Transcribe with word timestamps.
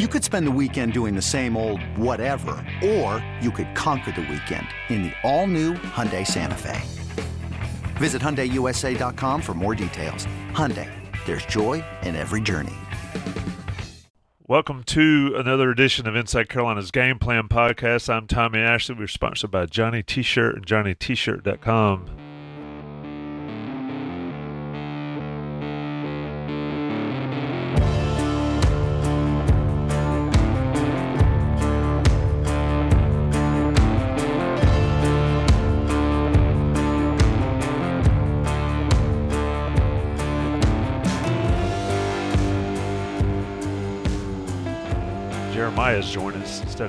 You 0.00 0.08
could 0.08 0.24
spend 0.24 0.44
the 0.44 0.50
weekend 0.50 0.92
doing 0.92 1.14
the 1.14 1.22
same 1.22 1.56
old 1.56 1.80
whatever, 1.96 2.56
or 2.84 3.24
you 3.40 3.52
could 3.52 3.76
conquer 3.76 4.10
the 4.10 4.22
weekend 4.22 4.66
in 4.88 5.04
the 5.04 5.12
all-new 5.22 5.74
Hyundai 5.74 6.26
Santa 6.26 6.56
Fe. 6.56 6.82
Visit 7.94 8.20
HyundaiUSA.com 8.20 9.40
for 9.40 9.54
more 9.54 9.76
details. 9.76 10.26
Hyundai, 10.50 10.90
there's 11.26 11.46
joy 11.46 11.84
in 12.02 12.16
every 12.16 12.40
journey. 12.40 12.74
Welcome 14.48 14.82
to 14.82 15.34
another 15.36 15.70
edition 15.70 16.08
of 16.08 16.16
Inside 16.16 16.48
Carolina's 16.48 16.90
Game 16.90 17.20
Plan 17.20 17.46
Podcast. 17.46 18.12
I'm 18.12 18.26
Tommy 18.26 18.58
Ashley. 18.58 18.96
We're 18.96 19.06
sponsored 19.06 19.52
by 19.52 19.66
Johnny 19.66 20.02
T-Shirt 20.02 20.56
and 20.56 20.66
JohnnyT-Shirt.com. 20.66 22.23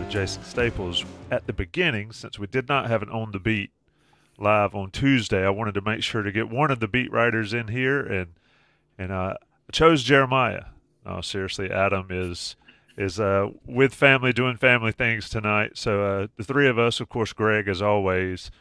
Jason 0.09 0.43
Staples 0.43 1.03
at 1.31 1.47
the 1.47 1.53
beginning, 1.53 2.11
since 2.11 2.39
we 2.39 2.47
did 2.47 2.67
not 2.67 2.87
have 2.87 3.01
an 3.01 3.09
on 3.09 3.31
the 3.31 3.39
beat 3.39 3.71
live 4.37 4.75
on 4.75 4.91
Tuesday. 4.91 5.45
I 5.45 5.49
wanted 5.49 5.73
to 5.75 5.81
make 5.81 6.03
sure 6.03 6.21
to 6.21 6.31
get 6.31 6.49
one 6.49 6.71
of 6.71 6.79
the 6.79 6.87
beat 6.87 7.11
writers 7.11 7.53
in 7.53 7.67
here, 7.69 7.99
and 8.01 8.33
and 8.97 9.11
uh, 9.11 9.35
I 9.39 9.71
chose 9.71 10.03
Jeremiah. 10.03 10.65
No, 11.05 11.21
seriously, 11.21 11.71
Adam 11.71 12.07
is 12.09 12.55
is 12.97 13.19
uh, 13.19 13.49
with 13.65 13.93
family 13.93 14.31
doing 14.31 14.57
family 14.57 14.91
things 14.91 15.29
tonight. 15.29 15.71
So 15.77 16.03
uh, 16.03 16.27
the 16.37 16.43
three 16.43 16.67
of 16.67 16.79
us, 16.79 16.99
of 16.99 17.09
course, 17.09 17.33
Greg 17.33 17.67
as 17.67 17.81
always. 17.81 18.51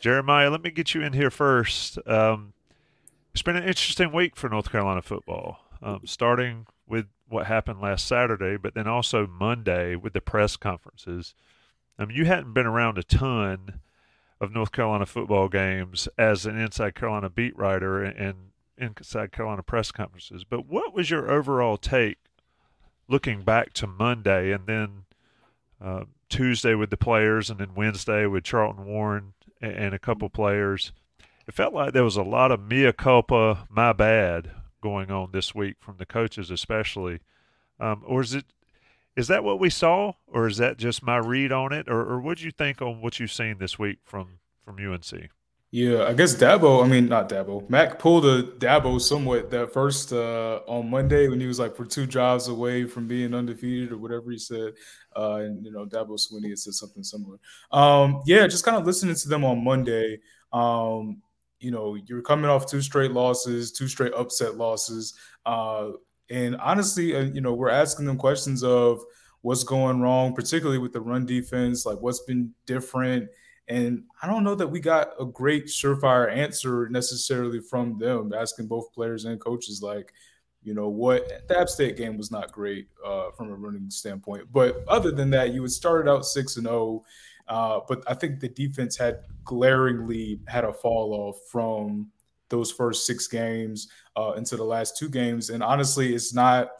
Jeremiah, 0.00 0.50
let 0.50 0.62
me 0.62 0.70
get 0.70 0.94
you 0.94 1.02
in 1.02 1.12
here 1.12 1.30
first. 1.30 1.98
Um, 2.06 2.54
it's 3.32 3.42
been 3.42 3.56
an 3.56 3.64
interesting 3.64 4.12
week 4.12 4.34
for 4.34 4.48
North 4.48 4.70
Carolina 4.70 5.02
football, 5.02 5.58
um, 5.82 6.00
starting 6.04 6.66
with 6.86 7.06
what 7.30 7.46
happened 7.46 7.80
last 7.80 8.06
Saturday, 8.06 8.56
but 8.56 8.74
then 8.74 8.86
also 8.86 9.26
Monday 9.26 9.94
with 9.94 10.12
the 10.12 10.20
press 10.20 10.56
conferences. 10.56 11.34
I 11.98 12.04
mean, 12.04 12.16
you 12.16 12.24
hadn't 12.24 12.52
been 12.52 12.66
around 12.66 12.98
a 12.98 13.02
ton 13.02 13.80
of 14.40 14.52
North 14.52 14.72
Carolina 14.72 15.06
football 15.06 15.48
games 15.48 16.08
as 16.18 16.44
an 16.46 16.58
Inside 16.58 16.94
Carolina 16.94 17.30
beat 17.30 17.56
writer 17.56 18.02
and 18.02 18.50
Inside 18.76 19.32
Carolina 19.32 19.62
press 19.62 19.92
conferences, 19.92 20.44
but 20.44 20.66
what 20.66 20.94
was 20.94 21.10
your 21.10 21.30
overall 21.30 21.76
take 21.76 22.18
looking 23.08 23.42
back 23.42 23.72
to 23.74 23.86
Monday 23.86 24.52
and 24.52 24.66
then 24.66 25.04
uh, 25.82 26.04
Tuesday 26.28 26.74
with 26.74 26.90
the 26.90 26.96
players 26.96 27.50
and 27.50 27.58
then 27.58 27.74
Wednesday 27.74 28.26
with 28.26 28.44
Charlton 28.44 28.86
Warren 28.86 29.34
and, 29.60 29.72
and 29.72 29.94
a 29.94 29.98
couple 29.98 30.30
players? 30.30 30.92
It 31.46 31.54
felt 31.54 31.74
like 31.74 31.92
there 31.92 32.04
was 32.04 32.16
a 32.16 32.22
lot 32.22 32.50
of 32.50 32.60
mea 32.60 32.92
culpa, 32.92 33.66
my 33.68 33.92
bad 33.92 34.52
going 34.80 35.10
on 35.10 35.30
this 35.32 35.54
week 35.54 35.76
from 35.78 35.96
the 35.98 36.06
coaches, 36.06 36.50
especially. 36.50 37.20
Um, 37.78 38.02
or 38.06 38.20
is 38.20 38.34
it 38.34 38.44
is 39.16 39.28
that 39.28 39.44
what 39.44 39.58
we 39.58 39.70
saw, 39.70 40.12
or 40.26 40.46
is 40.46 40.56
that 40.58 40.78
just 40.78 41.02
my 41.02 41.16
read 41.16 41.52
on 41.52 41.72
it, 41.72 41.88
or, 41.88 42.00
or 42.00 42.20
what 42.20 42.38
do 42.38 42.44
you 42.44 42.52
think 42.52 42.80
on 42.80 43.00
what 43.00 43.18
you've 43.18 43.32
seen 43.32 43.58
this 43.58 43.78
week 43.78 43.98
from 44.04 44.38
from 44.64 44.76
UNC? 44.76 45.30
Yeah, 45.72 46.04
I 46.04 46.14
guess 46.14 46.34
Dabo. 46.34 46.84
I 46.84 46.88
mean, 46.88 47.08
not 47.08 47.28
Dabo. 47.28 47.68
Mack 47.70 48.00
pulled 48.00 48.26
a 48.26 48.42
Dabo 48.42 49.00
somewhat 49.00 49.50
that 49.50 49.72
first 49.72 50.12
uh, 50.12 50.60
on 50.66 50.90
Monday 50.90 51.28
when 51.28 51.40
he 51.40 51.46
was 51.46 51.60
like, 51.60 51.78
"We're 51.78 51.84
two 51.84 52.06
drives 52.06 52.48
away 52.48 52.86
from 52.86 53.06
being 53.06 53.34
undefeated" 53.34 53.92
or 53.92 53.98
whatever 53.98 54.32
he 54.32 54.38
said. 54.38 54.72
Uh, 55.16 55.34
and 55.34 55.64
you 55.64 55.70
know, 55.70 55.86
Dabo 55.86 56.18
Swinney 56.18 56.58
said 56.58 56.74
something 56.74 57.04
similar. 57.04 57.38
Um, 57.70 58.20
yeah, 58.26 58.48
just 58.48 58.64
kind 58.64 58.76
of 58.76 58.84
listening 58.84 59.14
to 59.14 59.28
them 59.28 59.44
on 59.44 59.62
Monday. 59.62 60.18
Um, 60.52 61.22
you 61.60 61.70
know, 61.70 61.96
you're 62.06 62.22
coming 62.22 62.50
off 62.50 62.66
two 62.66 62.80
straight 62.80 63.12
losses, 63.12 63.70
two 63.70 63.86
straight 63.86 64.14
upset 64.14 64.56
losses. 64.56 65.14
Uh, 65.46 65.90
and 66.30 66.56
honestly, 66.56 67.14
uh, 67.14 67.24
you 67.24 67.40
know, 67.40 67.52
we're 67.52 67.70
asking 67.70 68.06
them 68.06 68.16
questions 68.16 68.64
of 68.64 69.02
what's 69.42 69.64
going 69.64 70.00
wrong, 70.00 70.34
particularly 70.34 70.78
with 70.78 70.92
the 70.92 71.00
run 71.00 71.26
defense, 71.26 71.86
like 71.86 71.98
what's 72.00 72.22
been 72.22 72.52
different. 72.66 73.28
And 73.68 74.04
I 74.22 74.26
don't 74.26 74.44
know 74.44 74.54
that 74.54 74.66
we 74.66 74.80
got 74.80 75.12
a 75.20 75.24
great 75.24 75.66
surefire 75.66 76.34
answer 76.34 76.88
necessarily 76.88 77.60
from 77.60 77.98
them, 77.98 78.32
asking 78.36 78.66
both 78.66 78.92
players 78.92 79.24
and 79.24 79.40
coaches, 79.40 79.80
like, 79.82 80.12
you 80.62 80.74
know, 80.74 80.88
what 80.88 81.46
the 81.48 81.58
App 81.58 81.68
State 81.68 81.96
game 81.96 82.18
was 82.18 82.30
not 82.30 82.52
great 82.52 82.88
uh, 83.04 83.30
from 83.30 83.50
a 83.50 83.54
running 83.54 83.88
standpoint. 83.88 84.48
But 84.52 84.84
other 84.88 85.10
than 85.10 85.30
that, 85.30 85.54
you 85.54 85.62
had 85.62 85.70
started 85.70 86.10
out 86.10 86.26
6 86.26 86.56
and 86.56 86.66
0. 86.66 87.04
Uh, 87.48 87.80
but 87.88 88.02
I 88.06 88.14
think 88.14 88.40
the 88.40 88.48
defense 88.48 88.96
had 88.96 89.20
glaringly 89.44 90.40
had 90.46 90.64
a 90.64 90.72
fall 90.72 91.12
off 91.12 91.36
from 91.50 92.10
those 92.48 92.70
first 92.70 93.06
six 93.06 93.26
games 93.26 93.88
uh, 94.16 94.32
into 94.36 94.56
the 94.56 94.64
last 94.64 94.96
two 94.96 95.08
games. 95.08 95.50
And 95.50 95.62
honestly, 95.62 96.14
it's 96.14 96.34
not, 96.34 96.70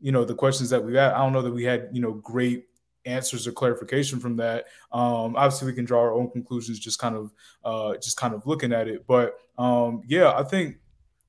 you 0.00 0.12
know, 0.12 0.24
the 0.24 0.34
questions 0.34 0.70
that 0.70 0.84
we 0.84 0.94
had. 0.94 1.12
I 1.12 1.18
don't 1.18 1.32
know 1.32 1.42
that 1.42 1.52
we 1.52 1.64
had, 1.64 1.88
you 1.92 2.00
know, 2.00 2.12
great 2.12 2.66
answers 3.06 3.46
or 3.46 3.52
clarification 3.52 4.20
from 4.20 4.36
that. 4.36 4.66
Um, 4.92 5.36
obviously, 5.36 5.66
we 5.66 5.74
can 5.74 5.84
draw 5.84 6.00
our 6.00 6.12
own 6.12 6.30
conclusions, 6.30 6.78
just 6.78 6.98
kind 6.98 7.16
of, 7.16 7.32
uh, 7.64 7.96
just 7.96 8.16
kind 8.16 8.34
of 8.34 8.46
looking 8.46 8.72
at 8.72 8.88
it. 8.88 9.06
But 9.06 9.34
um, 9.58 10.02
yeah, 10.06 10.32
I 10.32 10.42
think 10.42 10.76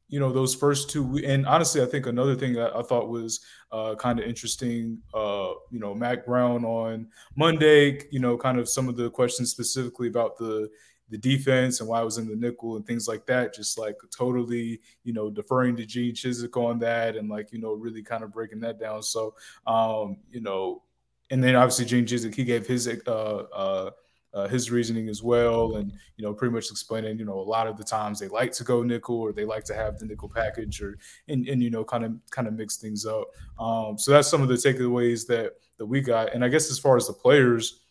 you 0.07 0.19
know 0.19 0.31
those 0.31 0.53
first 0.53 0.89
two 0.89 1.19
and 1.25 1.45
honestly 1.47 1.81
i 1.81 1.85
think 1.85 2.05
another 2.05 2.35
thing 2.35 2.53
that 2.53 2.75
i 2.75 2.81
thought 2.81 3.09
was 3.09 3.39
uh, 3.71 3.95
kind 3.95 4.19
of 4.19 4.25
interesting 4.25 4.97
uh, 5.13 5.51
you 5.71 5.79
know 5.79 5.93
mack 5.93 6.25
brown 6.25 6.63
on 6.63 7.07
monday 7.35 7.99
you 8.11 8.19
know 8.19 8.37
kind 8.37 8.59
of 8.59 8.69
some 8.69 8.87
of 8.87 8.95
the 8.95 9.09
questions 9.09 9.51
specifically 9.51 10.07
about 10.07 10.37
the 10.37 10.69
the 11.09 11.17
defense 11.17 11.79
and 11.79 11.89
why 11.89 11.99
I 11.99 12.03
was 12.03 12.17
in 12.17 12.27
the 12.27 12.35
nickel 12.35 12.77
and 12.77 12.85
things 12.85 13.07
like 13.07 13.25
that 13.27 13.53
just 13.53 13.77
like 13.77 13.95
totally 14.15 14.81
you 15.03 15.13
know 15.13 15.29
deferring 15.29 15.75
to 15.77 15.85
gene 15.85 16.13
chizik 16.13 16.57
on 16.57 16.79
that 16.79 17.15
and 17.15 17.29
like 17.29 17.51
you 17.51 17.59
know 17.59 17.73
really 17.73 18.01
kind 18.01 18.23
of 18.23 18.33
breaking 18.33 18.59
that 18.61 18.79
down. 18.79 19.03
So 19.03 19.35
um 19.67 20.17
you 20.31 20.41
know 20.41 20.81
and 21.29 21.43
then 21.43 21.55
obviously 21.55 21.85
gene 21.85 22.05
chizik 22.05 22.33
he 22.33 22.43
gave 22.43 22.65
his 22.65 22.87
uh 22.87 23.09
uh 23.09 23.91
uh, 24.35 24.47
his 24.49 24.69
reasoning 24.69 25.07
as 25.07 25.23
well, 25.23 25.77
and 25.77 25.93
you 26.17 26.25
know, 26.25 26.33
pretty 26.33 26.53
much 26.53 26.69
explaining, 26.69 27.17
you 27.17 27.23
know, 27.23 27.39
a 27.39 27.41
lot 27.41 27.67
of 27.67 27.77
the 27.77 27.83
times 27.83 28.19
they 28.19 28.27
like 28.27 28.51
to 28.51 28.65
go 28.65 28.83
nickel 28.83 29.15
or 29.15 29.31
they 29.31 29.45
like 29.45 29.63
to 29.63 29.73
have 29.73 29.97
the 29.97 30.05
nickel 30.05 30.29
package, 30.29 30.81
or 30.81 30.97
and, 31.29 31.47
and 31.47 31.63
you 31.63 31.69
know, 31.69 31.85
kind 31.85 32.03
of 32.03 32.13
kind 32.31 32.47
of 32.47 32.53
mix 32.53 32.75
things 32.75 33.05
up. 33.05 33.29
Um, 33.57 33.97
so 33.97 34.11
that's 34.11 34.27
some 34.27 34.41
of 34.41 34.49
the 34.49 34.55
takeaways 34.55 35.25
that 35.27 35.53
that 35.77 35.85
we 35.85 36.01
got. 36.01 36.33
And 36.33 36.43
I 36.43 36.49
guess 36.49 36.69
as 36.69 36.77
far 36.77 36.97
as 36.97 37.07
the 37.07 37.13
players, 37.13 37.81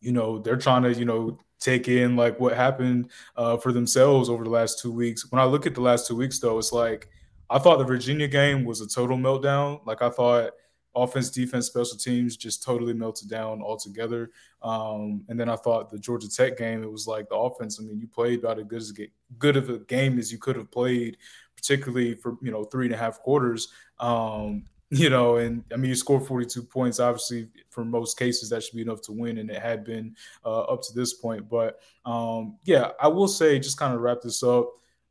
you 0.00 0.12
know, 0.12 0.38
they're 0.38 0.56
trying 0.56 0.84
to 0.84 0.94
you 0.94 1.04
know 1.04 1.36
take 1.58 1.88
in 1.88 2.14
like 2.16 2.38
what 2.38 2.56
happened 2.56 3.10
uh, 3.36 3.56
for 3.56 3.72
themselves 3.72 4.30
over 4.30 4.44
the 4.44 4.50
last 4.50 4.78
two 4.78 4.92
weeks. 4.92 5.30
When 5.32 5.40
I 5.40 5.44
look 5.44 5.66
at 5.66 5.74
the 5.74 5.82
last 5.82 6.06
two 6.06 6.16
weeks, 6.16 6.38
though, 6.38 6.58
it's 6.58 6.72
like 6.72 7.08
I 7.50 7.58
thought 7.58 7.78
the 7.78 7.84
Virginia 7.84 8.28
game 8.28 8.64
was 8.64 8.80
a 8.80 8.86
total 8.86 9.16
meltdown. 9.16 9.84
Like 9.84 10.00
I 10.00 10.10
thought 10.10 10.52
offense, 10.94 11.30
defense, 11.30 11.66
special 11.66 11.96
teams 11.96 12.36
just 12.36 12.62
totally 12.62 12.92
melted 12.92 13.28
down 13.28 13.62
altogether. 13.62 14.30
Um, 14.62 15.24
and 15.28 15.38
then 15.38 15.48
I 15.48 15.56
thought 15.56 15.90
the 15.90 15.98
Georgia 15.98 16.28
Tech 16.28 16.58
game, 16.58 16.82
it 16.82 16.90
was 16.90 17.06
like 17.06 17.28
the 17.28 17.36
offense. 17.36 17.78
I 17.80 17.84
mean, 17.84 18.00
you 18.00 18.06
played 18.06 18.40
about 18.40 18.58
as 18.58 18.66
good 18.66 18.80
as 18.80 18.92
good 19.38 19.56
of 19.56 19.70
a 19.70 19.78
game 19.78 20.18
as 20.18 20.32
you 20.32 20.38
could 20.38 20.56
have 20.56 20.70
played, 20.70 21.16
particularly 21.56 22.14
for 22.14 22.36
you 22.42 22.50
know 22.50 22.64
three 22.64 22.86
and 22.86 22.94
a 22.94 22.98
half 22.98 23.20
quarters. 23.20 23.68
Um, 23.98 24.64
you 24.90 25.08
know, 25.08 25.36
and 25.36 25.62
I 25.72 25.76
mean, 25.76 25.90
you 25.90 25.94
scored 25.94 26.26
42 26.26 26.64
points. 26.64 26.98
Obviously, 26.98 27.48
for 27.70 27.84
most 27.84 28.18
cases, 28.18 28.50
that 28.50 28.62
should 28.64 28.74
be 28.74 28.82
enough 28.82 29.02
to 29.02 29.12
win, 29.12 29.38
and 29.38 29.48
it 29.48 29.62
had 29.62 29.84
been 29.84 30.16
uh, 30.44 30.62
up 30.62 30.82
to 30.82 30.92
this 30.92 31.14
point. 31.14 31.48
But 31.48 31.80
um, 32.04 32.58
yeah, 32.64 32.90
I 33.00 33.06
will 33.06 33.28
say, 33.28 33.60
just 33.60 33.78
kind 33.78 33.94
of 33.94 34.00
wrap 34.00 34.20
this 34.22 34.42
up 34.42 34.68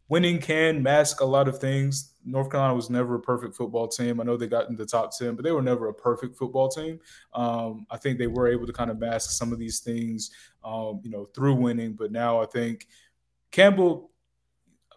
winning 0.10 0.40
can 0.40 0.82
mask 0.84 1.22
a 1.22 1.26
lot 1.26 1.48
of 1.48 1.60
things. 1.60 2.16
North 2.26 2.52
Carolina 2.52 2.76
was 2.76 2.90
never 2.90 3.16
a 3.16 3.20
perfect 3.20 3.56
football 3.56 3.88
team. 3.88 4.20
I 4.20 4.24
know 4.24 4.36
they 4.36 4.48
got 4.48 4.70
in 4.70 4.76
the 4.76 4.86
top 4.86 5.18
10, 5.18 5.36
but 5.36 5.46
they 5.46 5.52
were 5.52 5.62
never 5.62 5.88
a 5.88 5.94
perfect 5.94 6.36
football 6.36 6.68
team. 6.68 7.00
Um, 7.34 7.86
I 7.90 7.98
think 7.98 8.18
they 8.18 8.28
were 8.28 8.48
able 8.48 8.68
to 8.68 8.74
kind 8.74 8.92
of 8.92 9.00
mask 9.00 9.32
some 9.32 9.54
of 9.54 9.60
these 9.60 9.80
things, 9.80 10.32
um, 10.64 11.00
you 11.04 11.12
know, 11.12 11.26
through 11.26 11.56
winning. 11.56 11.94
But 11.94 12.12
now 12.12 12.42
I 12.42 12.46
think 12.46 12.88
Campbell, 13.52 14.12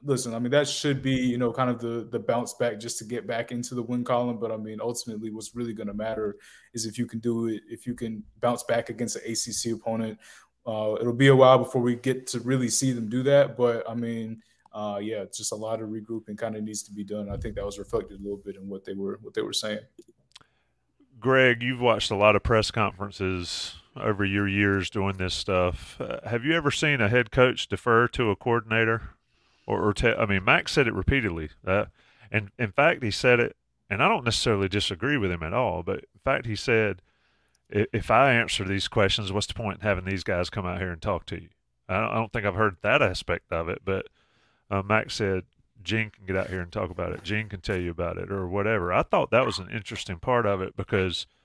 listen, 0.03 0.35
I 0.35 0.39
mean, 0.39 0.51
that 0.51 0.67
should 0.67 1.03
be, 1.03 1.13
you 1.13 1.39
know, 1.39 1.53
kind 1.53 1.71
of 1.71 1.79
the 1.79 2.09
the 2.11 2.19
bounce 2.19 2.55
back 2.55 2.81
just 2.81 2.99
to 2.99 3.05
get 3.05 3.27
back 3.27 3.53
into 3.53 3.75
the 3.75 3.83
win 3.83 4.05
column. 4.05 4.39
But 4.39 4.51
I 4.51 4.57
mean, 4.57 4.81
ultimately, 4.81 5.31
what's 5.31 5.55
really 5.55 5.75
going 5.75 5.89
to 5.89 5.95
matter 5.95 6.37
is 6.75 6.87
if 6.87 6.99
you 6.99 7.07
can 7.07 7.21
do 7.21 7.49
it, 7.49 7.63
if 7.69 7.87
you 7.87 7.95
can 7.95 8.25
bounce 8.41 8.63
back 8.65 8.89
against 8.89 9.17
an 9.17 9.23
ACC 9.31 9.79
opponent. 9.79 10.19
Uh, 10.65 10.95
it'll 11.01 11.13
be 11.13 11.27
a 11.27 11.35
while 11.35 11.59
before 11.59 11.83
we 11.83 11.97
get 11.97 12.25
to 12.25 12.39
really 12.39 12.69
see 12.69 12.93
them 12.93 13.09
do 13.09 13.25
that. 13.25 13.57
But 13.57 13.83
I 13.91 13.95
mean, 13.95 14.41
uh, 14.75 14.99
yeah, 15.01 15.25
just 15.25 15.53
a 15.53 15.57
lot 15.57 15.81
of 15.83 15.89
regrouping 15.91 16.37
kind 16.39 16.57
of 16.57 16.63
needs 16.63 16.83
to 16.85 16.93
be 16.93 17.05
done. 17.05 17.29
I 17.31 17.37
think 17.37 17.55
that 17.57 17.65
was 17.65 17.79
reflected 17.79 18.21
a 18.21 18.23
little 18.23 18.41
bit 18.45 18.57
in 18.57 18.69
what 18.69 18.85
they 18.85 18.95
were 18.95 19.19
what 19.23 19.35
they 19.35 19.43
were 19.43 19.53
saying. 19.53 19.81
Greg, 21.21 21.63
you've 21.63 21.81
watched 21.81 22.11
a 22.11 22.17
lot 22.17 22.35
of 22.35 22.43
press 22.43 22.71
conferences 22.71 23.77
over 23.97 24.25
your 24.25 24.49
years 24.49 24.91
doing 24.91 25.19
this 25.19 25.35
stuff. 25.35 26.01
Uh, 26.01 26.19
have 26.29 26.45
you 26.45 26.55
ever 26.55 26.71
seen 26.71 27.01
a 27.01 27.09
head 27.09 27.31
coach 27.31 27.69
defer 27.69 28.09
to 28.09 28.31
a 28.31 28.37
coordinator? 28.37 29.11
Or, 29.67 29.81
or 29.81 29.93
te- 29.93 30.09
I 30.09 30.27
mean, 30.27 30.45
Max 30.45 30.73
said 30.73 30.89
it 30.89 30.95
repeatedly. 30.95 31.51
Uh, 31.65 31.85
and 32.33 32.51
in 32.59 32.73
fact, 32.73 33.03
he 33.03 33.13
said 33.13 33.39
it, 33.39 33.55
and 33.89 34.03
I 34.03 34.09
don't 34.09 34.25
necessarily 34.25 34.69
disagree 34.69 35.17
with 35.17 35.31
him 35.31 35.43
at 35.43 35.53
all, 35.53 35.85
but 35.85 35.99
in 35.99 36.21
fact, 36.25 36.47
he 36.47 36.57
said, 36.57 37.01
if 37.71 38.11
I 38.11 38.33
answer 38.33 38.65
these 38.65 38.89
questions, 38.89 39.33
what's 39.33 39.47
the 39.47 39.55
point 39.55 39.79
in 39.79 39.83
having 39.83 40.05
these 40.05 40.25
guys 40.25 40.51
come 40.51 40.67
out 40.67 40.79
here 40.79 40.91
and 40.91 41.01
talk 41.01 41.27
to 41.27 41.41
you? 41.41 41.49
I 41.89 42.01
don't, 42.01 42.11
I 42.11 42.15
don't 42.15 42.33
think 42.33 42.45
I've 42.45 42.55
heard 42.55 42.77
that 42.83 43.03
aspect 43.03 43.53
of 43.53 43.69
it, 43.69 43.83
but 43.85 44.09
uh, 44.73 44.83
Max 44.83 45.15
said, 45.15 45.45
Gene 45.83 46.11
can 46.11 46.27
get 46.27 46.37
out 46.37 46.49
here 46.49 46.61
and 46.61 46.73
talk 46.73 46.91
about 46.91 47.13
it. 47.13 47.23
Gene 47.23 47.49
can 47.49 47.61
tell 47.61 47.77
you 47.77 47.91
about 47.91 48.17
it 48.17 48.31
or 48.31 48.47
whatever. 48.47 48.93
I 48.93 49.03
thought 49.03 49.31
that 49.31 49.47
was 49.47 49.59
an 49.59 49.69
interesting 49.71 50.19
part 50.19 50.47
of 50.47 50.61
it 50.61 50.77
because– 50.77 51.27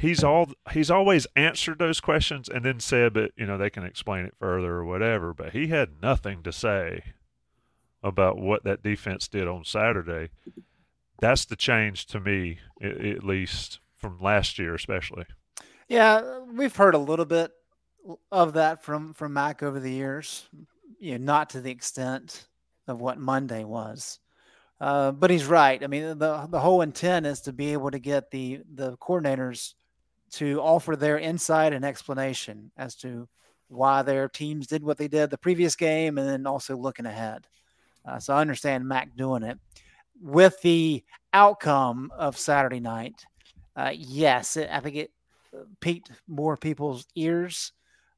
he's 0.00 0.24
all 0.24 0.48
he's 0.72 0.90
always 0.90 1.26
answered 1.36 1.78
those 1.78 2.00
questions 2.00 2.48
and 2.48 2.64
then 2.64 2.80
said 2.80 3.12
but 3.12 3.30
you 3.36 3.46
know 3.46 3.58
they 3.58 3.70
can 3.70 3.84
explain 3.84 4.24
it 4.24 4.34
further 4.38 4.72
or 4.72 4.84
whatever 4.84 5.34
but 5.34 5.52
he 5.52 5.68
had 5.68 6.02
nothing 6.02 6.42
to 6.42 6.50
say 6.50 7.04
about 8.02 8.38
what 8.38 8.64
that 8.64 8.82
defense 8.82 9.28
did 9.28 9.46
on 9.46 9.62
saturday 9.64 10.30
that's 11.20 11.44
the 11.44 11.56
change 11.56 12.06
to 12.06 12.18
me 12.18 12.58
at 12.82 13.22
least 13.22 13.78
from 13.94 14.18
last 14.20 14.58
year 14.58 14.74
especially 14.74 15.26
yeah 15.88 16.38
we've 16.54 16.76
heard 16.76 16.94
a 16.94 16.98
little 16.98 17.26
bit 17.26 17.52
of 18.32 18.54
that 18.54 18.82
from 18.82 19.12
from 19.12 19.34
mack 19.34 19.62
over 19.62 19.78
the 19.78 19.92
years 19.92 20.48
you 21.00 21.18
know 21.18 21.24
not 21.24 21.50
to 21.50 21.60
the 21.60 21.70
extent 21.70 22.46
of 22.86 23.00
what 23.00 23.18
monday 23.18 23.64
was 23.64 24.20
uh, 24.80 25.12
but 25.12 25.30
he's 25.30 25.44
right. 25.44 25.82
I 25.84 25.86
mean, 25.86 26.18
the 26.18 26.46
the 26.50 26.58
whole 26.58 26.80
intent 26.80 27.26
is 27.26 27.42
to 27.42 27.52
be 27.52 27.72
able 27.72 27.90
to 27.90 27.98
get 27.98 28.30
the 28.30 28.60
the 28.74 28.96
coordinators 28.96 29.74
to 30.32 30.60
offer 30.60 30.96
their 30.96 31.18
insight 31.18 31.72
and 31.72 31.84
explanation 31.84 32.70
as 32.76 32.94
to 32.96 33.28
why 33.68 34.02
their 34.02 34.28
teams 34.28 34.66
did 34.66 34.82
what 34.82 34.96
they 34.96 35.08
did 35.08 35.30
the 35.30 35.38
previous 35.38 35.76
game 35.76 36.18
and 36.18 36.28
then 36.28 36.46
also 36.46 36.76
looking 36.76 37.06
ahead. 37.06 37.46
Uh, 38.06 38.18
so 38.18 38.34
I 38.34 38.40
understand 38.40 38.88
Mack 38.88 39.16
doing 39.16 39.42
it. 39.42 39.58
With 40.20 40.60
the 40.62 41.04
outcome 41.32 42.10
of 42.16 42.38
Saturday 42.38 42.80
night, 42.80 43.24
uh, 43.76 43.92
yes, 43.94 44.56
it, 44.56 44.70
I 44.72 44.80
think 44.80 44.96
it 44.96 45.10
piqued 45.80 46.10
more 46.26 46.56
people's 46.56 47.06
ears 47.14 47.72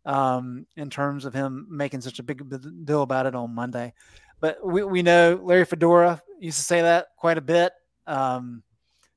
um, 0.05 0.67
in 0.77 0.91
terms 0.91 1.25
of 1.25 1.35
him 1.35 1.67
making 1.71 2.01
such 2.01 2.19
a 2.19 2.23
big 2.23 2.43
deal 2.85 3.03
about 3.03 3.27
it 3.27 3.35
on 3.35 3.55
Monday. 3.55 3.93
But 4.41 4.65
we, 4.67 4.83
we 4.83 5.03
know 5.03 5.41
Larry 5.43 5.65
Fedora 5.65 6.21
used 6.41 6.59
to 6.59 6.65
say 6.65 6.83
that 6.83 7.09
quite 7.17 7.39
a 7.39 7.43
bit. 7.43 7.73
Um, 8.07 8.65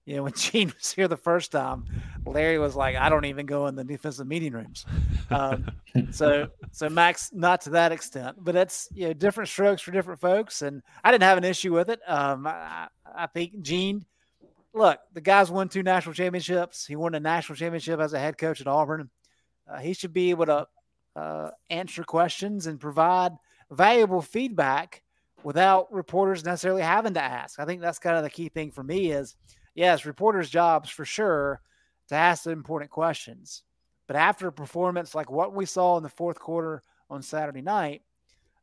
you 0.05 0.15
know, 0.15 0.23
when 0.23 0.33
Gene 0.33 0.71
was 0.77 0.91
here 0.91 1.07
the 1.07 1.17
first 1.17 1.51
time, 1.51 1.85
Larry 2.25 2.59
was 2.59 2.75
like, 2.75 2.95
"I 2.95 3.09
don't 3.09 3.25
even 3.25 3.45
go 3.45 3.67
in 3.67 3.75
the 3.75 3.83
defensive 3.83 4.27
meeting 4.27 4.53
rooms." 4.53 4.85
Um, 5.31 5.65
so, 6.11 6.49
so 6.71 6.89
Max, 6.89 7.31
not 7.33 7.61
to 7.61 7.71
that 7.71 7.91
extent, 7.91 8.37
but 8.39 8.55
it's 8.55 8.87
you 8.93 9.07
know 9.07 9.13
different 9.13 9.49
strokes 9.49 9.81
for 9.81 9.91
different 9.91 10.21
folks, 10.21 10.61
and 10.61 10.83
I 11.03 11.11
didn't 11.11 11.23
have 11.23 11.39
an 11.39 11.43
issue 11.43 11.73
with 11.73 11.89
it. 11.89 11.99
Um, 12.07 12.45
I, 12.45 12.87
I 13.15 13.25
think 13.27 13.61
Gene, 13.61 14.05
look, 14.73 14.99
the 15.13 15.21
guy's 15.21 15.49
won 15.49 15.69
two 15.69 15.83
national 15.83 16.13
championships. 16.13 16.85
He 16.85 16.95
won 16.95 17.15
a 17.15 17.19
national 17.19 17.55
championship 17.55 17.99
as 17.99 18.13
a 18.13 18.19
head 18.19 18.37
coach 18.37 18.61
at 18.61 18.67
Auburn. 18.67 19.09
Uh, 19.67 19.79
he 19.79 19.93
should 19.93 20.13
be 20.13 20.29
able 20.29 20.45
to 20.45 20.67
uh, 21.15 21.51
answer 21.69 22.03
questions 22.03 22.67
and 22.67 22.79
provide 22.79 23.31
valuable 23.71 24.21
feedback 24.21 25.01
without 25.43 25.91
reporters 25.93 26.43
necessarily 26.43 26.81
having 26.81 27.13
to 27.13 27.21
ask. 27.21 27.59
I 27.59 27.65
think 27.65 27.81
that's 27.81 27.99
kind 27.99 28.17
of 28.17 28.23
the 28.23 28.29
key 28.29 28.49
thing 28.49 28.71
for 28.71 28.83
me 28.83 29.11
is 29.11 29.35
yes, 29.75 30.05
reporters' 30.05 30.49
jobs 30.49 30.89
for 30.89 31.05
sure 31.05 31.61
to 32.09 32.15
ask 32.15 32.43
the 32.43 32.51
important 32.51 32.91
questions. 32.91 33.63
But 34.07 34.15
after 34.15 34.47
a 34.47 34.51
performance 34.51 35.15
like 35.15 35.31
what 35.31 35.53
we 35.53 35.65
saw 35.65 35.97
in 35.97 36.03
the 36.03 36.09
fourth 36.09 36.39
quarter 36.39 36.81
on 37.09 37.21
Saturday 37.21 37.61
night, 37.61 38.01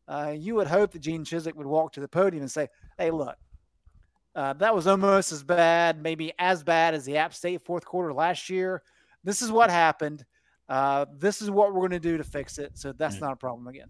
uh, 0.09 0.35
you 0.37 0.55
would 0.57 0.67
hope 0.67 0.93
that 0.93 1.01
Gene 1.01 1.25
Chizik 1.25 1.55
would 1.55 1.67
walk 1.67 1.93
to 1.93 2.01
the 2.01 2.09
podium 2.09 2.43
and 2.43 2.51
say, 2.51 2.69
"Hey, 2.99 3.11
look, 3.11 3.37
uh, 4.35 4.55
that 4.55 4.75
was 4.75 4.87
almost 4.87 5.31
as 5.33 5.43
bad, 5.43 6.03
maybe 6.03 6.33
as 6.39 6.63
bad 6.63 6.95
as 6.95 7.05
the 7.05 7.17
App 7.19 7.35
State 7.35 7.63
fourth 7.63 7.85
quarter 7.85 8.13
last 8.13 8.49
year. 8.49 8.83
This 9.25 9.43
is 9.43 9.53
what 9.53 9.71
happened. 9.71 10.25
Uh, 10.69 11.07
this 11.19 11.43
is 11.43 11.51
what 11.51 11.73
we're 11.73 11.81
going 11.81 11.91
to 11.91 12.01
do 12.01 12.17
to 12.17 12.25
fix 12.25 12.59
it. 12.59 12.79
So 12.79 12.93
that's 12.93 13.21
not 13.21 13.33
a 13.33 13.37
problem 13.37 13.67
again." 13.69 13.89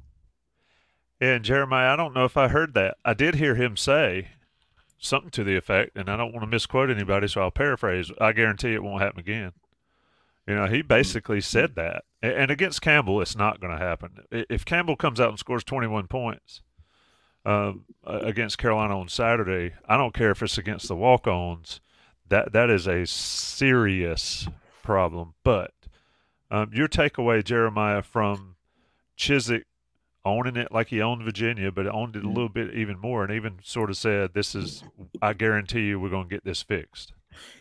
And 1.21 1.45
Jeremiah, 1.45 1.93
I 1.93 1.97
don't 1.97 2.15
know 2.15 2.25
if 2.25 2.37
I 2.37 2.49
heard 2.49 2.75
that. 2.75 2.97
I 3.05 3.15
did 3.15 3.37
hear 3.37 3.55
him 3.55 3.77
say 3.77 4.29
something 4.99 5.31
to 5.31 5.45
the 5.45 5.57
effect, 5.57 5.97
and 5.97 6.09
I 6.09 6.17
don't 6.17 6.33
want 6.33 6.43
to 6.43 6.49
misquote 6.49 6.91
anybody, 6.91 7.29
so 7.29 7.43
I'll 7.43 7.51
paraphrase. 7.51 8.11
I 8.21 8.33
guarantee 8.33 8.75
it 8.75 8.83
won't 8.83 9.03
happen 9.03 9.21
again. 9.21 9.53
You 10.47 10.57
know, 10.57 10.67
he 10.67 10.81
hmm. 10.81 10.87
basically 10.87 11.41
said 11.41 11.75
that. 11.77 12.05
And 12.23 12.51
against 12.51 12.83
Campbell, 12.83 13.21
it's 13.21 13.37
not 13.37 13.61
going 13.61 13.77
to 13.77 13.85
happen. 13.85 14.19
If 14.31 14.65
Campbell 14.65 14.97
comes 14.97 15.21
out 15.21 15.31
and 15.31 15.39
scores 15.39 15.65
21 15.65 16.07
points 16.07 16.63
uh, 17.45 17.73
against 18.05 18.59
Carolina 18.59 18.99
on 18.99 19.09
Saturday, 19.09 19.75
I 19.89 19.97
don't 19.97 20.15
care 20.15 20.31
if 20.31 20.43
it's 20.43 20.59
against 20.59 20.89
the 20.89 20.95
walk-ons. 20.95 21.81
That 22.29 22.53
that 22.53 22.71
is 22.71 22.87
a 22.87 23.05
serious 23.07 24.49
problem. 24.83 25.35
But 25.43 25.73
um, 26.53 26.71
your 26.73 26.87
takeaway, 26.87 27.43
Jeremiah, 27.43 28.03
from 28.03 28.57
Chizik 29.19 29.65
owning 30.25 30.57
it 30.57 30.71
like 30.71 30.89
he 30.89 31.01
owned 31.01 31.25
Virginia, 31.25 31.73
but 31.73 31.87
owned 31.87 32.15
it 32.15 32.25
a 32.25 32.29
little 32.29 32.51
bit 32.51 32.75
even 32.75 32.99
more, 32.99 33.25
and 33.25 33.33
even 33.33 33.59
sort 33.63 33.89
of 33.89 33.97
said, 33.97 34.35
"This 34.35 34.55
is, 34.55 34.85
I 35.21 35.33
guarantee 35.33 35.87
you, 35.87 35.99
we're 35.99 36.11
going 36.11 36.29
to 36.29 36.35
get 36.35 36.45
this 36.45 36.63
fixed." 36.63 37.15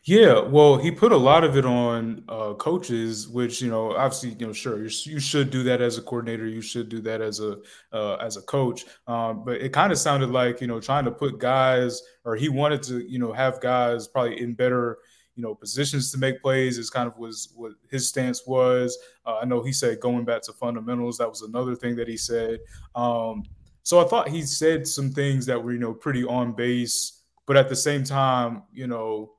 Yeah, 0.03 0.41
well, 0.41 0.75
he 0.75 0.91
put 0.91 1.13
a 1.13 1.17
lot 1.17 1.45
of 1.45 1.55
it 1.55 1.65
on 1.65 2.25
uh, 2.27 2.53
coaches, 2.55 3.29
which 3.29 3.61
you 3.61 3.69
know, 3.69 3.95
obviously, 3.95 4.31
you 4.37 4.47
know, 4.47 4.53
sure, 4.53 4.83
you 4.83 5.19
should 5.19 5.49
do 5.49 5.63
that 5.63 5.81
as 5.81 5.97
a 5.97 6.01
coordinator, 6.01 6.45
you 6.45 6.61
should 6.61 6.89
do 6.89 6.99
that 7.01 7.21
as 7.21 7.39
a 7.39 7.59
uh, 7.93 8.15
as 8.15 8.35
a 8.35 8.41
coach. 8.41 8.83
Um, 9.07 9.45
but 9.45 9.61
it 9.61 9.69
kind 9.69 9.93
of 9.93 9.97
sounded 9.97 10.29
like 10.31 10.59
you 10.59 10.67
know, 10.67 10.81
trying 10.81 11.05
to 11.05 11.11
put 11.11 11.39
guys, 11.39 12.01
or 12.25 12.35
he 12.35 12.49
wanted 12.49 12.83
to, 12.83 12.99
you 13.09 13.19
know, 13.19 13.31
have 13.31 13.61
guys 13.61 14.09
probably 14.09 14.41
in 14.41 14.53
better 14.53 14.97
you 15.35 15.43
know 15.43 15.55
positions 15.55 16.11
to 16.11 16.17
make 16.17 16.41
plays 16.41 16.77
is 16.77 16.89
kind 16.89 17.07
of 17.07 17.17
was 17.17 17.53
what 17.55 17.73
his 17.89 18.07
stance 18.07 18.45
was. 18.45 18.97
Uh, 19.25 19.37
I 19.37 19.45
know 19.45 19.63
he 19.63 19.71
said 19.71 19.99
going 19.99 20.25
back 20.25 20.41
to 20.43 20.53
fundamentals. 20.53 21.17
That 21.17 21.29
was 21.29 21.41
another 21.41 21.75
thing 21.75 21.95
that 21.95 22.07
he 22.07 22.17
said. 22.17 22.59
Um, 22.95 23.43
so 23.83 23.99
I 23.99 24.07
thought 24.07 24.29
he 24.29 24.43
said 24.43 24.87
some 24.87 25.11
things 25.11 25.45
that 25.45 25.63
were 25.63 25.71
you 25.71 25.79
know 25.79 25.93
pretty 25.93 26.23
on 26.23 26.53
base, 26.53 27.23
but 27.45 27.57
at 27.57 27.69
the 27.69 27.75
same 27.75 28.03
time, 28.03 28.63
you 28.71 28.87
know, 28.87 29.33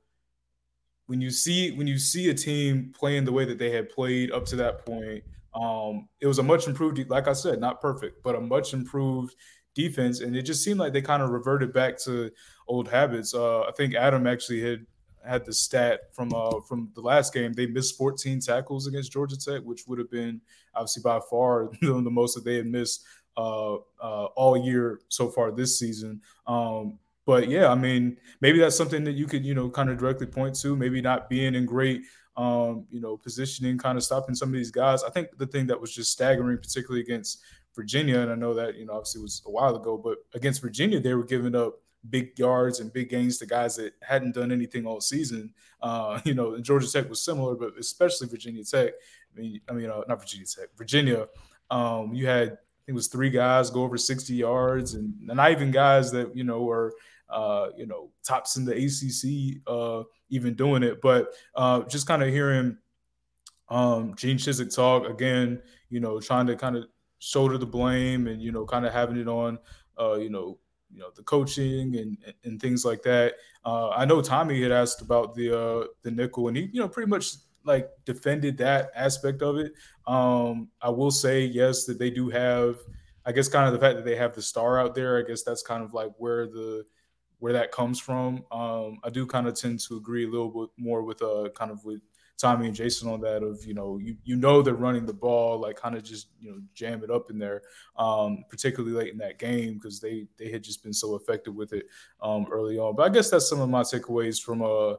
when 1.07 1.21
you 1.21 1.29
see 1.29 1.71
when 1.71 1.87
you 1.87 1.97
see 1.97 2.29
a 2.29 2.33
team 2.33 2.93
playing 2.97 3.25
the 3.25 3.31
way 3.31 3.45
that 3.45 3.59
they 3.59 3.71
had 3.71 3.89
played 3.89 4.31
up 4.31 4.45
to 4.45 4.55
that 4.57 4.85
point, 4.85 5.23
um, 5.53 6.07
it 6.19 6.27
was 6.27 6.39
a 6.39 6.43
much 6.43 6.67
improved, 6.67 6.99
like 7.09 7.27
I 7.27 7.33
said, 7.33 7.59
not 7.59 7.81
perfect, 7.81 8.23
but 8.23 8.35
a 8.35 8.41
much 8.41 8.73
improved 8.73 9.35
defense, 9.75 10.21
and 10.21 10.35
it 10.35 10.43
just 10.43 10.63
seemed 10.63 10.79
like 10.79 10.93
they 10.93 11.01
kind 11.01 11.23
of 11.23 11.29
reverted 11.29 11.73
back 11.73 11.97
to 12.03 12.31
old 12.67 12.87
habits. 12.87 13.33
Uh, 13.33 13.61
I 13.61 13.71
think 13.71 13.95
Adam 13.95 14.27
actually 14.27 14.61
had 14.61 14.85
had 15.25 15.45
the 15.45 15.53
stat 15.53 16.13
from 16.13 16.33
uh 16.33 16.59
from 16.61 16.89
the 16.95 17.01
last 17.01 17.33
game. 17.33 17.53
They 17.53 17.67
missed 17.67 17.97
14 17.97 18.39
tackles 18.39 18.87
against 18.87 19.11
Georgia 19.11 19.37
Tech, 19.37 19.61
which 19.63 19.87
would 19.87 19.99
have 19.99 20.11
been 20.11 20.41
obviously 20.75 21.01
by 21.03 21.19
far 21.29 21.69
the 21.81 22.01
most 22.01 22.35
that 22.35 22.45
they 22.45 22.55
had 22.55 22.67
missed 22.67 23.05
uh, 23.37 23.75
uh, 24.01 24.25
all 24.35 24.57
year 24.57 24.99
so 25.09 25.29
far 25.29 25.51
this 25.51 25.79
season. 25.79 26.21
Um, 26.45 26.99
but 27.25 27.49
yeah, 27.49 27.69
I 27.69 27.75
mean, 27.75 28.17
maybe 28.41 28.59
that's 28.59 28.75
something 28.75 29.03
that 29.05 29.13
you 29.13 29.27
could 29.27 29.45
you 29.45 29.55
know 29.55 29.69
kind 29.69 29.89
of 29.89 29.97
directly 29.97 30.27
point 30.27 30.59
to. 30.61 30.75
Maybe 30.75 31.01
not 31.01 31.29
being 31.29 31.55
in 31.55 31.65
great 31.65 32.03
um, 32.35 32.85
you 32.89 32.99
know 32.99 33.17
positioning, 33.17 33.77
kind 33.77 33.97
of 33.97 34.03
stopping 34.03 34.35
some 34.35 34.49
of 34.49 34.53
these 34.53 34.71
guys. 34.71 35.03
I 35.03 35.09
think 35.09 35.29
the 35.37 35.47
thing 35.47 35.67
that 35.67 35.79
was 35.79 35.93
just 35.93 36.11
staggering, 36.11 36.57
particularly 36.57 37.01
against 37.01 37.41
Virginia, 37.75 38.19
and 38.19 38.31
I 38.31 38.35
know 38.35 38.53
that 38.53 38.75
you 38.75 38.85
know 38.85 38.93
obviously 38.93 39.21
was 39.21 39.41
a 39.45 39.51
while 39.51 39.75
ago, 39.75 39.97
but 39.97 40.17
against 40.33 40.61
Virginia, 40.61 40.99
they 40.99 41.13
were 41.13 41.23
giving 41.23 41.55
up 41.55 41.79
big 42.09 42.37
yards 42.37 42.79
and 42.79 42.91
big 42.91 43.09
gains 43.09 43.37
to 43.37 43.45
guys 43.45 43.75
that 43.77 43.93
hadn't 44.01 44.35
done 44.35 44.51
anything 44.51 44.85
all 44.85 45.01
season. 45.01 45.53
Uh, 45.81 46.19
you 46.25 46.33
know, 46.33 46.57
Georgia 46.59 46.91
Tech 46.91 47.09
was 47.09 47.23
similar, 47.23 47.55
but 47.55 47.73
especially 47.79 48.27
Virginia 48.27 48.63
Tech. 48.63 48.93
I 49.35 49.39
mean, 49.39 49.61
I 49.69 49.73
mean, 49.73 49.89
uh, 49.89 50.01
not 50.07 50.19
Virginia 50.19 50.45
Tech, 50.45 50.69
Virginia. 50.77 51.27
Um, 51.69 52.13
you 52.13 52.27
had 52.27 52.57
I 52.83 52.85
think 52.85 52.89
it 52.89 52.93
was 52.93 53.07
three 53.07 53.29
guys 53.29 53.69
go 53.69 53.83
over 53.83 53.97
60 53.97 54.33
yards, 54.33 54.93
and 54.93 55.13
not 55.21 55.51
even 55.51 55.71
guys 55.71 56.11
that 56.11 56.35
you 56.35 56.43
know 56.43 56.63
were 56.63 56.93
uh, 57.29 57.69
you 57.77 57.85
know 57.85 58.11
tops 58.25 58.57
in 58.57 58.65
the 58.65 58.73
ACC 58.73 59.61
uh, 59.67 60.03
even 60.29 60.53
doing 60.53 60.83
it. 60.83 61.01
But 61.01 61.33
uh, 61.55 61.83
just 61.83 62.07
kind 62.07 62.21
of 62.21 62.29
hearing 62.29 62.77
um, 63.69 64.15
Gene 64.15 64.37
Chizik 64.37 64.75
talk 64.75 65.09
again, 65.09 65.61
you 65.89 65.99
know, 65.99 66.19
trying 66.19 66.47
to 66.47 66.55
kind 66.55 66.75
of 66.75 66.85
shoulder 67.19 67.57
the 67.57 67.65
blame 67.65 68.27
and 68.27 68.41
you 68.41 68.51
know 68.51 68.65
kind 68.65 68.85
of 68.85 68.91
having 68.91 69.17
it 69.17 69.29
on 69.29 69.57
uh, 69.97 70.15
you 70.15 70.29
know 70.29 70.59
you 70.93 70.99
know 70.99 71.09
the 71.15 71.23
coaching 71.23 71.97
and 71.97 72.17
and 72.43 72.61
things 72.61 72.85
like 72.85 73.01
that. 73.03 73.35
Uh, 73.65 73.89
I 73.89 74.05
know 74.05 74.21
Tommy 74.21 74.61
had 74.61 74.71
asked 74.71 75.01
about 75.01 75.35
the 75.35 75.57
uh, 75.57 75.87
the 76.01 76.11
nickel, 76.11 76.47
and 76.47 76.57
he 76.57 76.69
you 76.71 76.79
know 76.79 76.87
pretty 76.87 77.09
much 77.09 77.33
like 77.65 77.89
defended 78.05 78.57
that 78.57 78.91
aspect 78.95 79.41
of 79.41 79.57
it. 79.57 79.73
Um, 80.05 80.69
I 80.81 80.89
will 80.89 81.11
say 81.11 81.45
yes 81.45 81.85
that 81.85 81.99
they 81.99 82.09
do 82.09 82.29
have. 82.29 82.77
I 83.25 83.31
guess 83.31 83.47
kind 83.47 83.65
of 83.65 83.73
the 83.73 83.79
fact 83.79 83.95
that 83.95 84.05
they 84.05 84.17
have 84.17 84.35
the 84.35 84.41
star 84.41 84.79
out 84.79 84.95
there. 84.95 85.17
I 85.17 85.21
guess 85.21 85.43
that's 85.43 85.63
kind 85.63 85.83
of 85.83 85.93
like 85.93 86.11
where 86.17 86.45
the 86.45 86.85
where 87.39 87.53
that 87.53 87.71
comes 87.71 87.99
from. 87.99 88.43
Um, 88.51 88.99
I 89.03 89.09
do 89.09 89.25
kind 89.25 89.47
of 89.47 89.55
tend 89.55 89.79
to 89.81 89.97
agree 89.97 90.25
a 90.25 90.29
little 90.29 90.49
bit 90.49 90.69
more 90.77 91.03
with 91.03 91.21
uh 91.21 91.49
kind 91.55 91.71
of 91.71 91.83
with 91.85 92.01
Tommy 92.37 92.67
and 92.67 92.75
Jason 92.75 93.09
on 93.09 93.21
that 93.21 93.43
of 93.43 93.63
you 93.65 93.73
know 93.73 93.97
you 93.97 94.17
you 94.23 94.35
know 94.35 94.61
they're 94.61 94.73
running 94.73 95.05
the 95.05 95.13
ball 95.13 95.59
like 95.59 95.75
kind 95.75 95.95
of 95.95 96.03
just 96.03 96.27
you 96.39 96.51
know 96.51 96.57
jam 96.73 97.03
it 97.03 97.11
up 97.11 97.29
in 97.29 97.39
there, 97.39 97.61
um, 97.97 98.43
particularly 98.49 98.95
late 98.95 99.11
in 99.11 99.17
that 99.19 99.39
game 99.39 99.75
because 99.75 99.99
they 99.99 100.27
they 100.37 100.51
had 100.51 100.63
just 100.63 100.83
been 100.83 100.93
so 100.93 101.15
effective 101.15 101.55
with 101.55 101.73
it 101.73 101.85
um, 102.21 102.45
early 102.51 102.77
on. 102.77 102.95
But 102.95 103.09
I 103.09 103.13
guess 103.13 103.29
that's 103.29 103.49
some 103.49 103.61
of 103.61 103.69
my 103.69 103.81
takeaways 103.81 104.41
from 104.41 104.61
uh 104.61 104.95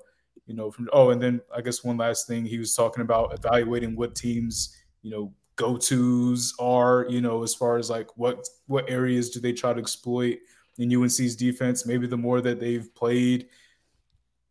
you 0.47 0.55
know 0.55 0.71
from 0.71 0.89
oh 0.93 1.11
and 1.11 1.23
then 1.23 1.41
I 1.55 1.61
guess 1.61 1.85
one 1.85 1.97
last 1.97 2.27
thing 2.27 2.45
he 2.45 2.59
was 2.59 2.75
talking 2.75 3.03
about 3.03 3.35
evaluating 3.35 3.97
what 3.97 4.15
teams 4.15 4.77
you 5.03 5.11
know 5.11 5.33
go 5.57 5.77
tos 5.77 6.55
are 6.59 7.07
you 7.09 7.21
know 7.21 7.43
as 7.43 7.55
far 7.55 7.77
as 7.79 7.91
like 7.91 8.09
what 8.17 8.47
what 8.67 8.89
areas 8.89 9.31
do 9.31 9.41
they 9.41 9.53
try 9.53 9.73
to 9.73 9.81
exploit 9.81 10.39
in 10.79 10.95
UNC's 10.95 11.37
defense 11.37 11.87
maybe 11.87 12.07
the 12.07 12.17
more 12.17 12.41
that 12.41 12.59
they've 12.59 12.95
played 12.95 13.47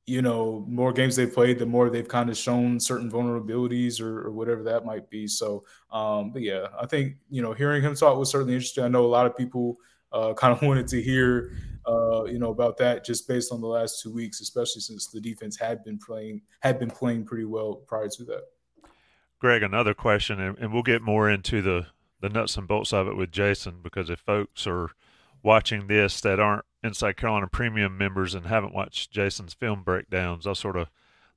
you 0.05 0.22
know, 0.22 0.65
more 0.67 0.91
games 0.91 1.15
they've 1.15 1.33
played, 1.33 1.60
the 1.60 1.65
more 1.65 1.89
they've 1.89 2.07
kind 2.07 2.29
of 2.29 2.38
shown 2.38 2.79
certain 2.79 3.10
vulnerabilities 3.10 4.01
or, 4.01 4.27
or 4.27 4.31
whatever 4.31 4.63
that 4.63 4.86
might 4.86 5.10
be. 5.10 5.27
So, 5.27 5.63
um, 5.91 6.31
but 6.31 6.41
yeah, 6.41 6.67
I 6.79 6.86
think 6.86 7.15
you 7.29 7.41
know, 7.41 7.53
hearing 7.53 7.81
him 7.81 7.95
talk 7.95 8.17
was 8.17 8.29
certainly 8.29 8.53
interesting. 8.53 8.83
I 8.83 8.89
know 8.89 9.05
a 9.05 9.07
lot 9.07 9.25
of 9.25 9.38
people 9.38 9.77
uh, 10.12 10.33
kind 10.38 10.53
of 10.53 10.62
wanted 10.62 10.88
to 10.89 11.01
hear, 11.01 11.53
uh, 11.88 12.25
you 12.25 12.38
know, 12.38 12.51
about 12.51 12.77
that 12.77 13.05
just 13.05 13.27
based 13.27 13.51
on 13.51 13.62
the 13.62 13.67
last 13.67 14.01
two 14.01 14.13
weeks, 14.13 14.41
especially 14.41 14.81
since 14.81 15.07
the 15.07 15.22
defense 15.22 15.57
had 15.57 15.83
been 15.83 15.98
playing 15.98 16.41
had 16.60 16.79
been 16.79 16.91
playing 16.91 17.25
pretty 17.25 17.45
well 17.45 17.75
prior 17.88 18.10
to 18.10 18.24
that. 18.25 18.43
Greg, 19.39 19.63
another 19.63 19.93
question, 19.93 20.39
and, 20.39 20.57
and 20.57 20.74
we'll 20.74 20.83
get 20.83 21.01
more 21.01 21.29
into 21.29 21.62
the 21.62 21.88
the 22.19 22.29
nuts 22.29 22.55
and 22.55 22.67
bolts 22.67 22.93
of 22.93 23.07
it 23.07 23.17
with 23.17 23.31
Jason 23.31 23.79
because 23.83 24.10
if 24.10 24.19
folks 24.19 24.65
are 24.65 24.91
watching 25.43 25.88
this 25.88 26.22
that 26.22 26.39
aren't 26.39 26.63
Inside 26.84 27.18
Carolina 27.18 27.48
Premium 27.48 27.98
members 27.98 28.36
and 28.36 28.46
haven't 28.46 28.74
watched 28.74 29.12
Jason's 29.12 29.54
film 29.54 29.84
breakdowns, 29.84 30.46
I'll 30.46 30.56
sort 30.56 30.75
of 30.75 30.90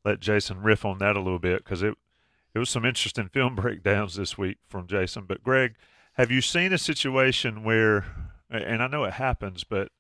let 0.05 0.21
Jason 0.21 0.63
riff 0.63 0.85
on 0.85 0.99
that 0.99 1.17
a 1.17 1.21
little 1.21 1.39
bit 1.39 1.65
because 1.65 1.83
it 1.83 1.95
it 2.55 2.59
was 2.59 2.71
some 2.71 2.85
interesting 2.85 3.29
film 3.33 3.55
breakdowns 3.55 4.17
this 4.17 4.39
week 4.39 4.59
from 4.67 4.87
Jason. 4.87 5.25
But 5.27 5.45
Greg, 5.45 5.75
have 6.15 6.31
you 6.31 6.41
seen 6.41 6.73
a 6.73 6.79
situation 6.79 7.63
where, 7.63 8.07
and 8.51 8.83
I 8.83 8.87
know 8.87 9.05
it 9.05 9.15
happens, 9.15 9.63
but 9.63 9.91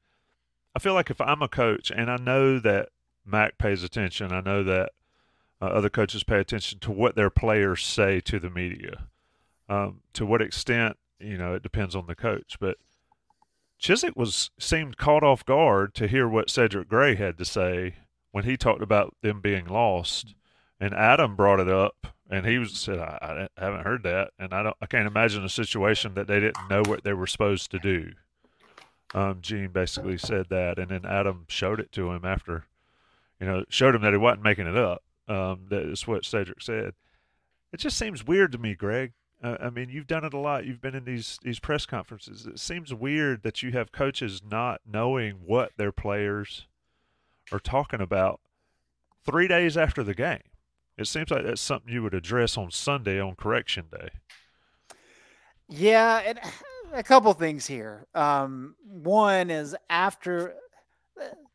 I 0.75 0.79
feel 0.79 0.95
like 0.95 1.11
if 1.11 1.21
I'm 1.21 1.43
a 1.43 1.49
coach 1.49 1.91
and 1.91 2.11
I 2.11 2.17
know 2.17 2.59
that 2.59 2.89
Mack 3.25 3.59
pays 3.59 3.83
attention, 3.83 4.33
I 4.33 4.41
know 4.41 4.63
that 4.65 4.93
uh, 5.61 5.67
other 5.67 5.91
coaches 5.91 6.25
pay 6.25 6.39
attention 6.39 6.79
to 6.81 6.91
what 6.91 7.17
their 7.17 7.31
players 7.31 7.85
say 7.85 8.21
to 8.21 8.39
the 8.39 8.51
media. 8.51 9.07
Um, 9.69 10.01
to 10.15 10.25
what 10.25 10.41
extent, 10.41 10.97
you 11.19 11.37
know, 11.37 11.55
it 11.55 11.63
depends 11.63 11.97
on 11.97 12.07
the 12.07 12.15
coach, 12.15 12.57
but 12.61 12.79
Chizik 13.81 14.17
was 14.17 14.51
seemed 14.59 14.97
caught 14.97 15.23
off 15.23 15.45
guard 15.45 15.95
to 15.95 16.09
hear 16.09 16.29
what 16.29 16.51
Cedric 16.51 16.89
Gray 16.89 17.15
had 17.15 17.39
to 17.39 17.45
say 17.45 17.97
when 18.33 18.45
he 18.45 18.57
talked 18.57 18.83
about 18.83 19.15
them 19.23 19.41
being 19.41 19.67
lost, 19.67 20.35
and 20.81 20.95
Adam 20.95 21.37
brought 21.37 21.61
it 21.61 21.69
up, 21.69 22.07
and 22.29 22.47
he 22.47 22.59
was 22.59 22.73
said, 22.73 22.99
I, 22.99 23.49
I 23.57 23.61
haven't 23.61 23.85
heard 23.85 24.03
that," 24.03 24.31
and 24.39 24.53
I 24.53 24.63
don't, 24.63 24.77
I 24.81 24.87
can't 24.87 25.07
imagine 25.07 25.45
a 25.45 25.49
situation 25.49 26.15
that 26.15 26.27
they 26.27 26.41
didn't 26.41 26.69
know 26.69 26.83
what 26.87 27.05
they 27.05 27.13
were 27.13 27.27
supposed 27.27 27.71
to 27.71 27.79
do. 27.79 28.13
Um, 29.15 29.39
Gene 29.41 29.69
basically 29.69 30.19
said 30.19 30.47
that, 30.51 30.79
and 30.79 30.91
then 30.91 31.07
Adam 31.07 31.45
showed 31.49 31.81
it 31.81 31.93
to 31.93 32.11
him 32.11 32.25
after, 32.25 32.65
you 33.41 33.47
know, 33.47 33.65
showed 33.69 33.95
him 33.95 34.03
that 34.03 34.13
he 34.13 34.19
wasn't 34.19 34.43
making 34.43 34.67
it 34.67 34.77
up. 34.77 35.03
Um, 35.29 35.67
that 35.71 35.83
is 35.83 36.07
what 36.07 36.25
Cedric 36.25 36.61
said. 36.61 36.95
It 37.73 37.81
just 37.81 37.99
seems 37.99 38.27
weird 38.27 38.53
to 38.53 38.59
me, 38.59 38.75
Greg. 38.75 39.13
I 39.43 39.71
mean, 39.71 39.91
you've 39.91 40.07
done 40.07 40.25
it 40.25 40.33
a 40.33 40.39
lot. 40.39 40.65
You've 40.65 40.81
been 40.81 40.95
in 40.95 41.05
these 41.05 41.39
these 41.43 41.61
press 41.61 41.85
conferences. 41.85 42.47
It 42.47 42.59
seems 42.59 42.93
weird 42.93 43.43
that 43.43 43.63
you 43.63 43.73
have 43.73 43.93
coaches 43.93 44.43
not 44.49 44.81
knowing 44.87 45.41
what 45.45 45.73
their 45.77 45.93
players 45.93 46.67
are 47.53 47.59
talking 47.59 48.01
about 48.01 48.41
three 49.25 49.47
days 49.47 49.77
after 49.77 50.03
the 50.03 50.15
game. 50.15 50.43
It 50.97 51.07
seems 51.07 51.31
like 51.31 51.45
that's 51.45 51.61
something 51.61 51.93
you 51.93 52.03
would 52.03 52.15
address 52.15 52.57
on 52.57 52.71
Sunday 52.71 53.21
on 53.21 53.35
correction 53.35 53.87
day. 53.93 54.09
Yeah, 55.69 56.23
and 56.25 56.41
a 56.95 57.03
couple 57.03 57.33
things 57.35 57.67
here. 57.67 58.07
Um, 58.15 58.75
one 58.85 59.51
is 59.51 59.77
after 59.91 60.55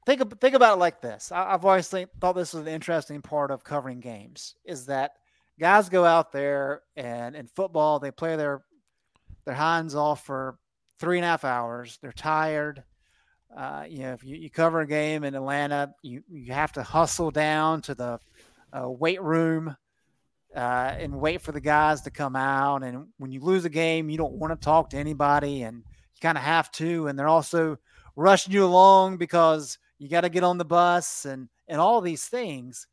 think 0.06 0.40
think 0.40 0.56
about 0.56 0.78
it 0.78 0.80
like 0.80 1.02
this. 1.02 1.32
I, 1.32 1.52
have 1.52 1.66
always 1.66 1.88
thought 1.88 2.36
this 2.36 2.54
was 2.54 2.62
an 2.62 2.68
interesting 2.68 3.22
part 3.22 3.52
of 3.52 3.64
covering 3.64 4.00
games 4.00 4.56
is 4.66 4.86
that 4.88 5.14
guys 5.60 5.90
go 5.90 6.06
out 6.06 6.32
there 6.32 6.82
and 6.96 7.36
in 7.36 7.48
football 7.48 8.00
they 8.00 8.12
play 8.12 8.36
their 8.36 8.64
their 9.46 9.56
hands 9.56 9.96
off 9.96 10.26
for 10.26 10.58
three 11.00 11.18
and 11.18 11.26
a 11.26 11.30
half 11.30 11.44
hours. 11.44 11.98
They're 12.02 12.12
tired. 12.12 12.84
Uh, 13.56 13.86
you 13.90 14.00
know, 14.00 14.14
if 14.14 14.24
you, 14.24 14.38
you 14.38 14.50
cover 14.50 14.82
a 14.82 14.88
game 14.88 15.24
in 15.24 15.36
Atlanta, 15.36 15.94
you, 16.04 16.24
you 16.30 16.54
have 16.54 16.72
to 16.74 16.84
hustle 16.84 17.32
down 17.32 17.82
to 17.82 17.96
the 17.96 18.20
uh, 18.72 18.90
weight 18.90 19.22
room 19.22 19.76
uh, 20.56 20.94
and 20.98 21.20
wait 21.20 21.42
for 21.42 21.52
the 21.52 21.62
guys 21.62 22.02
to 22.02 22.12
come 22.12 22.36
out. 22.36 22.84
And 22.84 23.08
when 23.18 23.32
you 23.32 23.42
lose 23.42 23.66
a 23.66 23.70
game, 23.70 24.10
you 24.10 24.18
don't 24.18 24.34
want 24.34 24.52
to 24.54 24.64
talk 24.64 24.92
to 24.92 24.98
anybody, 24.98 25.64
and 25.64 25.78
you 25.78 26.20
kind 26.22 26.38
of 26.38 26.44
have 26.44 26.72
to. 26.74 27.08
And 27.08 27.18
they're 27.18 27.28
also 27.28 27.78
rushing 28.16 28.54
you 28.54 28.64
along 28.64 29.18
because 29.18 29.78
you 29.98 30.08
got 30.08 30.22
to 30.22 30.30
get 30.30 30.44
on 30.44 30.58
the 30.58 30.66
bus 30.66 31.26
and 31.26 31.50
and 31.68 31.80
all 31.80 32.02
these 32.02 32.26
things. 32.26 32.88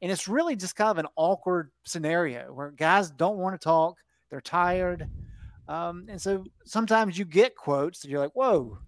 And 0.00 0.12
it's 0.12 0.28
really 0.28 0.56
just 0.56 0.76
kind 0.76 0.90
of 0.90 0.98
an 0.98 1.10
awkward 1.16 1.70
scenario 1.84 2.52
where 2.52 2.70
guys 2.70 3.10
don't 3.10 3.38
want 3.38 3.60
to 3.60 3.64
talk, 3.64 3.96
they're 4.30 4.40
tired. 4.40 5.08
Um, 5.68 6.06
and 6.08 6.20
so 6.20 6.44
sometimes 6.64 7.18
you 7.18 7.24
get 7.24 7.56
quotes 7.56 8.02
and 8.02 8.10
you're 8.10 8.20
like, 8.20 8.34
whoa, 8.34 8.78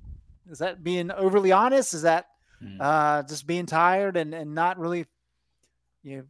is 0.51 0.59
that 0.59 0.83
being 0.83 1.11
overly 1.11 1.53
honest? 1.53 1.95
Is 1.95 2.03
that 2.03 2.27
hmm. 2.61 2.81
uh, 2.81 3.23
just 3.25 3.47
being 3.47 3.67
tired 3.67 4.17
and, 4.17 4.35
and 4.35 4.55
not 4.55 4.79
really 4.79 5.07
you 6.03 6.17
know, 6.19 6.25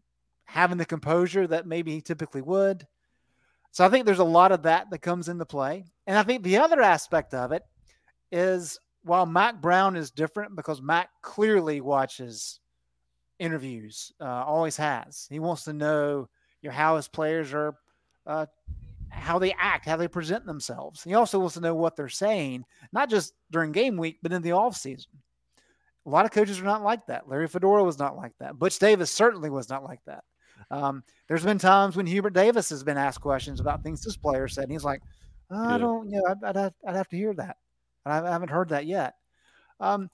having 0.44 0.78
the 0.78 0.84
composure 0.84 1.46
that 1.46 1.66
maybe 1.66 1.92
he 1.92 2.00
typically 2.00 2.42
would? 2.42 2.86
So 3.72 3.84
I 3.84 3.88
think 3.88 4.04
there's 4.04 4.18
a 4.18 4.24
lot 4.24 4.50
of 4.50 4.62
that 4.62 4.90
that 4.90 4.98
comes 4.98 5.28
into 5.28 5.44
play. 5.44 5.84
And 6.06 6.18
I 6.18 6.22
think 6.22 6.42
the 6.42 6.58
other 6.58 6.80
aspect 6.80 7.34
of 7.34 7.52
it 7.52 7.62
is 8.32 8.78
while 9.02 9.26
Mack 9.26 9.60
Brown 9.60 9.96
is 9.96 10.10
different 10.10 10.56
because 10.56 10.82
Mack 10.82 11.10
clearly 11.22 11.80
watches 11.80 12.60
interviews, 13.40 14.12
uh, 14.20 14.44
always 14.44 14.76
has. 14.76 15.26
He 15.30 15.40
wants 15.40 15.64
to 15.64 15.72
know 15.72 16.28
you 16.62 16.68
know, 16.68 16.74
how 16.74 16.96
his 16.96 17.08
players 17.08 17.52
are, 17.52 17.74
uh, 18.26 18.46
how 19.08 19.38
they 19.38 19.52
act, 19.58 19.86
how 19.86 19.96
they 19.96 20.06
present 20.06 20.46
themselves. 20.46 21.02
He 21.02 21.14
also 21.14 21.40
wants 21.40 21.54
to 21.54 21.60
know 21.60 21.74
what 21.74 21.96
they're 21.96 22.08
saying, 22.08 22.64
not 22.92 23.10
just 23.10 23.32
during 23.50 23.72
game 23.72 23.96
week, 23.96 24.18
but 24.22 24.32
in 24.32 24.42
the 24.42 24.52
off 24.52 24.76
season. 24.76 25.10
A 26.06 26.10
lot 26.10 26.24
of 26.24 26.30
coaches 26.30 26.60
are 26.60 26.64
not 26.64 26.82
like 26.82 27.06
that. 27.06 27.28
Larry 27.28 27.48
Fedora 27.48 27.82
was 27.82 27.98
not 27.98 28.16
like 28.16 28.32
that. 28.38 28.58
Butch 28.58 28.78
Davis 28.78 29.10
certainly 29.10 29.50
was 29.50 29.68
not 29.68 29.84
like 29.84 30.00
that. 30.06 30.24
Um, 30.70 31.02
there's 31.28 31.44
been 31.44 31.58
times 31.58 31.96
when 31.96 32.06
Hubert 32.06 32.34
Davis 32.34 32.70
has 32.70 32.84
been 32.84 32.96
asked 32.96 33.20
questions 33.20 33.60
about 33.60 33.82
things 33.82 34.02
this 34.02 34.16
player 34.16 34.46
said, 34.46 34.64
and 34.64 34.72
he's 34.72 34.84
like, 34.84 35.02
"I 35.50 35.78
don't, 35.78 36.08
you 36.08 36.18
know, 36.18 36.26
I'd, 36.28 36.44
I'd, 36.44 36.56
have, 36.56 36.74
I'd 36.86 36.96
have 36.96 37.08
to 37.08 37.16
hear 37.16 37.34
that. 37.34 37.56
I 38.06 38.16
haven't 38.16 38.50
heard 38.50 38.68
that 38.70 38.86
yet." 38.86 39.14
Um, 39.80 40.10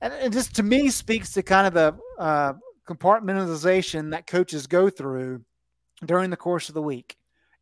and, 0.00 0.12
and 0.12 0.32
just 0.32 0.54
to 0.56 0.62
me 0.62 0.90
speaks 0.90 1.32
to 1.32 1.42
kind 1.42 1.66
of 1.66 1.74
the 1.74 2.22
uh, 2.22 2.52
compartmentalization 2.86 4.10
that 4.10 4.26
coaches 4.26 4.66
go 4.66 4.88
through 4.90 5.42
during 6.04 6.30
the 6.30 6.36
course 6.36 6.68
of 6.68 6.74
the 6.74 6.82
week. 6.82 7.16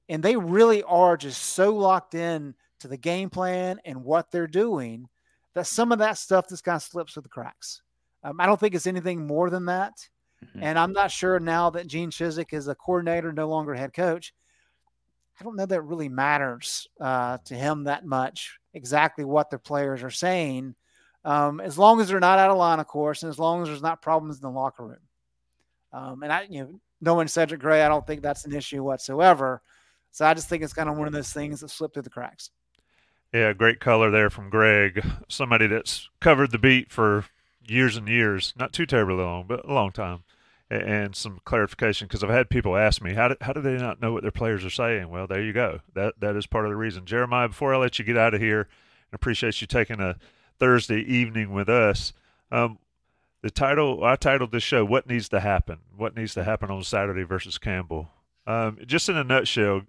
And 0.08 0.22
they 0.22 0.36
really 0.36 0.82
are 0.82 1.16
just 1.16 1.42
so 1.42 1.74
locked 1.74 2.14
in 2.14 2.54
to 2.80 2.88
the 2.88 2.96
game 2.96 3.30
plan 3.30 3.80
and 3.84 4.04
what 4.04 4.30
they're 4.30 4.46
doing 4.46 5.08
that 5.54 5.66
some 5.66 5.92
of 5.92 6.00
that 6.00 6.18
stuff 6.18 6.48
just 6.48 6.64
kind 6.64 6.76
of 6.76 6.82
slips 6.82 7.14
through 7.14 7.22
the 7.22 7.28
cracks. 7.28 7.80
Um, 8.22 8.40
I 8.40 8.46
don't 8.46 8.58
think 8.58 8.74
it's 8.74 8.86
anything 8.86 9.26
more 9.26 9.50
than 9.50 9.66
that. 9.66 9.94
Mm-hmm. 10.44 10.62
And 10.62 10.78
I'm 10.78 10.92
not 10.92 11.10
sure 11.10 11.38
now 11.40 11.70
that 11.70 11.86
Gene 11.86 12.10
Chizik 12.10 12.52
is 12.52 12.68
a 12.68 12.74
coordinator, 12.74 13.32
no 13.32 13.48
longer 13.48 13.74
head 13.74 13.92
coach. 13.94 14.34
I 15.40 15.44
don't 15.44 15.56
know 15.56 15.66
that 15.66 15.74
it 15.74 15.82
really 15.82 16.08
matters 16.08 16.86
uh, 17.00 17.38
to 17.46 17.54
him 17.54 17.84
that 17.84 18.04
much 18.04 18.58
exactly 18.72 19.24
what 19.24 19.50
the 19.50 19.58
players 19.58 20.02
are 20.02 20.10
saying, 20.10 20.74
um, 21.24 21.60
as 21.60 21.78
long 21.78 22.00
as 22.00 22.08
they're 22.08 22.20
not 22.20 22.38
out 22.38 22.50
of 22.50 22.56
line, 22.56 22.80
of 22.80 22.86
course, 22.86 23.22
and 23.22 23.30
as 23.30 23.38
long 23.38 23.62
as 23.62 23.68
there's 23.68 23.82
not 23.82 24.02
problems 24.02 24.36
in 24.36 24.42
the 24.42 24.50
locker 24.50 24.84
room. 24.84 24.98
Um, 25.94 26.24
and 26.24 26.32
I, 26.32 26.46
you 26.50 26.60
know, 26.60 26.80
knowing 27.00 27.28
Cedric 27.28 27.60
Gray, 27.60 27.82
I 27.82 27.88
don't 27.88 28.04
think 28.06 28.20
that's 28.20 28.44
an 28.44 28.54
issue 28.54 28.82
whatsoever. 28.82 29.62
So 30.10 30.26
I 30.26 30.34
just 30.34 30.48
think 30.48 30.62
it's 30.62 30.72
kind 30.72 30.88
of 30.88 30.96
one 30.96 31.06
of 31.06 31.12
those 31.12 31.32
things 31.32 31.60
that 31.60 31.70
slip 31.70 31.94
through 31.94 32.02
the 32.02 32.10
cracks. 32.10 32.50
Yeah, 33.32 33.52
great 33.52 33.80
color 33.80 34.10
there 34.10 34.30
from 34.30 34.50
Greg, 34.50 35.04
somebody 35.28 35.66
that's 35.66 36.08
covered 36.20 36.50
the 36.50 36.58
beat 36.58 36.92
for 36.92 37.26
years 37.66 37.96
and 37.96 38.08
years, 38.08 38.52
not 38.56 38.72
too 38.72 38.86
terribly 38.86 39.16
long, 39.16 39.46
but 39.46 39.64
a 39.68 39.72
long 39.72 39.92
time. 39.92 40.24
And 40.70 41.14
some 41.14 41.40
clarification 41.44 42.08
because 42.08 42.24
I've 42.24 42.30
had 42.30 42.48
people 42.48 42.76
ask 42.76 43.02
me 43.02 43.14
how 43.14 43.28
do, 43.28 43.36
how 43.40 43.52
do 43.52 43.60
they 43.60 43.76
not 43.76 44.00
know 44.00 44.12
what 44.12 44.22
their 44.22 44.32
players 44.32 44.64
are 44.64 44.70
saying? 44.70 45.10
Well, 45.10 45.26
there 45.26 45.42
you 45.42 45.52
go. 45.52 45.80
That 45.94 46.14
that 46.20 46.36
is 46.36 46.46
part 46.46 46.64
of 46.64 46.70
the 46.70 46.76
reason. 46.76 47.04
Jeremiah, 47.04 47.48
before 47.48 47.74
I 47.74 47.76
let 47.76 47.98
you 47.98 48.04
get 48.04 48.16
out 48.16 48.34
of 48.34 48.40
here, 48.40 48.66
I 49.12 49.14
appreciate 49.14 49.60
you 49.60 49.66
taking 49.66 50.00
a 50.00 50.16
Thursday 50.58 51.00
evening 51.00 51.52
with 51.52 51.68
us. 51.68 52.12
Um, 52.50 52.78
the 53.44 53.50
title 53.50 54.02
I 54.02 54.16
titled 54.16 54.52
this 54.52 54.62
show 54.62 54.86
"What 54.86 55.06
Needs 55.06 55.28
to 55.28 55.38
Happen." 55.38 55.80
What 55.94 56.16
needs 56.16 56.32
to 56.32 56.44
happen 56.44 56.70
on 56.70 56.82
Saturday 56.82 57.24
versus 57.24 57.58
Campbell? 57.58 58.08
Um, 58.46 58.78
just 58.86 59.10
in 59.10 59.18
a 59.18 59.22
nutshell, 59.22 59.82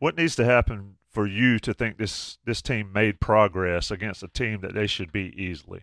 what 0.00 0.18
needs 0.18 0.36
to 0.36 0.44
happen 0.44 0.96
for 1.08 1.26
you 1.26 1.58
to 1.60 1.72
think 1.72 1.96
this 1.96 2.36
this 2.44 2.60
team 2.60 2.92
made 2.92 3.18
progress 3.18 3.90
against 3.90 4.22
a 4.22 4.28
team 4.28 4.60
that 4.60 4.74
they 4.74 4.86
should 4.86 5.12
beat 5.12 5.34
easily? 5.34 5.82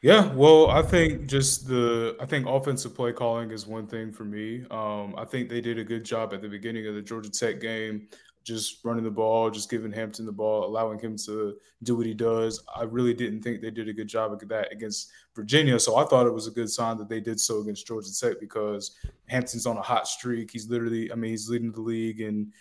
Yeah, 0.00 0.32
well, 0.32 0.68
I 0.68 0.82
think 0.82 1.26
just 1.26 1.68
the 1.68 2.16
I 2.20 2.26
think 2.26 2.48
offensive 2.48 2.96
play 2.96 3.12
calling 3.12 3.52
is 3.52 3.64
one 3.64 3.86
thing 3.86 4.10
for 4.10 4.24
me. 4.24 4.64
Um, 4.68 5.14
I 5.16 5.24
think 5.24 5.48
they 5.48 5.60
did 5.60 5.78
a 5.78 5.84
good 5.84 6.04
job 6.04 6.34
at 6.34 6.42
the 6.42 6.48
beginning 6.48 6.88
of 6.88 6.96
the 6.96 7.02
Georgia 7.02 7.30
Tech 7.30 7.60
game, 7.60 8.08
just 8.44 8.84
running 8.84 9.04
the 9.04 9.10
ball, 9.10 9.50
just 9.50 9.70
giving 9.70 9.92
Hampton 9.92 10.26
the 10.26 10.32
ball, 10.32 10.64
allowing 10.64 10.98
him 10.98 11.16
to 11.26 11.56
do 11.82 11.96
what 11.96 12.06
he 12.06 12.14
does. 12.14 12.62
I 12.74 12.82
really 12.82 13.14
didn't 13.14 13.42
think 13.42 13.60
they 13.60 13.70
did 13.70 13.88
a 13.88 13.92
good 13.92 14.08
job 14.08 14.32
of 14.32 14.48
that 14.48 14.72
against 14.72 15.10
Virginia, 15.34 15.78
so 15.78 15.96
I 15.96 16.04
thought 16.04 16.26
it 16.26 16.34
was 16.34 16.46
a 16.46 16.52
good 16.52 16.70
sign 16.70 16.96
that 16.98 17.08
they 17.08 17.20
did 17.20 17.40
so 17.40 17.60
against 17.60 17.86
Georgia 17.86 18.10
Tech 18.14 18.40
because 18.40 18.96
Hampton's 19.28 19.66
on 19.66 19.78
a 19.78 19.82
hot 19.82 20.08
streak. 20.08 20.50
He's 20.50 20.68
literally, 20.68 21.10
I 21.12 21.14
mean, 21.14 21.30
he's 21.30 21.48
leading 21.48 21.72
the 21.72 21.80
league 21.80 22.20
in 22.20 22.52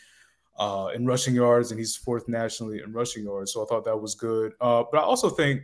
uh, 0.58 0.90
in 0.94 1.06
rushing 1.06 1.34
yards, 1.34 1.72
and 1.72 1.80
he's 1.80 1.96
fourth 1.96 2.28
nationally 2.28 2.82
in 2.84 2.94
rushing 2.94 3.24
yards. 3.24 3.52
So 3.52 3.64
I 3.64 3.66
thought 3.66 3.86
that 3.86 3.98
was 3.98 4.16
good. 4.16 4.54
Uh, 4.62 4.84
but 4.92 5.00
I 5.00 5.02
also 5.02 5.30
think 5.30 5.64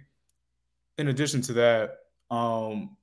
in 0.98 1.10
addition 1.10 1.42
to 1.44 1.54
that, 1.54 1.92
um, 2.32 2.97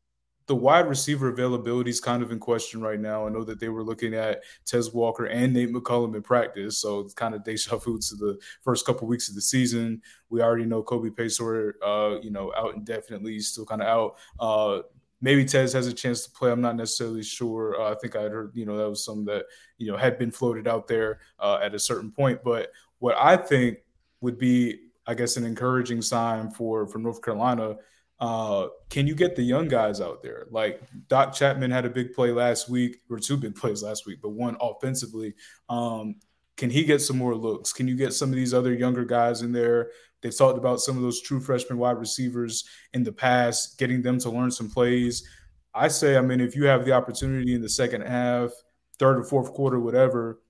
the 0.47 0.55
wide 0.55 0.89
receiver 0.89 1.29
availability 1.29 1.91
is 1.91 2.01
kind 2.01 2.23
of 2.23 2.31
in 2.31 2.39
question 2.39 2.81
right 2.81 3.01
now. 3.01 3.27
I 3.27 3.31
know 3.31 3.45
that 3.45 3.61
they 3.61 3.69
were 3.69 3.83
looking 3.83 4.15
at 4.15 4.43
Tez 4.67 4.93
Walker 4.93 5.27
and 5.27 5.53
Nate 5.53 5.73
McCollum 5.73 6.15
in 6.15 6.23
practice, 6.23 6.79
so 6.79 7.01
it's 7.01 7.15
kind 7.15 7.35
of 7.35 7.45
deja 7.45 7.77
vu 7.77 7.99
to 7.99 8.17
the 8.17 8.39
first 8.63 8.85
couple 8.85 9.09
weeks 9.09 9.29
of 9.29 9.35
the 9.35 9.41
season. 9.41 10.03
We 10.29 10.43
already 10.43 10.67
know 10.67 10.83
Kobe 10.83 11.09
Paysour, 11.09 11.73
uh, 11.85 12.21
you 12.21 12.31
know, 12.31 12.53
out 12.57 12.75
indefinitely, 12.75 13.41
still 13.41 13.65
kind 13.65 13.83
of 13.83 13.89
out. 13.89 14.17
Uh, 14.39 14.83
maybe 15.23 15.45
Tez 15.45 15.73
has 15.73 15.87
a 15.87 15.93
chance 15.93 16.25
to 16.25 16.31
play. 16.31 16.51
I'm 16.51 16.61
not 16.61 16.77
necessarily 16.77 17.23
sure. 17.23 17.81
Uh, 17.81 17.93
I 17.93 17.95
think 17.95 18.15
I 18.15 18.23
heard, 18.23 18.53
you 18.55 18.67
know, 18.67 18.77
that 18.77 18.89
was 18.89 19.05
some 19.05 19.25
that 19.25 19.47
you 19.79 19.91
know 19.91 19.97
had 19.97 20.19
been 20.19 20.31
floated 20.31 20.69
out 20.69 20.87
there 20.87 21.21
uh, 21.39 21.59
at 21.63 21.75
a 21.75 21.79
certain 21.79 22.13
point. 22.13 22.41
But 22.45 22.71
what 22.99 23.17
I 23.19 23.37
think 23.37 23.79
would 24.21 24.39
be 24.39 24.81
I 25.07 25.15
guess, 25.15 25.37
an 25.37 25.45
encouraging 25.45 26.03
sign 26.03 26.51
for 26.51 26.87
for 26.87 26.99
North 26.99 27.23
Carolina. 27.23 27.77
Uh, 28.21 28.69
can 28.91 29.07
you 29.07 29.15
get 29.15 29.37
the 29.37 29.43
young 29.43 29.69
guys 29.69 30.01
out 30.01 30.23
there? 30.23 30.47
Like 30.51 30.81
Doc 31.09 31.35
Chapman 31.35 31.71
had 31.71 31.85
a 31.85 31.91
big 31.91 32.13
play 32.13 32.31
last 32.31 32.69
week, 32.69 32.99
or 33.11 33.19
two 33.19 33.37
big 33.37 33.55
plays 33.61 33.83
last 33.83 34.07
week, 34.07 34.19
but 34.23 34.31
one 34.31 34.57
offensively. 34.61 35.35
Um, 35.69 36.17
can 36.57 36.71
he 36.71 36.85
get 36.85 37.01
some 37.01 37.19
more 37.19 37.35
looks? 37.35 37.73
Can 37.73 37.89
you 37.89 37.97
get 37.97 38.15
some 38.15 38.31
of 38.31 38.37
these 38.37 38.55
other 38.55 38.73
younger 38.73 39.05
guys 39.05 39.43
in 39.43 39.53
there? 39.53 39.91
They've 40.23 40.37
talked 40.37 40.57
about 40.57 40.81
some 40.81 40.97
of 40.97 41.03
those 41.03 41.21
true 41.21 41.41
freshman 41.41 41.79
wide 41.79 41.99
receivers 41.99 42.65
in 42.93 43.03
the 43.03 43.13
past, 43.13 43.79
getting 43.79 44.03
them 44.03 44.19
to 44.21 44.31
learn 44.31 44.51
some 44.51 44.71
plays. 44.71 45.29
I 45.75 45.89
say, 45.89 46.17
I 46.17 46.21
mean, 46.21 46.41
if 46.41 46.55
you 46.55 46.67
have 46.67 46.85
the 46.85 46.93
opportunity 46.93 47.55
in 47.55 47.61
the 47.61 47.69
second 47.69 48.03
half, 48.03 48.51
third 48.99 49.19
or 49.19 49.25
fourth 49.25 49.53
quarter, 49.53 49.81
whatever, 49.81 50.41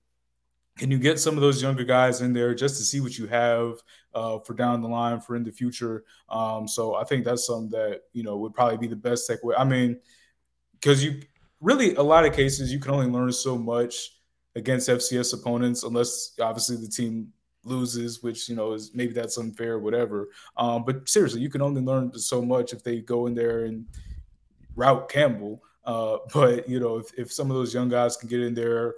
can 0.77 0.91
you 0.91 0.99
get 0.99 1.19
some 1.19 1.35
of 1.35 1.41
those 1.41 1.61
younger 1.61 1.83
guys 1.83 2.21
in 2.21 2.33
there 2.33 2.53
just 2.53 2.77
to 2.77 2.83
see 2.83 2.99
what 2.99 3.17
you 3.17 3.27
have 3.27 3.81
uh, 4.13 4.39
for 4.39 4.53
down 4.53 4.81
the 4.81 4.87
line 4.87 5.21
for 5.21 5.35
in 5.35 5.43
the 5.43 5.51
future? 5.51 6.03
Um, 6.29 6.67
so 6.67 6.95
I 6.95 7.05
think 7.05 7.23
that's 7.23 7.47
something 7.47 7.69
that 7.69 8.01
you 8.11 8.23
know 8.23 8.37
would 8.37 8.53
probably 8.53 8.77
be 8.77 8.87
the 8.87 8.95
best 8.95 9.29
takeaway. 9.29 9.53
I 9.57 9.63
mean, 9.63 9.99
because 10.73 11.03
you 11.03 11.21
really 11.61 11.95
a 11.95 12.03
lot 12.03 12.25
of 12.25 12.33
cases 12.33 12.71
you 12.71 12.79
can 12.79 12.91
only 12.91 13.07
learn 13.07 13.31
so 13.31 13.57
much 13.57 14.11
against 14.55 14.89
FCS 14.89 15.33
opponents 15.33 15.83
unless 15.83 16.33
obviously 16.41 16.77
the 16.77 16.87
team 16.87 17.31
loses, 17.63 18.21
which 18.21 18.49
you 18.49 18.55
know 18.55 18.73
is 18.73 18.93
maybe 18.93 19.13
that's 19.13 19.37
unfair, 19.37 19.79
whatever. 19.79 20.29
Um, 20.57 20.83
but 20.83 21.07
seriously, 21.07 21.41
you 21.41 21.49
can 21.49 21.61
only 21.61 21.81
learn 21.81 22.13
so 22.17 22.41
much 22.41 22.73
if 22.73 22.83
they 22.83 22.99
go 22.99 23.27
in 23.27 23.33
there 23.33 23.65
and 23.65 23.85
route 24.75 25.07
Campbell. 25.07 25.63
Uh, 25.85 26.17
but 26.33 26.67
you 26.67 26.81
know, 26.81 26.97
if, 26.97 27.17
if 27.17 27.31
some 27.31 27.49
of 27.49 27.55
those 27.55 27.73
young 27.73 27.87
guys 27.87 28.17
can 28.17 28.27
get 28.27 28.41
in 28.41 28.53
there 28.53 28.95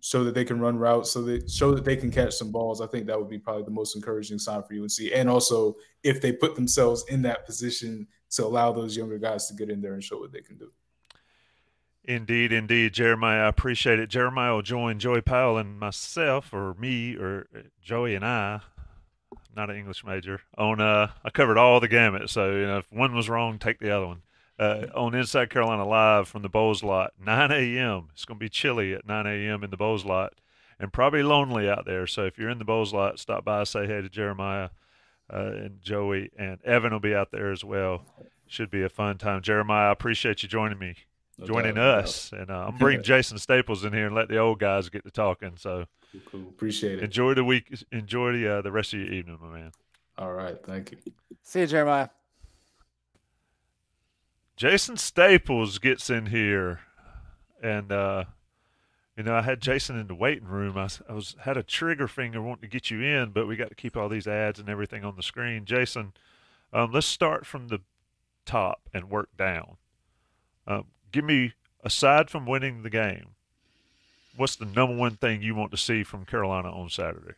so 0.00 0.24
that 0.24 0.34
they 0.34 0.44
can 0.44 0.60
run 0.60 0.76
routes, 0.78 1.10
so 1.10 1.22
that 1.22 1.50
show 1.50 1.74
that 1.74 1.84
they 1.84 1.96
can 1.96 2.10
catch 2.10 2.34
some 2.34 2.52
balls. 2.52 2.80
I 2.80 2.86
think 2.86 3.06
that 3.06 3.18
would 3.18 3.28
be 3.28 3.38
probably 3.38 3.64
the 3.64 3.70
most 3.70 3.96
encouraging 3.96 4.38
sign 4.38 4.62
for 4.62 4.74
UNC. 4.74 5.12
And 5.14 5.28
also, 5.28 5.76
if 6.02 6.20
they 6.20 6.32
put 6.32 6.54
themselves 6.54 7.04
in 7.08 7.22
that 7.22 7.46
position 7.46 8.06
to 8.30 8.44
allow 8.44 8.72
those 8.72 8.96
younger 8.96 9.18
guys 9.18 9.48
to 9.48 9.54
get 9.54 9.70
in 9.70 9.80
there 9.80 9.94
and 9.94 10.04
show 10.04 10.18
what 10.18 10.32
they 10.32 10.40
can 10.40 10.58
do. 10.58 10.70
Indeed, 12.04 12.52
indeed, 12.52 12.94
Jeremiah. 12.94 13.44
I 13.44 13.48
appreciate 13.48 13.98
it. 13.98 14.08
Jeremiah 14.08 14.54
will 14.54 14.62
join 14.62 14.98
Joey 14.98 15.20
Powell 15.20 15.58
and 15.58 15.78
myself, 15.78 16.54
or 16.54 16.74
me, 16.74 17.16
or 17.16 17.48
Joey 17.82 18.14
and 18.14 18.24
I. 18.24 18.60
Not 19.54 19.68
an 19.70 19.76
English 19.76 20.04
major. 20.04 20.40
On 20.56 20.80
uh, 20.80 21.10
I 21.24 21.30
covered 21.30 21.58
all 21.58 21.80
the 21.80 21.88
gamut. 21.88 22.30
So 22.30 22.52
you 22.52 22.66
know, 22.66 22.78
if 22.78 22.92
one 22.92 23.14
was 23.14 23.28
wrong, 23.28 23.58
take 23.58 23.78
the 23.78 23.94
other 23.94 24.06
one 24.06 24.22
uh, 24.58 24.86
on 24.94 25.14
Inside 25.14 25.50
Carolina 25.50 25.86
Live 25.86 26.28
from 26.28 26.42
the 26.42 26.48
Bowles 26.48 26.82
Lot, 26.82 27.12
9 27.24 27.52
a.m. 27.52 28.08
It's 28.12 28.24
going 28.24 28.38
to 28.38 28.44
be 28.44 28.48
chilly 28.48 28.92
at 28.92 29.06
9 29.06 29.26
a.m. 29.26 29.62
in 29.62 29.70
the 29.70 29.76
Bowles 29.76 30.04
Lot 30.04 30.34
and 30.80 30.92
probably 30.92 31.22
lonely 31.22 31.68
out 31.68 31.84
there. 31.86 32.06
So 32.06 32.24
if 32.24 32.38
you're 32.38 32.50
in 32.50 32.58
the 32.58 32.64
Bowles 32.64 32.92
Lot, 32.92 33.18
stop 33.18 33.44
by, 33.44 33.64
say 33.64 33.86
hey 33.86 34.00
to 34.00 34.08
Jeremiah 34.08 34.70
uh, 35.32 35.52
and 35.54 35.82
Joey, 35.82 36.30
and 36.38 36.62
Evan 36.64 36.92
will 36.92 37.00
be 37.00 37.14
out 37.14 37.30
there 37.30 37.52
as 37.52 37.64
well. 37.64 38.02
Should 38.46 38.70
be 38.70 38.82
a 38.82 38.88
fun 38.88 39.18
time. 39.18 39.42
Jeremiah, 39.42 39.88
I 39.88 39.92
appreciate 39.92 40.42
you 40.42 40.48
joining 40.48 40.78
me, 40.78 40.94
no 41.36 41.46
joining 41.46 41.74
doubt, 41.74 42.04
us, 42.04 42.32
no 42.32 42.38
and 42.38 42.50
uh, 42.50 42.66
I'm 42.66 42.78
bringing 42.78 43.02
Jason 43.04 43.38
Staples 43.38 43.84
in 43.84 43.92
here 43.92 44.06
and 44.06 44.14
let 44.14 44.28
the 44.28 44.38
old 44.38 44.58
guys 44.58 44.88
get 44.88 45.04
to 45.04 45.10
talking. 45.10 45.52
So 45.56 45.84
cool, 46.12 46.20
cool. 46.30 46.40
appreciate 46.48 46.98
it. 46.98 47.04
Enjoy 47.04 47.34
the 47.34 47.44
week. 47.44 47.70
Enjoy 47.92 48.32
the 48.32 48.58
uh, 48.58 48.62
the 48.62 48.72
rest 48.72 48.94
of 48.94 49.00
your 49.00 49.12
evening, 49.12 49.38
my 49.40 49.48
man. 49.48 49.72
All 50.16 50.32
right, 50.32 50.56
thank 50.64 50.92
you. 50.92 50.98
See 51.42 51.60
you, 51.60 51.66
Jeremiah. 51.66 52.08
Jason 54.58 54.96
Staples 54.96 55.78
gets 55.78 56.10
in 56.10 56.26
here, 56.26 56.80
and 57.62 57.92
uh, 57.92 58.24
you 59.16 59.22
know 59.22 59.36
I 59.36 59.42
had 59.42 59.62
Jason 59.62 59.96
in 59.96 60.08
the 60.08 60.16
waiting 60.16 60.48
room. 60.48 60.76
I, 60.76 60.88
I 61.08 61.12
was 61.12 61.36
had 61.42 61.56
a 61.56 61.62
trigger 61.62 62.08
finger 62.08 62.42
wanting 62.42 62.62
to 62.62 62.66
get 62.66 62.90
you 62.90 63.00
in, 63.00 63.30
but 63.30 63.46
we 63.46 63.54
got 63.54 63.68
to 63.68 63.76
keep 63.76 63.96
all 63.96 64.08
these 64.08 64.26
ads 64.26 64.58
and 64.58 64.68
everything 64.68 65.04
on 65.04 65.14
the 65.14 65.22
screen. 65.22 65.64
Jason, 65.64 66.12
um, 66.72 66.90
let's 66.90 67.06
start 67.06 67.46
from 67.46 67.68
the 67.68 67.82
top 68.44 68.80
and 68.92 69.08
work 69.08 69.28
down. 69.38 69.76
Um, 70.66 70.86
give 71.12 71.24
me 71.24 71.52
aside 71.84 72.28
from 72.28 72.44
winning 72.44 72.82
the 72.82 72.90
game, 72.90 73.36
what's 74.36 74.56
the 74.56 74.64
number 74.64 74.96
one 74.96 75.14
thing 75.14 75.40
you 75.40 75.54
want 75.54 75.70
to 75.70 75.76
see 75.76 76.02
from 76.02 76.24
Carolina 76.24 76.72
on 76.72 76.88
Saturday? 76.88 77.34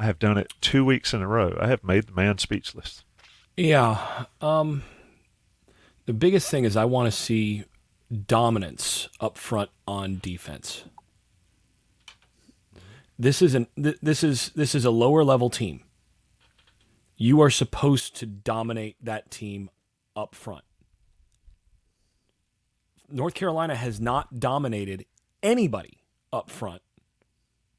I 0.00 0.04
have 0.04 0.18
done 0.18 0.38
it 0.38 0.54
two 0.62 0.82
weeks 0.82 1.12
in 1.12 1.20
a 1.20 1.28
row. 1.28 1.58
I 1.60 1.66
have 1.66 1.84
made 1.84 2.06
the 2.06 2.14
man 2.14 2.38
speechless. 2.38 3.04
Yeah. 3.54 4.24
Um, 4.40 4.82
the 6.06 6.14
biggest 6.14 6.50
thing 6.50 6.64
is 6.64 6.74
I 6.74 6.86
want 6.86 7.12
to 7.12 7.12
see 7.12 7.64
dominance 8.26 9.10
up 9.20 9.36
front 9.36 9.68
on 9.86 10.18
defense. 10.22 10.84
This 13.18 13.42
is 13.42 13.54
an 13.54 13.66
this 13.76 14.24
is 14.24 14.52
this 14.56 14.74
is 14.74 14.86
a 14.86 14.90
lower 14.90 15.22
level 15.22 15.50
team. 15.50 15.82
You 17.18 17.42
are 17.42 17.50
supposed 17.50 18.16
to 18.16 18.26
dominate 18.26 18.96
that 19.04 19.30
team 19.30 19.68
up 20.16 20.34
front. 20.34 20.64
North 23.10 23.34
Carolina 23.34 23.74
has 23.74 24.00
not 24.00 24.40
dominated 24.40 25.04
anybody 25.42 25.98
up 26.32 26.48
front 26.48 26.80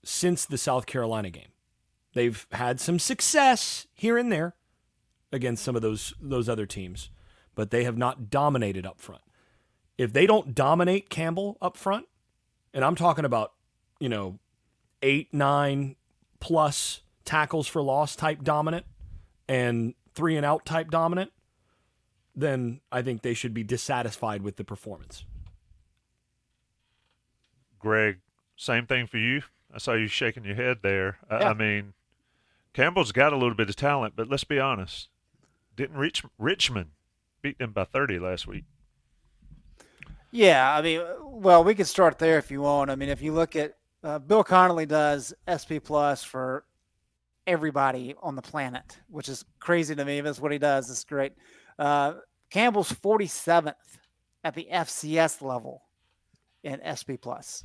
since 0.03 0.45
the 0.45 0.59
South 0.59 0.85
Carolina 0.85 1.31
game. 1.31 1.51
They've 2.13 2.45
had 2.51 2.79
some 2.79 2.99
success 2.99 3.87
here 3.93 4.17
and 4.17 4.31
there 4.31 4.55
against 5.31 5.63
some 5.63 5.75
of 5.75 5.81
those 5.81 6.13
those 6.21 6.49
other 6.49 6.65
teams, 6.65 7.09
but 7.55 7.71
they 7.71 7.83
have 7.83 7.97
not 7.97 8.29
dominated 8.29 8.85
up 8.85 8.99
front. 8.99 9.21
If 9.97 10.13
they 10.13 10.25
don't 10.25 10.53
dominate 10.53 11.09
Campbell 11.09 11.57
up 11.61 11.77
front, 11.77 12.07
and 12.73 12.83
I'm 12.83 12.95
talking 12.95 13.25
about, 13.25 13.53
you 13.99 14.09
know, 14.09 14.39
eight, 15.01 15.33
nine 15.33 15.95
plus 16.39 17.01
tackles 17.23 17.67
for 17.67 17.81
loss 17.81 18.15
type 18.15 18.43
dominant 18.43 18.85
and 19.47 19.93
three 20.13 20.35
and 20.35 20.45
out 20.45 20.65
type 20.65 20.89
dominant, 20.89 21.31
then 22.35 22.81
I 22.91 23.01
think 23.01 23.21
they 23.21 23.33
should 23.33 23.53
be 23.53 23.63
dissatisfied 23.63 24.41
with 24.41 24.57
the 24.57 24.63
performance. 24.63 25.25
Greg, 27.79 28.19
same 28.55 28.85
thing 28.85 29.07
for 29.07 29.17
you. 29.17 29.41
I 29.73 29.77
saw 29.77 29.93
you 29.93 30.07
shaking 30.07 30.43
your 30.43 30.55
head 30.55 30.79
there. 30.81 31.17
Yeah. 31.29 31.49
I 31.49 31.53
mean, 31.53 31.93
Campbell's 32.73 33.11
got 33.11 33.33
a 33.33 33.37
little 33.37 33.55
bit 33.55 33.69
of 33.69 33.75
talent, 33.75 34.13
but 34.15 34.29
let's 34.29 34.43
be 34.43 34.59
honest. 34.59 35.09
Didn't 35.75 35.97
Rich, 35.97 36.23
Richmond 36.37 36.91
beat 37.41 37.59
them 37.59 37.71
by 37.71 37.83
30 37.83 38.19
last 38.19 38.47
week? 38.47 38.65
Yeah, 40.31 40.73
I 40.73 40.81
mean, 40.81 41.01
well, 41.21 41.63
we 41.63 41.75
could 41.75 41.87
start 41.87 42.17
there 42.17 42.37
if 42.37 42.51
you 42.51 42.61
want. 42.61 42.89
I 42.89 42.95
mean, 42.95 43.09
if 43.09 43.21
you 43.21 43.33
look 43.33 43.55
at 43.55 43.75
uh, 44.03 44.19
Bill 44.19 44.43
Connelly 44.43 44.85
does 44.85 45.33
SP 45.45 45.83
Plus 45.83 46.23
for 46.23 46.65
everybody 47.45 48.15
on 48.21 48.35
the 48.35 48.41
planet, 48.41 48.99
which 49.09 49.29
is 49.29 49.45
crazy 49.59 49.95
to 49.95 50.05
me. 50.05 50.21
That's 50.21 50.39
what 50.39 50.51
he 50.51 50.57
does. 50.57 50.89
It's 50.89 51.03
great. 51.03 51.33
Uh, 51.77 52.13
Campbell's 52.49 52.91
47th 52.91 53.73
at 54.43 54.55
the 54.55 54.67
FCS 54.71 55.41
level 55.41 55.83
in 56.63 56.79
SP 56.85 57.19
Plus. 57.21 57.63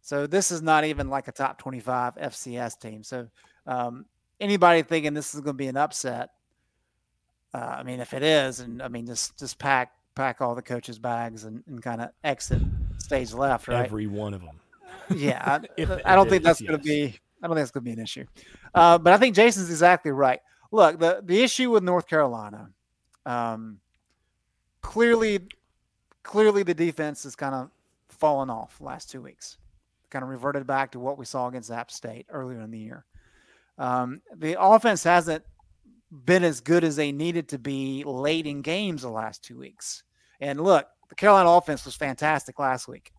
So 0.00 0.26
this 0.26 0.50
is 0.50 0.62
not 0.62 0.84
even 0.84 1.08
like 1.08 1.28
a 1.28 1.32
top 1.32 1.58
25 1.58 2.14
FCS 2.16 2.80
team. 2.80 3.02
So 3.02 3.28
um, 3.68 4.06
anybody 4.40 4.82
thinking 4.82 5.14
this 5.14 5.34
is 5.34 5.40
going 5.40 5.54
to 5.54 5.58
be 5.58 5.68
an 5.68 5.76
upset, 5.76 6.30
uh, 7.54 7.58
I 7.58 7.82
mean, 7.82 8.00
if 8.00 8.14
it 8.14 8.22
is, 8.22 8.60
and 8.60 8.82
I 8.82 8.88
mean, 8.88 9.06
just 9.06 9.38
just 9.38 9.58
pack 9.58 9.92
pack 10.14 10.40
all 10.40 10.54
the 10.54 10.62
coaches' 10.62 10.98
bags 10.98 11.44
and, 11.44 11.62
and 11.66 11.82
kind 11.82 12.00
of 12.00 12.10
exit 12.24 12.60
stage 12.98 13.32
left, 13.32 13.68
right? 13.68 13.84
Every 13.84 14.06
one 14.06 14.34
of 14.34 14.42
them. 14.42 14.58
Yeah, 15.14 15.60
I, 15.78 16.00
I 16.04 16.14
don't 16.16 16.28
think 16.28 16.42
that's 16.42 16.60
yes. 16.60 16.68
going 16.68 16.80
to 16.80 16.84
be. 16.84 17.18
I 17.42 17.46
don't 17.46 17.54
think 17.56 17.62
that's 17.62 17.70
going 17.70 17.84
to 17.84 17.90
be 17.90 17.92
an 17.92 18.00
issue. 18.00 18.24
Uh, 18.74 18.98
but 18.98 19.12
I 19.12 19.16
think 19.18 19.36
Jason's 19.36 19.70
exactly 19.70 20.10
right. 20.10 20.40
Look, 20.72 20.98
the 20.98 21.22
the 21.24 21.42
issue 21.42 21.70
with 21.70 21.82
North 21.82 22.06
Carolina, 22.08 22.70
um, 23.24 23.78
clearly, 24.82 25.40
clearly 26.22 26.62
the 26.62 26.74
defense 26.74 27.22
has 27.24 27.36
kind 27.36 27.54
of 27.54 27.70
fallen 28.08 28.50
off 28.50 28.80
last 28.80 29.10
two 29.10 29.22
weeks. 29.22 29.58
Kind 30.10 30.22
of 30.22 30.30
reverted 30.30 30.66
back 30.66 30.92
to 30.92 31.00
what 31.00 31.18
we 31.18 31.24
saw 31.26 31.48
against 31.48 31.70
App 31.70 31.90
State 31.90 32.26
earlier 32.30 32.60
in 32.60 32.70
the 32.70 32.78
year. 32.78 33.04
Um, 33.78 34.20
the 34.36 34.60
offense 34.60 35.04
hasn't 35.04 35.44
been 36.24 36.44
as 36.44 36.60
good 36.60 36.84
as 36.84 36.96
they 36.96 37.12
needed 37.12 37.48
to 37.50 37.58
be 37.58 38.02
late 38.04 38.46
in 38.46 38.62
games 38.62 39.02
the 39.02 39.08
last 39.08 39.44
two 39.44 39.58
weeks. 39.58 40.02
And 40.40 40.60
look, 40.60 40.86
the 41.08 41.14
Carolina 41.14 41.50
offense 41.50 41.84
was 41.84 41.94
fantastic 41.94 42.58
last 42.58 42.88
week. 42.88 43.12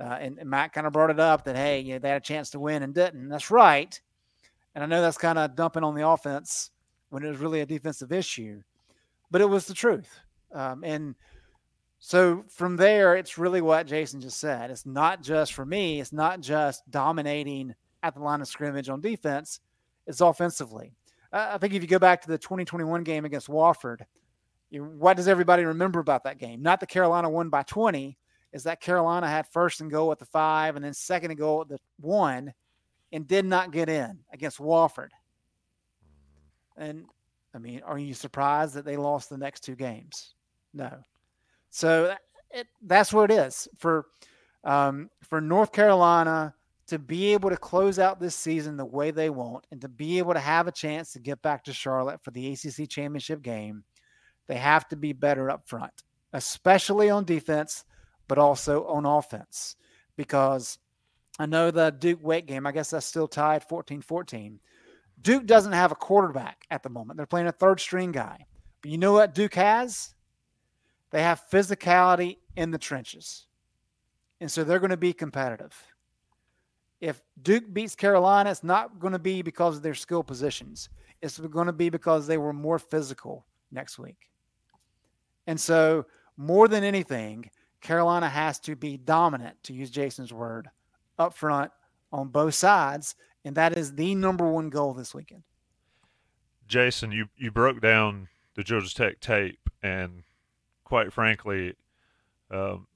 Uh, 0.00 0.18
and, 0.20 0.38
and, 0.38 0.50
Matt 0.50 0.74
kind 0.74 0.86
of 0.86 0.92
brought 0.92 1.08
it 1.08 1.18
up 1.18 1.44
that, 1.44 1.56
hey, 1.56 1.80
you 1.80 1.94
know, 1.94 1.98
they 1.98 2.10
had 2.10 2.18
a 2.18 2.24
chance 2.24 2.50
to 2.50 2.60
win 2.60 2.82
and 2.82 2.94
didn't. 2.94 3.30
That's 3.30 3.50
right. 3.50 3.98
And 4.74 4.84
I 4.84 4.86
know 4.86 5.00
that's 5.00 5.16
kind 5.16 5.38
of 5.38 5.56
dumping 5.56 5.84
on 5.84 5.94
the 5.94 6.06
offense 6.06 6.70
when 7.08 7.24
it 7.24 7.28
was 7.28 7.38
really 7.38 7.62
a 7.62 7.66
defensive 7.66 8.12
issue, 8.12 8.60
but 9.30 9.40
it 9.40 9.48
was 9.48 9.66
the 9.66 9.72
truth. 9.72 10.20
Um, 10.52 10.84
and 10.84 11.14
so 11.98 12.44
from 12.48 12.76
there, 12.76 13.16
it's 13.16 13.38
really 13.38 13.62
what 13.62 13.86
Jason 13.86 14.20
just 14.20 14.38
said. 14.38 14.70
It's 14.70 14.84
not 14.84 15.22
just 15.22 15.54
for 15.54 15.64
me, 15.64 16.00
it's 16.00 16.12
not 16.12 16.40
just 16.40 16.88
dominating 16.90 17.74
at 18.02 18.14
the 18.14 18.20
line 18.20 18.42
of 18.42 18.48
scrimmage 18.48 18.90
on 18.90 19.00
defense, 19.00 19.60
it's 20.06 20.20
offensively. 20.20 20.92
I 21.32 21.58
think 21.58 21.74
if 21.74 21.82
you 21.82 21.88
go 21.88 21.98
back 21.98 22.22
to 22.22 22.28
the 22.28 22.38
2021 22.38 23.02
game 23.02 23.24
against 23.24 23.48
Wofford, 23.48 24.02
you, 24.70 24.84
what 24.84 25.16
does 25.16 25.28
everybody 25.28 25.64
remember 25.64 26.00
about 26.00 26.24
that 26.24 26.38
game? 26.38 26.62
Not 26.62 26.80
that 26.80 26.88
Carolina 26.88 27.28
won 27.28 27.50
by 27.50 27.62
20, 27.62 28.16
is 28.52 28.62
that 28.64 28.80
Carolina 28.80 29.28
had 29.28 29.46
first 29.48 29.80
and 29.80 29.90
goal 29.90 30.12
at 30.12 30.18
the 30.18 30.24
five 30.24 30.76
and 30.76 30.84
then 30.84 30.94
second 30.94 31.30
and 31.30 31.38
goal 31.38 31.62
at 31.62 31.68
the 31.68 31.78
one 32.00 32.52
and 33.12 33.26
did 33.26 33.44
not 33.44 33.70
get 33.70 33.88
in 33.88 34.18
against 34.32 34.58
Wofford. 34.58 35.10
And 36.76 37.06
I 37.54 37.58
mean, 37.58 37.82
are 37.84 37.98
you 37.98 38.14
surprised 38.14 38.74
that 38.74 38.84
they 38.84 38.96
lost 38.96 39.30
the 39.30 39.38
next 39.38 39.60
two 39.60 39.76
games? 39.76 40.34
No. 40.74 40.90
So 41.70 42.14
it, 42.50 42.66
that's 42.82 43.12
what 43.12 43.30
it 43.30 43.34
is 43.34 43.68
for 43.78 44.06
um, 44.64 45.10
for 45.22 45.40
North 45.40 45.72
Carolina 45.72 46.54
to 46.86 46.98
be 46.98 47.32
able 47.32 47.50
to 47.50 47.56
close 47.56 47.98
out 47.98 48.20
this 48.20 48.36
season 48.36 48.76
the 48.76 48.84
way 48.84 49.10
they 49.10 49.28
want 49.28 49.66
and 49.72 49.80
to 49.80 49.88
be 49.88 50.18
able 50.18 50.34
to 50.34 50.40
have 50.40 50.68
a 50.68 50.72
chance 50.72 51.12
to 51.12 51.18
get 51.18 51.42
back 51.42 51.64
to 51.64 51.72
Charlotte 51.72 52.22
for 52.22 52.30
the 52.30 52.52
ACC 52.52 52.88
championship 52.88 53.42
game, 53.42 53.82
they 54.46 54.56
have 54.56 54.88
to 54.88 54.96
be 54.96 55.12
better 55.12 55.50
up 55.50 55.68
front, 55.68 55.92
especially 56.32 57.10
on 57.10 57.24
defense, 57.24 57.84
but 58.28 58.38
also 58.38 58.86
on 58.86 59.04
offense. 59.04 59.76
Because 60.16 60.78
I 61.38 61.46
know 61.46 61.70
the 61.70 61.90
Duke 61.90 62.20
Wake 62.22 62.46
game, 62.46 62.66
I 62.66 62.72
guess 62.72 62.90
that's 62.90 63.06
still 63.06 63.28
tied 63.28 63.64
14 63.64 64.00
14. 64.00 64.60
Duke 65.22 65.46
doesn't 65.46 65.72
have 65.72 65.92
a 65.92 65.96
quarterback 65.96 66.64
at 66.70 66.82
the 66.82 66.88
moment. 66.88 67.16
They're 67.16 67.26
playing 67.26 67.48
a 67.48 67.52
third 67.52 67.80
string 67.80 68.12
guy. 68.12 68.46
But 68.80 68.90
you 68.90 68.98
know 68.98 69.12
what 69.12 69.34
Duke 69.34 69.54
has? 69.54 70.14
They 71.10 71.22
have 71.22 71.42
physicality 71.50 72.38
in 72.54 72.70
the 72.70 72.78
trenches. 72.78 73.46
And 74.40 74.50
so 74.50 74.62
they're 74.62 74.78
going 74.78 74.90
to 74.90 74.96
be 74.96 75.14
competitive 75.14 75.74
if 77.00 77.20
Duke 77.42 77.72
beats 77.72 77.94
Carolina, 77.94 78.50
it's 78.50 78.64
not 78.64 78.98
going 78.98 79.12
to 79.12 79.18
be 79.18 79.42
because 79.42 79.76
of 79.76 79.82
their 79.82 79.94
skill 79.94 80.22
positions. 80.22 80.88
It's 81.22 81.38
going 81.38 81.66
to 81.66 81.72
be 81.72 81.90
because 81.90 82.26
they 82.26 82.38
were 82.38 82.52
more 82.52 82.78
physical 82.78 83.46
next 83.70 83.98
week. 83.98 84.30
And 85.46 85.60
so, 85.60 86.06
more 86.36 86.68
than 86.68 86.84
anything, 86.84 87.50
Carolina 87.80 88.28
has 88.28 88.58
to 88.60 88.76
be 88.76 88.96
dominant, 88.96 89.62
to 89.64 89.72
use 89.72 89.90
Jason's 89.90 90.32
word, 90.32 90.68
up 91.18 91.34
front 91.34 91.70
on 92.12 92.28
both 92.28 92.54
sides. 92.54 93.14
And 93.44 93.54
that 93.56 93.76
is 93.78 93.94
the 93.94 94.14
number 94.14 94.50
one 94.50 94.70
goal 94.70 94.92
this 94.92 95.14
weekend. 95.14 95.42
Jason, 96.66 97.12
you, 97.12 97.26
you 97.36 97.50
broke 97.50 97.80
down 97.80 98.28
the 98.54 98.64
Georgia 98.64 98.92
Tech 98.92 99.20
tape, 99.20 99.70
and 99.82 100.24
quite 100.82 101.12
frankly, 101.12 101.74
um, 102.50 102.88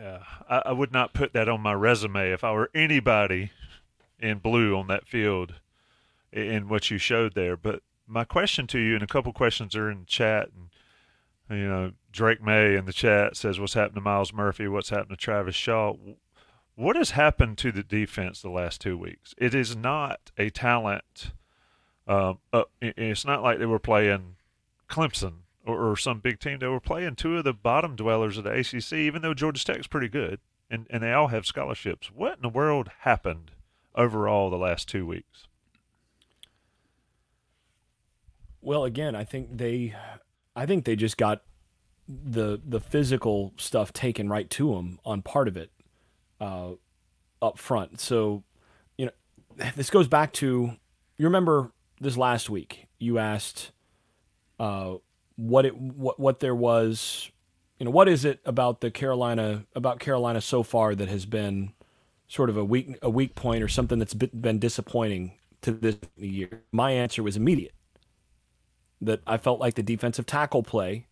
uh, 0.00 0.20
I, 0.48 0.62
I, 0.66 0.72
would 0.72 0.92
not 0.92 1.12
put 1.12 1.32
that 1.32 1.48
on 1.48 1.60
my 1.60 1.72
resume 1.72 2.30
if 2.30 2.42
I 2.42 2.52
were 2.52 2.70
anybody 2.74 3.50
in 4.18 4.38
blue 4.38 4.76
on 4.76 4.86
that 4.88 5.06
field 5.06 5.54
in 6.32 6.68
what 6.68 6.90
you 6.90 6.98
showed 6.98 7.34
there. 7.34 7.56
But 7.56 7.82
my 8.06 8.24
question 8.24 8.66
to 8.68 8.78
you, 8.78 8.94
and 8.94 9.02
a 9.02 9.08
couple 9.08 9.32
questions 9.32 9.76
are 9.76 9.90
in 9.90 10.04
chat, 10.06 10.48
and 10.54 11.58
you 11.58 11.68
know 11.68 11.92
Drake 12.12 12.42
Maye 12.42 12.76
in 12.76 12.86
the 12.86 12.92
chat 12.92 13.36
says, 13.36 13.60
"What's 13.60 13.74
happened 13.74 13.96
to 13.96 14.00
Myles 14.00 14.32
Murphy? 14.32 14.68
What's 14.68 14.90
happened 14.90 15.10
to 15.10 15.16
Travis 15.16 15.54
Shaw?" 15.54 15.94
What 16.76 16.96
has 16.96 17.10
happened 17.10 17.58
to 17.58 17.72
the 17.72 17.82
defense 17.82 18.40
the 18.40 18.48
last 18.48 18.80
two 18.80 18.96
weeks? 18.96 19.34
It 19.36 19.54
is 19.54 19.76
not 19.76 20.30
a 20.38 20.48
talent. 20.48 21.32
Um, 22.06 22.38
uh, 22.52 22.62
it's 22.80 23.26
not 23.26 23.42
like 23.42 23.58
they 23.58 23.66
were 23.66 23.78
playing 23.78 24.36
Clemson 24.88 25.42
or, 25.66 25.90
or, 25.90 25.96
some 25.96 26.20
big 26.20 26.40
team. 26.40 26.58
They 26.58 26.66
were 26.66 26.80
playing 26.80 27.16
two 27.16 27.36
of 27.36 27.44
the 27.44 27.52
bottom 27.52 27.96
dwellers 27.96 28.38
of 28.38 28.44
the 28.44 28.52
ACC, 28.52 28.92
even 28.94 29.22
though 29.22 29.34
Georgia 29.34 29.64
Tech's 29.64 29.86
pretty 29.86 30.08
good, 30.08 30.40
and, 30.70 30.86
and 30.90 31.02
they 31.02 31.12
all 31.12 31.28
have 31.28 31.46
scholarships. 31.46 32.10
What 32.14 32.36
in 32.36 32.42
the 32.42 32.48
world 32.48 32.90
happened 33.00 33.52
overall 33.94 34.50
the 34.50 34.56
last 34.56 34.88
two 34.88 35.06
weeks? 35.06 35.46
Well, 38.62 38.84
again, 38.84 39.14
I 39.14 39.24
think 39.24 39.56
they, 39.56 39.94
I 40.54 40.66
think 40.66 40.84
they 40.84 40.96
just 40.96 41.16
got 41.16 41.42
the 42.08 42.60
the 42.66 42.80
physical 42.80 43.52
stuff 43.56 43.92
taken 43.92 44.28
right 44.28 44.50
to 44.50 44.74
them 44.74 44.98
on 45.04 45.22
part 45.22 45.48
of 45.48 45.56
it, 45.56 45.70
uh, 46.40 46.72
up 47.40 47.58
front. 47.58 48.00
So, 48.00 48.42
you 48.98 49.06
know, 49.06 49.12
this 49.76 49.90
goes 49.90 50.08
back 50.08 50.32
to 50.34 50.76
you 51.16 51.26
remember 51.26 51.72
this 52.00 52.16
last 52.16 52.50
week. 52.50 52.86
You 52.98 53.18
asked, 53.18 53.72
uh, 54.58 54.94
what 55.40 55.64
it 55.64 55.76
what 55.76 56.20
what 56.20 56.40
there 56.40 56.54
was 56.54 57.30
you 57.78 57.84
know 57.84 57.90
what 57.90 58.08
is 58.08 58.26
it 58.26 58.40
about 58.44 58.82
the 58.82 58.90
Carolina 58.90 59.64
about 59.74 59.98
Carolina 59.98 60.40
so 60.40 60.62
far 60.62 60.94
that 60.94 61.08
has 61.08 61.24
been 61.24 61.72
sort 62.28 62.50
of 62.50 62.56
a 62.58 62.64
weak 62.64 62.98
a 63.00 63.08
weak 63.08 63.34
point 63.34 63.62
or 63.62 63.68
something 63.68 63.98
that's 63.98 64.12
been 64.12 64.58
disappointing 64.58 65.32
to 65.62 65.72
this 65.72 65.96
year? 66.16 66.62
My 66.72 66.90
answer 66.90 67.22
was 67.22 67.36
immediate. 67.36 67.74
That 69.00 69.22
I 69.26 69.38
felt 69.38 69.60
like 69.60 69.76
the 69.76 69.82
defensive 69.82 70.26
tackle 70.26 70.62
play 70.62 71.06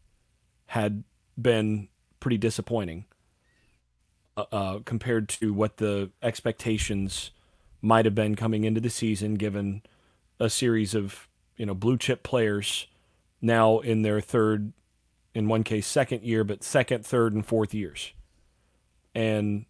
had 0.66 1.04
been 1.40 1.88
pretty 2.20 2.36
disappointing 2.36 3.06
uh, 4.36 4.44
uh, 4.52 4.78
compared 4.84 5.30
to 5.30 5.54
what 5.54 5.78
the 5.78 6.10
expectations 6.22 7.30
might 7.80 8.04
have 8.04 8.14
been 8.14 8.34
coming 8.34 8.64
into 8.64 8.80
the 8.80 8.90
season 8.90 9.36
given 9.36 9.82
a 10.38 10.50
series 10.50 10.94
of 10.94 11.28
you 11.56 11.64
know 11.64 11.72
blue 11.72 11.96
chip 11.96 12.22
players 12.22 12.88
now 13.40 13.78
in 13.78 14.02
their 14.02 14.20
third, 14.20 14.72
in 15.34 15.48
one 15.48 15.62
case, 15.62 15.86
second 15.86 16.22
year, 16.22 16.44
but 16.44 16.62
second, 16.62 17.04
third, 17.04 17.34
and 17.34 17.44
fourth 17.44 17.74
years. 17.74 18.12
And 19.14 19.66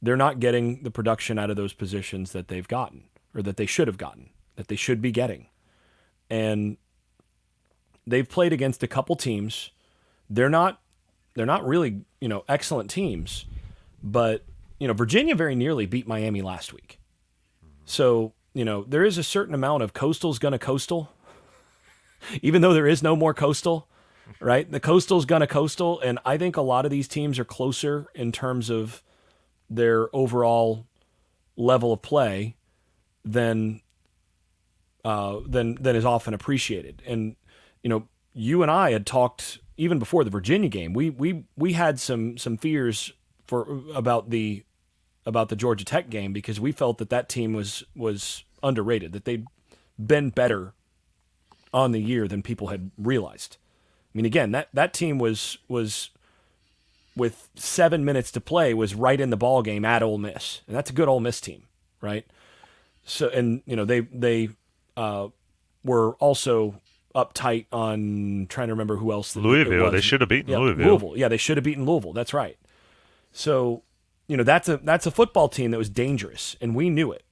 they're 0.00 0.16
not 0.16 0.40
getting 0.40 0.82
the 0.82 0.90
production 0.90 1.38
out 1.38 1.50
of 1.50 1.56
those 1.56 1.72
positions 1.72 2.32
that 2.32 2.48
they've 2.48 2.66
gotten 2.66 3.04
or 3.34 3.42
that 3.42 3.56
they 3.56 3.66
should 3.66 3.86
have 3.86 3.98
gotten, 3.98 4.30
that 4.56 4.68
they 4.68 4.76
should 4.76 5.00
be 5.00 5.12
getting. 5.12 5.46
And 6.28 6.76
they've 8.06 8.28
played 8.28 8.52
against 8.52 8.82
a 8.82 8.88
couple 8.88 9.16
teams. 9.16 9.70
They're 10.28 10.50
not 10.50 10.80
they're 11.34 11.46
not 11.46 11.66
really, 11.66 12.02
you 12.20 12.28
know, 12.28 12.44
excellent 12.48 12.90
teams, 12.90 13.46
but 14.02 14.44
you 14.78 14.88
know, 14.88 14.94
Virginia 14.94 15.34
very 15.34 15.54
nearly 15.54 15.86
beat 15.86 16.06
Miami 16.06 16.42
last 16.42 16.72
week. 16.72 16.98
So, 17.84 18.32
you 18.52 18.64
know, 18.64 18.84
there 18.84 19.04
is 19.04 19.16
a 19.16 19.22
certain 19.22 19.54
amount 19.54 19.82
of 19.82 19.92
coastal's 19.92 20.38
gonna 20.38 20.58
coastal 20.58 21.12
even 22.42 22.62
though 22.62 22.72
there 22.72 22.86
is 22.86 23.02
no 23.02 23.16
more 23.16 23.34
coastal, 23.34 23.88
right? 24.40 24.70
The 24.70 24.80
coastal's 24.80 25.24
gonna 25.24 25.46
coastal, 25.46 26.00
and 26.00 26.18
I 26.24 26.36
think 26.36 26.56
a 26.56 26.62
lot 26.62 26.84
of 26.84 26.90
these 26.90 27.08
teams 27.08 27.38
are 27.38 27.44
closer 27.44 28.06
in 28.14 28.32
terms 28.32 28.70
of 28.70 29.02
their 29.68 30.14
overall 30.14 30.86
level 31.56 31.92
of 31.92 32.02
play 32.02 32.56
than 33.24 33.80
uh, 35.04 35.40
than 35.46 35.76
than 35.80 35.96
is 35.96 36.04
often 36.04 36.34
appreciated. 36.34 37.02
And 37.06 37.36
you 37.82 37.90
know, 37.90 38.08
you 38.32 38.62
and 38.62 38.70
I 38.70 38.92
had 38.92 39.06
talked 39.06 39.58
even 39.76 39.98
before 39.98 40.24
the 40.24 40.30
Virginia 40.30 40.68
game. 40.68 40.92
We 40.92 41.10
we 41.10 41.44
we 41.56 41.72
had 41.72 41.98
some 41.98 42.38
some 42.38 42.56
fears 42.56 43.12
for 43.46 43.80
about 43.94 44.30
the 44.30 44.64
about 45.26 45.48
the 45.48 45.56
Georgia 45.56 45.84
Tech 45.84 46.10
game 46.10 46.32
because 46.32 46.60
we 46.60 46.72
felt 46.72 46.98
that 46.98 47.10
that 47.10 47.28
team 47.28 47.52
was 47.52 47.84
was 47.94 48.44
underrated. 48.62 49.12
That 49.12 49.24
they'd 49.24 49.46
been 49.98 50.30
better 50.30 50.74
on 51.72 51.92
the 51.92 52.00
year 52.00 52.28
than 52.28 52.42
people 52.42 52.68
had 52.68 52.90
realized. 52.98 53.56
I 54.14 54.18
mean, 54.18 54.26
again, 54.26 54.52
that, 54.52 54.68
that 54.74 54.92
team 54.92 55.18
was 55.18 55.58
was 55.68 56.10
with 57.16 57.48
seven 57.54 58.04
minutes 58.04 58.30
to 58.32 58.40
play 58.40 58.72
was 58.74 58.94
right 58.94 59.20
in 59.20 59.30
the 59.30 59.36
ball 59.36 59.62
game 59.62 59.84
at 59.84 60.02
Ole 60.02 60.18
Miss, 60.18 60.62
and 60.66 60.76
that's 60.76 60.90
a 60.90 60.92
good 60.92 61.08
Ole 61.08 61.20
Miss 61.20 61.40
team, 61.40 61.64
right? 62.00 62.26
So, 63.04 63.28
and 63.28 63.62
you 63.66 63.76
know 63.76 63.84
they 63.84 64.00
they 64.00 64.50
uh, 64.96 65.28
were 65.84 66.12
also 66.14 66.80
uptight 67.14 67.66
on 67.72 68.46
trying 68.48 68.68
to 68.68 68.74
remember 68.74 68.96
who 68.96 69.12
else. 69.12 69.36
Louisville. 69.36 69.90
They 69.90 70.00
should 70.00 70.20
have 70.20 70.28
beaten 70.28 70.50
yeah, 70.50 70.58
Louisville. 70.58 70.86
Louisville. 70.86 71.16
Yeah, 71.16 71.28
they 71.28 71.36
should 71.36 71.56
have 71.56 71.64
beaten 71.64 71.84
Louisville. 71.84 72.12
That's 72.12 72.32
right. 72.32 72.58
So, 73.32 73.82
you 74.28 74.36
know, 74.36 74.44
that's 74.44 74.68
a 74.68 74.78
that's 74.78 75.06
a 75.06 75.10
football 75.10 75.48
team 75.48 75.70
that 75.70 75.78
was 75.78 75.90
dangerous, 75.90 76.56
and 76.60 76.74
we 76.74 76.90
knew 76.90 77.12
it. 77.12 77.24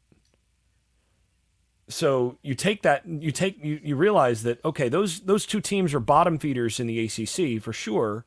So 1.90 2.38
you 2.42 2.54
take 2.54 2.82
that, 2.82 3.06
you 3.06 3.32
take 3.32 3.62
you, 3.62 3.80
you 3.82 3.96
realize 3.96 4.44
that 4.44 4.64
okay, 4.64 4.88
those 4.88 5.20
those 5.20 5.44
two 5.44 5.60
teams 5.60 5.92
are 5.92 6.00
bottom 6.00 6.38
feeders 6.38 6.78
in 6.80 6.86
the 6.86 7.04
ACC 7.04 7.60
for 7.62 7.72
sure, 7.72 8.24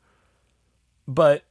but 1.08 1.44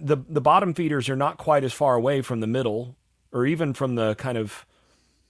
the 0.00 0.18
the 0.28 0.40
bottom 0.40 0.72
feeders 0.72 1.08
are 1.08 1.16
not 1.16 1.36
quite 1.36 1.64
as 1.64 1.72
far 1.72 1.96
away 1.96 2.22
from 2.22 2.40
the 2.40 2.46
middle 2.46 2.96
or 3.32 3.44
even 3.44 3.74
from 3.74 3.96
the 3.96 4.14
kind 4.14 4.38
of 4.38 4.64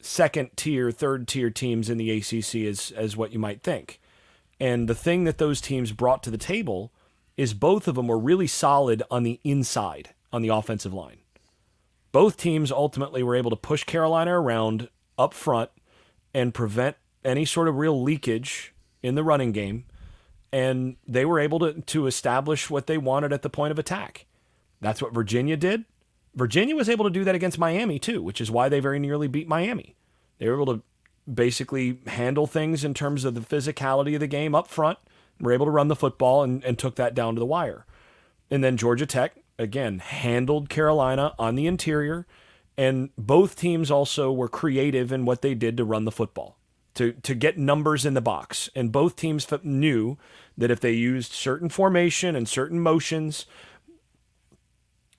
second 0.00 0.50
tier, 0.56 0.90
third 0.90 1.26
tier 1.26 1.50
teams 1.50 1.88
in 1.88 1.96
the 1.96 2.10
ACC 2.10 2.66
as 2.66 2.92
as 2.92 3.16
what 3.16 3.32
you 3.32 3.38
might 3.38 3.62
think. 3.62 4.00
And 4.60 4.88
the 4.88 4.94
thing 4.94 5.24
that 5.24 5.38
those 5.38 5.60
teams 5.60 5.92
brought 5.92 6.22
to 6.24 6.30
the 6.30 6.38
table 6.38 6.92
is 7.36 7.54
both 7.54 7.88
of 7.88 7.94
them 7.94 8.08
were 8.08 8.18
really 8.18 8.46
solid 8.46 9.02
on 9.10 9.22
the 9.22 9.40
inside 9.44 10.10
on 10.32 10.42
the 10.42 10.48
offensive 10.48 10.94
line. 10.94 11.18
Both 12.12 12.36
teams 12.36 12.72
ultimately 12.72 13.22
were 13.22 13.36
able 13.36 13.50
to 13.50 13.56
push 13.56 13.84
Carolina 13.84 14.38
around 14.40 14.88
up 15.18 15.34
front 15.34 15.70
and 16.34 16.54
prevent 16.54 16.96
any 17.24 17.44
sort 17.44 17.68
of 17.68 17.76
real 17.76 18.02
leakage 18.02 18.74
in 19.02 19.14
the 19.14 19.24
running 19.24 19.52
game. 19.52 19.84
And 20.52 20.96
they 21.06 21.24
were 21.24 21.40
able 21.40 21.58
to, 21.60 21.80
to 21.80 22.06
establish 22.06 22.70
what 22.70 22.86
they 22.86 22.98
wanted 22.98 23.32
at 23.32 23.42
the 23.42 23.50
point 23.50 23.72
of 23.72 23.78
attack. 23.78 24.26
That's 24.80 25.02
what 25.02 25.12
Virginia 25.12 25.56
did. 25.56 25.84
Virginia 26.34 26.76
was 26.76 26.88
able 26.88 27.04
to 27.04 27.10
do 27.10 27.24
that 27.24 27.34
against 27.34 27.58
Miami 27.58 27.98
too, 27.98 28.22
which 28.22 28.40
is 28.40 28.50
why 28.50 28.68
they 28.68 28.80
very 28.80 28.98
nearly 28.98 29.26
beat 29.26 29.48
Miami. 29.48 29.96
They 30.38 30.48
were 30.48 30.54
able 30.54 30.74
to 30.74 30.82
basically 31.32 31.98
handle 32.06 32.46
things 32.46 32.84
in 32.84 32.94
terms 32.94 33.24
of 33.24 33.34
the 33.34 33.40
physicality 33.40 34.14
of 34.14 34.20
the 34.20 34.26
game 34.26 34.54
up 34.54 34.68
front, 34.68 34.98
were 35.40 35.52
able 35.52 35.66
to 35.66 35.72
run 35.72 35.88
the 35.88 35.96
football 35.96 36.42
and, 36.42 36.62
and 36.64 36.78
took 36.78 36.96
that 36.96 37.14
down 37.14 37.34
to 37.34 37.38
the 37.38 37.46
wire. 37.46 37.86
And 38.50 38.62
then 38.62 38.76
Georgia 38.76 39.06
Tech, 39.06 39.42
again, 39.58 39.98
handled 39.98 40.68
Carolina 40.68 41.34
on 41.38 41.56
the 41.56 41.66
interior. 41.66 42.26
And 42.78 43.10
both 43.16 43.56
teams 43.56 43.90
also 43.90 44.32
were 44.32 44.48
creative 44.48 45.10
in 45.12 45.24
what 45.24 45.42
they 45.42 45.54
did 45.54 45.76
to 45.78 45.84
run 45.84 46.04
the 46.04 46.12
football, 46.12 46.58
to, 46.94 47.12
to 47.12 47.34
get 47.34 47.56
numbers 47.56 48.04
in 48.04 48.14
the 48.14 48.20
box. 48.20 48.68
And 48.74 48.92
both 48.92 49.16
teams 49.16 49.46
knew 49.62 50.18
that 50.58 50.70
if 50.70 50.80
they 50.80 50.92
used 50.92 51.32
certain 51.32 51.68
formation 51.68 52.36
and 52.36 52.48
certain 52.48 52.80
motions, 52.80 53.46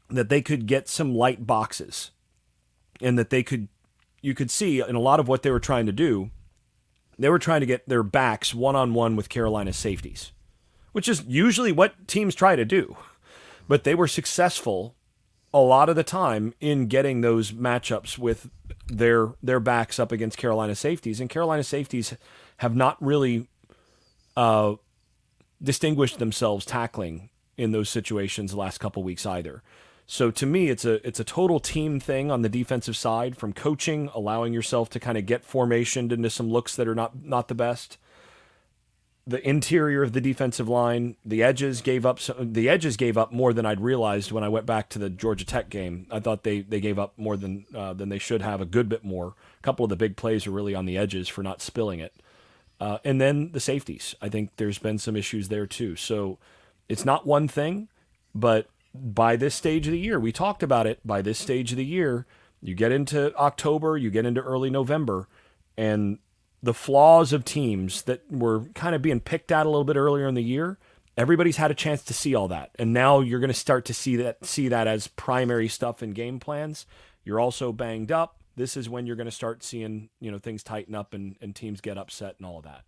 that 0.09 0.29
they 0.29 0.41
could 0.41 0.67
get 0.67 0.87
some 0.87 1.13
light 1.13 1.45
boxes 1.45 2.11
and 3.01 3.17
that 3.17 3.29
they 3.29 3.43
could 3.43 3.67
you 4.21 4.33
could 4.33 4.49
see 4.49 4.79
in 4.79 4.95
a 4.95 4.99
lot 4.99 5.19
of 5.19 5.27
what 5.27 5.43
they 5.43 5.51
were 5.51 5.59
trying 5.59 5.85
to 5.85 5.91
do 5.91 6.31
they 7.19 7.29
were 7.29 7.39
trying 7.39 7.59
to 7.61 7.65
get 7.65 7.87
their 7.89 8.03
backs 8.03 8.53
one 8.53 8.75
on 8.75 8.93
one 8.93 9.15
with 9.15 9.29
Carolina's 9.29 9.77
safeties 9.77 10.31
which 10.91 11.07
is 11.07 11.23
usually 11.27 11.71
what 11.71 12.07
teams 12.07 12.35
try 12.35 12.55
to 12.55 12.65
do 12.65 12.95
but 13.67 13.83
they 13.83 13.95
were 13.95 14.07
successful 14.07 14.95
a 15.57 15.59
lot 15.59 15.89
of 15.89 15.95
the 15.95 16.03
time 16.03 16.53
in 16.59 16.85
getting 16.85 17.21
those 17.21 17.51
matchups 17.51 18.17
with 18.17 18.49
their 18.87 19.33
their 19.41 19.59
backs 19.59 19.99
up 19.99 20.11
against 20.11 20.37
Carolina 20.37 20.75
safeties 20.75 21.19
and 21.19 21.29
Carolina 21.31 21.63
safeties 21.63 22.15
have 22.57 22.75
not 22.75 22.95
really 23.01 23.47
uh, 24.35 24.75
distinguished 25.61 26.19
themselves 26.19 26.63
tackling 26.63 27.31
in 27.57 27.71
those 27.71 27.89
situations 27.89 28.51
the 28.51 28.57
last 28.57 28.77
couple 28.77 29.01
weeks 29.01 29.25
either. 29.25 29.63
So 30.05 30.29
to 30.29 30.45
me, 30.45 30.69
it's 30.69 30.85
a 30.85 31.05
it's 31.05 31.19
a 31.19 31.23
total 31.23 31.59
team 31.59 31.99
thing 31.99 32.29
on 32.29 32.43
the 32.43 32.49
defensive 32.49 32.95
side, 32.95 33.35
from 33.35 33.51
coaching, 33.51 34.11
allowing 34.13 34.53
yourself 34.53 34.91
to 34.91 34.99
kind 34.99 35.17
of 35.17 35.25
get 35.25 35.45
formationed 35.45 36.11
into 36.11 36.29
some 36.29 36.51
looks 36.51 36.75
that 36.75 36.87
are 36.87 36.95
not 36.95 37.25
not 37.25 37.47
the 37.47 37.55
best. 37.55 37.97
The 39.29 39.45
interior 39.45 40.03
of 40.03 40.13
the 40.13 40.21
defensive 40.21 40.69
line, 40.69 41.17
the 41.25 41.43
edges 41.43 41.81
gave 41.81 42.05
up. 42.05 42.17
Some, 42.17 42.53
the 42.53 42.69
edges 42.69 42.95
gave 42.95 43.17
up 43.17 43.33
more 43.33 43.51
than 43.51 43.65
I'd 43.65 43.81
realized 43.81 44.31
when 44.31 44.43
I 44.43 44.47
went 44.47 44.65
back 44.65 44.87
to 44.89 44.99
the 44.99 45.09
Georgia 45.09 45.43
Tech 45.43 45.69
game. 45.69 46.07
I 46.09 46.21
thought 46.21 46.43
they 46.43 46.61
they 46.61 46.79
gave 46.79 46.97
up 46.97 47.13
more 47.17 47.35
than 47.35 47.65
uh, 47.75 47.93
than 47.93 48.07
they 48.07 48.19
should 48.19 48.41
have, 48.41 48.61
a 48.61 48.65
good 48.65 48.87
bit 48.87 49.03
more. 49.03 49.35
A 49.59 49.61
couple 49.63 49.83
of 49.83 49.89
the 49.89 49.97
big 49.97 50.15
plays 50.15 50.47
are 50.47 50.51
really 50.51 50.73
on 50.73 50.85
the 50.85 50.97
edges 50.97 51.27
for 51.27 51.43
not 51.43 51.61
spilling 51.61 51.99
it. 51.99 52.13
Uh, 52.79 52.99
and 53.03 53.19
then 53.19 53.51
the 53.51 53.59
safeties. 53.59 54.15
I 54.21 54.29
think 54.29 54.51
there's 54.55 54.77
been 54.77 54.97
some 54.97 55.15
issues 55.15 55.49
there 55.49 55.67
too. 55.67 55.95
So 55.97 56.37
it's 56.87 57.03
not 57.03 57.27
one 57.27 57.47
thing, 57.47 57.89
but 58.33 58.69
by 58.93 59.35
this 59.35 59.55
stage 59.55 59.87
of 59.87 59.91
the 59.91 59.99
year, 59.99 60.19
we 60.19 60.31
talked 60.31 60.63
about 60.63 60.87
it. 60.87 61.05
By 61.05 61.21
this 61.21 61.39
stage 61.39 61.71
of 61.71 61.77
the 61.77 61.85
year, 61.85 62.25
you 62.61 62.75
get 62.75 62.91
into 62.91 63.35
October, 63.35 63.97
you 63.97 64.09
get 64.09 64.25
into 64.25 64.41
early 64.41 64.69
November, 64.69 65.27
and 65.77 66.19
the 66.61 66.73
flaws 66.73 67.33
of 67.33 67.45
teams 67.45 68.03
that 68.03 68.21
were 68.31 68.65
kind 68.73 68.95
of 68.95 69.01
being 69.01 69.19
picked 69.19 69.51
at 69.51 69.65
a 69.65 69.69
little 69.69 69.83
bit 69.83 69.95
earlier 69.95 70.27
in 70.27 70.35
the 70.35 70.43
year, 70.43 70.77
everybody's 71.15 71.57
had 71.57 71.71
a 71.71 71.75
chance 71.75 72.03
to 72.03 72.13
see 72.13 72.35
all 72.35 72.47
that. 72.47 72.71
And 72.79 72.93
now 72.93 73.19
you're 73.19 73.39
going 73.39 73.49
to 73.49 73.53
start 73.53 73.85
to 73.85 73.93
see 73.93 74.15
that 74.17 74.45
see 74.45 74.67
that 74.67 74.87
as 74.87 75.07
primary 75.07 75.67
stuff 75.67 76.01
in 76.01 76.11
game 76.11 76.39
plans. 76.39 76.85
You're 77.23 77.39
also 77.39 77.71
banged 77.71 78.11
up. 78.11 78.37
This 78.55 78.75
is 78.75 78.89
when 78.89 79.05
you're 79.05 79.15
going 79.15 79.25
to 79.25 79.31
start 79.31 79.63
seeing, 79.63 80.09
you 80.19 80.31
know, 80.31 80.39
things 80.39 80.63
tighten 80.63 80.95
up 80.95 81.13
and, 81.13 81.35
and 81.41 81.55
teams 81.55 81.79
get 81.79 81.97
upset 81.97 82.35
and 82.39 82.45
all 82.45 82.57
of 82.57 82.63
that. 82.63 82.83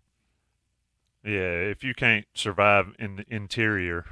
Yeah, 1.24 1.68
if 1.70 1.84
you 1.84 1.94
can't 1.94 2.26
survive 2.34 2.94
in 2.98 3.16
the 3.16 3.24
interior 3.28 4.06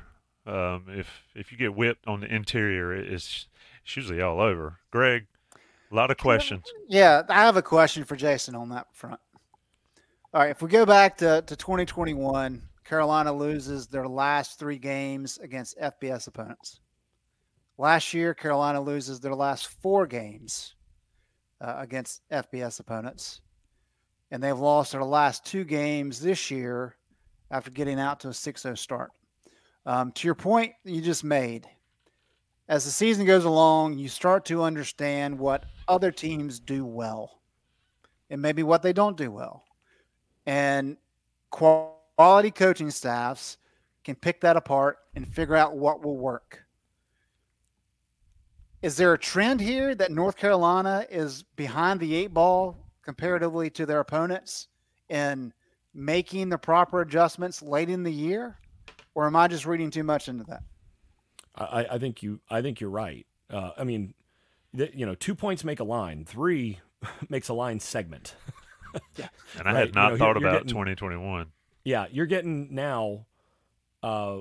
um, 0.49 0.85
if 0.89 1.25
if 1.35 1.53
you 1.53 1.59
get 1.59 1.75
whipped 1.75 2.07
on 2.09 2.21
the 2.21 2.35
interior, 2.35 2.95
it's, 2.95 3.47
it's 3.85 3.97
usually 3.97 4.23
all 4.23 4.41
over. 4.41 4.79
Greg, 4.91 5.27
a 5.93 5.95
lot 5.95 6.11
of 6.11 6.17
questions. 6.17 6.65
Yeah, 6.89 7.23
I 7.29 7.43
have 7.43 7.57
a 7.57 7.63
question 7.63 8.05
for 8.05 8.17
Jason 8.17 8.55
on 8.55 8.71
that 8.71 8.87
front. 8.95 9.21
All 10.35 10.43
right, 10.43 10.51
if 10.51 10.61
we 10.61 10.69
go 10.69 10.85
back 10.85 11.17
to, 11.19 11.43
to 11.47 11.57
2021, 11.57 12.61
Carolina 12.85 13.33
loses 13.33 13.87
their 13.87 14.07
last 14.07 14.59
three 14.59 14.77
games 14.77 15.39
against 15.39 15.79
FBS 15.79 16.27
opponents. 16.27 16.81
Last 17.79 18.13
year, 18.13 18.35
Carolina 18.35 18.79
loses 18.79 19.21
their 19.21 19.35
last 19.35 19.69
four 19.81 20.07
games 20.07 20.75
uh, 21.63 21.77
against 21.79 22.21
FBS 22.31 22.79
opponents. 22.79 23.41
And 24.31 24.43
they've 24.43 24.59
lost 24.59 24.93
their 24.93 25.03
last 25.03 25.47
two 25.47 25.65
games 25.65 26.21
this 26.21 26.51
year 26.51 26.97
after 27.51 27.71
getting 27.71 27.99
out 27.99 28.21
to 28.21 28.29
a 28.29 28.35
6 28.35 28.61
0 28.61 28.75
start. 28.75 29.13
Um, 29.87 30.13
to 30.13 30.29
your 30.29 30.35
point 30.35 30.75
you 30.85 31.01
just 31.01 31.25
made, 31.25 31.67
as 32.69 32.85
the 32.85 32.91
season 32.91 33.25
goes 33.25 33.47
along, 33.47 33.97
you 33.97 34.09
start 34.11 34.45
to 34.47 34.63
understand 34.63 35.39
what 35.39 35.65
other 35.89 36.11
teams 36.13 36.61
do 36.61 36.85
well 36.85 37.41
and 38.29 38.43
maybe 38.43 38.63
what 38.63 38.83
they 38.83 38.93
don't 38.93 39.17
do 39.17 39.31
well. 39.31 39.65
And 40.49 40.97
quality 41.51 42.51
coaching 42.51 42.91
staffs 42.91 43.59
can 44.03 44.17
pick 44.17 44.41
that 44.41 44.57
apart 44.57 44.99
and 45.15 45.29
figure 45.29 45.55
out 45.55 45.77
what 45.77 46.03
will 46.03 46.17
work. 46.17 46.65
Is 48.83 48.97
there 48.97 49.13
a 49.13 49.19
trend 49.19 49.61
here 49.61 49.95
that 49.95 50.11
North 50.11 50.37
Carolina 50.37 51.07
is 51.11 51.45
behind 51.55 52.01
the 52.01 52.15
eight 52.15 52.35
ball 52.35 52.77
comparatively 53.03 53.71
to 53.71 53.87
their 53.87 54.01
opponents 54.01 54.69
in 55.09 55.53
making 55.95 56.49
the 56.49 56.59
proper 56.59 57.03
adjustments 57.03 57.63
late 57.63 57.91
in 57.91 58.03
the 58.03 58.13
year? 58.13 58.59
or 59.19 59.27
am 59.27 59.35
I 59.35 59.49
just 59.49 59.67
reading 59.67 59.91
too 59.91 60.05
much 60.05 60.29
into 60.29 60.45
that? 60.45 60.63
I, 61.57 61.87
I 61.91 61.99
think 61.99 62.23
you 62.23 62.39
I 62.49 62.63
think 62.63 62.81
you're 62.81 62.89
right. 62.89 63.27
Uh, 63.51 63.73
I 63.77 63.83
mean, 63.83 64.15
you 64.73 65.07
know, 65.07 65.17
two 65.17 65.35
points 65.35 65.65
make 65.65 65.81
a 65.81 65.85
line. 65.85 66.25
Three 66.25 66.79
makes 67.29 67.49
a 67.49 67.55
line 67.55 67.81
segment. 67.81 68.37
yeah, 69.17 69.29
and 69.59 69.69
I 69.69 69.73
right? 69.73 69.81
had 69.81 69.95
not 69.95 70.05
you 70.05 70.11
know, 70.13 70.17
thought 70.19 70.41
you're, 70.41 70.49
about 70.49 70.53
getting, 70.53 70.69
2021. 70.69 71.47
Yeah, 71.85 72.07
you're 72.11 72.27
getting 72.27 72.75
now. 72.75 73.27
Uh, 74.03 74.41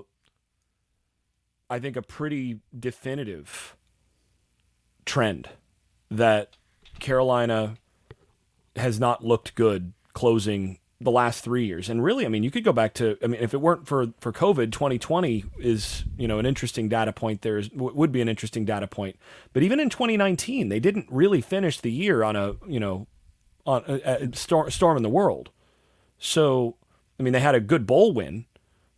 I 1.69 1.79
think 1.79 1.97
a 1.97 2.01
pretty 2.01 2.59
definitive 2.77 3.75
trend 5.05 5.49
that 6.09 6.55
Carolina 6.99 7.75
has 8.75 8.99
not 8.99 9.23
looked 9.23 9.55
good 9.55 9.93
closing 10.13 10.79
the 10.99 11.11
last 11.11 11.43
three 11.43 11.65
years. 11.65 11.89
And 11.89 12.03
really, 12.03 12.25
I 12.25 12.29
mean, 12.29 12.43
you 12.43 12.49
could 12.49 12.63
go 12.63 12.73
back 12.73 12.93
to, 12.95 13.17
I 13.23 13.27
mean, 13.27 13.41
if 13.41 13.53
it 13.53 13.61
weren't 13.61 13.87
for, 13.87 14.07
for 14.19 14.31
COVID, 14.31 14.71
2020 14.71 15.45
is, 15.59 16.05
you 16.17 16.27
know, 16.27 16.39
an 16.39 16.45
interesting 16.45 16.89
data 16.89 17.13
point 17.13 17.41
there 17.43 17.57
is, 17.57 17.69
would 17.71 18.11
be 18.11 18.21
an 18.21 18.27
interesting 18.27 18.65
data 18.65 18.87
point. 18.87 19.17
But 19.53 19.61
even 19.61 19.79
in 19.79 19.89
2019, 19.89 20.69
they 20.69 20.79
didn't 20.79 21.07
really 21.11 21.41
finish 21.41 21.79
the 21.79 21.91
year 21.91 22.23
on 22.23 22.35
a, 22.35 22.55
you 22.67 22.79
know, 22.79 23.07
on 23.67 23.83
uh, 23.87 23.99
uh, 24.05 24.17
a, 24.21 24.27
a 24.27 24.71
storm, 24.71 24.97
in 24.97 25.03
the 25.03 25.09
world. 25.09 25.51
So, 26.17 26.77
I 27.19 27.23
mean, 27.23 27.33
they 27.33 27.39
had 27.39 27.53
a 27.53 27.59
good 27.59 27.85
bowl 27.85 28.13
win, 28.13 28.45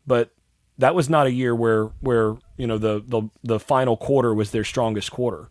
but 0.08 0.32
that 0.77 0.95
was 0.95 1.10
not 1.10 1.27
a 1.27 1.32
year 1.32 1.53
where, 1.53 1.86
where, 1.99 2.38
you 2.55 2.67
know, 2.67 2.77
the, 2.77 3.03
the, 3.05 3.23
the 3.43 3.60
final 3.60 3.97
quarter 3.97 4.34
was 4.34 4.51
their 4.51 4.63
strongest 4.63 5.12
quarter. 5.12 5.49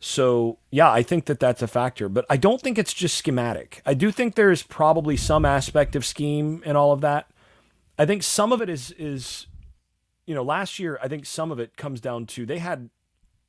So, 0.00 0.58
yeah, 0.70 0.90
I 0.90 1.02
think 1.02 1.26
that 1.26 1.40
that's 1.40 1.62
a 1.62 1.66
factor, 1.66 2.08
but 2.08 2.26
I 2.28 2.36
don't 2.36 2.60
think 2.60 2.78
it's 2.78 2.92
just 2.92 3.16
schematic. 3.16 3.82
I 3.86 3.94
do 3.94 4.10
think 4.10 4.34
there's 4.34 4.62
probably 4.62 5.16
some 5.16 5.44
aspect 5.44 5.94
of 5.94 6.04
scheme 6.04 6.62
and 6.66 6.76
all 6.76 6.92
of 6.92 7.00
that. 7.02 7.30
I 7.98 8.06
think 8.06 8.22
some 8.22 8.50
of 8.50 8.62
it 8.62 8.70
is 8.70 8.92
is 8.92 9.46
you 10.30 10.34
know, 10.34 10.42
last 10.42 10.78
year 10.78 10.98
I 11.02 11.08
think 11.08 11.26
some 11.26 11.50
of 11.50 11.58
it 11.58 11.76
comes 11.76 12.00
down 12.00 12.24
to 12.26 12.46
they 12.46 12.58
had 12.58 12.88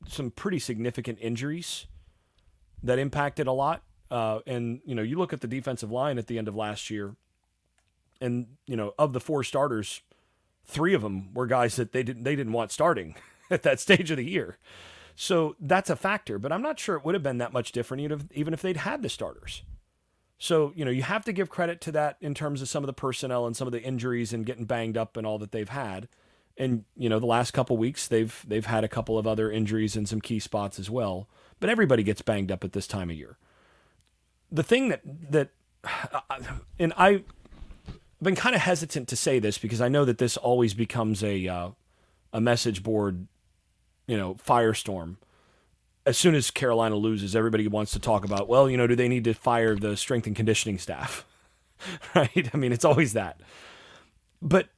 some 0.07 0.31
pretty 0.31 0.59
significant 0.59 1.19
injuries 1.21 1.85
that 2.81 2.99
impacted 2.99 3.47
a 3.47 3.51
lot. 3.51 3.83
Uh, 4.11 4.39
and 4.45 4.81
you 4.85 4.93
know, 4.93 5.01
you 5.01 5.17
look 5.17 5.31
at 5.31 5.39
the 5.39 5.47
defensive 5.47 5.89
line 5.89 6.17
at 6.17 6.27
the 6.27 6.37
end 6.37 6.49
of 6.49 6.55
last 6.55 6.89
year, 6.89 7.15
and 8.19 8.45
you 8.67 8.75
know, 8.75 8.93
of 8.99 9.13
the 9.13 9.21
four 9.21 9.43
starters, 9.43 10.01
three 10.65 10.93
of 10.93 11.01
them 11.01 11.33
were 11.33 11.47
guys 11.47 11.77
that 11.77 11.93
they 11.93 12.03
didn't 12.03 12.23
they 12.23 12.35
didn't 12.35 12.53
want 12.53 12.71
starting 12.71 13.15
at 13.49 13.63
that 13.63 13.79
stage 13.79 14.11
of 14.11 14.17
the 14.17 14.29
year. 14.29 14.57
So 15.15 15.55
that's 15.59 15.89
a 15.89 15.95
factor, 15.95 16.37
but 16.39 16.51
I'm 16.51 16.61
not 16.61 16.79
sure 16.79 16.95
it 16.95 17.05
would 17.05 17.15
have 17.15 17.23
been 17.23 17.37
that 17.37 17.53
much 17.53 17.71
different 17.71 18.01
even 18.01 18.19
if, 18.19 18.25
even 18.31 18.53
if 18.53 18.61
they'd 18.61 18.77
had 18.77 19.01
the 19.01 19.09
starters. 19.09 19.63
So, 20.37 20.73
you 20.75 20.83
know, 20.83 20.91
you 20.91 21.03
have 21.03 21.23
to 21.25 21.33
give 21.33 21.49
credit 21.49 21.81
to 21.81 21.91
that 21.91 22.17
in 22.19 22.33
terms 22.33 22.61
of 22.61 22.69
some 22.69 22.81
of 22.81 22.87
the 22.87 22.93
personnel 22.93 23.45
and 23.45 23.55
some 23.55 23.67
of 23.67 23.71
the 23.71 23.83
injuries 23.83 24.33
and 24.33 24.45
getting 24.45 24.65
banged 24.65 24.97
up 24.97 25.15
and 25.15 25.27
all 25.27 25.37
that 25.37 25.51
they've 25.51 25.69
had. 25.69 26.07
And, 26.57 26.85
you 26.97 27.09
know, 27.09 27.19
the 27.19 27.27
last 27.27 27.51
couple 27.51 27.77
weeks 27.77 28.07
they've 28.07 28.43
they've 28.47 28.65
had 28.65 28.83
a 28.83 28.89
couple 28.89 29.19
of 29.19 29.27
other 29.27 29.51
injuries 29.51 29.95
in 29.95 30.05
some 30.05 30.21
key 30.21 30.39
spots 30.39 30.79
as 30.79 30.89
well. 30.89 31.27
But 31.59 31.69
everybody 31.69 32.01
gets 32.01 32.23
banged 32.23 32.51
up 32.51 32.63
at 32.63 32.73
this 32.73 32.87
time 32.87 33.11
of 33.11 33.15
year. 33.15 33.37
The 34.51 34.63
thing 34.63 34.89
that 34.89 35.01
that 35.31 35.49
and 36.79 36.93
I've 36.97 37.23
been 38.21 38.35
kind 38.35 38.55
of 38.55 38.61
hesitant 38.61 39.07
to 39.09 39.15
say 39.15 39.39
this 39.39 39.57
because 39.57 39.81
I 39.81 39.87
know 39.87 40.05
that 40.05 40.17
this 40.17 40.37
always 40.37 40.73
becomes 40.73 41.23
a 41.23 41.47
uh, 41.47 41.69
a 42.33 42.41
message 42.41 42.83
board, 42.83 43.27
you 44.07 44.17
know, 44.17 44.35
firestorm 44.35 45.17
as 46.05 46.17
soon 46.17 46.35
as 46.35 46.49
Carolina 46.49 46.95
loses, 46.95 47.35
everybody 47.35 47.67
wants 47.67 47.91
to 47.91 47.99
talk 47.99 48.25
about, 48.25 48.47
well, 48.47 48.69
you 48.69 48.77
know, 48.77 48.87
do 48.87 48.95
they 48.95 49.07
need 49.07 49.23
to 49.25 49.33
fire 49.33 49.75
the 49.75 49.95
strength 49.95 50.27
and 50.27 50.35
conditioning 50.35 50.77
staff? 50.77 51.25
right? 52.15 52.49
I 52.53 52.57
mean, 52.57 52.71
it's 52.71 52.85
always 52.85 53.13
that. 53.13 53.39
But 54.41 54.69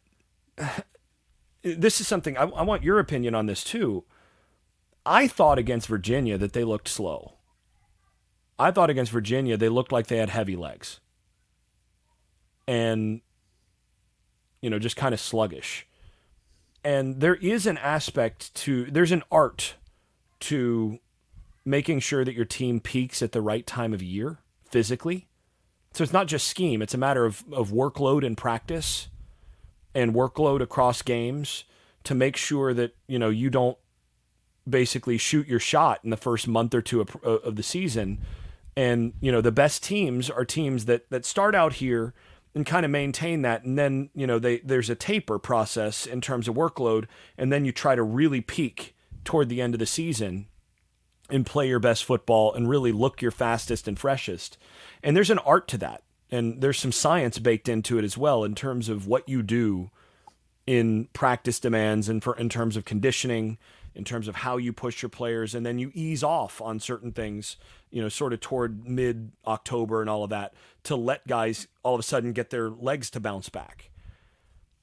this 1.63 2.01
is 2.01 2.07
something 2.07 2.37
I, 2.37 2.43
I, 2.43 2.63
want 2.63 2.83
your 2.83 2.99
opinion 2.99 3.35
on 3.35 3.45
this 3.45 3.63
too. 3.63 4.03
I 5.05 5.27
thought 5.27 5.57
against 5.57 5.87
Virginia 5.87 6.37
that 6.37 6.53
they 6.53 6.63
looked 6.63 6.87
slow. 6.87 7.33
I 8.63 8.71
thought 8.71 8.89
against 8.89 9.11
Virginia 9.11 9.57
they 9.57 9.69
looked 9.69 9.91
like 9.91 10.07
they 10.07 10.17
had 10.17 10.29
heavy 10.29 10.55
legs. 10.55 10.99
And, 12.67 13.21
you 14.61 14.69
know, 14.69 14.79
just 14.79 14.95
kind 14.95 15.13
of 15.13 15.19
sluggish. 15.19 15.85
And 16.83 17.19
there 17.19 17.35
is 17.35 17.65
an 17.65 17.77
aspect 17.77 18.53
to, 18.55 18.85
there's 18.85 19.11
an 19.11 19.23
art 19.31 19.75
to 20.41 20.99
making 21.65 21.99
sure 21.99 22.23
that 22.23 22.33
your 22.33 22.45
team 22.45 22.79
peaks 22.79 23.21
at 23.21 23.33
the 23.33 23.41
right 23.41 23.67
time 23.67 23.93
of 23.93 24.01
year 24.01 24.39
physically. 24.69 25.27
So 25.93 26.03
it's 26.03 26.13
not 26.13 26.27
just 26.27 26.47
scheme, 26.47 26.81
it's 26.81 26.93
a 26.93 26.97
matter 26.97 27.25
of, 27.25 27.43
of 27.51 27.71
workload 27.71 28.25
and 28.25 28.37
practice 28.37 29.09
and 29.93 30.13
workload 30.13 30.61
across 30.61 31.01
games 31.01 31.65
to 32.05 32.15
make 32.15 32.35
sure 32.35 32.73
that, 32.73 32.95
you 33.07 33.19
know, 33.19 33.29
you 33.29 33.49
don't 33.49 33.77
basically 34.67 35.17
shoot 35.17 35.47
your 35.47 35.59
shot 35.59 35.99
in 36.03 36.09
the 36.09 36.17
first 36.17 36.47
month 36.47 36.73
or 36.73 36.81
two 36.81 37.01
of, 37.01 37.15
of 37.23 37.55
the 37.57 37.63
season. 37.63 38.19
And, 38.75 39.13
you 39.21 39.31
know, 39.31 39.41
the 39.41 39.51
best 39.51 39.83
teams 39.83 40.29
are 40.29 40.45
teams 40.45 40.85
that 40.85 41.09
that 41.09 41.25
start 41.25 41.53
out 41.55 41.73
here 41.73 42.13
and 42.55 42.65
kind 42.65 42.85
of 42.85 42.91
maintain 42.91 43.41
that 43.41 43.63
and 43.63 43.77
then, 43.77 44.09
you 44.13 44.27
know, 44.27 44.39
they 44.39 44.59
there's 44.59 44.89
a 44.89 44.95
taper 44.95 45.39
process 45.39 46.05
in 46.05 46.21
terms 46.21 46.47
of 46.47 46.55
workload 46.55 47.05
and 47.37 47.51
then 47.51 47.65
you 47.65 47.71
try 47.71 47.95
to 47.95 48.03
really 48.03 48.41
peak 48.41 48.95
toward 49.23 49.49
the 49.49 49.61
end 49.61 49.73
of 49.75 49.79
the 49.79 49.85
season 49.85 50.47
and 51.29 51.45
play 51.45 51.67
your 51.67 51.79
best 51.79 52.03
football 52.03 52.53
and 52.53 52.69
really 52.69 52.91
look 52.91 53.21
your 53.21 53.31
fastest 53.31 53.87
and 53.87 53.97
freshest. 53.97 54.57
And 55.01 55.15
there's 55.15 55.29
an 55.29 55.39
art 55.39 55.67
to 55.69 55.77
that. 55.79 56.03
And 56.29 56.61
there's 56.61 56.79
some 56.79 56.91
science 56.91 57.39
baked 57.39 57.69
into 57.69 57.97
it 57.97 58.03
as 58.03 58.17
well 58.17 58.43
in 58.43 58.55
terms 58.55 58.89
of 58.89 59.07
what 59.07 59.29
you 59.29 59.43
do 59.43 59.91
in 60.65 61.05
practice 61.13 61.59
demands 61.59 62.09
and 62.09 62.23
for 62.23 62.35
in 62.37 62.49
terms 62.49 62.75
of 62.75 62.85
conditioning, 62.85 63.57
in 63.95 64.03
terms 64.03 64.27
of 64.27 64.37
how 64.37 64.57
you 64.57 64.73
push 64.73 65.01
your 65.01 65.09
players, 65.09 65.53
and 65.53 65.65
then 65.65 65.79
you 65.79 65.91
ease 65.93 66.23
off 66.23 66.61
on 66.61 66.79
certain 66.79 67.11
things, 67.11 67.57
you 67.91 68.01
know, 68.01 68.09
sort 68.09 68.33
of 68.33 68.39
toward 68.39 68.87
mid 68.87 69.31
October 69.45 70.01
and 70.01 70.09
all 70.09 70.23
of 70.23 70.29
that 70.29 70.53
to 70.83 70.95
let 70.95 71.27
guys 71.27 71.67
all 71.83 71.93
of 71.93 71.99
a 71.99 72.03
sudden 72.03 72.33
get 72.33 72.49
their 72.49 72.69
legs 72.69 73.09
to 73.11 73.19
bounce 73.19 73.49
back. 73.49 73.89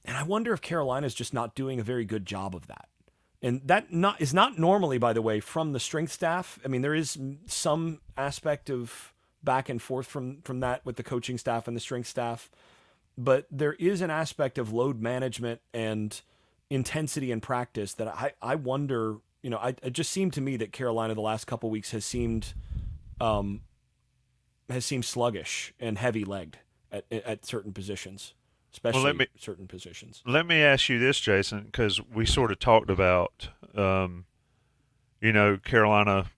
And 0.05 0.17
I 0.17 0.23
wonder 0.23 0.53
if 0.53 0.61
Carolina's 0.61 1.13
just 1.13 1.33
not 1.33 1.55
doing 1.55 1.79
a 1.79 1.83
very 1.83 2.05
good 2.05 2.25
job 2.25 2.55
of 2.55 2.67
that 2.67 2.87
and 3.41 3.61
that 3.65 3.91
not 3.91 4.21
is 4.21 4.33
not 4.33 4.57
normally 4.57 4.97
by 4.97 5.13
the 5.13 5.21
way 5.21 5.39
from 5.39 5.73
the 5.73 5.79
strength 5.79 6.11
staff 6.11 6.59
i 6.63 6.67
mean 6.67 6.81
there 6.81 6.95
is 6.95 7.17
some 7.47 7.99
aspect 8.17 8.69
of 8.69 9.13
back 9.43 9.69
and 9.69 9.81
forth 9.81 10.07
from 10.07 10.41
from 10.43 10.59
that 10.59 10.85
with 10.85 10.95
the 10.95 11.03
coaching 11.03 11.37
staff 11.37 11.67
and 11.67 11.75
the 11.75 11.81
strength 11.81 12.07
staff 12.07 12.49
but 13.17 13.45
there 13.51 13.73
is 13.73 14.01
an 14.01 14.09
aspect 14.09 14.57
of 14.57 14.71
load 14.71 15.01
management 15.01 15.59
and 15.73 16.21
intensity 16.71 17.31
in 17.31 17.41
practice 17.41 17.93
that 17.93 18.07
i 18.07 18.31
i 18.41 18.55
wonder 18.55 19.17
you 19.43 19.49
know 19.49 19.57
I, 19.57 19.75
it 19.83 19.93
just 19.93 20.11
seemed 20.11 20.33
to 20.33 20.41
me 20.41 20.57
that 20.57 20.71
carolina 20.71 21.13
the 21.13 21.21
last 21.21 21.45
couple 21.45 21.69
weeks 21.69 21.91
has 21.91 22.05
seemed 22.05 22.53
um 23.19 23.61
has 24.69 24.85
seemed 24.85 25.05
sluggish 25.05 25.73
and 25.79 25.97
heavy 25.97 26.23
legged 26.23 26.59
at 26.91 27.05
at 27.11 27.45
certain 27.45 27.73
positions 27.73 28.33
especially 28.71 29.03
well, 29.03 29.13
me, 29.13 29.27
certain 29.37 29.67
positions. 29.67 30.23
Let 30.25 30.45
me 30.45 30.63
ask 30.63 30.89
you 30.89 30.97
this, 30.97 31.19
Jason, 31.19 31.63
because 31.65 31.99
we 32.01 32.25
sort 32.25 32.51
of 32.51 32.59
talked 32.59 32.89
about, 32.89 33.49
um, 33.75 34.25
you 35.19 35.33
know, 35.33 35.57
Carolina 35.57 36.31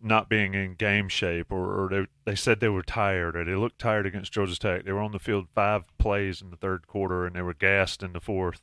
not 0.00 0.28
being 0.28 0.54
in 0.54 0.74
game 0.74 1.08
shape, 1.08 1.50
or, 1.50 1.84
or, 1.84 1.88
they, 1.88 2.06
they 2.24 2.34
said 2.34 2.60
they 2.60 2.68
were 2.68 2.82
tired, 2.82 3.36
or 3.36 3.44
they 3.44 3.54
looked 3.54 3.78
tired 3.78 4.06
against 4.06 4.32
Georgia 4.32 4.58
Tech. 4.58 4.84
They 4.84 4.92
were 4.92 5.00
on 5.00 5.12
the 5.12 5.18
field 5.18 5.46
five 5.54 5.84
plays 5.98 6.40
in 6.40 6.50
the 6.50 6.56
third 6.56 6.86
quarter, 6.86 7.26
and 7.26 7.34
they 7.34 7.42
were 7.42 7.54
gassed 7.54 8.02
in 8.02 8.12
the 8.12 8.20
fourth. 8.20 8.62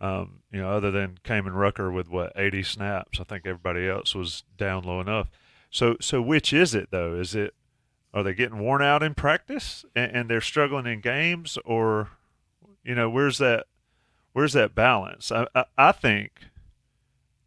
Um, 0.00 0.40
you 0.52 0.60
know, 0.60 0.70
other 0.70 0.90
than 0.90 1.18
Kaimon 1.24 1.54
Rucker 1.54 1.90
with 1.90 2.08
what 2.08 2.32
80 2.36 2.62
snaps, 2.62 3.20
I 3.20 3.24
think 3.24 3.46
everybody 3.46 3.88
else 3.88 4.14
was 4.14 4.44
down 4.56 4.84
low 4.84 5.00
enough. 5.00 5.30
So, 5.70 5.96
so 6.00 6.20
which 6.20 6.52
is 6.52 6.74
it 6.74 6.90
though? 6.90 7.14
Is 7.14 7.34
it 7.34 7.54
are 8.12 8.22
they 8.22 8.34
getting 8.34 8.58
worn 8.58 8.82
out 8.82 9.02
in 9.02 9.14
practice 9.14 9.84
and, 9.94 10.10
and 10.16 10.30
they're 10.30 10.40
struggling 10.40 10.86
in 10.86 11.00
games, 11.00 11.58
or 11.64 12.10
you 12.84 12.94
know, 12.94 13.10
where's 13.10 13.38
that 13.38 13.66
where's 14.32 14.52
that 14.52 14.74
balance? 14.74 15.32
I, 15.32 15.46
I, 15.54 15.64
I 15.76 15.92
think 15.92 16.30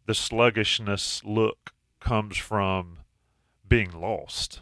the 0.06 0.14
sluggishness 0.14 1.22
look 1.24 1.72
comes 2.00 2.36
from 2.36 2.98
being 3.68 3.92
lost 3.92 4.60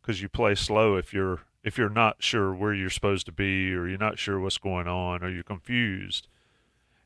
because 0.00 0.20
you 0.20 0.28
play 0.28 0.54
slow 0.54 0.96
if 0.96 1.12
you're 1.12 1.40
if 1.62 1.78
you're 1.78 1.88
not 1.88 2.22
sure 2.22 2.54
where 2.54 2.74
you're 2.74 2.90
supposed 2.90 3.26
to 3.26 3.32
be 3.32 3.74
or 3.74 3.88
you're 3.88 3.98
not 3.98 4.18
sure 4.18 4.38
what's 4.38 4.58
going 4.58 4.86
on 4.86 5.22
or 5.22 5.28
you're 5.28 5.42
confused 5.42 6.28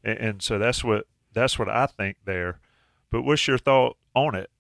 and, 0.05 0.19
and, 0.19 0.43
so 0.43 0.59
that's 0.59 0.83
what 0.83 1.07
that's 1.33 1.59
what 1.59 1.69
i 1.69 1.87
think 1.87 2.17
there 2.25 2.59
but 3.11 3.23
what's 3.23 3.47
your 3.47 3.59
thought 3.59 3.97
on 4.15 4.35
it 4.35 4.51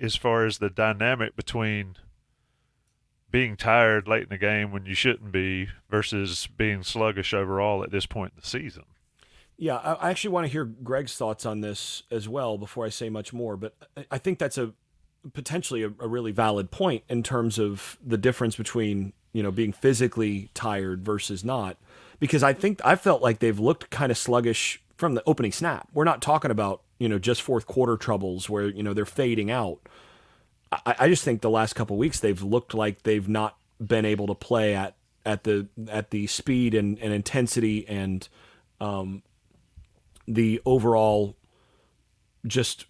as 0.00 0.16
far 0.16 0.44
as 0.44 0.58
the 0.58 0.70
dynamic 0.70 1.36
between 1.36 1.96
being 3.30 3.56
tired 3.56 4.08
late 4.08 4.24
in 4.24 4.28
the 4.28 4.38
game 4.38 4.72
when 4.72 4.86
you 4.86 4.94
shouldn't 4.94 5.32
be 5.32 5.68
versus 5.88 6.48
being 6.56 6.82
sluggish 6.82 7.32
overall 7.32 7.82
at 7.82 7.90
this 7.90 8.06
point 8.06 8.32
in 8.34 8.40
the 8.40 8.46
season. 8.46 8.84
Yeah, 9.56 9.76
I 9.76 10.10
actually 10.10 10.30
want 10.30 10.46
to 10.46 10.52
hear 10.52 10.64
Greg's 10.64 11.16
thoughts 11.16 11.44
on 11.44 11.60
this 11.60 12.02
as 12.10 12.28
well 12.28 12.56
before 12.56 12.86
I 12.86 12.88
say 12.88 13.10
much 13.10 13.32
more. 13.32 13.56
But 13.56 13.74
I 14.10 14.16
think 14.16 14.38
that's 14.38 14.56
a 14.56 14.72
potentially 15.34 15.82
a, 15.82 15.92
a 16.00 16.08
really 16.08 16.32
valid 16.32 16.70
point 16.70 17.04
in 17.10 17.22
terms 17.22 17.58
of 17.58 17.98
the 18.04 18.16
difference 18.16 18.56
between 18.56 19.12
you 19.34 19.42
know 19.42 19.50
being 19.50 19.72
physically 19.72 20.50
tired 20.54 21.04
versus 21.04 21.44
not. 21.44 21.76
Because 22.20 22.42
I 22.42 22.52
think 22.52 22.80
I 22.84 22.94
felt 22.96 23.22
like 23.22 23.40
they've 23.40 23.58
looked 23.58 23.90
kind 23.90 24.12
of 24.12 24.18
sluggish 24.18 24.82
from 24.96 25.14
the 25.14 25.22
opening 25.26 25.50
snap. 25.50 25.88
We're 25.92 26.04
not 26.04 26.22
talking 26.22 26.50
about 26.50 26.82
you 26.98 27.08
know 27.08 27.18
just 27.18 27.42
fourth 27.42 27.66
quarter 27.66 27.96
troubles 27.96 28.48
where 28.48 28.68
you 28.68 28.82
know 28.82 28.94
they're 28.94 29.06
fading 29.06 29.50
out. 29.50 29.80
I, 30.70 30.94
I 31.00 31.08
just 31.08 31.24
think 31.24 31.40
the 31.40 31.50
last 31.50 31.72
couple 31.72 31.96
weeks 31.96 32.20
they've 32.20 32.42
looked 32.42 32.74
like 32.74 33.02
they've 33.02 33.28
not 33.28 33.56
been 33.84 34.04
able 34.04 34.28
to 34.28 34.34
play 34.34 34.74
at 34.74 34.94
at 35.24 35.44
the 35.44 35.66
at 35.88 36.10
the 36.10 36.26
speed 36.26 36.74
and, 36.74 36.98
and 36.98 37.12
intensity 37.12 37.88
and 37.88 38.28
um, 38.80 39.22
the 40.28 40.60
overall 40.64 41.36
just 42.46 42.84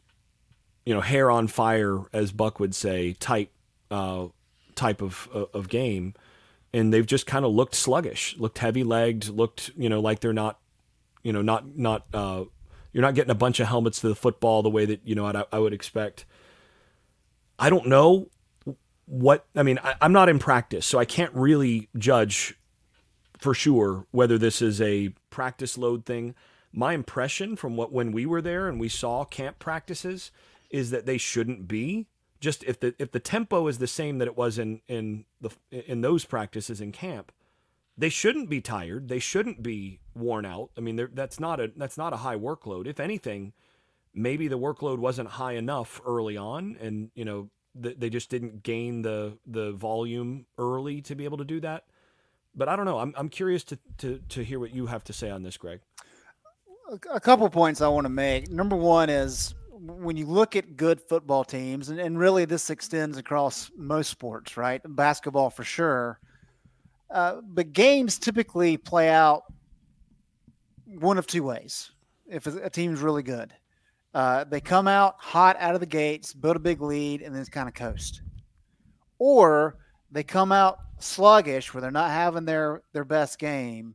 you 0.84 0.92
know 0.92 1.00
hair 1.00 1.30
on 1.30 1.46
fire 1.46 2.00
as 2.12 2.32
Buck 2.32 2.60
would 2.60 2.74
say 2.74 3.14
type 3.14 3.50
uh, 3.90 4.26
type 4.74 5.00
of 5.00 5.28
of 5.32 5.68
game 5.68 6.14
and 6.72 6.92
they've 6.92 7.06
just 7.06 7.26
kind 7.26 7.44
of 7.44 7.52
looked 7.52 7.74
sluggish 7.74 8.36
looked 8.38 8.58
heavy 8.58 8.84
legged 8.84 9.28
looked 9.28 9.70
you 9.76 9.88
know 9.88 10.00
like 10.00 10.20
they're 10.20 10.32
not 10.32 10.58
you 11.22 11.32
know 11.32 11.42
not 11.42 11.76
not 11.76 12.06
uh, 12.14 12.44
you're 12.92 13.02
not 13.02 13.14
getting 13.14 13.30
a 13.30 13.34
bunch 13.34 13.60
of 13.60 13.66
helmets 13.66 14.00
to 14.00 14.08
the 14.08 14.14
football 14.14 14.62
the 14.62 14.70
way 14.70 14.84
that 14.84 15.00
you 15.04 15.14
know 15.14 15.26
I, 15.26 15.44
I 15.52 15.58
would 15.58 15.72
expect 15.72 16.24
I 17.58 17.68
don't 17.68 17.86
know 17.86 18.28
what 19.10 19.44
I 19.54 19.62
mean. 19.62 19.78
I, 19.82 19.96
am 20.00 20.12
not 20.12 20.28
in 20.28 20.38
practice, 20.38 20.86
so 20.86 20.98
I 20.98 21.04
can't 21.04 21.34
really 21.34 21.88
judge 21.98 22.54
for 23.38 23.54
sure 23.54 24.06
whether 24.12 24.38
this 24.38 24.62
is 24.62 24.80
a 24.80 25.10
practice 25.28 25.76
load 25.76 26.06
thing. 26.06 26.34
My 26.72 26.94
impression 26.94 27.56
from 27.56 27.76
what 27.76 27.92
when 27.92 28.12
we 28.12 28.24
were 28.24 28.40
there 28.40 28.68
and 28.68 28.78
we 28.78 28.88
saw 28.88 29.24
camp 29.24 29.58
practices 29.58 30.30
is 30.70 30.90
that 30.90 31.06
they 31.06 31.18
shouldn't 31.18 31.66
be. 31.66 32.06
Just 32.40 32.64
if 32.64 32.80
the 32.80 32.94
if 32.98 33.12
the 33.12 33.20
tempo 33.20 33.66
is 33.66 33.78
the 33.78 33.86
same 33.86 34.18
that 34.18 34.28
it 34.28 34.36
was 34.36 34.58
in 34.58 34.80
in 34.88 35.26
the 35.40 35.50
in 35.70 36.00
those 36.00 36.24
practices 36.24 36.80
in 36.80 36.90
camp, 36.90 37.32
they 37.98 38.08
shouldn't 38.08 38.48
be 38.48 38.60
tired. 38.60 39.08
They 39.08 39.18
shouldn't 39.18 39.62
be 39.62 40.00
worn 40.14 40.46
out. 40.46 40.70
I 40.76 40.80
mean, 40.80 41.08
that's 41.12 41.38
not 41.38 41.60
a 41.60 41.70
that's 41.76 41.98
not 41.98 42.14
a 42.14 42.18
high 42.18 42.36
workload. 42.36 42.86
If 42.86 42.98
anything, 42.98 43.52
maybe 44.14 44.48
the 44.48 44.58
workload 44.58 44.98
wasn't 44.98 45.28
high 45.30 45.52
enough 45.52 46.00
early 46.06 46.36
on, 46.36 46.76
and 46.80 47.10
you 47.14 47.24
know 47.24 47.50
they 47.74 48.10
just 48.10 48.30
didn't 48.30 48.62
gain 48.62 49.02
the 49.02 49.38
the 49.46 49.72
volume 49.72 50.46
early 50.58 51.00
to 51.02 51.14
be 51.14 51.24
able 51.24 51.38
to 51.38 51.44
do 51.44 51.60
that. 51.60 51.84
But 52.54 52.68
I 52.68 52.76
don't 52.76 52.86
know. 52.86 52.98
I'm 52.98 53.14
I'm 53.16 53.28
curious 53.28 53.64
to 53.64 53.78
to 53.98 54.20
to 54.30 54.42
hear 54.42 54.58
what 54.58 54.74
you 54.74 54.86
have 54.86 55.04
to 55.04 55.12
say 55.12 55.30
on 55.30 55.42
this, 55.42 55.56
Greg. 55.56 55.80
A 57.12 57.20
couple 57.20 57.48
points 57.48 57.80
I 57.80 57.88
want 57.88 58.06
to 58.06 58.08
make. 58.08 58.50
Number 58.50 58.74
one 58.74 59.08
is 59.08 59.54
when 59.80 60.16
you 60.16 60.26
look 60.26 60.56
at 60.56 60.76
good 60.76 61.00
football 61.00 61.44
teams, 61.44 61.88
and, 61.88 61.98
and 61.98 62.18
really 62.18 62.44
this 62.44 62.70
extends 62.70 63.16
across 63.16 63.70
most 63.76 64.10
sports, 64.10 64.56
right? 64.56 64.80
Basketball 64.84 65.50
for 65.50 65.64
sure. 65.64 66.20
Uh, 67.10 67.40
but 67.42 67.72
games 67.72 68.18
typically 68.18 68.76
play 68.76 69.08
out 69.08 69.44
one 70.86 71.18
of 71.18 71.26
two 71.26 71.42
ways 71.42 71.90
if 72.28 72.46
a 72.46 72.70
team's 72.70 73.00
really 73.00 73.22
good. 73.22 73.52
Uh, 74.12 74.44
they 74.44 74.60
come 74.60 74.88
out 74.88 75.14
hot 75.18 75.56
out 75.60 75.74
of 75.74 75.80
the 75.80 75.86
gates, 75.86 76.34
build 76.34 76.56
a 76.56 76.60
big 76.60 76.80
lead, 76.80 77.22
and 77.22 77.34
then 77.34 77.44
kind 77.46 77.68
of 77.68 77.74
coast. 77.74 78.22
Or 79.18 79.78
they 80.10 80.22
come 80.22 80.52
out 80.52 80.78
sluggish 80.98 81.72
where 81.72 81.80
they're 81.80 81.90
not 81.90 82.10
having 82.10 82.44
their, 82.44 82.82
their 82.92 83.04
best 83.04 83.38
game 83.38 83.94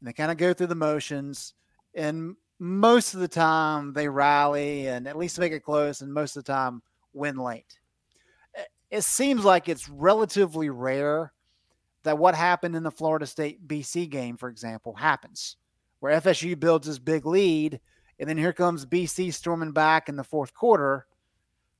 and 0.00 0.08
they 0.08 0.12
kind 0.12 0.30
of 0.30 0.36
go 0.36 0.52
through 0.52 0.66
the 0.68 0.74
motions. 0.74 1.54
And 1.94 2.36
most 2.58 3.14
of 3.14 3.20
the 3.20 3.28
time 3.28 3.92
they 3.92 4.08
rally 4.08 4.86
and 4.86 5.06
at 5.06 5.18
least 5.18 5.38
make 5.38 5.52
it 5.52 5.64
close, 5.64 6.00
and 6.00 6.12
most 6.12 6.36
of 6.36 6.44
the 6.44 6.52
time 6.52 6.82
win 7.12 7.36
late. 7.36 7.78
It 8.90 9.02
seems 9.02 9.44
like 9.44 9.68
it's 9.68 9.88
relatively 9.88 10.70
rare 10.70 11.32
that 12.04 12.18
what 12.18 12.36
happened 12.36 12.76
in 12.76 12.84
the 12.84 12.90
Florida 12.90 13.26
State 13.26 13.66
BC 13.66 14.08
game, 14.08 14.36
for 14.36 14.48
example, 14.48 14.94
happens 14.94 15.56
where 15.98 16.20
FSU 16.20 16.58
builds 16.58 16.86
this 16.86 17.00
big 17.00 17.26
lead 17.26 17.80
and 18.18 18.28
then 18.28 18.38
here 18.38 18.52
comes 18.52 18.86
BC 18.86 19.34
storming 19.34 19.72
back 19.72 20.08
in 20.08 20.16
the 20.16 20.24
fourth 20.24 20.54
quarter. 20.54 21.06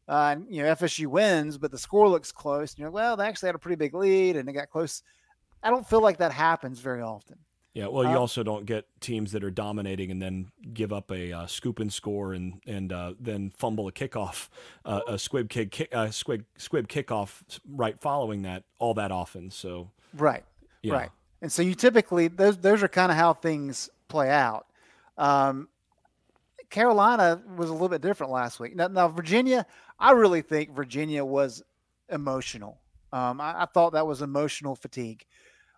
Uh, 0.09 0.35
and, 0.37 0.47
you 0.49 0.63
know, 0.63 0.73
FSU 0.75 1.07
wins, 1.07 1.59
but 1.59 1.71
the 1.71 1.79
score 1.79 2.09
looks 2.09 2.31
close. 2.31 2.73
And 2.73 2.79
you're 2.79 2.91
like, 2.91 2.95
well, 2.95 3.17
they 3.17 3.27
actually 3.27 3.49
had 3.49 3.55
a 3.55 3.61
pretty 3.61 3.77
big 3.77 3.95
lead 3.95 4.37
and 4.37 4.47
they 4.47 4.53
got 4.53 4.71
close. 4.71 5.03
I 5.63 5.71
don't 5.71 5.89
feel 5.89 6.01
like 6.01 6.19
that 6.19 6.33
happens 6.33 6.79
very 6.81 7.03
often. 7.03 7.39
Yeah, 7.77 7.89
well, 7.89 8.05
you 8.05 8.17
uh, 8.17 8.21
also 8.21 8.43
don't 8.43 8.65
get 8.65 8.87
teams 9.03 9.33
that 9.33 9.45
are 9.45 9.51
dominating 9.51 10.11
and 10.11 10.23
then 10.23 10.51
give 10.73 10.95
up 10.95 11.11
a 11.11 11.31
uh, 11.31 11.47
scoop 11.47 11.79
and 11.79 11.93
score 11.93 12.33
and 12.33 12.63
and 12.67 12.91
uh, 12.91 13.13
then 13.21 13.51
fumble 13.51 13.87
a 13.87 13.93
kickoff, 13.93 14.49
uh, 14.87 15.03
a 15.07 15.19
squib 15.19 15.51
kick, 15.51 15.73
kick 15.73 15.95
uh, 15.95 16.11
squib 16.11 16.47
squib 16.57 16.89
kickoff 16.89 17.43
right 17.69 18.01
following 18.01 18.41
that 18.43 18.65
all 18.79 18.95
that 18.95 19.13
often. 19.13 19.51
So 19.51 19.91
right, 20.15 20.43
yeah. 20.81 20.95
right, 20.95 21.11
and 21.43 21.53
so 21.53 21.61
you 21.61 21.75
typically 21.75 22.29
those 22.29 22.57
those 22.57 22.83
are 22.83 22.89
kind 22.89 23.13
of 23.13 23.19
how 23.19 23.35
things 23.35 23.91
play 24.09 24.31
out. 24.31 24.69
Um, 25.19 25.69
Carolina 26.71 27.43
was 27.59 27.69
a 27.69 27.75
little 27.75 27.91
bit 27.91 28.01
different 28.01 28.33
last 28.33 28.59
week. 28.59 28.75
Now, 28.75 28.89
now 28.89 29.09
Virginia, 29.09 29.67
I 29.99 30.13
really 30.13 30.41
think 30.41 30.75
Virginia 30.75 31.27
was 31.27 31.63
emotional. 32.09 32.79
Um, 33.13 33.39
I, 33.39 33.65
I, 33.65 33.67
thought 33.67 33.93
that 33.93 34.07
was 34.07 34.23
emotional 34.23 34.75
fatigue. 34.75 35.27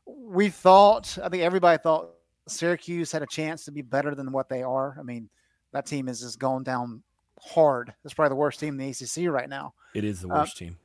We 0.08 0.48
thought, 0.48 1.18
I 1.22 1.28
think 1.28 1.42
everybody 1.42 1.78
thought 1.82 2.10
Syracuse 2.46 3.12
had 3.12 3.22
a 3.22 3.26
chance 3.26 3.64
to 3.66 3.72
be 3.72 3.82
better 3.82 4.14
than 4.14 4.32
what 4.32 4.48
they 4.48 4.62
are. 4.62 4.96
I 4.98 5.02
mean, 5.02 5.28
that 5.72 5.86
team 5.86 6.08
is 6.08 6.20
just 6.20 6.38
going 6.38 6.64
down 6.64 7.02
hard. 7.40 7.92
It's 8.04 8.14
probably 8.14 8.30
the 8.30 8.36
worst 8.36 8.58
team 8.60 8.78
in 8.80 8.86
the 8.86 8.90
ACC 8.90 9.30
right 9.30 9.48
now. 9.48 9.74
It 9.94 10.04
is 10.04 10.22
the 10.22 10.28
uh, 10.28 10.38
worst 10.40 10.56
uh, 10.56 10.64
team. 10.64 10.78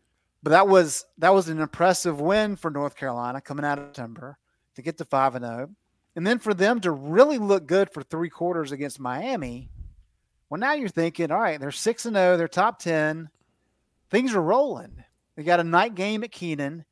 But 0.43 0.51
that 0.51 0.67
was 0.67 1.05
that 1.19 1.33
was 1.33 1.47
an 1.47 1.61
impressive 1.61 2.19
win 2.19 2.57
for 2.57 2.69
North 2.69 2.95
Carolina 2.95 3.39
coming 3.39 3.63
out 3.63 3.79
of 3.79 3.85
September 3.85 4.37
to 4.75 4.81
get 4.81 4.97
to 4.97 5.05
five 5.05 5.35
and 5.35 5.45
zero, 5.45 5.67
oh. 5.69 5.75
and 6.17 6.27
then 6.27 6.37
for 6.37 6.53
them 6.53 6.81
to 6.81 6.91
really 6.91 7.37
look 7.37 7.65
good 7.65 7.89
for 7.93 8.03
three 8.03 8.29
quarters 8.29 8.73
against 8.73 8.99
Miami 8.99 9.69
well, 10.53 10.59
now 10.59 10.73
you're 10.73 10.87
thinking, 10.87 11.31
all 11.31 11.39
right, 11.39 11.59
they're 11.59 11.71
six 11.71 12.05
and 12.05 12.15
zero, 12.15 12.37
they're 12.37 12.47
top 12.47 12.77
ten, 12.77 13.27
things 14.11 14.35
are 14.35 14.41
rolling. 14.41 15.03
They 15.35 15.41
got 15.41 15.59
a 15.59 15.63
night 15.63 15.95
game 15.95 16.23
at 16.23 16.31
Kenan, 16.31 16.85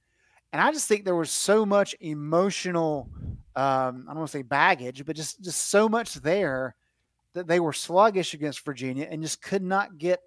and 0.53 0.61
I 0.61 0.71
just 0.71 0.87
think 0.87 1.05
there 1.05 1.15
was 1.15 1.31
so 1.31 1.65
much 1.65 1.95
emotional, 1.99 3.09
um, 3.55 4.05
I 4.07 4.11
don't 4.11 4.17
want 4.17 4.29
to 4.29 4.37
say 4.37 4.41
baggage, 4.41 5.05
but 5.05 5.15
just 5.15 5.41
just 5.41 5.69
so 5.69 5.87
much 5.87 6.15
there 6.15 6.75
that 7.33 7.47
they 7.47 7.59
were 7.59 7.73
sluggish 7.73 8.33
against 8.33 8.65
Virginia 8.65 9.07
and 9.09 9.21
just 9.23 9.41
could 9.41 9.63
not 9.63 9.97
get 9.97 10.21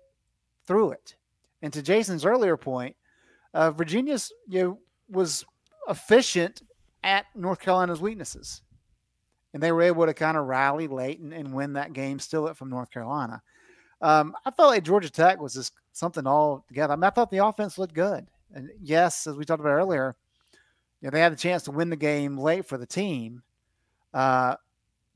through 0.67 0.93
it. 0.93 1.17
And 1.63 1.73
to 1.73 1.83
Jason's 1.83 2.25
earlier 2.25 2.57
point, 2.57 2.97
uh, 3.53 3.71
Virginia's 3.71 4.33
you 4.49 4.63
know, 4.63 4.79
was 5.11 5.45
efficient 5.89 6.63
at 7.03 7.27
North 7.35 7.61
Carolina's 7.61 8.01
weaknesses 8.01 8.63
and 9.55 9.63
they 9.63 9.73
were 9.73 9.83
able 9.83 10.05
to 10.05 10.13
kind 10.13 10.37
of 10.37 10.47
rally 10.47 10.89
late 10.89 11.21
and, 11.21 11.33
and 11.33 11.55
win 11.55 11.73
that 11.75 11.93
game 11.93 12.19
still 12.19 12.53
from 12.55 12.69
North 12.69 12.91
Carolina. 12.91 13.41
Um, 14.03 14.35
I 14.45 14.51
felt 14.51 14.71
like 14.71 14.83
Georgia 14.83 15.09
Tech 15.09 15.41
was 15.41 15.55
just 15.55 15.73
something 15.93 16.27
all 16.27 16.65
together. 16.69 16.93
I, 16.93 16.97
mean, 16.97 17.05
I 17.05 17.11
thought 17.11 17.31
the 17.31 17.47
offense 17.47 17.79
looked 17.79 17.95
good, 17.95 18.27
and 18.53 18.71
yes, 18.81 19.27
as 19.27 19.37
we 19.37 19.45
talked 19.45 19.61
about 19.61 19.71
earlier, 19.71 20.17
you 21.01 21.07
know, 21.07 21.11
they 21.11 21.21
had 21.21 21.33
the 21.33 21.37
chance 21.37 21.63
to 21.65 21.71
win 21.71 21.91
the 21.91 21.97
game 21.97 22.37
late 22.39 22.67
for 22.67 22.79
the 22.79 22.87
team, 22.87 23.43
uh, 24.13 24.57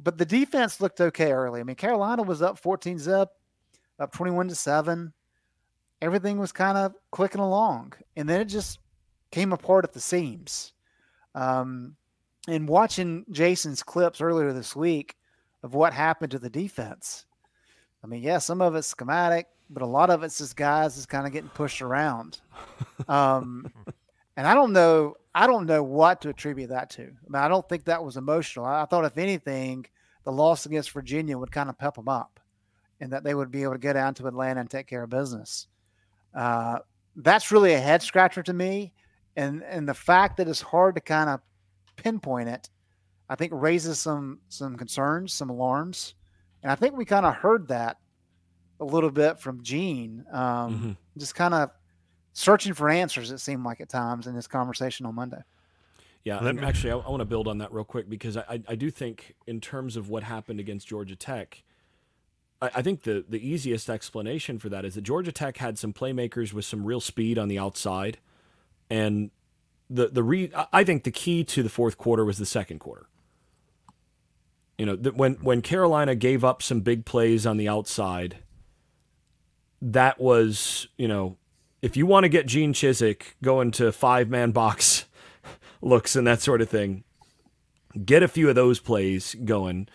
but 0.01 0.18
the 0.18 0.24
defense 0.24 0.81
looked 0.81 1.01
okay 1.01 1.33
early. 1.33 1.61
I 1.61 1.64
mean, 1.64 1.76
Carolina 1.76 2.22
was 2.22 2.43
up 2.43 2.59
14 2.59 2.99
zip, 2.99 3.29
up 3.99 4.12
21 4.12 4.49
to 4.49 4.55
seven. 4.55 5.12
Everything 6.01 6.39
was 6.39 6.53
kind 6.53 6.79
of 6.79 6.95
clicking 7.11 7.41
along, 7.41 7.95
and 8.16 8.29
then 8.29 8.41
it 8.41 8.47
just 8.47 8.79
came 9.31 9.53
apart 9.53 9.85
at 9.85 9.93
the 9.93 10.01
seams. 10.01 10.72
Um, 11.35 11.97
and 12.47 12.68
watching 12.68 13.26
Jason's 13.31 13.83
clips 13.83 14.20
earlier 14.20 14.53
this 14.53 14.74
week 14.74 15.16
of 15.62 15.74
what 15.74 15.93
happened 15.93 16.31
to 16.33 16.39
the 16.39 16.51
defense. 16.51 17.26
I 18.03 18.07
mean, 18.07 18.22
yeah, 18.22 18.39
some 18.39 18.62
of 18.62 18.74
it's 18.74 18.87
schematic, 18.89 19.47
but 19.71 19.83
a 19.83 19.87
lot 19.87 20.11
of 20.11 20.23
it's 20.23 20.39
just 20.39 20.57
guys 20.57 20.97
is 20.97 21.07
kind 21.07 21.27
of 21.27 21.33
getting 21.33 21.51
pushed 21.51 21.83
around. 21.83 22.41
Um, 23.09 23.71
and 24.37 24.47
I 24.47 24.55
don't 24.55 24.73
know, 24.73 25.14
I 25.35 25.47
don't 25.47 25.66
know 25.66 25.83
what 25.83 26.21
to 26.23 26.31
attribute 26.31 26.71
that 26.71 26.91
to. 26.91 27.03
I 27.03 27.29
mean, 27.29 27.43
I 27.43 27.49
don't 27.49 27.69
think 27.69 27.85
that 27.85 28.03
was 28.03 28.16
emotional. 28.16 28.64
I, 28.64 28.83
I 28.83 28.85
thought, 28.87 29.05
if 29.05 29.19
anything, 29.19 29.87
the 30.25 30.33
loss 30.33 30.66
against 30.66 30.91
Virginia 30.91 31.39
would 31.39 31.53
kind 31.53 31.69
of 31.69 31.79
pep 31.79 31.95
them 31.95 32.09
up, 32.09 32.41
and 33.01 33.12
that 33.12 33.25
they 33.25 33.35
would 33.35 33.51
be 33.51 33.62
able 33.62 33.75
to 33.75 33.79
get 33.79 33.95
down 33.95 34.14
to 34.14 34.27
Atlanta 34.27 34.61
and 34.61 34.71
take 34.71 34.87
care 34.87 35.05
of 35.05 35.11
business. 35.11 35.69
Uh, 36.35 36.79
that's 37.16 37.51
really 37.51 37.75
a 37.75 37.81
head 37.81 38.03
scratcher 38.03 38.43
to 38.43 38.53
me, 38.53 38.93
and 39.37 39.62
and 39.64 39.89
the 39.89 39.95
fact 39.95 40.37
that 40.37 40.49
it's 40.49 40.61
hard 40.61 40.95
to 40.95 41.01
kind 41.01 41.31
of 41.31 41.41
pinpoint 41.97 42.49
it, 42.49 42.69
I 43.29 43.35
think 43.35 43.53
raises 43.55 43.99
some 43.99 44.41
some 44.49 44.77
concerns, 44.77 45.33
some 45.33 45.51
alarms, 45.51 46.14
and 46.62 46.71
I 46.71 46.75
think 46.75 46.97
we 46.97 47.05
kind 47.05 47.27
of 47.27 47.35
heard 47.35 47.69
that 47.69 47.99
a 48.81 48.85
little 48.85 49.11
bit 49.11 49.39
from 49.39 49.62
Gene, 49.62 50.24
um, 50.33 50.74
mm-hmm. 50.74 50.91
just 51.16 51.35
kind 51.35 51.55
of 51.55 51.70
searching 52.33 52.74
for 52.74 52.89
answers. 52.89 53.31
It 53.31 53.39
seemed 53.39 53.64
like 53.64 53.81
at 53.81 53.89
times 53.89 54.26
in 54.26 54.35
this 54.35 54.47
conversation 54.47 55.07
on 55.07 55.14
Monday. 55.14 55.43
Yeah, 56.24 56.41
me... 56.41 56.62
actually, 56.62 56.93
I, 56.93 56.97
I 56.97 57.09
want 57.09 57.20
to 57.20 57.26
build 57.26 57.49
on 57.49 57.59
that 57.59 57.72
real 57.72 57.85
quick 57.85 58.09
because 58.09 58.37
I, 58.37 58.61
I 58.68 58.74
do 58.74 58.91
think 58.91 59.35
in 59.47 59.61
terms 59.61 59.97
of 59.97 60.09
what 60.09 60.22
happened 60.22 60.61
against 60.61 60.87
Georgia 60.87 61.16
Tech. 61.16 61.62
I, 62.61 62.70
I 62.76 62.83
think 62.83 63.03
the, 63.03 63.24
the 63.29 63.47
easiest 63.47 63.89
explanation 63.89 64.59
for 64.59 64.68
that 64.68 64.85
is 64.85 64.95
that 64.95 65.03
Georgia 65.03 65.33
Tech 65.33 65.57
had 65.57 65.79
some 65.79 65.93
playmakers 65.93 66.53
with 66.53 66.64
some 66.64 66.85
real 66.85 67.01
speed 67.01 67.39
on 67.39 67.49
the 67.49 67.59
outside, 67.59 68.18
and 68.91 69.31
the 69.89 70.09
the 70.09 70.22
re 70.22 70.53
I 70.72 70.85
think 70.85 71.05
the 71.05 71.11
key 71.11 71.45
to 71.45 71.62
the 71.62 71.70
fourth 71.70 71.97
quarter 71.97 72.24
was 72.24 72.39
the 72.39 72.47
second 72.47 72.79
quarter. 72.79 73.07
You 74.76 74.87
know, 74.87 74.97
the, 74.97 75.12
when 75.12 75.35
when 75.35 75.62
Carolina 75.62 76.14
gave 76.14 76.45
up 76.45 76.62
some 76.62 76.81
big 76.81 77.05
plays 77.05 77.47
on 77.47 77.57
the 77.57 77.68
outside, 77.68 78.39
that 79.81 80.20
was 80.20 80.89
you 80.97 81.09
know, 81.09 81.37
if 81.83 81.97
you 81.97 82.07
want 82.07 82.24
to 82.24 82.29
get 82.29 82.47
Gene 82.47 82.72
Chizik 82.72 83.35
going 83.43 83.70
to 83.72 83.93
five 83.93 84.29
man 84.29 84.51
box 84.51 85.07
looks 85.83 86.16
and 86.16 86.26
that 86.26 86.41
sort 86.41 86.61
of 86.61 86.68
thing, 86.68 87.05
get 88.05 88.22
a 88.22 88.29
few 88.29 88.49
of 88.49 88.55
those 88.55 88.81
plays 88.81 89.35
going, 89.45 89.89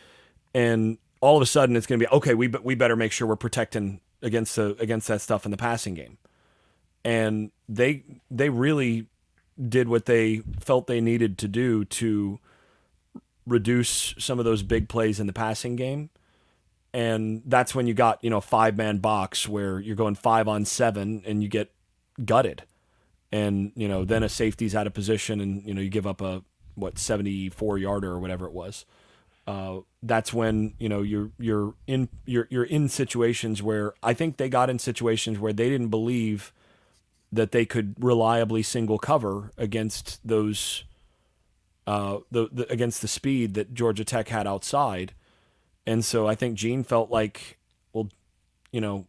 and 0.53 0.97
all 1.21 1.38
of 1.38 1.41
a 1.41 1.45
sudden 1.45 1.75
it's 1.75 1.88
going 1.88 1.99
to 1.99 2.05
be 2.05 2.11
okay. 2.11 2.34
We 2.34 2.47
we 2.47 2.75
better 2.75 2.95
make 2.95 3.11
sure 3.11 3.27
we're 3.27 3.36
protecting 3.36 4.01
against 4.21 4.55
the 4.55 4.75
against 4.79 5.07
that 5.07 5.21
stuff 5.21 5.45
in 5.45 5.51
the 5.51 5.57
passing 5.57 5.93
game, 5.93 6.17
and 7.03 7.51
they 7.67 8.03
they 8.31 8.49
really 8.49 9.07
did 9.69 9.88
what 9.88 10.05
they 10.05 10.41
felt 10.59 10.88
they 10.88 11.01
needed 11.01 11.38
to 11.38 11.47
do 11.47 11.86
to 11.86 12.39
reduce 13.45 14.15
some 14.17 14.39
of 14.39 14.45
those 14.45 14.63
big 14.63 14.89
plays 14.89 15.19
in 15.19 15.27
the 15.27 15.34
passing 15.34 15.75
game. 15.75 16.09
And 16.93 17.41
that's 17.45 17.73
when 17.73 17.87
you 17.87 17.93
got, 17.93 18.23
you 18.23 18.29
know, 18.29 18.41
five 18.41 18.77
man 18.77 18.99
box 18.99 19.47
where 19.47 19.79
you're 19.79 19.95
going 19.95 20.15
five 20.15 20.47
on 20.47 20.65
seven 20.65 21.23
and 21.25 21.41
you 21.41 21.49
get 21.49 21.71
gutted. 22.23 22.63
And, 23.31 23.71
you 23.75 23.87
know, 23.87 24.05
then 24.05 24.21
a 24.21 24.29
safety's 24.29 24.75
out 24.75 24.85
of 24.85 24.93
position 24.93 25.41
and, 25.41 25.65
you 25.65 25.73
know, 25.73 25.81
you 25.81 25.89
give 25.89 26.05
up 26.05 26.21
a, 26.21 26.43
what, 26.75 26.99
74 26.99 27.79
yarder 27.79 28.11
or 28.11 28.19
whatever 28.19 28.45
it 28.45 28.53
was. 28.53 28.85
Uh, 29.45 29.79
that's 30.01 30.33
when 30.33 30.73
you 30.79 30.87
know 30.87 31.01
you're 31.01 31.29
you're 31.37 31.73
in 31.85 32.07
you're 32.25 32.47
you're 32.49 32.63
in 32.63 32.87
situations 32.87 33.61
where 33.61 33.93
I 34.01 34.13
think 34.13 34.37
they 34.37 34.47
got 34.47 34.69
in 34.69 34.79
situations 34.79 35.37
where 35.37 35.51
they 35.51 35.69
didn't 35.69 35.89
believe 35.89 36.53
that 37.29 37.51
they 37.51 37.65
could 37.65 37.95
reliably 37.99 38.63
single 38.63 38.97
cover 38.97 39.51
against 39.57 40.25
those 40.25 40.85
uh, 41.87 42.19
the, 42.31 42.47
the 42.53 42.71
against 42.71 43.01
the 43.01 43.07
speed 43.07 43.53
that 43.55 43.73
Georgia 43.73 44.05
Tech 44.05 44.29
had 44.29 44.47
outside, 44.47 45.13
and 45.86 46.03
so 46.03 46.27
I 46.27 46.36
think 46.36 46.55
Gene 46.55 46.84
felt 46.84 47.09
like, 47.09 47.57
well, 47.91 48.09
you 48.71 48.81
know, 48.81 49.07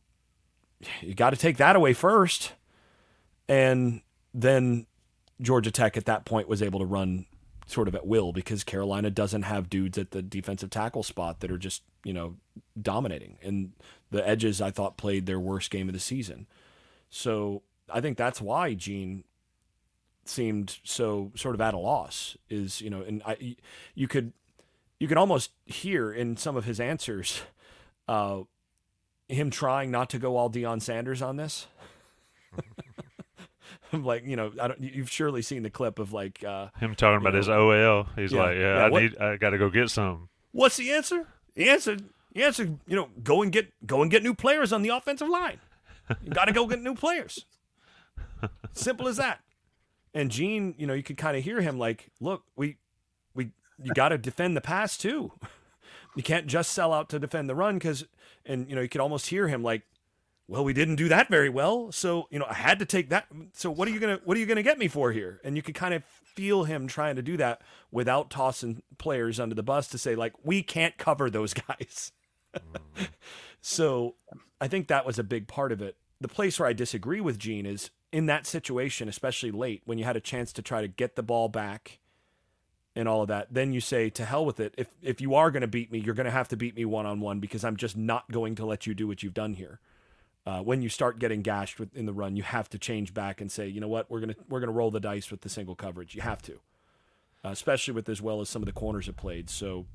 you 1.01 1.14
got 1.14 1.31
to 1.31 1.37
take 1.37 1.57
that 1.59 1.77
away 1.77 1.93
first, 1.93 2.53
and 3.49 4.03
then 4.33 4.87
Georgia 5.41 5.70
Tech 5.70 5.97
at 5.97 6.07
that 6.07 6.25
point 6.25 6.49
was 6.49 6.62
able 6.62 6.81
to 6.81 6.87
run 6.87 7.27
sort 7.66 7.89
of 7.89 7.95
at 7.95 8.07
will 8.07 8.33
because 8.33 8.64
Carolina 8.64 9.11
doesn't 9.11 9.43
have 9.43 9.70
dudes 9.70 9.97
at 9.97 10.11
the 10.11 10.22
defensive 10.22 10.70
tackle 10.70 11.03
spot 11.03 11.41
that 11.41 11.51
are 11.51 11.59
just, 11.59 11.83
you 12.05 12.12
know, 12.12 12.37
dominating. 12.81 13.39
And 13.43 13.72
the 14.11 14.27
edges 14.27 14.61
I 14.61 14.70
thought 14.70 14.97
played 14.97 15.27
their 15.27 15.41
worst 15.41 15.70
game 15.70 15.89
of 15.89 15.95
the 15.95 16.01
season. 16.01 16.47
So 17.09 17.62
I 17.91 18.01
think 18.01 18.18
that's 18.18 18.41
why 18.41 18.75
Gene 18.75 19.25
seemed 20.27 20.79
so 20.85 21.33
sort 21.35 21.55
of 21.55 21.61
at 21.61 21.75
a 21.75 21.79
loss 21.79 22.37
is, 22.49 22.81
you 22.81 22.91
know, 22.91 23.01
and 23.01 23.22
I 23.25 23.57
you 23.95 24.09
could 24.09 24.33
you 24.99 25.09
can 25.09 25.19
almost 25.19 25.53
hear 25.65 26.13
in 26.13 26.37
some 26.37 26.57
of 26.57 26.65
his 26.65 26.81
answers 26.81 27.43
uh 28.09 28.41
him 29.29 29.51
trying 29.51 29.91
not 29.91 30.11
to 30.11 30.19
go 30.19 30.37
all 30.37 30.51
Deion 30.51 30.83
Sanders 30.83 31.23
on 31.23 31.37
this. 31.37 31.67
I'm 33.93 34.05
like 34.05 34.25
you 34.27 34.37
know, 34.37 34.53
I 34.61 34.69
don't. 34.69 34.81
You've 34.81 35.11
surely 35.11 35.43
seen 35.43 35.63
the 35.63 35.71
clip 35.71 35.99
of 35.99 36.13
like 36.13 36.43
uh, 36.45 36.69
him 36.79 36.95
talking 36.95 37.21
about 37.21 37.33
know, 37.33 37.39
his 37.39 37.49
OL. 37.49 38.07
He's 38.17 38.33
yeah, 38.33 38.43
like, 38.43 38.57
yeah, 38.57 38.77
yeah 38.77 38.85
I 38.85 38.91
what, 38.91 39.03
need, 39.03 39.19
I 39.19 39.37
got 39.37 39.51
to 39.51 39.59
go 39.59 39.71
get 39.71 39.91
some. 39.91 40.29
What's 40.53 40.77
the 40.77 40.91
answer? 40.93 41.27
The 41.55 41.69
answer, 41.69 41.97
the 42.33 42.43
answer, 42.43 42.65
you 42.87 42.97
know, 42.97 43.09
go 43.23 43.43
and 43.43 43.53
get, 43.53 43.73
go 43.87 44.03
and 44.03 44.11
get 44.11 44.23
new 44.23 44.35
players 44.35 44.73
on 44.73 44.83
the 44.83 44.91
offensive 44.91 45.29
line. 45.29 45.61
You 46.23 46.31
got 46.31 46.47
to 46.47 46.53
go 46.53 46.67
get 46.67 46.83
new 46.83 46.95
players. 46.95 47.47
Simple 48.73 49.09
as 49.09 49.17
that. 49.17 49.41
And 50.13 50.31
Gene, 50.31 50.75
you 50.77 50.87
know, 50.87 50.95
you 50.95 51.03
could 51.03 51.17
kind 51.17 51.37
of 51.37 51.43
hear 51.43 51.61
him 51.61 51.79
like, 51.79 52.11
look, 52.21 52.45
we, 52.57 52.67
we, 52.67 52.77
you 53.83 53.93
got 53.95 54.11
to 54.11 54.18
defend 54.18 54.57
the 54.57 54.61
pass 54.61 54.97
too. 54.97 55.33
You 56.16 56.22
can't 56.22 56.47
just 56.47 56.72
sell 56.72 56.93
out 56.93 57.09
to 57.09 57.18
defend 57.18 57.51
the 57.51 57.55
run 57.55 57.75
because, 57.75 58.05
and 58.47 58.68
you 58.68 58.77
know, 58.77 58.83
you 58.83 58.89
could 58.89 59.01
almost 59.01 59.27
hear 59.27 59.49
him 59.49 59.62
like, 59.62 59.83
well, 60.47 60.62
we 60.62 60.72
didn't 60.72 60.97
do 60.97 61.09
that 61.09 61.29
very 61.29 61.49
well. 61.49 61.91
So, 61.91 62.29
you 62.31 62.39
know, 62.39 62.47
I 62.49 62.55
had 62.55 62.79
to 62.81 62.85
take 62.85 63.09
that. 63.09 63.27
So 63.55 63.70
what 63.70 63.89
are 63.89 63.91
you 63.91 63.99
to, 64.01 64.20
what 64.25 64.37
are 64.37 64.41
you 64.41 64.47
to 64.47 64.62
get 64.62 64.79
me 64.79 64.89
for 64.89 65.11
here? 65.11 65.41
And 65.43 65.57
you 65.57 65.62
could 65.62 65.75
kind 65.75 65.95
of 65.95 66.05
feel 66.05 66.64
him 66.64 66.87
trying 66.87 67.16
to 67.16 67.22
do 67.22 67.37
that 67.39 67.62
without 67.91 68.31
tossing 68.31 68.83
players 68.99 69.41
under 69.41 69.55
the 69.55 69.62
bus 69.62 69.89
to 69.89 69.99
say 69.99 70.14
like, 70.14 70.35
we 70.45 70.62
can't 70.62 70.99
cover 70.99 71.31
those 71.31 71.55
guys. 71.68 72.12
so 73.61 74.14
I 74.61 74.68
think 74.68 74.89
that 74.89 75.07
was 75.07 75.18
a 75.18 75.25
big 75.25 75.49
part 75.49 75.72
of 75.72 75.81
it. 75.81 75.97
The 76.20 76.29
place 76.29 76.61
where 76.61 76.68
I 76.68 76.75
disagree 76.75 77.20
with 77.20 77.39
Gene 77.39 77.66
is 77.66 77.91
in 78.12 78.27
that 78.27 78.47
situation, 78.47 79.09
especially 79.09 79.51
late 79.51 79.83
when 79.85 79.99
you 79.99 80.05
had 80.05 80.16
a 80.16 80.20
chance 80.20 80.53
to 80.53 80.62
try 80.62 80.81
to 80.81 80.89
get 80.89 81.16
the 81.16 81.22
ball 81.22 81.49
back 81.49 81.99
and 82.97 83.09
all 83.09 83.23
of 83.23 83.29
that, 83.29 83.49
then 83.51 83.73
you 83.73 83.81
say 83.81 84.11
to 84.11 84.25
hell 84.25 84.45
with 84.45 84.61
it. 84.61 84.75
If 84.77 84.89
if 85.03 85.21
you 85.21 85.35
are 85.35 85.51
going 85.51 85.63
to 85.63 85.69
beat 85.69 85.91
me, 85.91 85.99
you're 85.99 86.15
going 86.15 86.27
to 86.27 86.31
have 86.31 86.49
to 86.49 86.57
beat 86.57 86.77
me 86.77 86.85
one 86.85 87.07
on 87.07 87.21
one 87.21 87.41
because 87.41 87.65
I'm 87.65 87.77
just 87.77 87.97
not 87.97 88.31
going 88.31 88.55
to 88.57 88.67
let 88.67 88.87
you 88.87 88.95
do 88.95 89.07
what 89.07 89.23
you've 89.23 89.35
done 89.35 89.55
here 89.55 89.81
uh, 90.47 90.61
when 90.61 90.83
you 90.83 90.89
start 90.89 91.19
getting 91.19 91.43
gashed 91.43 91.81
in 91.95 92.07
the 92.07 92.13
run, 92.13 92.37
you 92.37 92.43
have 92.43 92.69
to 92.71 92.79
change 92.79 93.15
back 93.15 93.41
and 93.41 93.51
say, 93.51 93.67
you 93.67 93.81
know 93.81 93.89
what, 93.89 94.11
we're 94.11 94.21
gonna 94.21 94.37
we're 94.49 94.61
gonna 94.61 94.73
roll 94.73 94.91
the 94.91 95.01
dice 95.01 95.31
with 95.31 95.41
the 95.41 95.49
single 95.49 95.75
coverage. 95.75 96.15
You 96.15 96.23
have 96.23 96.43
to, 96.43 96.55
uh, 97.45 97.51
especially 97.51 97.95
with 97.95 98.09
as 98.09 98.21
well 98.21 98.41
as 98.41 98.49
some 98.49 98.63
of 98.63 98.67
the 98.67 98.73
corners 98.73 99.07
have 99.07 99.17
played. 99.17 99.49
So, 99.49 99.87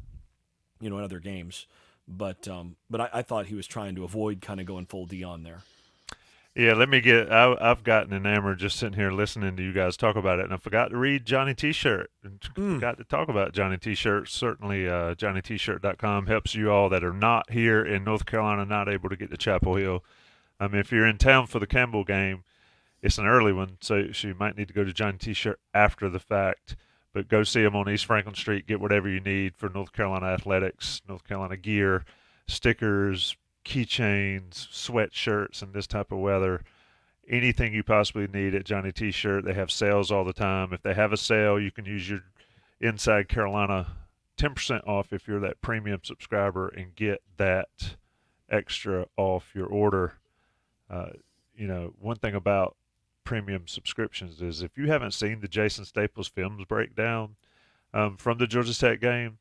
you 0.82 0.90
know, 0.90 0.98
in 0.98 1.04
other 1.04 1.20
games, 1.20 1.68
but 2.08 2.48
um, 2.48 2.78
but 2.90 3.02
I, 3.02 3.10
I 3.14 3.22
thought 3.22 3.46
he 3.46 3.56
was 3.56 3.68
trying 3.68 3.96
to 3.96 4.04
avoid 4.04 4.42
kind 4.42 4.60
of 4.60 4.66
going 4.66 4.88
full 4.88 5.06
Deion 5.06 5.44
there. 5.44 5.62
Yeah, 6.56 6.74
let 6.74 6.90
me 6.90 7.00
get. 7.00 7.32
I, 7.32 7.56
have 7.62 7.84
gotten 7.84 8.12
enamored 8.12 8.60
just 8.60 8.78
sitting 8.78 9.00
here 9.00 9.12
listening 9.12 9.56
to 9.56 9.64
you 9.64 9.72
guys 9.72 9.96
talk 9.96 10.16
about 10.16 10.40
it, 10.40 10.46
and 10.46 10.54
I 10.54 10.58
forgot 10.58 10.90
to 10.90 10.98
read 10.98 11.26
Johnny 11.26 11.54
T-shirt. 11.54 12.10
Mm. 12.26 12.76
Forgot 12.76 12.98
to 12.98 13.04
talk 13.04 13.30
about 13.30 13.54
Johnny 13.54 13.78
T-shirt. 13.78 14.28
Certainly, 14.28 14.88
uh, 14.88 15.14
JohnnyT-shirt.com 15.16 16.26
helps 16.26 16.56
you 16.56 16.72
all 16.72 16.90
that 16.90 17.04
are 17.04 17.14
not 17.14 17.52
here 17.52 17.86
in 17.86 18.04
North 18.04 18.26
Carolina, 18.26 18.66
not 18.66 18.90
able 18.90 19.10
to 19.10 19.16
get 19.16 19.30
to 19.30 19.38
Chapel 19.38 19.76
Hill. 19.76 20.04
I 20.60 20.68
mean, 20.68 20.82
if 20.82 20.92
you're 20.92 21.08
in 21.08 21.18
town 21.18 21.48
for 21.48 21.60
the 21.60 21.68
Campbell 21.68 22.04
game, 22.04 22.44
it's 23.02 23.18
an 23.18 23.26
early 23.26 23.54
one, 23.54 23.78
so, 23.80 24.12
so 24.12 24.28
you 24.28 24.36
might 24.38 24.58
need 24.58 24.68
to 24.68 24.74
go 24.74 24.84
to 24.84 24.92
Johnny 24.92 25.18
T-shirt 25.18 25.60
after 25.74 26.10
the 26.10 26.20
fact. 26.20 26.76
But 27.14 27.30
go 27.30 27.44
see 27.44 27.64
him 27.64 27.76
on 27.76 27.90
East 27.90 28.06
Franklin 28.06 28.36
Street. 28.36 28.68
Get 28.68 28.80
whatever 28.80 29.08
you 29.08 29.20
need 29.20 29.56
for 29.56 29.70
North 29.70 29.94
Carolina 29.94 30.28
athletics, 30.28 31.02
North 31.08 31.24
Carolina 31.24 31.58
gear, 31.58 32.06
stickers, 32.48 33.38
keychains, 33.66 34.68
sweatshirts, 34.70 35.62
and 35.62 35.74
this 35.74 35.88
type 35.88 36.12
of 36.12 36.20
weather. 36.20 36.64
Anything 37.28 37.74
you 37.74 37.84
possibly 37.84 38.28
need 38.28 38.56
at 38.56 38.66
Johnny 38.66 38.92
T-shirt. 38.92 39.46
They 39.46 39.54
have 39.54 39.72
sales 39.72 40.12
all 40.12 40.24
the 40.24 40.34
time. 40.34 40.74
If 40.74 40.82
they 40.82 40.96
have 40.96 41.14
a 41.14 41.18
sale, 41.18 41.60
you 41.60 41.72
can 41.72 41.86
use 41.86 42.10
your 42.10 42.22
Inside 42.82 43.28
Carolina 43.28 43.88
10% 44.38 44.88
off 44.88 45.12
if 45.12 45.28
you're 45.28 45.42
that 45.42 45.62
premium 45.62 46.00
subscriber 46.04 46.70
and 46.70 46.96
get 46.96 47.22
that 47.38 47.98
extra 48.50 49.06
off 49.18 49.52
your 49.54 49.68
order 49.68 50.14
uh, 50.90 51.10
you 51.56 51.68
know, 51.68 51.94
one 52.00 52.16
thing 52.16 52.34
about 52.34 52.76
premium 53.24 53.68
subscriptions 53.68 54.42
is 54.42 54.62
if 54.62 54.78
you 54.78 54.88
haven't 54.88 55.12
seen 55.12 55.40
the 55.40 55.48
Jason 55.48 55.86
Staples 55.86 56.28
films 56.28 56.66
breakdown 56.66 57.36
um, 57.94 58.18
from 58.18 58.38
the 58.38 58.48
Georgia 58.48 58.78
Tech 58.78 59.00
game, 59.00 59.38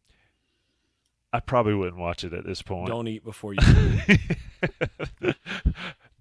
I 1.32 1.40
probably 1.40 1.74
wouldn't 1.74 1.98
watch 1.98 2.24
it 2.24 2.32
at 2.32 2.46
this 2.46 2.62
point. 2.62 2.88
Don't 2.88 3.06
eat 3.08 3.22
before 3.22 3.54
you. 3.54 3.60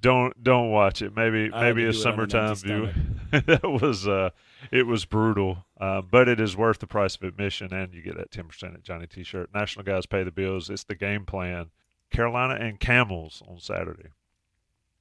don't 0.02 0.44
don't 0.44 0.70
watch 0.72 1.02
it. 1.02 1.16
Maybe 1.16 1.50
maybe 1.50 1.86
a 1.86 1.94
summertime 1.94 2.56
view. 2.56 2.90
that 3.32 3.64
was 3.64 4.08
uh, 4.08 4.32
it 4.72 4.86
was 4.86 5.06
brutal, 5.06 5.66
uh, 5.80 6.02
but 6.02 6.28
it 6.28 6.40
is 6.40 6.58
worth 6.58 6.80
the 6.80 6.88
price 6.88 7.16
of 7.16 7.24
admission, 7.24 7.74
and 7.74 7.94
you 7.94 8.02
get 8.02 8.18
that 8.18 8.32
ten 8.32 8.48
percent 8.48 8.74
at 8.74 8.84
Johnny 8.84 9.08
T-shirt. 9.08 9.50
National 9.54 9.86
guys 9.86 10.06
pay 10.06 10.24
the 10.24 10.32
bills. 10.32 10.70
It's 10.70 10.84
the 10.84 10.96
game 10.96 11.26
plan. 11.26 11.72
Carolina 12.12 12.56
and 12.56 12.80
Camels 12.80 13.42
on 13.48 13.60
Saturday. 13.60 14.10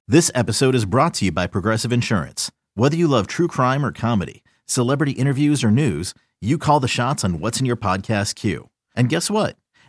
This 0.08 0.30
episode 0.34 0.74
is 0.74 0.84
brought 0.84 1.14
to 1.14 1.24
you 1.24 1.32
by 1.32 1.46
Progressive 1.46 1.92
Insurance. 1.92 2.50
Whether 2.74 2.96
you 2.96 3.08
love 3.08 3.26
true 3.26 3.48
crime 3.48 3.84
or 3.84 3.90
comedy, 3.90 4.44
celebrity 4.66 5.12
interviews 5.12 5.64
or 5.64 5.70
news, 5.70 6.14
you 6.40 6.58
call 6.58 6.78
the 6.78 6.88
shots 6.88 7.24
on 7.24 7.40
what's 7.40 7.58
in 7.58 7.66
your 7.66 7.76
podcast 7.76 8.34
queue. 8.34 8.70
And 8.94 9.08
guess 9.08 9.30
what? 9.30 9.56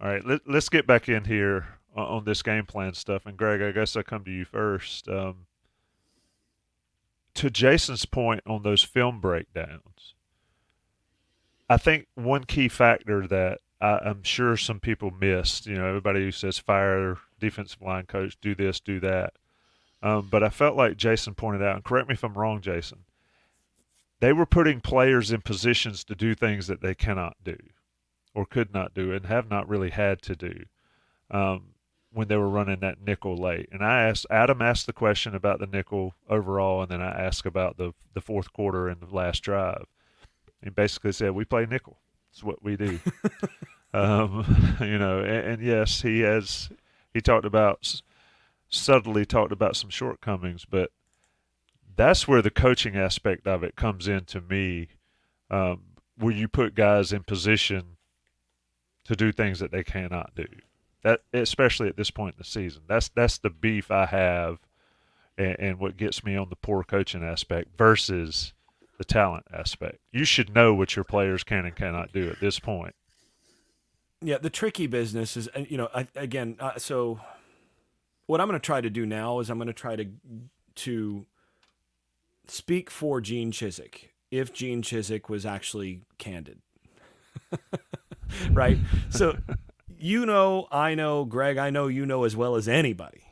All 0.00 0.08
right, 0.08 0.24
let, 0.24 0.46
us 0.48 0.68
get 0.68 0.86
back 0.86 1.08
in 1.08 1.24
here 1.24 1.66
on, 1.96 2.24
this 2.24 2.42
game 2.42 2.66
plan 2.66 2.94
stuff. 2.94 3.26
And 3.26 3.36
Greg, 3.36 3.60
I 3.60 3.72
guess 3.72 3.96
I 3.96 4.02
come 4.02 4.24
to 4.24 4.30
you 4.30 4.44
first. 4.44 5.08
Um, 5.08 5.46
to 7.34 7.50
Jason's 7.50 8.04
point 8.04 8.42
on 8.46 8.62
those 8.62 8.82
film 8.82 9.20
breakdowns, 9.20 10.14
I 11.68 11.78
think 11.78 12.06
one 12.14 12.44
key 12.44 12.68
factor 12.68 13.26
that 13.26 13.58
I, 13.80 14.08
am 14.08 14.22
sure 14.22 14.56
some 14.56 14.78
people 14.78 15.10
missed, 15.10 15.66
you 15.66 15.74
know, 15.74 15.86
everybody 15.86 16.20
who 16.20 16.30
says 16.30 16.58
fire 16.58 17.18
defensive 17.40 17.82
line 17.82 18.06
coach, 18.06 18.36
do 18.40 18.54
this, 18.54 18.78
do 18.78 19.00
that. 19.00 19.34
Um, 20.00 20.28
but 20.30 20.44
I 20.44 20.48
felt 20.48 20.76
like 20.76 20.96
Jason 20.96 21.34
pointed 21.34 21.62
out, 21.62 21.74
and 21.74 21.84
correct 21.84 22.08
me 22.08 22.14
if 22.14 22.22
I'm 22.22 22.34
wrong, 22.34 22.60
Jason, 22.60 22.98
they 24.20 24.32
were 24.32 24.46
putting 24.46 24.80
players 24.80 25.32
in 25.32 25.40
positions 25.40 26.04
to 26.04 26.14
do 26.14 26.36
things 26.36 26.68
that 26.68 26.82
they 26.82 26.94
cannot 26.94 27.36
do 27.42 27.56
or 28.38 28.46
could 28.46 28.72
not 28.72 28.94
do 28.94 29.12
and 29.12 29.26
have 29.26 29.50
not 29.50 29.68
really 29.68 29.90
had 29.90 30.22
to 30.22 30.36
do 30.36 30.64
um, 31.28 31.70
when 32.12 32.28
they 32.28 32.36
were 32.36 32.48
running 32.48 32.78
that 32.78 33.02
nickel 33.04 33.36
late. 33.36 33.68
And 33.72 33.84
I 33.84 34.04
asked 34.04 34.26
Adam 34.30 34.62
asked 34.62 34.86
the 34.86 34.92
question 34.92 35.34
about 35.34 35.58
the 35.58 35.66
nickel 35.66 36.14
overall, 36.30 36.82
and 36.82 36.88
then 36.88 37.02
I 37.02 37.10
asked 37.20 37.46
about 37.46 37.78
the 37.78 37.94
the 38.14 38.20
fourth 38.20 38.52
quarter 38.52 38.86
and 38.86 39.00
the 39.00 39.12
last 39.12 39.40
drive. 39.40 39.86
He 40.62 40.70
basically 40.70 41.10
said, 41.10 41.32
"We 41.32 41.44
play 41.44 41.66
nickel. 41.66 41.98
It's 42.30 42.44
what 42.44 42.62
we 42.62 42.76
do." 42.76 43.00
um, 43.92 44.76
you 44.80 44.98
know, 44.98 45.18
and, 45.18 45.54
and 45.54 45.62
yes, 45.62 46.02
he 46.02 46.20
has 46.20 46.68
he 47.12 47.20
talked 47.20 47.44
about 47.44 48.02
subtly 48.68 49.26
talked 49.26 49.50
about 49.50 49.74
some 49.74 49.90
shortcomings, 49.90 50.64
but 50.64 50.92
that's 51.96 52.28
where 52.28 52.40
the 52.40 52.50
coaching 52.50 52.94
aspect 52.94 53.48
of 53.48 53.64
it 53.64 53.74
comes 53.74 54.06
in 54.06 54.26
to 54.26 54.40
me, 54.40 54.90
um, 55.50 55.80
where 56.16 56.32
you 56.32 56.46
put 56.46 56.76
guys 56.76 57.12
in 57.12 57.24
position 57.24 57.97
to 59.08 59.16
do 59.16 59.32
things 59.32 59.58
that 59.58 59.72
they 59.72 59.82
cannot 59.82 60.34
do. 60.36 60.46
That 61.02 61.22
especially 61.32 61.88
at 61.88 61.96
this 61.96 62.10
point 62.10 62.34
in 62.34 62.38
the 62.38 62.44
season, 62.44 62.82
that's 62.86 63.08
that's 63.08 63.38
the 63.38 63.50
beef 63.50 63.90
I 63.90 64.06
have, 64.06 64.58
and, 65.36 65.56
and 65.58 65.78
what 65.78 65.96
gets 65.96 66.22
me 66.24 66.36
on 66.36 66.50
the 66.50 66.56
poor 66.56 66.84
coaching 66.84 67.24
aspect 67.24 67.76
versus 67.76 68.52
the 68.98 69.04
talent 69.04 69.46
aspect. 69.52 69.98
You 70.12 70.24
should 70.24 70.54
know 70.54 70.74
what 70.74 70.94
your 70.96 71.04
players 71.04 71.44
can 71.44 71.64
and 71.64 71.74
cannot 71.74 72.12
do 72.12 72.28
at 72.28 72.40
this 72.40 72.58
point. 72.58 72.94
Yeah, 74.20 74.38
the 74.38 74.50
tricky 74.50 74.88
business 74.88 75.36
is, 75.36 75.48
you 75.68 75.76
know, 75.76 75.88
I, 75.94 76.08
again, 76.16 76.56
uh, 76.58 76.76
so 76.78 77.20
what 78.26 78.40
I'm 78.40 78.48
going 78.48 78.60
to 78.60 78.64
try 78.64 78.80
to 78.80 78.90
do 78.90 79.06
now 79.06 79.38
is 79.38 79.48
I'm 79.48 79.58
going 79.58 79.68
to 79.68 79.72
try 79.72 79.96
to 79.96 80.06
to 80.74 81.26
speak 82.48 82.90
for 82.90 83.20
Gene 83.20 83.52
Chizik 83.52 84.10
if 84.30 84.52
Gene 84.52 84.82
Chizik 84.82 85.28
was 85.28 85.46
actually 85.46 86.02
candid. 86.18 86.58
right? 88.50 88.78
So 89.10 89.36
you 89.98 90.26
know, 90.26 90.68
I 90.70 90.94
know, 90.94 91.24
Greg, 91.24 91.58
I 91.58 91.70
know 91.70 91.88
you 91.88 92.06
know 92.06 92.24
as 92.24 92.36
well 92.36 92.54
as 92.56 92.68
anybody 92.68 93.22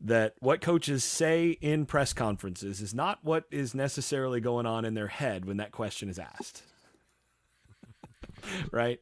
that 0.00 0.34
what 0.40 0.60
coaches 0.60 1.04
say 1.04 1.50
in 1.60 1.84
press 1.84 2.12
conferences 2.12 2.80
is 2.80 2.94
not 2.94 3.18
what 3.22 3.44
is 3.50 3.74
necessarily 3.74 4.40
going 4.40 4.66
on 4.66 4.84
in 4.84 4.94
their 4.94 5.08
head 5.08 5.44
when 5.44 5.58
that 5.58 5.72
question 5.72 6.08
is 6.08 6.18
asked. 6.18 6.62
right? 8.72 8.98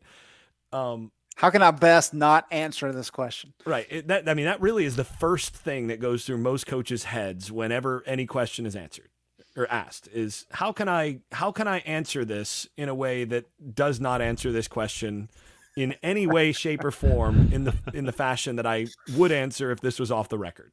Um, 0.73 1.13
How 1.37 1.51
can 1.51 1.63
I 1.63 1.71
best 1.71 2.15
not 2.15 2.47
answer 2.51 2.91
this 2.91 3.11
question? 3.11 3.53
Right. 3.65 3.87
It, 3.89 4.09
that 4.09 4.29
I 4.29 4.35
mean, 4.35 4.47
that 4.47 4.61
really 4.61 4.85
is 4.85 4.97
the 4.97 5.05
first 5.05 5.55
thing 5.55 5.87
that 5.87 6.01
goes 6.01 6.25
through 6.25 6.39
most 6.39 6.67
coaches' 6.67 7.05
heads 7.05 7.53
whenever 7.53 8.03
any 8.07 8.27
question 8.27 8.67
is 8.67 8.75
answered 8.75 9.11
or 9.59 9.71
asked 9.71 10.09
is 10.13 10.47
how 10.53 10.73
can 10.73 10.89
I 10.89 11.19
how 11.33 11.51
can 11.51 11.67
I 11.67 11.79
answer 11.81 12.25
this 12.25 12.69
in 12.77 12.89
a 12.89 12.95
way 12.95 13.25
that 13.25 13.47
does 13.75 14.01
not 14.01 14.23
answer 14.23 14.53
this 14.53 14.69
question 14.69 15.29
in 15.77 15.95
any 16.03 16.27
way, 16.27 16.51
shape, 16.53 16.85
or 16.85 16.91
form 16.91 17.51
in 17.53 17.65
the 17.65 17.75
in 17.93 18.05
the 18.05 18.13
fashion 18.13 18.57
that 18.57 18.67
I 18.67 18.87
would 19.17 19.33
answer 19.33 19.71
if 19.71 19.81
this 19.81 19.99
was 19.99 20.11
off 20.11 20.29
the 20.29 20.39
record. 20.39 20.73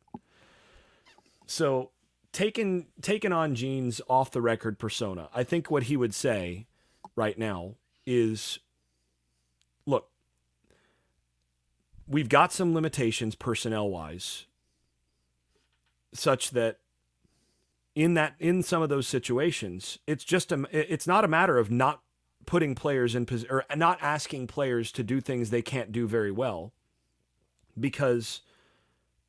So 1.48 1.92
taking 2.32 2.88
taking 3.02 3.32
on 3.32 3.56
Gene's 3.56 4.02
off 4.08 4.32
the 4.32 4.42
record 4.42 4.80
persona, 4.80 5.30
I 5.34 5.44
think 5.44 5.70
what 5.70 5.84
he 5.84 5.98
would 5.98 6.14
say 6.14 6.68
right 7.16 7.38
now 7.38 7.76
is 8.06 8.60
look, 9.86 10.10
we've 12.08 12.30
got 12.30 12.52
some 12.54 12.74
limitations 12.74 13.36
personnel 13.36 13.90
wise, 13.90 14.46
such 16.14 16.52
that 16.52 16.80
in 17.96 18.14
that 18.14 18.36
in 18.40 18.62
some 18.62 18.82
of 18.82 18.90
those 18.90 19.08
situations, 19.08 20.00
it's 20.06 20.24
just 20.24 20.52
a 20.52 20.68
it's 20.72 21.08
not 21.08 21.24
a 21.24 21.30
matter 21.30 21.58
of 21.58 21.72
not 21.72 22.02
putting 22.46 22.76
players 22.76 23.16
in 23.16 23.28
or 23.50 23.64
not 23.76 23.98
asking 24.02 24.48
players 24.48 24.92
to 24.92 25.04
do 25.04 25.20
things 25.20 25.50
they 25.50 25.62
can't 25.62 25.92
do 25.92 26.08
very 26.08 26.32
well 26.32 26.74
because 27.80 28.42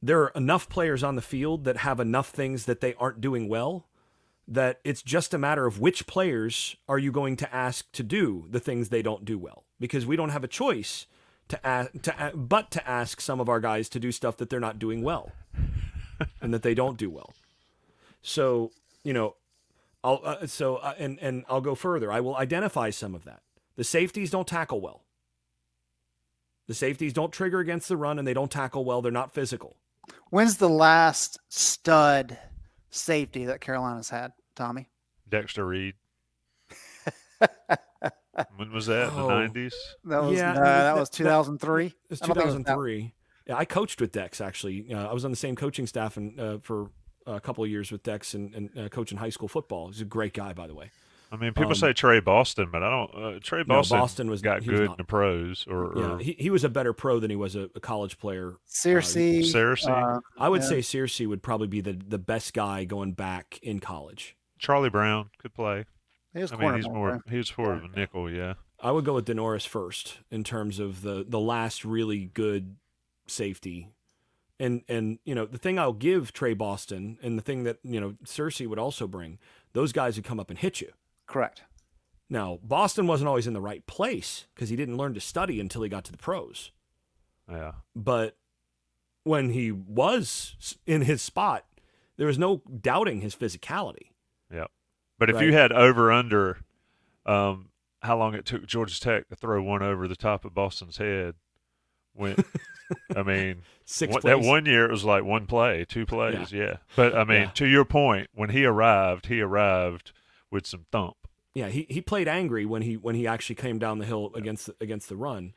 there 0.03 0.21
are 0.21 0.33
enough 0.35 0.69
players 0.69 1.03
on 1.03 1.17
the 1.17 1.23
field 1.23 1.65
that 1.65 1.79
have 1.79 1.99
enough 2.01 2.29
things 2.29 2.67
that 2.67 2.81
they 2.81 2.95
aren't 2.95 3.21
doing 3.21 3.49
well 3.49 3.87
that 4.49 4.81
it's 4.85 5.03
just 5.03 5.35
a 5.35 5.39
matter 5.39 5.67
of 5.67 5.81
which 5.81 6.07
players 6.07 6.77
are 6.89 6.99
you 6.99 7.11
going 7.11 7.35
to 7.37 7.55
ask 7.55 7.91
to 7.93 8.03
do 8.03 8.47
the 8.51 8.61
things 8.61 8.89
they 8.89 9.03
don't 9.03 9.25
do 9.25 9.39
well. 9.39 9.65
Because 9.81 10.07
we 10.07 10.15
don't 10.15 10.29
have 10.29 10.45
a 10.45 10.49
choice 10.49 11.07
to 11.49 11.67
ask 11.67 11.91
to 12.03 12.33
but 12.35 12.71
to 12.73 12.89
ask 12.89 13.21
some 13.21 13.41
of 13.41 13.49
our 13.49 13.61
guys 13.61 13.89
to 13.89 14.01
do 14.01 14.13
stuff 14.13 14.37
that 14.37 14.51
they're 14.51 14.61
not 14.61 14.79
doing 14.79 15.03
well 15.03 15.33
and 16.41 16.53
that 16.53 16.63
they 16.63 16.75
don't 16.75 16.97
do 16.97 17.09
well 17.11 17.35
so 18.27 18.73
you 19.05 19.13
know 19.13 19.37
I'll 20.03 20.21
uh, 20.25 20.47
so 20.47 20.77
uh, 20.77 20.95
and 20.99 21.19
and 21.21 21.45
I'll 21.49 21.61
go 21.61 21.75
further. 21.75 22.13
I 22.13 22.21
will 22.21 22.37
identify 22.37 22.91
some 22.91 23.15
of 23.15 23.25
that. 23.25 23.41
The 23.77 23.85
safeties 23.85 24.31
don't 24.31 24.47
tackle 24.47 24.81
well. 24.81 25.05
The 26.67 26.75
safeties 26.75 27.13
don't 27.13 27.33
trigger 27.33 27.61
against 27.61 27.89
the 27.89 27.97
run 27.97 28.19
and 28.19 28.27
they 28.27 28.35
don't 28.35 28.51
tackle 28.51 28.85
well. 28.85 29.01
They're 29.01 29.13
not 29.13 29.33
physical. 29.33 29.77
When's 30.31 30.57
the 30.57 30.69
last 30.69 31.39
stud 31.49 32.37
safety 32.91 33.45
that 33.45 33.61
Carolina's 33.61 34.11
had, 34.11 34.33
Tommy? 34.57 34.89
Dexter 35.29 35.65
Reed. 35.65 35.95
when 38.57 38.73
was 38.73 38.87
that? 38.87 39.11
In 39.11 39.17
the 39.17 39.29
nineties? 39.29 39.75
That 40.05 40.25
was 40.25 40.39
yeah, 40.39 40.53
uh, 40.53 40.63
that, 40.63 40.97
was 40.97 41.11
two 41.11 41.25
thousand 41.25 41.61
three. 41.61 41.87
It 41.87 42.11
was 42.11 42.21
two 42.21 42.35
thousand 42.35 42.65
three. 42.65 43.15
Yeah, 43.47 43.57
I 43.57 43.65
coached 43.65 44.01
with 44.01 44.11
Dex 44.11 44.41
actually. 44.41 44.93
Uh, 44.93 45.09
I 45.09 45.13
was 45.13 45.25
on 45.25 45.31
the 45.31 45.37
same 45.37 45.55
coaching 45.55 45.87
staff 45.87 46.17
and 46.17 46.41
uh, 46.41 46.59
for 46.63 46.91
a 47.27 47.41
couple 47.41 47.65
of 47.65 47.71
years 47.71 47.91
with 47.91 48.03
Dex 48.03 48.35
and, 48.35 48.55
and 48.55 48.79
uh, 48.79 48.89
coaching 48.89 49.19
high 49.19 49.31
school 49.31 49.49
football. 49.49 49.89
He's 49.89 50.01
a 50.01 50.05
great 50.05 50.35
guy, 50.35 50.53
by 50.53 50.67
the 50.67 50.75
way. 50.75 50.91
I 51.31 51.37
mean, 51.37 51.53
people 51.55 51.71
um, 51.71 51.75
say 51.75 51.93
Tre 51.93 52.21
Boston, 52.21 52.69
but 52.71 52.83
I 52.83 52.91
don't. 52.91 53.15
Uh, 53.15 53.39
Tre 53.43 53.65
Boston, 53.65 53.97
no, 53.97 54.03
Boston 54.03 54.31
was 54.31 54.43
got 54.43 54.65
good 54.65 54.81
was 54.81 54.91
in 54.91 54.95
the 54.97 55.05
pros, 55.05 55.67
or, 55.69 55.93
yeah, 55.97 56.19
he, 56.21 56.37
he 56.39 56.51
was 56.51 56.63
a 56.63 56.69
better 56.69 56.93
pro 56.93 57.19
than 57.19 57.31
he 57.31 57.37
was 57.37 57.57
a, 57.57 57.69
a 57.75 57.81
college 57.81 58.19
player. 58.19 58.55
Searcy, 58.69 59.41
uh, 59.41 59.59
Searcy. 59.59 60.17
Uh, 60.17 60.21
I 60.39 60.49
would 60.49 60.63
yeah. 60.63 60.69
say 60.69 60.79
Searcy 60.79 61.27
would 61.27 61.43
probably 61.43 61.67
be 61.67 61.81
the 61.81 61.95
the 61.95 62.19
best 62.19 62.55
guy 62.55 62.85
going 62.85 63.13
back 63.13 63.59
in 63.63 63.81
college. 63.81 64.37
Charlie 64.59 64.91
Brown 64.91 65.31
could 65.39 65.53
play. 65.53 65.85
He 66.33 66.43
was 66.43 66.53
I 66.53 66.57
mean, 66.57 66.75
he's 66.77 66.89
more. 66.89 67.23
He's 67.29 67.59
more 67.59 67.73
of 67.73 67.85
a 67.85 67.89
nickel, 67.89 68.31
yeah. 68.31 68.55
I 68.81 68.93
would 68.93 69.05
go 69.05 69.15
with 69.15 69.27
Da'Norris 69.27 69.67
first 69.67 70.19
in 70.31 70.45
terms 70.45 70.79
of 70.79 71.03
the 71.03 71.25
the 71.27 71.41
last 71.41 71.85
really 71.85 72.27
good 72.27 72.77
safety 73.27 73.89
and 74.59 74.83
and 74.89 75.19
you 75.25 75.35
know 75.35 75.47
the 75.47 75.59
thing 75.59 75.79
I'll 75.79 75.93
give 75.93 76.33
Tre 76.33 76.55
Boston 76.55 77.19
and 77.23 77.39
the 77.39 77.43
thing 77.43 77.65
that 77.65 77.79
you 77.83 78.01
know 78.01 78.15
Searcy 78.25 78.67
would 78.67 78.79
also 78.79 79.07
bring 79.07 79.39
those 79.73 79.93
guys 79.93 80.17
would 80.17 80.25
come 80.25 80.41
up 80.41 80.51
and 80.51 80.59
hit 80.59 80.81
you. 80.81 80.93
Correct. 81.27 81.63
Now 82.29 82.59
Boston 82.63 83.07
wasn't 83.07 83.29
always 83.29 83.47
in 83.47 83.53
the 83.53 83.61
right 83.61 83.87
place 83.87 84.47
because 84.55 84.69
he 84.69 84.77
didn't 84.77 84.97
learn 84.97 85.15
to 85.15 85.21
study 85.21 85.61
until 85.61 85.83
he 85.83 85.89
got 85.89 86.05
to 86.05 86.13
the 86.13 86.19
pros. 86.19 86.71
Yeah. 87.51 87.73
But 87.95 88.37
when 89.25 89.51
he 89.51 89.73
was 89.73 90.77
in 90.87 91.03
his 91.03 91.23
spot, 91.23 91.65
there 92.17 92.27
was 92.27 92.39
no 92.39 92.63
doubting 92.81 93.21
his 93.21 93.35
physicality. 93.35 94.11
Yeah. 94.53 94.67
But 95.19 95.31
if 95.31 95.37
right? 95.37 95.47
you 95.47 95.53
had 95.53 95.73
over 95.73 96.13
under 96.13 96.59
um, 97.25 97.71
how 98.03 98.19
long 98.19 98.35
it 98.35 98.45
took 98.45 98.67
Georgia 98.67 99.01
Tech 99.01 99.29
to 99.29 99.37
throw 99.37 99.63
one 99.63 99.83
over 99.83 100.07
the 100.09 100.17
top 100.17 100.45
of 100.45 100.55
Boston's 100.55 100.99
head, 100.99 101.35
when 102.17 102.37
I 103.15 103.23
mean, 103.23 103.63
Six 103.85 104.13
one, 104.13 104.23
that 104.25 104.41
one 104.41 104.67
year 104.67 104.87
it 104.87 104.91
was 104.91 105.05
like 105.05 105.25
one 105.25 105.47
play, 105.47 105.85
two 105.89 106.07
plays, 106.07 106.53
yeah. 106.53 106.63
yeah. 106.63 106.77
But 106.97 107.15
I 107.15 107.25
mean, 107.25 107.43
yeah. 107.43 107.51
to 107.51 107.67
your 107.67 107.85
point, 107.85 108.29
when 108.35 108.51
he 108.51 108.65
arrived, 108.65 109.27
he 109.27 109.41
arrived 109.41 110.13
with 110.51 110.67
some 110.67 110.87
thump. 110.91 111.17
Yeah, 111.55 111.69
he, 111.69 111.87
he 111.89 112.01
played 112.01 112.29
angry 112.29 112.67
when 112.67 112.83
he 112.83 112.97
when 112.97 113.15
he 113.15 113.27
actually 113.27 113.57
came 113.57 113.79
down 113.79 113.99
the 113.99 114.05
hill 114.05 114.31
yeah. 114.35 114.41
against 114.41 114.67
the, 114.67 114.77
against 114.81 115.09
the 115.09 115.17
run, 115.17 115.55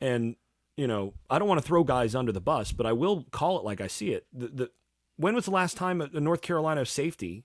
and 0.00 0.36
you 0.76 0.86
know 0.86 1.14
I 1.30 1.38
don't 1.38 1.48
want 1.48 1.60
to 1.60 1.66
throw 1.66 1.82
guys 1.82 2.14
under 2.14 2.30
the 2.30 2.40
bus, 2.40 2.72
but 2.72 2.86
I 2.86 2.92
will 2.92 3.24
call 3.30 3.58
it 3.58 3.64
like 3.64 3.80
I 3.80 3.86
see 3.86 4.10
it. 4.12 4.26
The, 4.32 4.48
the 4.48 4.70
when 5.16 5.34
was 5.34 5.46
the 5.46 5.50
last 5.50 5.76
time 5.76 6.00
a 6.00 6.20
North 6.20 6.42
Carolina 6.42 6.84
safety? 6.84 7.44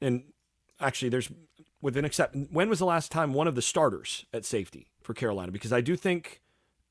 And 0.00 0.24
actually, 0.80 1.08
there's 1.08 1.30
with 1.80 1.96
an 1.96 2.04
except. 2.04 2.36
When 2.50 2.68
was 2.68 2.78
the 2.78 2.86
last 2.86 3.10
time 3.10 3.32
one 3.32 3.48
of 3.48 3.54
the 3.54 3.62
starters 3.62 4.26
at 4.32 4.44
safety 4.44 4.88
for 5.00 5.14
Carolina? 5.14 5.50
Because 5.50 5.72
I 5.72 5.80
do 5.80 5.96
think, 5.96 6.41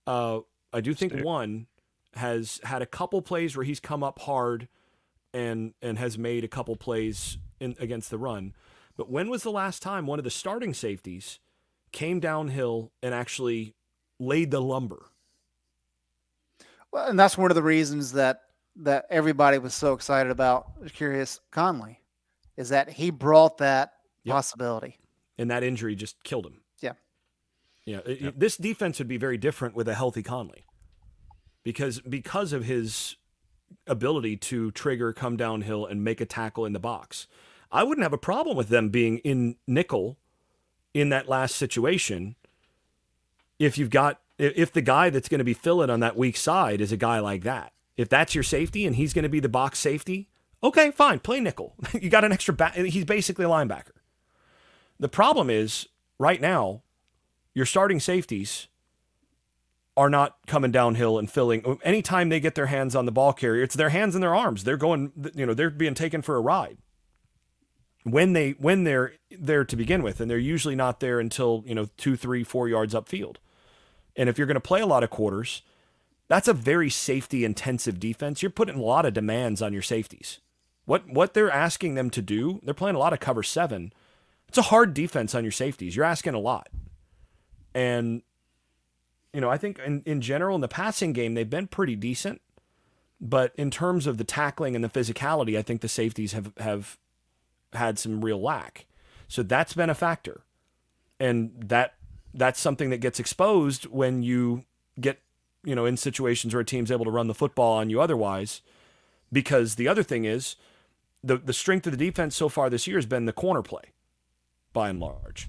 uh, 0.08 0.40
I 0.74 0.82
do 0.82 0.94
think 0.94 1.14
Stick. 1.14 1.26
one 1.26 1.68
has 2.16 2.60
had 2.64 2.82
a 2.82 2.86
couple 2.86 3.22
plays 3.22 3.56
where 3.56 3.66
he's 3.66 3.80
come 3.80 4.04
up 4.04 4.20
hard 4.20 4.68
and 5.34 5.74
and 5.82 5.98
has 5.98 6.18
made 6.18 6.44
a 6.44 6.48
couple 6.48 6.76
plays 6.76 7.38
in, 7.60 7.76
against 7.80 8.10
the 8.10 8.18
run. 8.18 8.54
But 8.98 9.10
when 9.10 9.30
was 9.30 9.44
the 9.44 9.52
last 9.52 9.82
time 9.82 10.06
one 10.06 10.20
of 10.20 10.24
the 10.26 10.32
starting 10.32 10.74
safeties 10.74 11.40
came 11.92 12.20
downhill 12.20 12.92
and 13.02 13.14
actually 13.14 13.76
laid 14.20 14.52
the 14.52 14.62
lumber? 14.62 15.08
Well, 16.92 17.08
and 17.08 17.18
that's 17.18 17.38
one 17.38 17.52
of 17.52 17.56
the 17.56 17.64
reasons 17.64 18.14
that 18.14 18.42
that 18.78 19.06
everybody 19.10 19.58
was 19.58 19.74
so 19.74 19.94
excited 19.94 20.32
about 20.32 20.72
Curious 20.94 21.40
Conley 21.52 22.00
is 22.58 22.70
that 22.70 22.90
he 22.90 23.10
brought 23.10 23.58
that 23.58 23.94
yep. 24.24 24.36
possibility. 24.36 24.98
And 25.38 25.50
that 25.52 25.64
injury 25.64 25.96
just 25.96 26.24
killed 26.24 26.46
him. 26.46 26.61
Yeah. 27.86 28.00
Yep. 28.06 28.36
This 28.38 28.58
defense 28.58 29.00
would 29.00 29.08
be 29.08 29.18
very 29.18 29.38
different 29.38 29.76
with 29.76 29.88
a 29.88 29.96
healthy 29.96 30.24
Conley 30.24 30.64
because 31.64 32.00
because 32.02 32.54
of 32.54 32.66
his 32.66 33.16
ability 33.88 34.38
to 34.38 34.72
trigger, 34.72 35.14
come 35.14 35.38
downhill, 35.38 35.86
and 35.86 36.04
make 36.04 36.22
a 36.22 36.26
tackle 36.26 36.66
in 36.66 36.74
the 36.74 36.80
box. 36.80 37.28
I 37.72 37.84
wouldn't 37.84 38.04
have 38.04 38.14
a 38.14 38.18
problem 38.18 38.58
with 38.58 38.70
them 38.70 38.90
being 38.90 39.20
in 39.20 39.56
nickel 39.66 40.18
in 40.94 41.10
that 41.10 41.30
last 41.30 41.56
situation 41.56 42.36
if 43.60 43.78
you've 43.78 43.90
got 43.90 44.20
if 44.38 44.74
the 44.74 44.82
guy 44.82 45.10
that's 45.10 45.30
going 45.30 45.40
to 45.40 45.46
be 45.46 45.54
filling 45.54 45.90
on 45.90 46.00
that 46.00 46.18
weak 46.18 46.36
side 46.36 46.82
is 46.82 46.92
a 46.92 46.98
guy 46.98 47.20
like 47.20 47.44
that. 47.44 47.74
If 47.96 48.10
that's 48.10 48.34
your 48.34 48.44
safety 48.44 48.86
and 48.88 48.96
he's 48.96 49.14
going 49.14 49.24
to 49.24 49.30
be 49.30 49.40
the 49.40 49.50
box 49.50 49.78
safety, 49.78 50.30
okay, 50.64 50.90
fine, 50.92 51.20
play 51.20 51.40
nickel. 51.40 51.76
you 51.94 52.10
got 52.10 52.24
an 52.24 52.32
extra 52.32 52.54
back. 52.54 52.74
He's 52.74 53.06
basically 53.06 53.46
a 53.46 53.50
linebacker. 53.50 53.92
The 55.00 55.10
problem 55.10 55.50
is 55.50 55.88
right 56.18 56.42
now, 56.42 56.82
your 57.54 57.66
starting 57.66 58.00
safeties 58.00 58.68
are 59.98 60.10
not 60.10 60.38
coming 60.48 60.72
downhill 60.72 61.20
and 61.20 61.30
filling. 61.30 61.80
Anytime 61.84 62.30
they 62.30 62.40
get 62.40 62.56
their 62.56 62.68
hands 62.68 62.96
on 62.96 63.06
the 63.06 63.12
ball 63.12 63.34
carrier, 63.34 63.64
it's 63.64 63.76
their 63.76 63.90
hands 63.90 64.16
and 64.16 64.24
their 64.24 64.36
arms. 64.36 64.64
They're 64.64 64.78
going, 64.78 65.12
you 65.36 65.46
know, 65.46 65.54
they're 65.54 65.70
being 65.70 65.94
taken 65.94 66.22
for 66.22 66.36
a 66.36 66.42
ride 66.42 66.78
when 68.04 68.34
they 68.34 68.52
when 68.52 68.84
they're 68.84 69.14
there 69.30 69.64
to 69.66 69.76
begin 69.76 70.04
with, 70.04 70.20
and 70.20 70.30
they're 70.30 70.38
usually 70.38 70.76
not 70.76 71.00
there 71.00 71.20
until 71.20 71.64
you 71.66 71.76
know 71.76 71.88
two, 71.98 72.16
three, 72.16 72.44
four 72.44 72.68
yards 72.68 72.94
upfield. 72.94 73.38
And 74.16 74.28
if 74.28 74.38
you're 74.38 74.48
going 74.48 74.56
to 74.56 74.62
play 74.62 74.82
a 74.82 74.88
lot 74.88 75.04
of 75.04 75.10
quarters, 75.10 75.62
that's 76.28 76.48
a 76.48 76.54
very 76.54 76.90
safety 76.90 77.46
intensive 77.46 78.00
defense. 78.00 78.42
You're 78.42 78.52
putting 78.52 78.76
a 78.76 78.82
lot 78.82 79.06
of 79.06 79.14
demands 79.14 79.62
on 79.62 79.74
your 79.74 79.82
safeties. 79.82 80.40
What 80.86 81.08
what 81.08 81.34
they're 81.34 81.52
asking 81.52 81.96
them 81.96 82.10
to 82.12 82.22
do, 82.22 82.60
they're 82.64 82.74
playing 82.74 82.96
a 82.96 83.00
lot 83.00 83.14
of 83.14 83.20
cover 83.20 83.44
seven. 83.44 83.94
It's 84.48 84.58
a 84.58 84.64
hard 84.64 84.94
defense 84.94 85.34
on 85.34 85.44
your 85.44 85.52
safeties. 85.52 85.96
You're 85.96 86.06
asking 86.06 86.34
a 86.34 86.40
lot. 86.40 86.68
And 87.74 88.22
you 89.34 89.42
know, 89.42 89.50
I 89.50 89.58
think 89.58 89.80
in, 89.80 90.04
in 90.06 90.22
general 90.22 90.56
in 90.56 90.62
the 90.62 90.68
passing 90.68 91.14
game 91.14 91.34
they've 91.34 91.50
been 91.50 91.68
pretty 91.68 91.96
decent. 91.96 92.42
But 93.24 93.54
in 93.56 93.70
terms 93.70 94.08
of 94.08 94.18
the 94.18 94.24
tackling 94.24 94.76
and 94.76 94.84
the 94.84 94.90
physicality, 94.90 95.58
I 95.58 95.62
think 95.62 95.82
the 95.82 95.88
safeties 95.88 96.34
have 96.34 96.52
have 96.58 96.98
had 97.74 98.00
some 98.00 98.26
real 98.26 98.42
lack. 98.42 98.88
So 99.28 99.44
that's 99.44 99.74
been 99.74 99.90
a 99.90 99.96
factor. 99.96 100.42
And 101.20 101.52
that 101.58 101.94
that's 102.34 102.60
something 102.60 102.90
that 102.90 102.98
gets 102.98 103.20
exposed 103.20 103.86
when 103.86 104.24
you 104.24 104.66
get, 105.00 105.20
you 105.64 105.76
know, 105.76 105.86
in 105.86 105.98
situations 105.98 106.54
where 106.54 106.62
a 106.62 106.66
team's 106.66 106.92
able 106.92 107.06
to 107.06 107.12
run 107.12 107.28
the 107.28 107.36
football 107.36 107.78
on 107.78 107.90
you 107.90 108.02
otherwise. 108.02 108.62
Because 109.32 109.76
the 109.76 109.88
other 109.88 110.04
thing 110.04 110.26
is 110.26 110.56
the 111.24 111.38
the 111.38 111.54
strength 111.54 111.86
of 111.86 111.96
the 111.96 112.06
defense 112.06 112.36
so 112.36 112.50
far 112.50 112.70
this 112.70 112.88
year 112.88 112.98
has 112.98 113.06
been 113.06 113.26
the 113.26 113.34
corner 113.34 113.62
play, 113.62 113.94
by 114.74 114.90
and 114.90 115.00
large. 115.00 115.48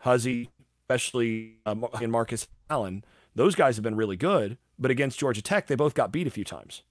Huzzie, 0.00 0.50
especially 0.90 1.54
uh, 1.64 1.76
in 2.00 2.10
Marcus 2.10 2.48
Allen, 2.68 3.04
those 3.34 3.54
guys 3.54 3.76
have 3.76 3.84
been 3.84 3.94
really 3.94 4.16
good. 4.16 4.58
But 4.78 4.90
against 4.90 5.20
Georgia 5.20 5.42
Tech, 5.42 5.66
they 5.66 5.76
both 5.76 5.94
got 5.94 6.10
beat 6.10 6.26
a 6.26 6.30
few 6.30 6.44
times. 6.44 6.82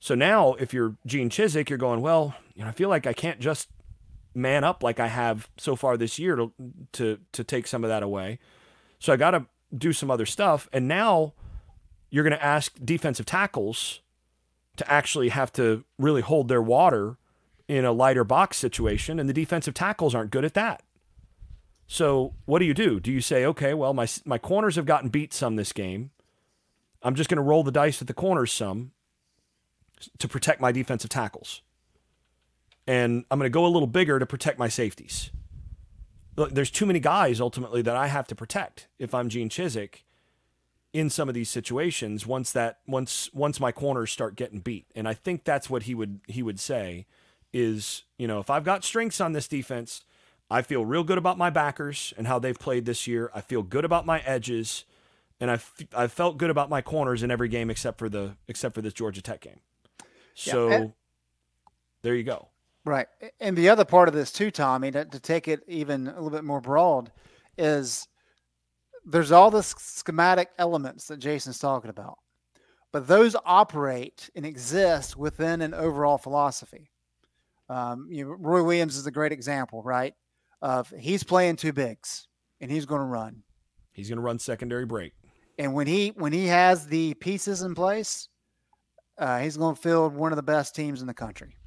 So 0.00 0.14
now, 0.14 0.54
if 0.54 0.74
you're 0.74 0.96
Gene 1.06 1.30
Chizik, 1.30 1.70
you're 1.70 1.78
going, 1.78 2.02
well, 2.02 2.34
you 2.54 2.62
know, 2.62 2.68
I 2.68 2.72
feel 2.72 2.90
like 2.90 3.06
I 3.06 3.14
can't 3.14 3.40
just 3.40 3.68
man 4.34 4.64
up 4.64 4.82
like 4.82 5.00
I 5.00 5.06
have 5.06 5.48
so 5.56 5.76
far 5.76 5.96
this 5.96 6.18
year 6.18 6.36
to 6.36 6.52
to 6.92 7.18
to 7.32 7.44
take 7.44 7.66
some 7.66 7.84
of 7.84 7.88
that 7.88 8.02
away. 8.02 8.38
So 8.98 9.12
I 9.12 9.16
got 9.16 9.30
to 9.30 9.46
do 9.76 9.92
some 9.92 10.10
other 10.10 10.26
stuff. 10.26 10.68
And 10.72 10.86
now 10.86 11.32
you're 12.10 12.24
going 12.24 12.36
to 12.36 12.44
ask 12.44 12.74
defensive 12.84 13.24
tackles 13.24 14.00
to 14.76 14.90
actually 14.92 15.30
have 15.30 15.52
to 15.52 15.84
really 15.98 16.20
hold 16.20 16.48
their 16.48 16.62
water 16.62 17.16
in 17.66 17.84
a 17.86 17.92
lighter 17.92 18.24
box 18.24 18.58
situation, 18.58 19.18
and 19.18 19.26
the 19.26 19.32
defensive 19.32 19.72
tackles 19.72 20.14
aren't 20.14 20.30
good 20.30 20.44
at 20.44 20.52
that. 20.52 20.82
So 21.86 22.34
what 22.46 22.58
do 22.58 22.64
you 22.64 22.74
do? 22.74 23.00
Do 23.00 23.12
you 23.12 23.20
say, 23.20 23.44
okay, 23.44 23.74
well, 23.74 23.94
my 23.94 24.06
my 24.24 24.38
corners 24.38 24.76
have 24.76 24.86
gotten 24.86 25.10
beat 25.10 25.32
some 25.32 25.56
this 25.56 25.72
game. 25.72 26.10
I'm 27.02 27.14
just 27.14 27.28
going 27.28 27.36
to 27.36 27.42
roll 27.42 27.62
the 27.62 27.72
dice 27.72 28.00
at 28.00 28.08
the 28.08 28.14
corners 28.14 28.52
some 28.52 28.92
to 30.18 30.28
protect 30.28 30.60
my 30.60 30.72
defensive 30.72 31.10
tackles. 31.10 31.62
And 32.86 33.24
I'm 33.30 33.38
going 33.38 33.50
to 33.50 33.54
go 33.54 33.66
a 33.66 33.68
little 33.68 33.86
bigger 33.86 34.18
to 34.18 34.26
protect 34.26 34.58
my 34.58 34.68
safeties. 34.68 35.30
Look, 36.36 36.52
there's 36.52 36.70
too 36.70 36.86
many 36.86 37.00
guys 37.00 37.40
ultimately 37.40 37.82
that 37.82 37.96
I 37.96 38.08
have 38.08 38.26
to 38.28 38.34
protect 38.34 38.88
if 38.98 39.14
I'm 39.14 39.28
Gene 39.28 39.48
Chizik 39.48 40.02
in 40.92 41.10
some 41.10 41.28
of 41.28 41.34
these 41.34 41.50
situations 41.50 42.26
once 42.26 42.52
that 42.52 42.78
once 42.86 43.28
once 43.34 43.60
my 43.60 43.72
corners 43.72 44.10
start 44.10 44.36
getting 44.36 44.60
beat. 44.60 44.86
And 44.94 45.08
I 45.08 45.14
think 45.14 45.44
that's 45.44 45.68
what 45.68 45.84
he 45.84 45.94
would 45.94 46.20
he 46.26 46.42
would 46.42 46.58
say 46.58 47.06
is, 47.52 48.04
you 48.18 48.26
know, 48.26 48.40
if 48.40 48.50
I've 48.50 48.64
got 48.64 48.84
strengths 48.84 49.20
on 49.20 49.32
this 49.32 49.46
defense, 49.46 50.02
I 50.50 50.62
feel 50.62 50.84
real 50.84 51.04
good 51.04 51.18
about 51.18 51.38
my 51.38 51.50
backers 51.50 52.12
and 52.16 52.26
how 52.26 52.38
they've 52.38 52.58
played 52.58 52.84
this 52.84 53.06
year. 53.06 53.30
I 53.34 53.40
feel 53.40 53.62
good 53.62 53.84
about 53.84 54.06
my 54.06 54.20
edges 54.20 54.84
and 55.40 55.50
I 55.50 55.58
I 55.94 56.06
felt 56.06 56.38
good 56.38 56.50
about 56.50 56.70
my 56.70 56.80
corners 56.80 57.22
in 57.22 57.30
every 57.30 57.48
game 57.48 57.70
except 57.70 57.98
for 57.98 58.08
the 58.08 58.36
except 58.48 58.74
for 58.74 58.82
this 58.82 58.92
Georgia 58.92 59.22
Tech 59.22 59.40
game. 59.40 59.60
So 60.34 60.68
yeah, 60.68 60.74
and, 60.74 60.92
there 62.02 62.14
you 62.14 62.24
go. 62.24 62.48
Right. 62.84 63.06
And 63.40 63.56
the 63.56 63.68
other 63.68 63.84
part 63.84 64.08
of 64.08 64.14
this 64.14 64.30
too, 64.30 64.50
Tommy, 64.50 64.90
to, 64.90 65.04
to 65.06 65.20
take 65.20 65.48
it 65.48 65.62
even 65.66 66.06
a 66.08 66.14
little 66.14 66.30
bit 66.30 66.44
more 66.44 66.60
broad, 66.60 67.10
is 67.56 68.08
there's 69.06 69.32
all 69.32 69.50
the 69.50 69.62
schematic 69.62 70.50
elements 70.58 71.08
that 71.08 71.18
Jason's 71.18 71.58
talking 71.58 71.90
about, 71.90 72.18
but 72.92 73.06
those 73.06 73.36
operate 73.44 74.30
and 74.34 74.44
exist 74.44 75.16
within 75.16 75.62
an 75.62 75.72
overall 75.72 76.18
philosophy. 76.18 76.90
Um, 77.70 78.08
you 78.10 78.24
know, 78.24 78.32
Roy 78.32 78.62
Williams 78.62 78.96
is 78.96 79.06
a 79.06 79.10
great 79.10 79.32
example, 79.32 79.82
right? 79.82 80.14
Of 80.64 80.90
he's 80.98 81.22
playing 81.22 81.56
two 81.56 81.74
bigs 81.74 82.26
and 82.58 82.70
he's 82.70 82.86
going 82.86 83.02
to 83.02 83.06
run. 83.06 83.42
He's 83.92 84.08
going 84.08 84.16
to 84.16 84.22
run 84.22 84.38
secondary 84.38 84.86
break. 84.86 85.12
And 85.58 85.74
when 85.74 85.86
he 85.86 86.14
when 86.16 86.32
he 86.32 86.46
has 86.46 86.86
the 86.86 87.12
pieces 87.12 87.60
in 87.60 87.74
place, 87.74 88.28
uh, 89.18 89.40
he's 89.40 89.58
going 89.58 89.74
to 89.74 89.80
field 89.80 90.14
one 90.14 90.32
of 90.32 90.36
the 90.36 90.42
best 90.42 90.74
teams 90.74 91.02
in 91.02 91.06
the 91.06 91.12
country. 91.12 91.58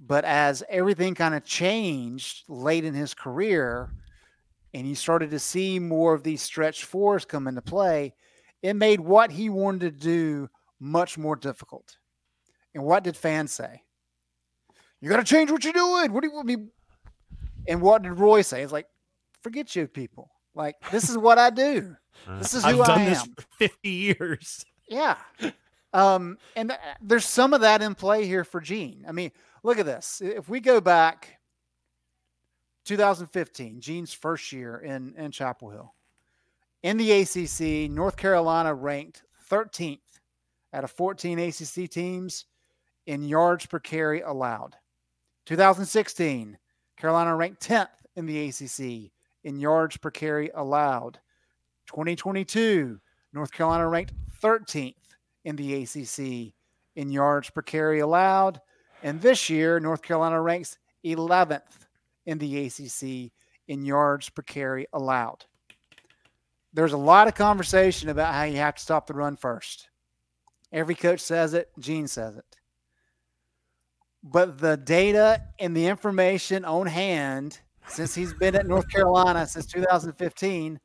But 0.00 0.24
as 0.24 0.62
everything 0.70 1.14
kind 1.14 1.34
of 1.34 1.44
changed 1.44 2.44
late 2.48 2.86
in 2.86 2.94
his 2.94 3.12
career, 3.12 3.90
and 4.72 4.86
he 4.86 4.94
started 4.94 5.30
to 5.32 5.38
see 5.38 5.78
more 5.78 6.14
of 6.14 6.22
these 6.22 6.40
stretch 6.40 6.84
fours 6.84 7.26
come 7.26 7.46
into 7.46 7.60
play, 7.60 8.14
it 8.62 8.76
made 8.76 9.00
what 9.00 9.30
he 9.30 9.50
wanted 9.50 9.80
to 9.80 9.90
do 9.90 10.48
much 10.80 11.18
more 11.18 11.36
difficult. 11.36 11.98
And 12.74 12.82
what 12.82 13.04
did 13.04 13.14
fans 13.14 13.52
say? 13.52 13.82
You 15.02 15.10
got 15.10 15.18
to 15.18 15.22
change 15.22 15.50
what 15.50 15.64
you're 15.64 15.74
doing. 15.74 16.14
What 16.14 16.22
do 16.22 16.28
you 16.28 16.34
want 16.34 16.46
me? 16.46 16.56
And 17.70 17.80
what 17.80 18.02
did 18.02 18.12
Roy 18.18 18.42
say? 18.42 18.62
It's 18.62 18.72
like, 18.72 18.88
forget 19.42 19.74
you 19.76 19.86
people. 19.86 20.30
Like 20.54 20.76
this 20.90 21.08
is 21.08 21.16
what 21.16 21.38
I 21.38 21.50
do. 21.50 21.96
This 22.38 22.52
is 22.52 22.64
who 22.64 22.82
I've 22.82 22.86
done 22.88 22.98
I 22.98 23.04
am. 23.04 23.10
This 23.10 23.22
for 23.22 23.44
Fifty 23.56 23.88
years. 23.88 24.66
Yeah. 24.88 25.16
Um, 25.92 26.36
and 26.54 26.70
th- 26.70 26.80
there's 27.00 27.24
some 27.24 27.54
of 27.54 27.62
that 27.62 27.82
in 27.82 27.94
play 27.94 28.26
here 28.26 28.44
for 28.44 28.60
Gene. 28.60 29.04
I 29.08 29.12
mean, 29.12 29.30
look 29.62 29.78
at 29.78 29.86
this. 29.86 30.20
If 30.22 30.48
we 30.48 30.60
go 30.60 30.80
back 30.80 31.38
2015, 32.84 33.80
Gene's 33.80 34.12
first 34.12 34.52
year 34.52 34.78
in, 34.78 35.14
in 35.16 35.30
Chapel 35.30 35.70
Hill, 35.70 35.94
in 36.82 36.96
the 36.96 37.12
ACC, 37.12 37.90
North 37.90 38.16
Carolina 38.16 38.74
ranked 38.74 39.22
13th 39.50 39.98
out 40.72 40.84
of 40.84 40.90
14 40.90 41.38
ACC 41.38 41.88
teams 41.88 42.46
in 43.06 43.22
yards 43.22 43.66
per 43.66 43.78
carry 43.78 44.20
allowed. 44.20 44.76
2016, 45.46 46.58
Carolina 47.00 47.34
ranked 47.34 47.66
10th 47.66 47.88
in 48.14 48.26
the 48.26 48.48
ACC 48.48 49.10
in 49.42 49.58
yards 49.58 49.96
per 49.96 50.10
carry 50.10 50.50
allowed. 50.54 51.18
2022, 51.86 53.00
North 53.32 53.52
Carolina 53.52 53.88
ranked 53.88 54.12
13th 54.42 54.94
in 55.44 55.56
the 55.56 55.82
ACC 55.82 56.52
in 56.96 57.10
yards 57.10 57.48
per 57.50 57.62
carry 57.62 58.00
allowed. 58.00 58.60
And 59.02 59.20
this 59.20 59.48
year, 59.48 59.80
North 59.80 60.02
Carolina 60.02 60.40
ranks 60.42 60.76
11th 61.04 61.62
in 62.26 62.38
the 62.38 62.66
ACC 62.66 63.32
in 63.66 63.84
yards 63.84 64.28
per 64.28 64.42
carry 64.42 64.86
allowed. 64.92 65.46
There's 66.72 66.92
a 66.92 66.98
lot 66.98 67.28
of 67.28 67.34
conversation 67.34 68.10
about 68.10 68.34
how 68.34 68.44
you 68.44 68.58
have 68.58 68.76
to 68.76 68.82
stop 68.82 69.06
the 69.06 69.14
run 69.14 69.36
first. 69.36 69.88
Every 70.70 70.94
coach 70.94 71.20
says 71.20 71.54
it, 71.54 71.70
Gene 71.78 72.06
says 72.06 72.36
it. 72.36 72.59
But 74.22 74.58
the 74.58 74.76
data 74.76 75.42
and 75.58 75.76
the 75.76 75.86
information 75.86 76.64
on 76.64 76.86
hand 76.86 77.60
since 77.88 78.14
he's 78.14 78.34
been 78.34 78.54
at 78.54 78.66
North 78.66 78.88
Carolina 78.88 79.46
since 79.46 79.66
2015 79.66 80.78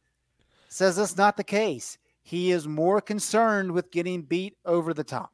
says 0.70 0.96
that's 0.96 1.18
not 1.18 1.38
the 1.38 1.44
case. 1.44 1.98
He 2.24 2.52
is 2.52 2.68
more 2.68 3.02
concerned 3.02 3.72
with 3.72 3.92
getting 3.92 4.24
beat 4.24 4.58
over 4.66 4.94
the 4.94 5.04
top. 5.04 5.32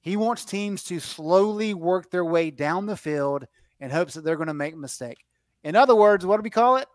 He 0.00 0.16
wants 0.16 0.44
teams 0.44 0.84
to 0.84 1.00
slowly 1.00 1.74
work 1.74 2.10
their 2.10 2.24
way 2.24 2.50
down 2.50 2.86
the 2.86 2.96
field 2.96 3.46
in 3.80 3.90
hopes 3.90 4.14
that 4.14 4.24
they're 4.24 4.36
going 4.36 4.46
to 4.46 4.54
make 4.54 4.74
a 4.74 4.78
mistake. 4.78 5.18
In 5.64 5.76
other 5.76 5.94
words, 5.94 6.24
what 6.24 6.36
do 6.36 6.42
we 6.42 6.50
call 6.50 6.76
it? 6.76 6.88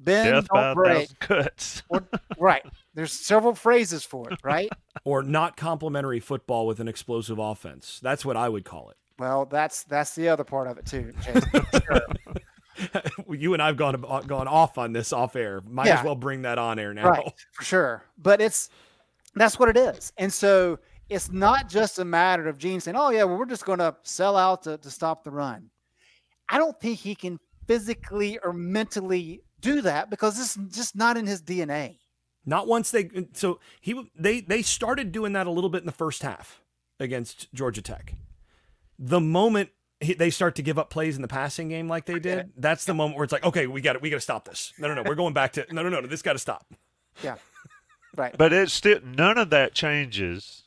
Bend, 0.00 0.34
Death 0.34 0.48
don't 0.52 0.74
break. 0.74 1.18
Cuts. 1.20 1.82
or, 1.88 2.06
right. 2.38 2.64
There's 2.94 3.12
several 3.12 3.54
phrases 3.54 4.04
for 4.04 4.30
it, 4.30 4.38
right? 4.42 4.70
or 5.04 5.22
not 5.22 5.56
complimentary 5.56 6.20
football 6.20 6.66
with 6.66 6.80
an 6.80 6.88
explosive 6.88 7.38
offense. 7.38 8.00
That's 8.02 8.24
what 8.24 8.36
I 8.36 8.48
would 8.48 8.64
call 8.64 8.90
it. 8.90 8.96
Well, 9.18 9.46
that's 9.46 9.84
that's 9.84 10.14
the 10.14 10.28
other 10.28 10.44
part 10.44 10.66
of 10.66 10.78
it 10.78 10.86
too. 10.86 11.12
you 13.30 13.52
and 13.52 13.62
I've 13.62 13.76
gone 13.76 14.04
uh, 14.06 14.20
gone 14.22 14.48
off 14.48 14.78
on 14.78 14.92
this 14.92 15.12
off 15.12 15.36
air. 15.36 15.60
Might 15.68 15.86
yeah. 15.86 15.98
as 15.98 16.04
well 16.04 16.16
bring 16.16 16.42
that 16.42 16.58
on 16.58 16.78
air 16.78 16.92
now. 16.92 17.08
Right, 17.08 17.32
for 17.52 17.64
sure. 17.64 18.04
But 18.18 18.40
it's 18.40 18.70
that's 19.34 19.58
what 19.58 19.68
it 19.68 19.76
is. 19.76 20.12
And 20.18 20.32
so 20.32 20.78
it's 21.08 21.30
not 21.30 21.68
just 21.68 21.98
a 21.98 22.04
matter 22.04 22.48
of 22.48 22.58
Gene 22.58 22.80
saying, 22.80 22.96
"Oh 22.96 23.10
yeah, 23.10 23.24
well 23.24 23.36
we're 23.36 23.46
just 23.46 23.64
going 23.64 23.78
to 23.78 23.94
sell 24.02 24.36
out 24.36 24.62
to, 24.64 24.78
to 24.78 24.90
stop 24.90 25.24
the 25.24 25.30
run." 25.30 25.70
I 26.48 26.58
don't 26.58 26.78
think 26.80 26.98
he 26.98 27.14
can 27.14 27.38
physically 27.66 28.38
or 28.38 28.52
mentally 28.52 29.42
do 29.60 29.80
that 29.82 30.10
because 30.10 30.38
it's 30.38 30.76
just 30.76 30.96
not 30.96 31.16
in 31.16 31.26
his 31.26 31.42
DNA. 31.42 31.98
Not 32.46 32.66
once 32.66 32.90
they 32.90 33.08
so 33.32 33.60
he 33.80 34.10
they 34.18 34.40
they 34.40 34.62
started 34.62 35.12
doing 35.12 35.32
that 35.32 35.46
a 35.46 35.50
little 35.50 35.70
bit 35.70 35.80
in 35.80 35.86
the 35.86 35.92
first 35.92 36.22
half 36.22 36.60
against 37.00 37.52
Georgia 37.54 37.82
Tech. 37.82 38.14
The 38.98 39.20
moment 39.20 39.70
they 40.00 40.30
start 40.30 40.56
to 40.56 40.62
give 40.62 40.78
up 40.78 40.90
plays 40.90 41.16
in 41.16 41.22
the 41.22 41.28
passing 41.28 41.68
game 41.68 41.88
like 41.88 42.04
they 42.04 42.18
did, 42.18 42.52
that's 42.56 42.84
the 42.84 42.94
moment 42.94 43.16
where 43.16 43.24
it's 43.24 43.32
like, 43.32 43.44
okay, 43.44 43.66
we 43.66 43.80
got 43.80 43.96
it. 43.96 44.02
We 44.02 44.10
got 44.10 44.16
to 44.16 44.20
stop 44.20 44.44
this. 44.44 44.72
No, 44.78 44.88
no, 44.88 44.94
no. 44.94 45.02
We're 45.02 45.14
going 45.14 45.34
back 45.34 45.52
to 45.54 45.66
no, 45.72 45.82
no, 45.82 45.88
no. 45.88 46.00
no 46.00 46.06
this 46.06 46.22
got 46.22 46.34
to 46.34 46.38
stop. 46.38 46.66
Yeah. 47.22 47.36
Right. 48.16 48.38
But 48.38 48.52
it's 48.52 48.72
still 48.72 49.00
none 49.02 49.38
of 49.38 49.50
that 49.50 49.74
changes 49.74 50.62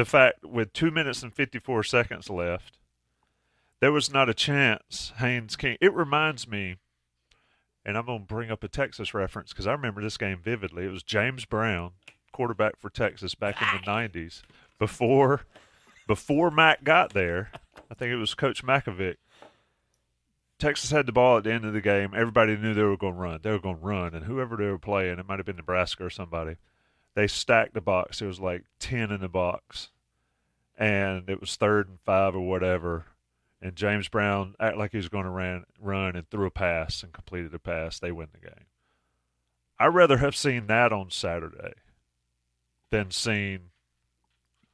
the 0.00 0.04
fact 0.06 0.44
with 0.44 0.72
two 0.72 0.90
minutes 0.90 1.22
and 1.22 1.34
fifty 1.34 1.58
four 1.58 1.82
seconds 1.82 2.30
left, 2.30 2.78
there 3.80 3.92
was 3.92 4.10
not 4.10 4.30
a 4.30 4.34
chance 4.34 5.12
Haynes 5.18 5.56
King. 5.56 5.76
It 5.80 5.92
reminds 5.92 6.48
me, 6.48 6.76
and 7.84 7.98
I'm 7.98 8.06
going 8.06 8.20
to 8.20 8.24
bring 8.24 8.50
up 8.50 8.64
a 8.64 8.68
Texas 8.68 9.12
reference 9.12 9.52
because 9.52 9.66
I 9.66 9.72
remember 9.72 10.02
this 10.02 10.16
game 10.16 10.40
vividly. 10.42 10.86
It 10.86 10.90
was 10.90 11.02
James 11.02 11.44
Brown, 11.44 11.92
quarterback 12.32 12.78
for 12.78 12.88
Texas 12.88 13.34
back 13.34 13.60
in 13.60 13.68
the 13.78 13.86
'90s, 13.86 14.40
before 14.78 15.42
before 16.10 16.50
Mack 16.50 16.82
got 16.82 17.14
there. 17.14 17.52
I 17.88 17.94
think 17.94 18.10
it 18.10 18.16
was 18.16 18.34
Coach 18.34 18.64
Mackovic. 18.64 19.18
Texas 20.58 20.90
had 20.90 21.06
the 21.06 21.12
ball 21.12 21.36
at 21.36 21.44
the 21.44 21.52
end 21.52 21.64
of 21.64 21.72
the 21.72 21.80
game. 21.80 22.14
Everybody 22.16 22.56
knew 22.56 22.74
they 22.74 22.82
were 22.82 22.96
going 22.96 23.14
to 23.14 23.20
run. 23.20 23.38
They 23.40 23.52
were 23.52 23.60
going 23.60 23.78
to 23.78 23.86
run, 23.86 24.14
and 24.16 24.24
whoever 24.24 24.56
they 24.56 24.64
were 24.64 24.76
playing, 24.76 25.20
it 25.20 25.28
might 25.28 25.38
have 25.38 25.46
been 25.46 25.54
Nebraska 25.54 26.04
or 26.04 26.10
somebody. 26.10 26.56
They 27.14 27.28
stacked 27.28 27.74
the 27.74 27.80
box. 27.80 28.20
It 28.20 28.26
was 28.26 28.40
like 28.40 28.64
ten 28.80 29.12
in 29.12 29.20
the 29.20 29.28
box, 29.28 29.90
and 30.76 31.30
it 31.30 31.40
was 31.40 31.54
third 31.54 31.88
and 31.88 32.00
five 32.00 32.34
or 32.34 32.40
whatever. 32.40 33.04
And 33.62 33.76
James 33.76 34.08
Brown 34.08 34.56
acted 34.58 34.80
like 34.80 34.90
he 34.90 34.96
was 34.96 35.08
going 35.08 35.26
to 35.26 35.30
run, 35.30 35.64
run 35.80 36.16
and 36.16 36.28
threw 36.28 36.46
a 36.46 36.50
pass 36.50 37.04
and 37.04 37.12
completed 37.12 37.54
a 37.54 37.60
pass. 37.60 38.00
They 38.00 38.10
win 38.10 38.30
the 38.32 38.48
game. 38.48 38.66
I'd 39.78 39.94
rather 39.94 40.16
have 40.16 40.34
seen 40.34 40.66
that 40.66 40.92
on 40.92 41.10
Saturday 41.10 41.74
than 42.90 43.12
seen 43.12 43.70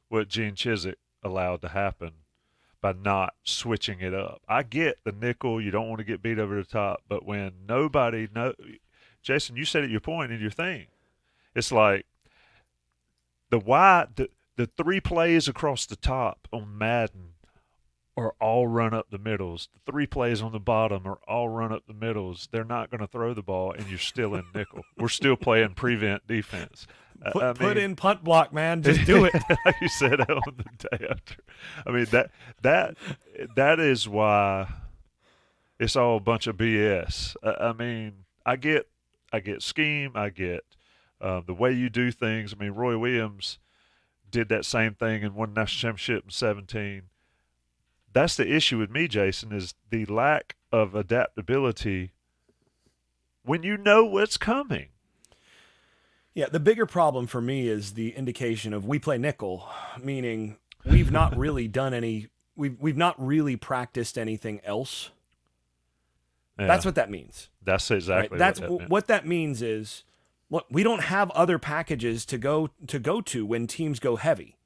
what 0.09 0.29
Gene 0.29 0.55
Chizik 0.55 0.95
allowed 1.27 1.61
to 1.61 1.69
happen 1.69 2.11
by 2.81 2.93
not 2.93 3.33
switching 3.43 3.99
it 4.01 4.13
up. 4.13 4.41
I 4.47 4.63
get 4.63 4.99
the 5.03 5.11
nickel, 5.11 5.61
you 5.61 5.71
don't 5.71 5.89
want 5.89 5.99
to 5.99 6.05
get 6.05 6.21
beat 6.21 6.39
over 6.39 6.55
the 6.55 6.63
top, 6.63 7.03
but 7.07 7.25
when 7.25 7.51
nobody 7.67 8.27
know 8.33 8.53
Jason, 9.21 9.55
you 9.55 9.65
said 9.65 9.83
at 9.83 9.89
your 9.89 9.99
point 9.99 10.31
in 10.31 10.39
your 10.39 10.51
thing. 10.51 10.87
It's 11.55 11.71
like 11.71 12.05
the 13.49 13.59
wide 13.59 14.15
the, 14.15 14.29
the 14.55 14.69
three 14.77 14.99
plays 14.99 15.47
across 15.47 15.85
the 15.85 15.95
top 15.95 16.47
on 16.53 16.77
Madden 16.77 17.33
are 18.17 18.33
all 18.41 18.67
run 18.67 18.93
up 18.93 19.07
the 19.11 19.19
middles. 19.19 19.69
The 19.73 19.91
three 19.91 20.07
plays 20.07 20.41
on 20.41 20.51
the 20.51 20.59
bottom 20.59 21.05
are 21.05 21.19
all 21.27 21.49
run 21.49 21.71
up 21.71 21.83
the 21.87 21.93
middles. 21.93 22.49
They're 22.51 22.63
not 22.63 22.89
going 22.89 23.01
to 23.01 23.07
throw 23.07 23.35
the 23.35 23.43
ball, 23.43 23.71
and 23.71 23.87
you're 23.87 23.99
still 23.99 24.33
in 24.33 24.45
nickel. 24.55 24.81
We're 24.97 25.07
still 25.07 25.35
playing 25.35 25.75
prevent 25.75 26.25
defense. 26.25 26.87
Put, 27.31 27.43
I 27.43 27.53
put 27.53 27.77
in 27.77 27.95
punt 27.95 28.23
block, 28.23 28.53
man. 28.53 28.83
Just 28.83 29.05
do 29.05 29.25
it. 29.25 29.33
like 29.65 29.75
you 29.81 29.87
said 29.89 30.19
on 30.29 30.41
the 30.57 30.87
day 30.89 31.07
after. 31.09 31.35
I 31.85 31.91
mean 31.91 32.05
that 32.11 32.31
that 32.61 32.95
that 33.55 33.79
is 33.79 34.07
why 34.07 34.69
it's 35.79 35.95
all 35.95 36.17
a 36.17 36.21
bunch 36.21 36.47
of 36.47 36.57
BS. 36.57 37.35
I, 37.43 37.69
I 37.69 37.73
mean, 37.73 38.25
I 38.45 38.55
get 38.55 38.87
I 39.33 39.39
get 39.39 39.61
scheme, 39.61 40.11
I 40.15 40.29
get 40.29 40.63
um, 41.19 41.43
the 41.47 41.53
way 41.53 41.71
you 41.71 41.89
do 41.89 42.11
things. 42.11 42.53
I 42.53 42.61
mean, 42.61 42.71
Roy 42.71 42.97
Williams 42.97 43.59
did 44.29 44.49
that 44.49 44.65
same 44.65 44.93
thing 44.93 45.23
and 45.23 45.35
won 45.35 45.53
national 45.53 45.91
championship 45.91 46.25
in 46.25 46.31
seventeen. 46.31 47.03
That's 48.13 48.35
the 48.35 48.51
issue 48.51 48.77
with 48.77 48.89
me, 48.89 49.07
Jason, 49.07 49.51
is 49.51 49.75
the 49.89 50.05
lack 50.05 50.55
of 50.71 50.95
adaptability 50.95 52.11
when 53.43 53.63
you 53.63 53.77
know 53.77 54.05
what's 54.05 54.37
coming. 54.37 54.87
Yeah, 56.37 56.49
the 56.51 56.59
bigger 56.59 56.85
problem 56.85 57.25
for 57.25 57.41
me 57.41 57.67
is 57.67 57.93
the 57.93 58.11
indication 58.11 58.71
of 58.71 58.85
we 58.85 58.99
play 58.99 59.17
nickel, 59.17 59.67
meaning 59.99 60.57
we've 60.85 61.11
not 61.11 61.35
really 61.45 61.67
done 61.67 61.95
any 61.95 62.27
we've 62.55 62.79
we've 62.79 62.95
not 62.95 63.15
really 63.17 63.55
practiced 63.55 64.19
anything 64.19 64.61
else. 64.63 65.09
That's 66.55 66.85
what 66.85 66.93
that 66.93 67.09
means. 67.09 67.49
That's 67.63 67.89
right? 67.89 67.97
exactly 67.97 68.37
That's 68.37 68.61
what, 68.61 68.79
that 68.81 68.89
what 68.89 69.07
that 69.07 69.25
means 69.25 69.63
is 69.63 70.03
look, 70.51 70.67
we 70.69 70.83
don't 70.83 71.05
have 71.05 71.31
other 71.31 71.57
packages 71.57 72.23
to 72.27 72.37
go 72.37 72.69
to 72.85 72.99
go 72.99 73.19
to 73.21 73.43
when 73.43 73.65
teams 73.65 73.99
go 73.99 74.15
heavy. 74.15 74.57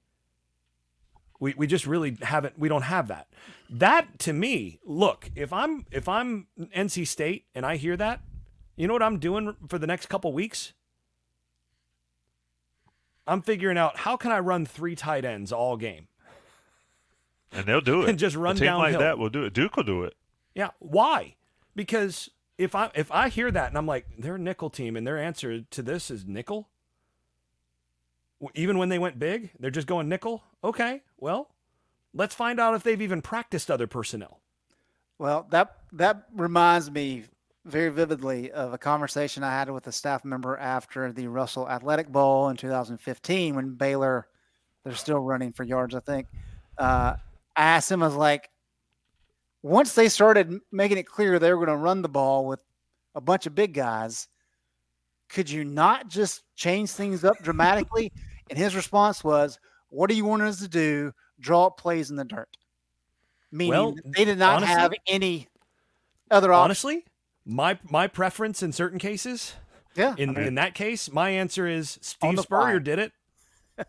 We 1.40 1.54
we 1.54 1.68
just 1.68 1.88
really 1.88 2.18
haven't 2.22 2.60
we 2.60 2.68
don't 2.68 2.82
have 2.82 3.08
that. 3.08 3.30
That 3.70 4.20
to 4.20 4.34
me, 4.34 4.82
look, 4.84 5.32
if 5.36 5.54
I'm 5.54 5.86
if 5.90 6.10
I'm 6.10 6.48
NC 6.60 7.08
State 7.08 7.46
and 7.56 7.66
I 7.66 7.78
hear 7.78 7.96
that, 7.96 8.20
you 8.76 8.88
know 8.88 8.94
what 8.94 9.04
I'm 9.04 9.20
doing 9.20 9.56
for 9.70 9.80
the 9.80 9.88
next 9.88 10.08
couple 10.08 10.34
weeks? 10.34 10.74
I'm 13.28 13.42
figuring 13.42 13.78
out 13.78 13.98
how 13.98 14.18
can 14.18 14.32
I 14.32 14.40
run 14.40 14.66
three 14.66 14.96
tight 14.96 15.26
ends 15.26 15.52
all 15.52 15.78
game. 15.78 16.08
and 17.52 17.66
they'll 17.66 17.82
do 17.82 18.02
it. 18.04 18.10
and 18.10 18.20
just 18.20 18.36
run 18.36 18.56
a 18.56 18.60
team 18.60 18.74
like 18.76 18.94
downhill. 18.94 19.00
that 19.00 19.18
will 19.18 19.30
do 19.30 19.44
it. 19.44 19.54
Duke 19.54 19.76
will 19.78 19.84
do 19.84 20.04
it. 20.04 20.16
Yeah, 20.56 20.72
why? 20.80 21.36
Because 21.76 22.30
if 22.58 22.76
I 22.76 22.92
if 22.96 23.12
I 23.12 23.30
hear 23.30 23.50
that 23.52 23.70
and 23.70 23.78
I'm 23.78 23.86
like, 23.88 24.06
they're 24.18 24.36
a 24.36 24.40
nickel 24.40 24.70
team, 24.70 24.96
and 24.98 25.06
their 25.08 25.18
answer 25.18 25.62
to 25.62 25.82
this 25.82 26.12
is 26.12 26.26
nickel. 26.26 26.68
Even 28.56 28.78
when 28.80 28.90
they 28.90 28.98
went 29.00 29.20
big, 29.20 29.52
they're 29.60 29.70
just 29.70 29.86
going 29.88 30.10
nickel. 30.10 30.44
Okay, 30.64 31.04
well, 31.20 31.50
let's 32.14 32.34
find 32.34 32.60
out 32.60 32.74
if 32.74 32.82
they've 32.84 33.02
even 33.02 33.22
practiced 33.22 33.70
other 33.70 33.86
personnel. 33.88 34.40
Well, 35.20 35.46
that 35.52 35.78
that 35.94 36.26
reminds 36.36 36.90
me 36.90 37.26
very 37.66 37.90
vividly 37.90 38.52
of 38.52 38.74
a 38.74 38.78
conversation 38.78 39.44
I 39.44 39.52
had 39.52 39.70
with 39.70 39.88
a 39.88 39.92
staff 39.92 40.26
member 40.26 40.58
after 40.58 41.12
the 41.12 41.28
Russell 41.28 41.70
Athletic 41.70 42.10
Bowl 42.10 42.50
in 42.50 42.58
2015 42.58 43.56
when 43.56 43.76
Baylor, 43.76 44.28
they're 44.84 44.96
still 44.96 45.20
running 45.20 45.52
for 45.52 45.64
yards, 45.64 45.94
I 45.94 46.00
think. 46.00 46.28
Uh, 46.78 47.16
I 47.56 47.64
asked 47.64 47.92
him, 47.92 48.02
I 48.02 48.08
was 48.08 48.16
like, 48.16 48.50
once 49.62 49.94
they 49.94 50.10
started 50.10 50.60
making 50.72 50.98
it 50.98 51.06
clear 51.06 51.38
they 51.38 51.54
were 51.54 51.64
going 51.64 51.78
to 51.78 51.84
run 51.84 52.02
the 52.02 52.10
ball 52.10 52.48
with 52.48 52.64
a 53.14 53.22
bunch 53.22 53.46
of 53.46 53.54
big 53.54 53.74
guys, 53.74 54.28
could 55.30 55.50
you 55.50 55.64
not 55.64 56.08
just 56.10 56.44
change 56.56 56.90
things 56.90 57.24
up 57.24 57.38
dramatically? 57.44 58.12
and 58.52 58.60
his 58.60 58.76
response 58.76 59.24
was, 59.24 59.58
"What 59.90 60.10
do 60.10 60.16
you 60.16 60.26
want 60.26 60.42
us 60.44 60.60
to 60.60 60.68
do? 60.68 61.14
Draw 61.40 61.68
up 61.68 61.78
plays 61.78 62.12
in 62.12 62.18
the 62.18 62.26
dirt." 62.26 62.58
Meaning 63.52 63.72
Well, 63.72 63.96
they 64.06 64.26
did 64.26 64.38
not 64.38 64.58
honestly- 64.58 64.76
have 64.76 64.94
any 65.08 65.48
other 66.30 66.52
options. 66.52 66.64
Honestly, 66.64 67.06
my 67.46 67.80
my 67.90 68.08
preference 68.08 68.62
in 68.64 68.72
certain 68.72 69.00
cases, 69.00 69.56
Yeah, 69.96 70.16
in 70.18 70.38
in 70.38 70.56
that 70.56 70.74
case, 70.76 71.12
my 71.12 71.30
answer 71.30 71.68
is 71.68 72.00
Steve 72.02 72.40
Spurrier 72.40 72.80
fly. 72.80 72.84
did 72.84 73.00
it. 73.00 73.12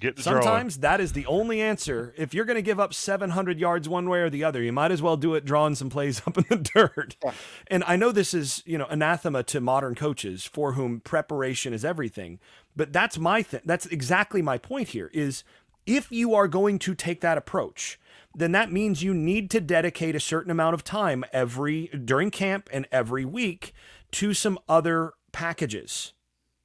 Get 0.00 0.14
the 0.14 0.22
drawing. 0.22 0.42
Sometimes 0.42 0.78
that 0.78 1.00
is 1.00 1.12
the 1.12 1.26
only 1.26 1.60
answer. 1.60 2.14
If 2.16 2.32
you're 2.32 2.44
going 2.44 2.54
to 2.54 2.62
give 2.62 2.78
up 2.78 2.94
700 2.94 3.58
yards 3.58 3.88
one 3.88 4.08
way 4.08 4.20
or 4.20 4.30
the 4.30 4.44
other, 4.44 4.62
you 4.62 4.72
might 4.72 4.92
as 4.92 5.02
well 5.02 5.16
do 5.16 5.34
it 5.34 5.44
drawing 5.44 5.74
some 5.74 5.90
plays 5.90 6.22
up 6.26 6.38
in 6.38 6.44
the 6.48 6.56
dirt. 6.56 7.16
Yeah. 7.24 7.32
And 7.66 7.82
I 7.84 7.96
know 7.96 8.12
this 8.12 8.32
is, 8.32 8.62
you 8.64 8.78
know, 8.78 8.86
anathema 8.86 9.42
to 9.44 9.60
modern 9.60 9.96
coaches 9.96 10.44
for 10.44 10.74
whom 10.74 11.00
preparation 11.00 11.72
is 11.74 11.84
everything, 11.84 12.38
but 12.76 12.92
that's 12.92 13.18
my 13.18 13.42
thing. 13.42 13.60
That's 13.64 13.86
exactly 13.86 14.40
my 14.40 14.56
point 14.56 14.90
here 14.90 15.10
is 15.12 15.42
if 15.84 16.12
you 16.12 16.32
are 16.32 16.46
going 16.46 16.78
to 16.80 16.94
take 16.94 17.20
that 17.22 17.36
approach, 17.36 17.98
then 18.38 18.52
that 18.52 18.70
means 18.70 19.02
you 19.02 19.12
need 19.12 19.50
to 19.50 19.60
dedicate 19.60 20.14
a 20.14 20.20
certain 20.20 20.50
amount 20.50 20.74
of 20.74 20.84
time 20.84 21.24
every 21.32 21.88
during 21.88 22.30
camp 22.30 22.68
and 22.72 22.86
every 22.92 23.24
week 23.24 23.72
to 24.12 24.32
some 24.32 24.58
other 24.68 25.12
packages. 25.32 26.12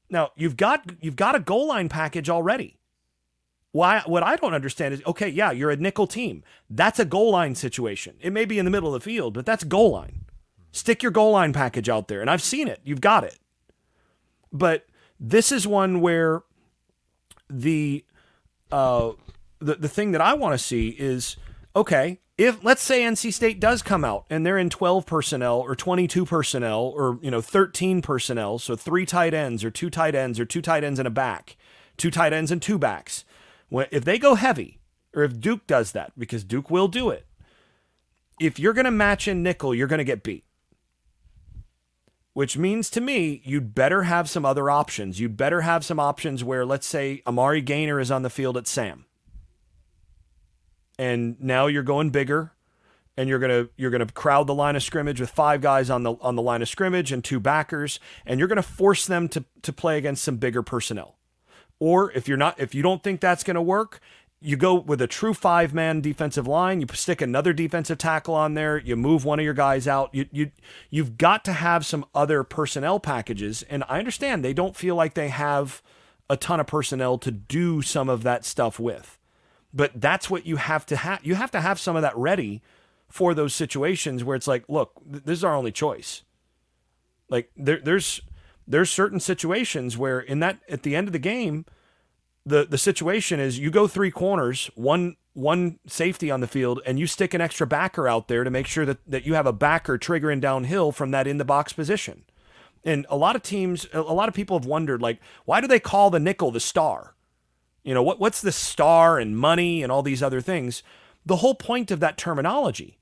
Now, 0.09 0.29
you've 0.35 0.55
got 0.55 0.91
you've 1.01 1.15
got 1.15 1.35
a 1.35 1.39
goal 1.39 1.67
line 1.67 1.89
package 1.89 2.29
already. 2.29 2.77
Why 3.71 4.03
what 4.05 4.21
I 4.21 4.35
don't 4.35 4.53
understand 4.53 4.93
is 4.93 5.01
okay, 5.07 5.27
yeah, 5.27 5.51
you're 5.51 5.71
a 5.71 5.75
nickel 5.75 6.05
team. 6.05 6.43
That's 6.69 6.99
a 6.99 7.05
goal 7.05 7.31
line 7.31 7.55
situation. 7.55 8.17
It 8.21 8.31
may 8.31 8.45
be 8.45 8.59
in 8.59 8.65
the 8.65 8.71
middle 8.71 8.93
of 8.93 9.01
the 9.01 9.09
field, 9.09 9.33
but 9.33 9.45
that's 9.45 9.63
goal 9.63 9.91
line. 9.91 10.25
Stick 10.71 11.01
your 11.01 11.11
goal 11.11 11.31
line 11.31 11.53
package 11.53 11.89
out 11.89 12.07
there. 12.07 12.21
And 12.21 12.29
I've 12.29 12.43
seen 12.43 12.67
it. 12.67 12.81
You've 12.83 13.01
got 13.01 13.23
it. 13.23 13.39
But 14.51 14.85
this 15.19 15.51
is 15.51 15.65
one 15.65 16.01
where 16.01 16.43
the 17.49 18.05
uh 18.71 19.13
the, 19.57 19.75
the 19.75 19.89
thing 19.89 20.11
that 20.11 20.21
I 20.21 20.35
want 20.35 20.53
to 20.53 20.63
see 20.63 20.89
is 20.89 21.37
okay, 21.75 22.19
if 22.37 22.63
let's 22.63 22.81
say 22.81 23.01
NC 23.01 23.33
State 23.33 23.59
does 23.59 23.81
come 23.81 24.03
out 24.03 24.25
and 24.29 24.45
they're 24.45 24.57
in 24.57 24.69
12 24.69 25.05
personnel 25.05 25.59
or 25.59 25.75
22 25.75 26.25
personnel 26.25 26.81
or 26.95 27.19
you 27.21 27.29
know 27.29 27.41
13 27.41 28.01
personnel, 28.01 28.59
so 28.59 28.75
three 28.75 29.05
tight 29.05 29.33
ends 29.33 29.63
or 29.63 29.69
two 29.69 29.89
tight 29.89 30.15
ends 30.15 30.39
or 30.39 30.45
two 30.45 30.61
tight 30.61 30.83
ends 30.83 30.99
and 30.99 31.07
a 31.07 31.11
back, 31.11 31.55
two 31.97 32.11
tight 32.11 32.33
ends 32.33 32.51
and 32.51 32.61
two 32.61 32.79
backs. 32.79 33.25
If 33.71 34.05
they 34.05 34.19
go 34.19 34.35
heavy, 34.35 34.79
or 35.15 35.23
if 35.23 35.39
Duke 35.39 35.65
does 35.67 35.91
that, 35.93 36.11
because 36.17 36.43
Duke 36.43 36.69
will 36.69 36.87
do 36.87 37.09
it, 37.09 37.25
if 38.39 38.59
you're 38.59 38.73
going 38.73 38.85
to 38.85 38.91
match 38.91 39.27
in 39.27 39.43
nickel, 39.43 39.73
you're 39.73 39.87
going 39.87 39.99
to 39.99 40.03
get 40.03 40.23
beat. 40.23 40.43
Which 42.33 42.57
means 42.57 42.89
to 42.91 43.01
me, 43.01 43.41
you'd 43.45 43.75
better 43.75 44.03
have 44.03 44.27
some 44.29 44.43
other 44.43 44.69
options. 44.69 45.19
You'd 45.19 45.37
better 45.37 45.61
have 45.61 45.85
some 45.85 45.99
options 45.99 46.43
where, 46.43 46.65
let's 46.65 46.87
say, 46.87 47.21
Amari 47.27 47.61
Gainer 47.61 47.99
is 47.99 48.09
on 48.09 48.23
the 48.23 48.29
field 48.29 48.57
at 48.57 48.67
Sam. 48.67 49.05
And 50.97 51.39
now 51.39 51.67
you're 51.67 51.83
going 51.83 52.11
bigger 52.11 52.53
and 53.17 53.29
you're 53.29 53.39
gonna 53.39 53.67
you're 53.77 53.91
gonna 53.91 54.07
crowd 54.07 54.47
the 54.47 54.55
line 54.55 54.75
of 54.75 54.83
scrimmage 54.83 55.19
with 55.19 55.29
five 55.29 55.61
guys 55.61 55.89
on 55.89 56.03
the 56.03 56.13
on 56.21 56.35
the 56.35 56.41
line 56.41 56.61
of 56.61 56.69
scrimmage 56.69 57.11
and 57.11 57.23
two 57.23 57.39
backers, 57.39 57.99
and 58.25 58.39
you're 58.39 58.47
gonna 58.47 58.61
force 58.61 59.05
them 59.05 59.27
to 59.29 59.43
to 59.61 59.73
play 59.73 59.97
against 59.97 60.23
some 60.23 60.37
bigger 60.37 60.63
personnel. 60.63 61.17
Or 61.79 62.11
if 62.11 62.27
you're 62.27 62.37
not 62.37 62.59
if 62.59 62.73
you 62.73 62.81
don't 62.81 63.03
think 63.03 63.21
that's 63.21 63.43
gonna 63.43 63.61
work, 63.61 63.99
you 64.43 64.57
go 64.57 64.75
with 64.75 65.01
a 65.01 65.07
true 65.07 65.33
five 65.33 65.73
man 65.73 66.01
defensive 66.01 66.47
line. 66.47 66.81
You 66.81 66.87
stick 66.93 67.21
another 67.21 67.53
defensive 67.53 67.97
tackle 67.97 68.35
on 68.35 68.55
there. 68.55 68.77
You 68.77 68.97
move 68.97 69.23
one 69.23 69.39
of 69.39 69.45
your 69.45 69.53
guys 69.53 69.87
out. 69.87 70.09
You 70.13 70.25
you 70.31 70.51
you've 70.89 71.17
got 71.17 71.45
to 71.45 71.53
have 71.53 71.85
some 71.85 72.05
other 72.13 72.43
personnel 72.43 72.99
packages. 72.99 73.63
And 73.63 73.85
I 73.87 73.99
understand 73.99 74.43
they 74.43 74.53
don't 74.53 74.75
feel 74.75 74.95
like 74.95 75.13
they 75.13 75.29
have 75.29 75.81
a 76.29 76.35
ton 76.35 76.59
of 76.59 76.67
personnel 76.67 77.17
to 77.19 77.31
do 77.31 77.81
some 77.81 78.09
of 78.09 78.23
that 78.23 78.43
stuff 78.43 78.79
with, 78.79 79.17
but 79.73 79.91
that's 79.95 80.29
what 80.29 80.45
you 80.45 80.57
have 80.57 80.85
to 80.87 80.95
have. 80.95 81.19
You 81.25 81.35
have 81.35 81.51
to 81.51 81.61
have 81.61 81.79
some 81.79 81.95
of 81.95 82.01
that 82.01 82.15
ready 82.17 82.61
for 83.09 83.33
those 83.33 83.53
situations 83.53 84.23
where 84.23 84.35
it's 84.35 84.47
like, 84.47 84.63
look, 84.67 84.93
th- 85.09 85.23
this 85.23 85.39
is 85.39 85.43
our 85.43 85.55
only 85.55 85.71
choice. 85.71 86.23
Like 87.29 87.51
there, 87.57 87.79
there's 87.79 88.21
there's 88.67 88.89
certain 88.89 89.19
situations 89.19 89.97
where 89.97 90.19
in 90.19 90.39
that 90.39 90.59
at 90.69 90.83
the 90.83 90.95
end 90.95 91.07
of 91.07 91.13
the 91.13 91.19
game 91.19 91.65
the 92.45 92.65
the 92.65 92.77
situation 92.77 93.39
is 93.39 93.59
you 93.59 93.71
go 93.71 93.87
three 93.87 94.11
corners, 94.11 94.69
one 94.75 95.15
one 95.33 95.79
safety 95.87 96.29
on 96.29 96.41
the 96.41 96.47
field, 96.47 96.79
and 96.85 96.99
you 96.99 97.07
stick 97.07 97.33
an 97.33 97.41
extra 97.41 97.65
backer 97.65 98.07
out 98.07 98.27
there 98.27 98.43
to 98.43 98.51
make 98.51 98.67
sure 98.67 98.85
that, 98.85 98.99
that 99.07 99.25
you 99.25 99.33
have 99.33 99.47
a 99.47 99.53
backer 99.53 99.97
triggering 99.97 100.39
downhill 100.39 100.91
from 100.91 101.11
that 101.11 101.25
in 101.25 101.39
the 101.39 101.45
box 101.45 101.73
position. 101.73 102.23
And 102.85 103.07
a 103.09 103.17
lot 103.17 103.35
of 103.35 103.41
teams, 103.41 103.87
a 103.93 104.01
lot 104.01 104.27
of 104.27 104.35
people 104.35 104.59
have 104.59 104.67
wondered, 104.67 105.01
like, 105.01 105.19
why 105.45 105.61
do 105.61 105.67
they 105.67 105.79
call 105.79 106.09
the 106.09 106.19
nickel 106.19 106.51
the 106.51 106.59
star? 106.59 107.12
You 107.83 107.93
know, 107.93 108.03
what 108.03 108.19
what's 108.19 108.41
the 108.41 108.51
star 108.51 109.19
and 109.19 109.37
money 109.37 109.83
and 109.83 109.91
all 109.91 110.03
these 110.03 110.23
other 110.23 110.41
things? 110.41 110.83
The 111.25 111.37
whole 111.37 111.55
point 111.55 111.91
of 111.91 111.99
that 111.99 112.17
terminology. 112.17 112.97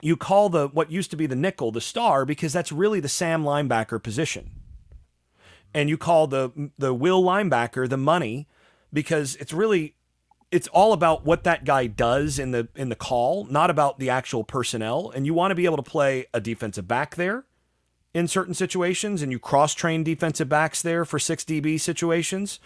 You 0.00 0.16
call 0.16 0.48
the 0.48 0.68
what 0.68 0.90
used 0.90 1.10
to 1.12 1.16
be 1.16 1.26
the 1.26 1.36
nickel 1.36 1.70
the 1.70 1.80
star 1.80 2.24
because 2.24 2.52
that's 2.52 2.72
really 2.72 3.00
the 3.00 3.08
Sam 3.08 3.44
linebacker 3.44 4.02
position 4.02 4.50
and 5.74 5.88
you 5.88 5.96
call 5.96 6.26
the 6.26 6.70
the 6.78 6.94
will 6.94 7.22
linebacker 7.22 7.88
the 7.88 7.96
money 7.96 8.48
because 8.92 9.36
it's 9.36 9.52
really 9.52 9.94
it's 10.50 10.68
all 10.68 10.92
about 10.92 11.24
what 11.24 11.44
that 11.44 11.64
guy 11.64 11.86
does 11.86 12.38
in 12.38 12.50
the 12.50 12.68
in 12.76 12.88
the 12.88 12.96
call, 12.96 13.44
not 13.46 13.70
about 13.70 13.98
the 13.98 14.10
actual 14.10 14.44
personnel. 14.44 15.10
And 15.14 15.24
you 15.24 15.34
want 15.34 15.50
to 15.50 15.54
be 15.54 15.64
able 15.64 15.78
to 15.78 15.82
play 15.82 16.26
a 16.34 16.40
defensive 16.40 16.86
back 16.86 17.14
there 17.14 17.46
in 18.12 18.28
certain 18.28 18.52
situations, 18.52 19.22
and 19.22 19.32
you 19.32 19.38
cross 19.38 19.72
train 19.72 20.04
defensive 20.04 20.48
backs 20.48 20.82
there 20.82 21.06
for 21.06 21.18
six 21.18 21.44
DB 21.44 21.80
situations. 21.80 22.60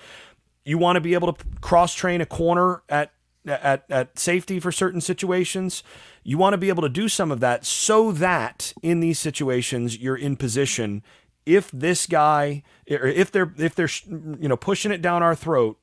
You 0.67 0.77
want 0.77 0.97
to 0.97 1.01
be 1.01 1.15
able 1.15 1.33
to 1.33 1.45
cross 1.63 1.95
train 1.95 2.21
a 2.21 2.27
corner 2.27 2.83
at 2.89 3.13
at 3.47 3.85
at 3.89 4.19
safety 4.19 4.61
for 4.61 4.73
certain 4.73 5.01
situations. 5.01 5.83
You 6.25 6.37
want 6.37 6.55
to 6.55 6.59
be 6.59 6.69
able 6.69 6.83
to 6.83 6.89
do 6.91 7.09
some 7.09 7.31
of 7.31 7.41
that 7.41 7.65
so 7.65 8.13
that 8.13 8.75
in 8.83 9.01
these 9.01 9.19
situations 9.19 9.97
you're 9.97 10.17
in 10.17 10.37
position 10.37 11.03
if 11.47 11.71
this 11.71 12.07
guy 12.07 12.65
or 12.91 13.07
if 13.07 13.31
they're 13.31 13.55
if 13.57 13.75
they're 13.75 13.89
you 14.09 14.49
know 14.49 14.57
pushing 14.57 14.91
it 14.91 15.01
down 15.01 15.23
our 15.23 15.35
throat, 15.35 15.79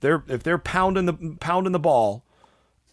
they're 0.00 0.24
if 0.28 0.42
they're 0.42 0.58
pounding 0.58 1.06
the 1.06 1.36
pounding 1.40 1.72
the 1.72 1.78
ball, 1.78 2.24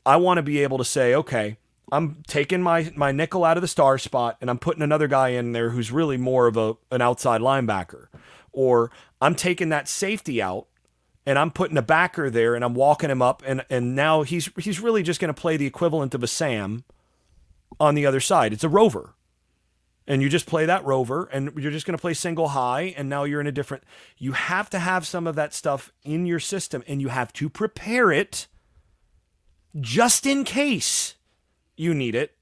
I 0.05 0.17
want 0.17 0.37
to 0.37 0.43
be 0.43 0.59
able 0.59 0.77
to 0.77 0.85
say, 0.85 1.15
okay, 1.15 1.57
I'm 1.91 2.23
taking 2.27 2.61
my 2.61 2.91
my 2.95 3.11
nickel 3.11 3.43
out 3.43 3.57
of 3.57 3.61
the 3.61 3.67
star 3.67 3.97
spot 3.97 4.37
and 4.39 4.49
I'm 4.49 4.59
putting 4.59 4.83
another 4.83 5.07
guy 5.07 5.29
in 5.29 5.51
there 5.51 5.71
who's 5.71 5.91
really 5.91 6.17
more 6.17 6.45
of 6.45 6.55
a 6.55 6.75
an 6.91 7.01
outside 7.01 7.41
linebacker, 7.41 8.07
or 8.51 8.91
I'm 9.19 9.33
taking 9.33 9.69
that 9.69 9.89
safety 9.89 10.39
out 10.39 10.67
and 11.25 11.39
I'm 11.39 11.51
putting 11.51 11.77
a 11.77 11.81
backer 11.81 12.29
there 12.29 12.55
and 12.55 12.63
I'm 12.63 12.73
walking 12.73 13.09
him 13.09 13.21
up 13.21 13.43
and 13.45 13.65
and 13.69 13.95
now 13.95 14.23
he's 14.23 14.49
he's 14.57 14.79
really 14.79 15.03
just 15.03 15.19
going 15.19 15.33
to 15.33 15.39
play 15.39 15.57
the 15.57 15.65
equivalent 15.65 16.13
of 16.13 16.23
a 16.23 16.27
Sam 16.27 16.83
on 17.79 17.95
the 17.95 18.05
other 18.05 18.19
side. 18.19 18.53
It's 18.53 18.63
a 18.63 18.69
rover 18.69 19.15
and 20.07 20.21
you 20.21 20.29
just 20.29 20.45
play 20.45 20.65
that 20.65 20.83
rover 20.83 21.25
and 21.31 21.51
you're 21.57 21.71
just 21.71 21.85
going 21.85 21.97
to 21.97 22.01
play 22.01 22.13
single 22.13 22.49
high 22.49 22.93
and 22.97 23.09
now 23.09 23.23
you're 23.23 23.41
in 23.41 23.47
a 23.47 23.51
different 23.51 23.83
you 24.17 24.33
have 24.33 24.69
to 24.69 24.79
have 24.79 25.07
some 25.07 25.27
of 25.27 25.35
that 25.35 25.53
stuff 25.53 25.91
in 26.03 26.25
your 26.25 26.39
system 26.39 26.83
and 26.87 27.01
you 27.01 27.07
have 27.07 27.31
to 27.33 27.49
prepare 27.49 28.11
it 28.11 28.47
just 29.79 30.25
in 30.25 30.43
case 30.43 31.15
you 31.75 31.93
need 31.93 32.15
it 32.15 32.35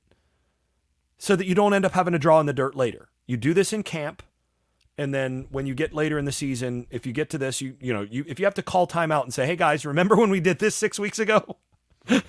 so 1.17 1.35
that 1.35 1.45
you 1.45 1.55
don't 1.55 1.73
end 1.73 1.85
up 1.85 1.93
having 1.93 2.13
to 2.13 2.19
draw 2.19 2.39
in 2.39 2.45
the 2.45 2.53
dirt 2.53 2.75
later 2.75 3.09
you 3.27 3.37
do 3.37 3.53
this 3.53 3.71
in 3.71 3.83
camp 3.83 4.23
and 5.01 5.13
then 5.13 5.47
when 5.49 5.65
you 5.65 5.73
get 5.73 5.93
later 5.93 6.17
in 6.17 6.25
the 6.25 6.31
season 6.31 6.85
if 6.89 7.05
you 7.05 7.13
get 7.13 7.29
to 7.29 7.37
this 7.37 7.61
you 7.61 7.75
you 7.79 7.93
know 7.93 8.01
you 8.01 8.23
if 8.27 8.39
you 8.39 8.45
have 8.45 8.53
to 8.53 8.63
call 8.63 8.87
timeout 8.87 9.23
and 9.23 9.33
say 9.33 9.45
hey 9.45 9.55
guys 9.55 9.85
remember 9.85 10.15
when 10.15 10.29
we 10.29 10.39
did 10.39 10.59
this 10.59 10.75
6 10.75 10.99
weeks 10.99 11.19
ago 11.19 11.57
this 12.07 12.23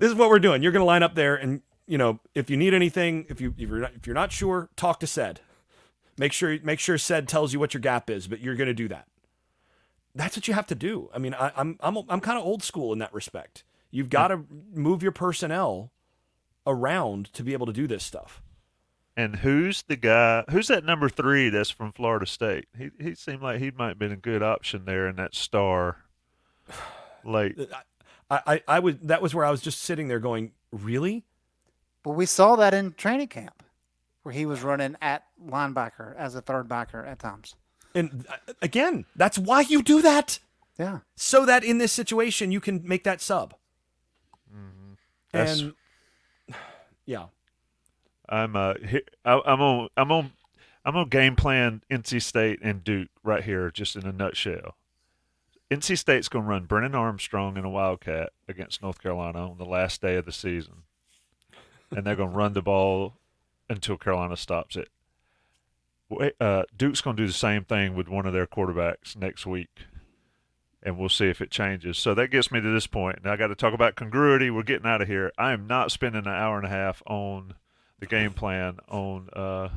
is 0.00 0.14
what 0.14 0.28
we're 0.28 0.38
doing 0.38 0.62
you're 0.62 0.72
going 0.72 0.80
to 0.80 0.86
line 0.86 1.02
up 1.02 1.14
there 1.14 1.36
and 1.36 1.62
you 1.86 1.98
know, 1.98 2.20
if 2.34 2.50
you 2.50 2.56
need 2.56 2.74
anything, 2.74 3.26
if 3.28 3.40
you 3.40 3.54
if 3.56 3.68
you're 3.68 3.78
not, 3.78 3.92
if 3.94 4.06
you're 4.06 4.14
not 4.14 4.32
sure, 4.32 4.68
talk 4.76 5.00
to 5.00 5.06
said. 5.06 5.40
Make 6.18 6.32
sure 6.32 6.58
make 6.62 6.80
sure 6.80 6.98
said 6.98 7.28
tells 7.28 7.52
you 7.52 7.60
what 7.60 7.74
your 7.74 7.80
gap 7.80 8.10
is, 8.10 8.26
but 8.26 8.40
you're 8.40 8.56
going 8.56 8.68
to 8.68 8.74
do 8.74 8.88
that. 8.88 9.06
That's 10.14 10.36
what 10.36 10.48
you 10.48 10.54
have 10.54 10.66
to 10.68 10.74
do. 10.74 11.10
I 11.14 11.18
mean, 11.18 11.34
I, 11.34 11.52
I'm 11.56 11.78
I'm 11.80 11.98
I'm 12.08 12.20
kind 12.20 12.38
of 12.38 12.44
old 12.44 12.62
school 12.62 12.92
in 12.92 12.98
that 12.98 13.14
respect. 13.14 13.64
You've 13.90 14.10
got 14.10 14.28
to 14.28 14.44
move 14.72 15.02
your 15.02 15.12
personnel 15.12 15.92
around 16.66 17.32
to 17.34 17.44
be 17.44 17.52
able 17.52 17.66
to 17.66 17.72
do 17.72 17.86
this 17.86 18.02
stuff. 18.02 18.42
And 19.16 19.36
who's 19.36 19.82
the 19.82 19.96
guy? 19.96 20.44
Who's 20.50 20.68
that 20.68 20.84
number 20.84 21.08
three 21.08 21.48
that's 21.48 21.70
from 21.70 21.92
Florida 21.92 22.26
State? 22.26 22.66
He 22.76 22.90
he 23.00 23.14
seemed 23.14 23.42
like 23.42 23.60
he 23.60 23.70
might 23.70 23.88
have 23.88 23.98
been 23.98 24.12
a 24.12 24.16
good 24.16 24.42
option 24.42 24.84
there 24.84 25.08
in 25.08 25.16
that 25.16 25.34
star. 25.34 26.04
Late. 27.24 27.58
I, 28.30 28.40
I 28.46 28.62
I 28.68 28.78
was 28.80 28.96
that 29.02 29.22
was 29.22 29.34
where 29.34 29.44
I 29.44 29.50
was 29.50 29.62
just 29.62 29.80
sitting 29.80 30.08
there 30.08 30.20
going, 30.20 30.52
really? 30.70 31.24
But 32.02 32.12
we 32.12 32.26
saw 32.26 32.56
that 32.56 32.74
in 32.74 32.92
training 32.92 33.28
camp 33.28 33.62
where 34.22 34.34
he 34.34 34.44
was 34.44 34.62
running 34.62 34.96
at 35.00 35.24
linebacker 35.44 36.14
as 36.16 36.34
a 36.34 36.42
third 36.42 36.68
backer 36.68 37.04
at 37.04 37.18
times. 37.18 37.54
And 37.94 38.26
uh, 38.28 38.52
again, 38.60 39.06
that's 39.16 39.38
why 39.38 39.62
you 39.62 39.82
do 39.82 40.02
that. 40.02 40.38
Yeah. 40.78 40.98
So 41.14 41.46
that 41.46 41.64
in 41.64 41.78
this 41.78 41.92
situation 41.92 42.52
you 42.52 42.60
can 42.60 42.82
make 42.84 43.04
that 43.04 43.20
sub. 43.20 43.54
Mm-hmm. 44.54 44.92
And 45.32 45.74
yeah. 47.06 47.26
I'm 48.28 48.56
uh 48.56 48.74
I'm 49.24 49.60
on 49.60 49.88
I'm 49.96 50.12
on 50.12 50.32
I'm 50.84 50.96
on 50.96 51.08
game 51.08 51.36
plan 51.36 51.82
NC 51.90 52.22
State 52.22 52.60
and 52.62 52.84
Duke 52.84 53.08
right 53.22 53.44
here, 53.44 53.70
just 53.70 53.96
in 53.96 54.06
a 54.06 54.12
nutshell. 54.12 54.76
NC 55.70 55.98
State's 55.98 56.28
going 56.28 56.44
to 56.44 56.48
run 56.48 56.64
Brennan 56.66 56.94
Armstrong 56.94 57.56
in 57.56 57.64
a 57.64 57.70
Wildcat 57.70 58.30
against 58.46 58.82
North 58.82 59.02
Carolina 59.02 59.50
on 59.50 59.58
the 59.58 59.64
last 59.64 60.00
day 60.00 60.14
of 60.14 60.24
the 60.24 60.30
season 60.30 60.84
and 61.90 62.04
they're 62.06 62.16
going 62.16 62.30
to 62.30 62.36
run 62.36 62.52
the 62.52 62.62
ball 62.62 63.14
until 63.68 63.96
Carolina 63.96 64.36
stops 64.36 64.76
it. 64.76 64.88
Uh, 66.40 66.62
Duke's 66.76 67.00
going 67.00 67.16
to 67.16 67.22
do 67.22 67.26
the 67.26 67.32
same 67.32 67.64
thing 67.64 67.94
with 67.94 68.08
one 68.08 68.26
of 68.26 68.32
their 68.32 68.46
quarterbacks 68.46 69.16
next 69.16 69.44
week, 69.44 69.70
and 70.82 70.96
we'll 70.96 71.08
see 71.08 71.26
if 71.26 71.40
it 71.40 71.50
changes. 71.50 71.98
So 71.98 72.14
that 72.14 72.30
gets 72.30 72.52
me 72.52 72.60
to 72.60 72.72
this 72.72 72.86
point. 72.86 73.24
Now 73.24 73.32
I 73.32 73.36
got 73.36 73.48
to 73.48 73.56
talk 73.56 73.74
about 73.74 73.96
congruity. 73.96 74.50
We're 74.50 74.62
getting 74.62 74.86
out 74.86 75.02
of 75.02 75.08
here. 75.08 75.32
I 75.36 75.52
am 75.52 75.66
not 75.66 75.90
spending 75.90 76.26
an 76.26 76.32
hour 76.32 76.58
and 76.58 76.66
a 76.66 76.70
half 76.70 77.02
on 77.06 77.54
the 77.98 78.06
game 78.06 78.32
plan 78.32 78.78
on, 78.88 79.28
uh, 79.32 79.68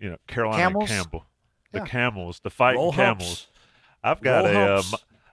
you 0.00 0.10
know, 0.10 0.16
Carolina 0.26 0.62
Camels? 0.62 0.88
Campbell, 0.88 1.24
the 1.72 1.78
Yeah. 1.80 1.84
Camels, 1.86 2.40
the 2.40 2.50
fighting 2.50 2.80
Roll 2.80 2.92
Camels. 2.92 3.26
humps. 3.26 3.46
I've 4.02 4.20
got 4.20 4.44
Roll 4.44 4.56
a 4.56 4.78
um, 4.78 4.84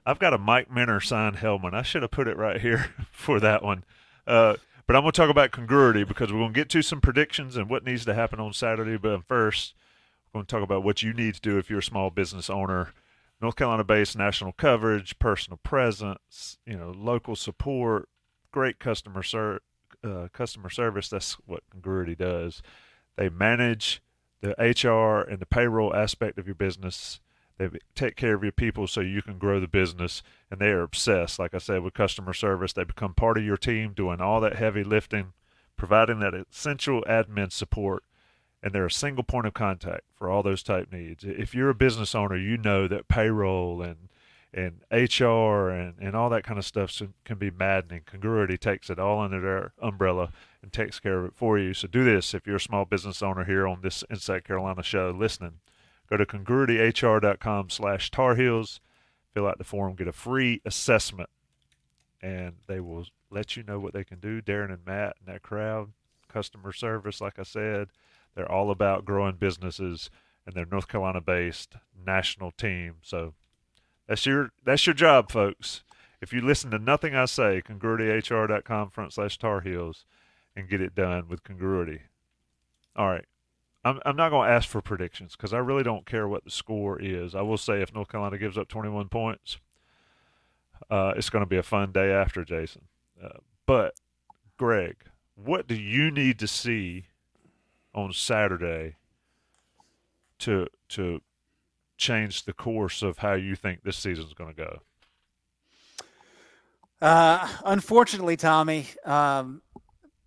I've 0.05 0.19
got 0.19 0.33
a 0.33 0.37
Mike 0.37 0.71
Minter 0.71 0.99
signed 1.01 1.37
helmet. 1.37 1.73
I 1.73 1.81
should 1.83 2.01
have 2.01 2.11
put 2.11 2.27
it 2.27 2.37
right 2.37 2.59
here 2.61 2.93
for 3.11 3.39
that 3.39 3.63
one. 3.63 3.83
Uh, 4.25 4.55
but 4.87 4.95
I'm 4.95 5.03
going 5.03 5.11
to 5.11 5.17
talk 5.21 5.29
about 5.29 5.51
congruity 5.51 6.03
because 6.03 6.31
we're 6.31 6.39
going 6.39 6.53
to 6.53 6.59
get 6.59 6.69
to 6.69 6.81
some 6.81 6.99
predictions 7.01 7.55
and 7.55 7.69
what 7.69 7.83
needs 7.85 8.05
to 8.05 8.13
happen 8.13 8.39
on 8.39 8.53
Saturday. 8.53 8.97
But 8.97 9.23
first, 9.27 9.75
we're 10.33 10.39
going 10.39 10.45
to 10.47 10.51
talk 10.55 10.63
about 10.63 10.83
what 10.83 11.03
you 11.03 11.13
need 11.13 11.35
to 11.35 11.41
do 11.41 11.57
if 11.59 11.69
you're 11.69 11.79
a 11.79 11.83
small 11.83 12.09
business 12.09 12.49
owner. 12.49 12.93
North 13.41 13.55
Carolina-based 13.55 14.17
national 14.17 14.51
coverage, 14.53 15.17
personal 15.19 15.57
presence, 15.63 16.57
you 16.65 16.75
know, 16.77 16.91
local 16.95 17.35
support, 17.35 18.09
great 18.51 18.79
customer 18.79 19.21
ser- 19.23 19.61
uh, 20.03 20.27
customer 20.31 20.69
service. 20.69 21.09
That's 21.09 21.33
what 21.45 21.63
congruity 21.69 22.15
does. 22.15 22.61
They 23.17 23.29
manage 23.29 24.01
the 24.41 24.51
HR 24.59 25.29
and 25.29 25.39
the 25.39 25.45
payroll 25.45 25.95
aspect 25.95 26.37
of 26.37 26.47
your 26.47 26.55
business. 26.55 27.19
They 27.57 27.69
take 27.93 28.15
care 28.15 28.35
of 28.35 28.43
your 28.43 28.53
people 28.53 28.87
so 28.87 29.01
you 29.01 29.21
can 29.21 29.37
grow 29.37 29.59
the 29.59 29.67
business. 29.67 30.23
And 30.49 30.61
they 30.61 30.69
are 30.69 30.81
obsessed, 30.81 31.39
like 31.39 31.53
I 31.53 31.57
said, 31.57 31.81
with 31.81 31.93
customer 31.93 32.33
service. 32.33 32.73
They 32.73 32.85
become 32.85 33.13
part 33.13 33.37
of 33.37 33.43
your 33.43 33.57
team, 33.57 33.93
doing 33.93 34.21
all 34.21 34.39
that 34.41 34.55
heavy 34.55 34.83
lifting, 34.83 35.33
providing 35.75 36.19
that 36.19 36.33
essential 36.33 37.03
admin 37.03 37.51
support. 37.51 38.03
And 38.63 38.73
they're 38.73 38.85
a 38.85 38.91
single 38.91 39.23
point 39.23 39.47
of 39.47 39.53
contact 39.53 40.03
for 40.17 40.29
all 40.29 40.43
those 40.43 40.63
type 40.63 40.91
needs. 40.91 41.23
If 41.23 41.53
you're 41.53 41.69
a 41.69 41.75
business 41.75 42.15
owner, 42.15 42.37
you 42.37 42.57
know 42.57 42.87
that 42.87 43.07
payroll 43.07 43.81
and 43.81 44.09
and 44.53 44.81
HR 44.91 45.69
and, 45.69 45.95
and 45.99 46.15
all 46.15 46.29
that 46.29 46.43
kind 46.43 46.57
of 46.57 46.65
stuff 46.65 47.01
can 47.23 47.37
be 47.37 47.51
maddening. 47.51 48.01
Congruity 48.05 48.57
takes 48.57 48.89
it 48.89 48.99
all 48.99 49.21
under 49.21 49.39
their 49.39 49.73
umbrella 49.79 50.31
and 50.61 50.73
takes 50.73 50.99
care 50.99 51.19
of 51.19 51.25
it 51.25 51.33
for 51.35 51.59
you. 51.59 51.73
So 51.73 51.87
do 51.87 52.03
this 52.03 52.33
if 52.33 52.47
you're 52.47 52.55
a 52.55 52.59
small 52.59 52.85
business 52.85 53.21
owner 53.21 53.45
here 53.45 53.67
on 53.67 53.81
this 53.81 54.03
Inside 54.09 54.45
Carolina 54.45 54.81
show 54.81 55.11
listening. 55.11 55.59
Go 56.09 56.17
to 56.17 56.25
congruityhr.com 56.25 57.69
slash 57.69 58.09
Tar 58.09 58.35
Heels, 58.35 58.81
fill 59.33 59.47
out 59.47 59.59
the 59.59 59.63
form, 59.63 59.95
get 59.95 60.07
a 60.07 60.11
free 60.11 60.61
assessment, 60.65 61.29
and 62.19 62.53
they 62.67 62.79
will 62.79 63.05
let 63.29 63.55
you 63.55 63.61
know 63.61 63.79
what 63.79 63.93
they 63.93 64.03
can 64.03 64.19
do. 64.19 64.41
Darren 64.41 64.73
and 64.73 64.85
Matt 64.85 65.17
and 65.19 65.33
that 65.33 65.43
crowd, 65.43 65.91
customer 66.27 66.71
service, 66.71 67.21
like 67.21 67.37
I 67.37 67.43
said, 67.43 67.89
they're 68.35 68.51
all 68.51 68.71
about 68.71 69.05
growing 69.05 69.35
businesses, 69.35 70.09
and 70.47 70.55
they're 70.55 70.65
North 70.65 70.87
Carolina 70.87 71.21
based 71.21 71.75
national 72.03 72.49
team. 72.51 72.95
So 73.03 73.33
that's 74.09 74.25
your 74.25 74.49
that's 74.65 74.87
your 74.87 74.95
job, 74.95 75.31
folks. 75.31 75.83
If 76.19 76.33
you 76.33 76.41
listen 76.41 76.71
to 76.71 76.79
nothing 76.79 77.15
I 77.15 77.25
say, 77.25 77.61
congruityhr.com 77.61 78.89
front 78.89 79.13
slash 79.13 79.37
Tar 79.37 79.61
Heels 79.61 80.03
and 80.55 80.67
get 80.67 80.81
it 80.81 80.95
done 80.95 81.29
with 81.29 81.43
congruity. 81.43 82.01
All 82.95 83.07
right. 83.07 83.25
I'm, 83.85 84.01
I'm 84.05 84.17
not 84.17 84.31
going 84.31 84.49
to 84.49 84.53
ask 84.53 84.67
for 84.67 84.81
predictions 84.81 85.37
because 85.37 85.53
I 85.53 85.59
really 85.59 85.83
don't 85.83 86.05
care 86.05 86.27
what 86.27 86.43
the 86.43 86.51
score 86.51 86.99
is. 86.99 87.33
I 87.33 87.41
will 87.41 87.57
say 87.57 87.81
if 87.81 87.93
North 87.93 88.09
Carolina 88.09 88.37
gives 88.37 88.57
up 88.57 88.67
21 88.67 89.07
points, 89.07 89.59
uh, 90.89 91.13
it's 91.15 91.29
going 91.29 91.43
to 91.43 91.49
be 91.49 91.55
a 91.55 91.63
fun 91.63 91.93
day 91.93 92.11
after, 92.11 92.43
Jason. 92.43 92.81
Uh, 93.23 93.37
but, 93.65 93.93
Greg, 94.57 94.97
what 95.35 95.65
do 95.65 95.75
you 95.75 96.11
need 96.11 96.39
to 96.39 96.47
see 96.47 97.05
on 97.93 98.11
Saturday 98.11 98.95
to 100.39 100.67
to 100.89 101.21
change 101.99 102.45
the 102.45 102.53
course 102.53 103.03
of 103.03 103.19
how 103.19 103.33
you 103.33 103.55
think 103.55 103.83
this 103.83 103.97
season 103.97 104.25
is 104.25 104.33
going 104.33 104.55
to 104.55 104.55
go? 104.55 104.79
Uh, 107.01 107.47
unfortunately, 107.65 108.35
Tommy, 108.35 108.87
um, 109.05 109.61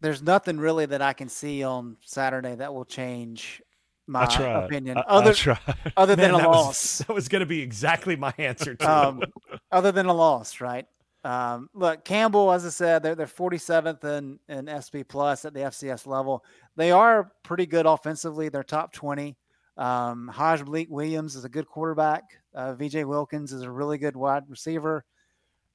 there's 0.00 0.22
nothing 0.22 0.58
really 0.58 0.86
that 0.86 1.02
I 1.02 1.12
can 1.12 1.28
see 1.28 1.62
on 1.62 1.96
Saturday 2.02 2.54
that 2.54 2.72
will 2.72 2.84
change 2.84 3.60
my 4.06 4.24
opinion. 4.64 4.98
I, 4.98 5.02
other 5.06 5.34
I 5.46 5.74
other 5.96 6.16
than 6.16 6.32
Man, 6.32 6.40
a 6.40 6.42
that 6.42 6.48
loss, 6.48 6.66
Was, 6.66 7.06
that 7.06 7.12
was 7.12 7.28
going 7.28 7.40
to 7.40 7.46
be 7.46 7.60
exactly 7.60 8.16
my 8.16 8.32
answer 8.38 8.74
too. 8.74 8.86
um, 8.86 9.22
other 9.70 9.92
than 9.92 10.06
a 10.06 10.14
loss, 10.14 10.60
right? 10.60 10.86
Um, 11.24 11.68
look, 11.72 12.04
Campbell, 12.04 12.50
as 12.52 12.66
I 12.66 12.70
said, 12.70 13.02
they're 13.02 13.14
they're 13.14 13.26
47th 13.26 14.02
in 14.04 14.38
in 14.48 14.68
SP 14.68 15.06
plus 15.08 15.44
at 15.44 15.54
the 15.54 15.60
FCS 15.60 16.06
level. 16.06 16.44
They 16.76 16.90
are 16.90 17.30
pretty 17.42 17.66
good 17.66 17.86
offensively. 17.86 18.48
They're 18.48 18.64
top 18.64 18.92
20. 18.92 19.36
Um, 19.76 20.28
Hajj-Malik 20.28 20.88
Williams 20.90 21.34
is 21.34 21.44
a 21.44 21.48
good 21.48 21.66
quarterback. 21.66 22.24
Uh, 22.54 22.74
VJ 22.74 23.04
Wilkins 23.04 23.52
is 23.52 23.62
a 23.62 23.70
really 23.70 23.98
good 23.98 24.16
wide 24.16 24.44
receiver. 24.48 25.04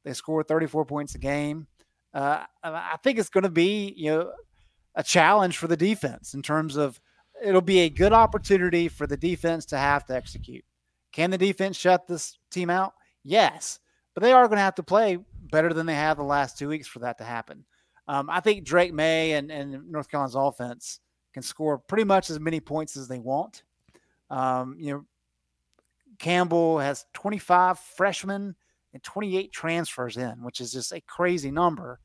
They 0.03 0.13
score 0.13 0.43
34 0.43 0.85
points 0.85 1.15
a 1.15 1.19
game. 1.19 1.67
Uh, 2.13 2.43
I 2.63 2.97
think 3.03 3.19
it's 3.19 3.29
going 3.29 3.43
to 3.43 3.49
be 3.49 3.93
you 3.95 4.09
know 4.09 4.31
a 4.95 5.03
challenge 5.03 5.57
for 5.57 5.67
the 5.67 5.77
defense 5.77 6.33
in 6.33 6.41
terms 6.41 6.75
of 6.75 6.99
it'll 7.43 7.61
be 7.61 7.79
a 7.79 7.89
good 7.89 8.13
opportunity 8.13 8.87
for 8.87 9.05
the 9.05 9.17
defense 9.17 9.65
to 9.67 9.77
have 9.77 10.05
to 10.05 10.15
execute. 10.15 10.63
Can 11.11 11.31
the 11.31 11.37
defense 11.37 11.77
shut 11.77 12.07
this 12.07 12.37
team 12.51 12.69
out? 12.69 12.93
Yes, 13.23 13.79
but 14.13 14.23
they 14.23 14.31
are 14.31 14.47
going 14.47 14.57
to 14.57 14.63
have 14.63 14.75
to 14.75 14.83
play 14.83 15.19
better 15.51 15.73
than 15.73 15.85
they 15.85 15.95
have 15.95 16.17
the 16.17 16.23
last 16.23 16.57
two 16.57 16.69
weeks 16.69 16.87
for 16.87 16.99
that 16.99 17.17
to 17.19 17.23
happen. 17.23 17.65
Um, 18.07 18.29
I 18.29 18.39
think 18.39 18.63
Drake 18.63 18.93
Maye 18.93 19.33
and, 19.33 19.51
and 19.51 19.91
North 19.91 20.09
Carolina's 20.09 20.35
offense 20.35 20.99
can 21.33 21.43
score 21.43 21.77
pretty 21.77 22.05
much 22.05 22.29
as 22.29 22.39
many 22.39 22.59
points 22.59 22.95
as 22.97 23.07
they 23.07 23.19
want. 23.19 23.63
Um, 24.29 24.77
you 24.79 24.93
know, 24.93 25.05
Campbell 26.19 26.79
has 26.79 27.05
25 27.13 27.79
freshmen 27.79 28.55
and 28.93 29.03
28 29.03 29.51
transfers 29.51 30.17
in, 30.17 30.43
which 30.43 30.61
is 30.61 30.71
just 30.71 30.91
a 30.91 31.01
crazy 31.01 31.51
number. 31.51 31.99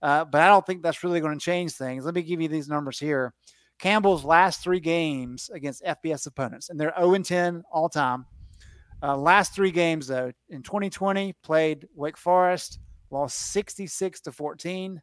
Uh, 0.00 0.24
but 0.24 0.40
I 0.40 0.48
don't 0.48 0.64
think 0.64 0.82
that's 0.82 1.02
really 1.02 1.20
going 1.20 1.38
to 1.38 1.44
change 1.44 1.72
things. 1.72 2.04
Let 2.04 2.14
me 2.14 2.22
give 2.22 2.40
you 2.40 2.48
these 2.48 2.68
numbers 2.68 2.98
here. 2.98 3.34
Campbell's 3.78 4.24
last 4.24 4.62
three 4.62 4.80
games 4.80 5.50
against 5.52 5.84
FBS 5.84 6.26
opponents, 6.26 6.70
and 6.70 6.80
they're 6.80 6.94
0 6.98 7.18
10 7.18 7.62
all 7.70 7.88
time. 7.88 8.26
Uh, 9.02 9.16
last 9.16 9.54
three 9.54 9.70
games, 9.70 10.08
though, 10.08 10.32
in 10.48 10.62
2020, 10.62 11.32
played 11.44 11.86
Wake 11.94 12.16
Forest, 12.16 12.80
lost 13.10 13.52
66 13.52 14.20
to 14.22 14.32
14. 14.32 15.00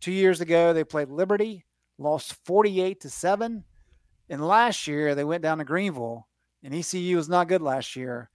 Two 0.00 0.12
years 0.12 0.40
ago, 0.40 0.72
they 0.72 0.82
played 0.82 1.08
Liberty, 1.08 1.64
lost 1.98 2.36
48 2.44 3.00
to 3.00 3.10
7. 3.10 3.64
And 4.32 4.42
last 4.42 4.86
year, 4.86 5.14
they 5.14 5.24
went 5.24 5.42
down 5.42 5.58
to 5.58 5.64
Greenville, 5.64 6.26
and 6.64 6.74
ECU 6.74 7.16
was 7.16 7.28
not 7.28 7.48
good 7.48 7.60
last 7.60 7.94
year 7.94 8.30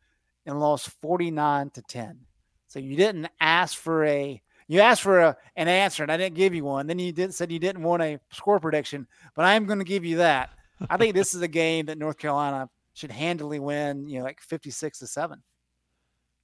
and 0.46 0.60
lost 0.60 0.90
49 1.02 1.72
to 1.72 1.82
10. 1.82 2.20
So 2.68 2.78
you 2.78 2.96
didn't 2.96 3.28
ask 3.42 3.76
for 3.76 4.06
a 4.06 4.40
you 4.68 4.80
asked 4.80 5.02
for 5.02 5.20
a, 5.20 5.38
an 5.56 5.68
answer 5.68 6.04
and 6.04 6.12
I 6.12 6.18
didn't 6.18 6.36
give 6.36 6.54
you 6.54 6.66
one. 6.66 6.86
Then 6.86 7.00
you 7.00 7.12
didn't 7.12 7.34
said 7.34 7.52
you 7.52 7.58
didn't 7.58 7.82
want 7.82 8.04
a 8.04 8.20
score 8.32 8.60
prediction, 8.60 9.08
but 9.34 9.46
I 9.46 9.56
am 9.56 9.66
going 9.66 9.80
to 9.80 9.86
give 9.86 10.06
you 10.06 10.18
that. 10.18 10.52
I 10.88 10.98
think 10.98 11.16
this 11.16 11.34
is 11.34 11.42
a 11.42 11.48
game 11.48 11.88
that 11.88 11.98
North 11.98 12.20
Carolina 12.20 12.70
should 12.94 13.12
handily 13.12 13.58
win, 13.58 14.08
you 14.08 14.20
know, 14.20 14.26
like 14.26 14.40
56 14.40 15.00
to 15.00 15.08
7. 15.08 15.42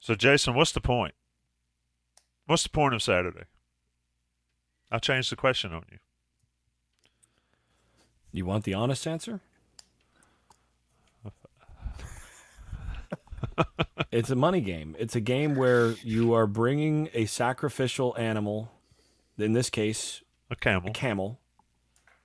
So 0.00 0.16
Jason, 0.16 0.54
what's 0.54 0.72
the 0.72 0.80
point? 0.80 1.14
What's 2.46 2.64
the 2.64 2.70
point 2.70 2.94
of 2.94 3.04
Saturday? 3.04 3.44
I 4.90 4.98
changed 4.98 5.30
the 5.30 5.36
question 5.36 5.72
on 5.72 5.84
you. 5.92 5.98
You 8.34 8.44
want 8.44 8.64
the 8.64 8.74
honest 8.74 9.06
answer? 9.06 9.40
it's 14.10 14.28
a 14.28 14.34
money 14.34 14.60
game. 14.60 14.96
It's 14.98 15.14
a 15.14 15.20
game 15.20 15.54
where 15.54 15.92
you 16.02 16.32
are 16.34 16.48
bringing 16.48 17.08
a 17.14 17.26
sacrificial 17.26 18.12
animal, 18.18 18.72
in 19.38 19.52
this 19.52 19.70
case, 19.70 20.22
A 20.50 20.56
camel. 20.56 20.90
a 20.90 20.92
camel, 20.92 21.38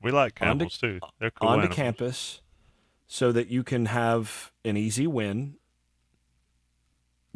We 0.01 0.09
like 0.09 0.41
Onto- 0.41 0.63
camels 0.65 0.77
too. 0.79 0.99
They're 1.19 1.29
cool 1.29 1.47
onto 1.49 1.59
animals. 1.61 1.75
campus 1.75 2.41
so 3.05 3.31
that 3.31 3.49
you 3.49 3.63
can 3.63 3.85
have 3.85 4.51
an 4.65 4.77
easy 4.77 5.05
win, 5.05 5.57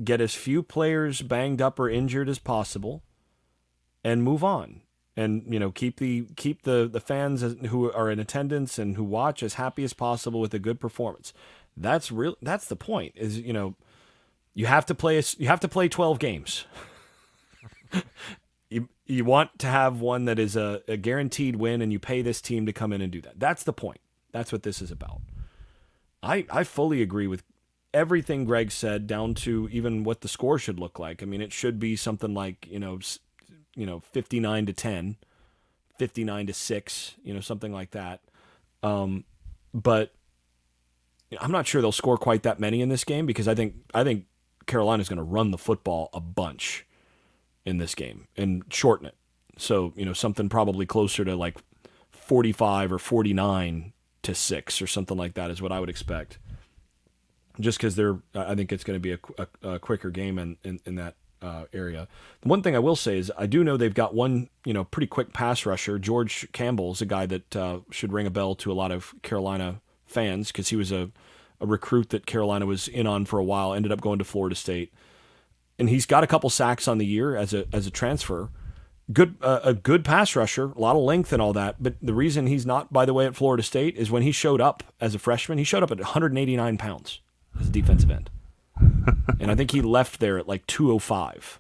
get 0.04 0.20
as 0.20 0.34
few 0.34 0.64
players 0.64 1.22
banged 1.22 1.62
up 1.62 1.80
or 1.80 1.90
injured 1.92 2.28
as 2.28 2.40
possible, 2.40 3.04
and 4.04 4.24
move 4.24 4.44
on. 4.44 4.82
And 5.16 5.44
you 5.48 5.60
know, 5.60 5.72
keep 5.72 5.98
the 5.98 6.26
keep 6.36 6.64
the 6.64 6.90
the 6.92 7.00
fans 7.00 7.42
who 7.68 7.92
are 7.92 8.10
in 8.10 8.20
attendance 8.20 8.80
and 8.80 8.96
who 8.96 9.04
watch 9.04 9.44
as 9.44 9.56
happy 9.56 9.84
as 9.84 9.94
possible 9.94 10.40
with 10.42 10.54
a 10.54 10.60
good 10.60 10.80
performance. 10.80 11.34
That's 11.78 12.12
real. 12.12 12.36
That's 12.42 12.66
the 12.66 12.76
point. 12.76 13.14
Is 13.16 13.38
you 13.40 13.54
know, 13.54 13.76
you 14.54 14.66
have 14.66 14.86
to 14.88 14.96
play. 14.96 15.22
You 15.38 15.48
have 15.48 15.60
to 15.60 15.68
play 15.68 15.88
twelve 15.88 16.18
games. 16.18 16.66
you 18.70 18.90
you 19.06 19.24
want 19.24 19.60
to 19.60 19.68
have 19.68 20.00
one 20.02 20.26
that 20.26 20.40
is 20.40 20.56
a, 20.56 20.82
a 20.88 20.98
guaranteed 20.98 21.58
win, 21.58 21.82
and 21.82 21.92
you 21.92 22.00
pay 22.00 22.24
this 22.24 22.42
team 22.42 22.66
to 22.66 22.74
come 22.74 22.92
in 22.92 23.02
and 23.02 23.12
do 23.12 23.22
that. 23.22 23.40
That's 23.40 23.64
the 23.64 23.74
point. 23.74 24.02
That's 24.32 24.52
what 24.52 24.64
this 24.64 24.82
is 24.82 24.90
about. 24.90 25.22
I 26.24 26.46
I 26.50 26.64
fully 26.64 27.04
agree 27.04 27.28
with 27.28 27.44
everything 27.94 28.46
Greg 28.46 28.72
said, 28.72 29.06
down 29.06 29.36
to 29.36 29.70
even 29.72 30.04
what 30.04 30.22
the 30.22 30.28
score 30.28 30.58
should 30.58 30.80
look 30.80 30.98
like. 30.98 31.22
I 31.22 31.26
mean, 31.26 31.42
it 31.42 31.54
should 31.54 31.80
be 31.80 31.96
something 31.96 32.34
like 32.34 32.68
you 32.70 32.80
know, 32.80 33.00
you 33.76 33.86
know, 33.86 34.00
fifty 34.00 34.40
nine 34.40 34.66
to 34.66 34.74
10, 34.74 35.18
59 35.98 36.48
to 36.48 36.54
six, 36.54 37.16
you 37.24 37.34
know, 37.34 37.40
something 37.40 37.72
like 37.72 37.92
that. 37.92 38.22
Um, 38.82 39.24
but 39.74 40.14
I'm 41.40 41.52
not 41.52 41.68
sure 41.68 41.82
they'll 41.82 41.92
score 41.92 42.18
quite 42.18 42.44
that 42.44 42.60
many 42.60 42.82
in 42.82 42.90
this 42.90 43.04
game 43.04 43.26
because 43.26 43.48
I 43.48 43.56
think 43.56 43.76
I 43.94 44.04
think 44.04 44.26
Carolina's 44.66 45.10
going 45.10 45.18
to 45.18 45.24
run 45.24 45.52
the 45.52 45.58
football 45.58 46.10
a 46.14 46.20
bunch 46.20 46.86
in 47.66 47.78
this 47.78 47.96
game 47.96 48.28
and 48.36 48.64
shorten 48.70 49.08
it. 49.08 49.16
So, 49.58 49.94
you 49.96 50.06
know, 50.06 50.14
something 50.14 50.50
probably 50.50 50.86
closer 50.86 51.24
to 51.24 51.36
like 51.36 51.58
45 52.12 52.94
or 52.94 53.00
49 53.00 53.94
to 54.24 54.36
6 54.36 54.82
or 54.82 54.88
something 54.88 55.18
like 55.18 55.36
that 55.36 55.52
is 55.52 55.62
what 55.62 55.72
I 55.72 55.80
would 55.80 55.90
expect. 55.90 56.40
Just 57.60 57.78
because 57.78 57.96
they're, 57.96 58.18
I 58.34 58.56
think 58.56 58.72
it's 58.72 58.84
going 58.84 58.96
to 58.96 59.00
be 59.00 59.12
a, 59.12 59.20
a, 59.38 59.74
a 59.76 59.80
quicker 59.80 60.10
game 60.10 60.40
in, 60.40 60.58
in, 60.64 60.80
in 60.86 60.96
that 60.96 61.16
uh, 61.44 61.66
area. 61.74 62.08
The 62.42 62.48
one 62.48 62.62
thing 62.64 62.76
I 62.76 62.80
will 62.80 62.96
say 62.96 63.18
is 63.18 63.32
I 63.38 63.46
do 63.46 63.64
know 63.64 63.78
they've 63.78 63.94
got 63.94 64.16
one, 64.16 64.50
you 64.66 64.74
know, 64.74 64.86
pretty 64.86 65.08
quick 65.08 65.34
pass 65.34 65.66
rusher. 65.66 66.00
George 66.00 66.48
Campbell's 66.54 67.02
a 67.02 67.06
guy 67.06 67.26
that 67.26 67.56
uh, 67.56 67.80
should 67.92 68.14
ring 68.14 68.26
a 68.26 68.32
bell 68.32 68.56
to 68.56 68.72
a 68.72 68.74
lot 68.74 68.92
of 68.92 69.14
Carolina 69.22 69.82
fans 70.06 70.52
because 70.52 70.70
he 70.70 70.76
was 70.76 70.92
a, 70.92 71.12
a 71.60 71.66
recruit 71.66 72.10
that 72.10 72.26
Carolina 72.26 72.66
was 72.66 72.88
in 72.88 73.06
on 73.06 73.26
for 73.26 73.40
a 73.40 73.44
while, 73.44 73.74
ended 73.74 73.92
up 73.92 74.02
going 74.02 74.20
to 74.20 74.26
Florida 74.26 74.56
State 74.56 74.94
and 75.80 75.90
he's 75.90 76.06
got 76.06 76.24
a 76.24 76.28
couple 76.28 76.50
sacks 76.50 76.88
on 76.88 76.98
the 76.98 77.06
year 77.06 77.36
as 77.36 77.54
a 77.54 77.66
as 77.74 77.88
a 77.88 77.92
transfer. 77.92 78.50
Good 79.12 79.36
uh, 79.42 79.60
a 79.64 79.74
good 79.74 80.06
pass 80.06 80.36
rusher, 80.36 80.72
a 80.72 80.80
lot 80.80 80.96
of 80.96 81.04
length 81.04 81.34
and 81.34 81.42
all 81.42 81.54
that. 81.54 81.82
But 81.82 81.96
the 82.02 82.14
reason 82.14 82.48
he's 82.48 82.66
not, 82.66 82.94
by 82.94 83.06
the 83.06 83.14
way, 83.14 83.26
at 83.26 83.36
Florida 83.36 83.64
State 83.64 83.98
is 83.98 84.10
when 84.10 84.24
he 84.24 84.32
showed 84.32 84.62
up 84.62 84.84
as 85.02 85.14
a 85.14 85.20
freshman, 85.20 85.58
he 85.58 85.64
showed 85.64 85.84
up 85.84 85.92
at 85.92 85.98
189 85.98 86.78
pounds 86.78 87.20
as 87.60 87.68
a 87.68 87.72
defensive 87.72 88.10
end, 88.10 88.30
and 88.78 89.52
I 89.52 89.56
think 89.56 89.72
he 89.72 89.82
left 89.82 90.20
there 90.20 90.38
at 90.38 90.48
like 90.48 90.66
205. 90.68 91.60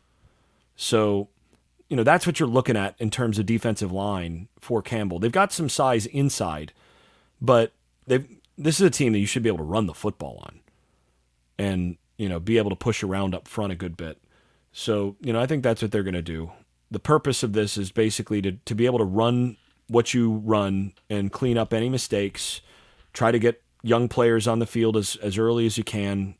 So, 0.75 1.29
you 1.89 1.97
know 1.97 2.03
that's 2.03 2.25
what 2.25 2.39
you're 2.39 2.49
looking 2.49 2.75
at 2.75 2.95
in 2.97 3.11
terms 3.11 3.37
of 3.37 3.45
defensive 3.45 3.91
line 3.91 4.47
for 4.59 4.81
Campbell. 4.81 5.19
They've 5.19 5.31
got 5.31 5.51
some 5.51 5.69
size 5.69 6.05
inside, 6.07 6.73
but 7.39 7.71
they've 8.07 8.27
this 8.57 8.79
is 8.79 8.85
a 8.85 8.89
team 8.89 9.13
that 9.13 9.19
you 9.19 9.25
should 9.25 9.43
be 9.43 9.49
able 9.49 9.59
to 9.59 9.63
run 9.63 9.85
the 9.85 9.93
football 9.93 10.39
on, 10.43 10.61
and 11.59 11.97
you 12.17 12.29
know, 12.29 12.39
be 12.39 12.57
able 12.57 12.69
to 12.69 12.75
push 12.75 13.03
around 13.03 13.35
up 13.35 13.47
front 13.47 13.73
a 13.73 13.75
good 13.75 13.97
bit. 13.97 14.17
So, 14.71 15.15
you 15.21 15.33
know, 15.33 15.39
I 15.39 15.45
think 15.45 15.63
that's 15.63 15.81
what 15.81 15.91
they're 15.91 16.03
going 16.03 16.13
to 16.13 16.21
do. 16.21 16.51
The 16.91 16.99
purpose 16.99 17.43
of 17.43 17.53
this 17.53 17.77
is 17.77 17.91
basically 17.91 18.41
to, 18.41 18.53
to 18.53 18.75
be 18.75 18.85
able 18.85 18.99
to 18.99 19.05
run 19.05 19.57
what 19.87 20.13
you 20.13 20.41
run 20.45 20.93
and 21.09 21.31
clean 21.31 21.57
up 21.57 21.73
any 21.73 21.89
mistakes, 21.89 22.61
try 23.13 23.31
to 23.31 23.39
get 23.39 23.61
young 23.81 24.07
players 24.07 24.47
on 24.47 24.59
the 24.59 24.65
field 24.65 24.95
as, 24.95 25.15
as 25.17 25.37
early 25.37 25.65
as 25.65 25.77
you 25.77 25.83
can, 25.83 26.35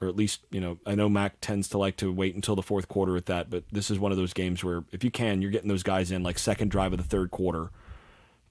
or 0.00 0.08
at 0.08 0.16
least, 0.16 0.44
you 0.50 0.60
know, 0.60 0.78
I 0.86 0.94
know 0.94 1.08
Mack 1.08 1.40
tends 1.40 1.68
to 1.70 1.78
like 1.78 1.96
to 1.96 2.12
wait 2.12 2.34
until 2.34 2.56
the 2.56 2.62
fourth 2.62 2.88
quarter 2.88 3.12
with 3.12 3.26
that, 3.26 3.50
but 3.50 3.64
this 3.72 3.90
is 3.90 3.98
one 3.98 4.12
of 4.12 4.18
those 4.18 4.32
games 4.32 4.62
where 4.62 4.84
if 4.92 5.02
you 5.02 5.10
can, 5.10 5.40
you're 5.40 5.50
getting 5.50 5.68
those 5.68 5.82
guys 5.82 6.10
in 6.10 6.22
like 6.22 6.38
second 6.38 6.70
drive 6.70 6.92
of 6.92 6.98
the 6.98 7.04
third 7.04 7.30
quarter 7.30 7.70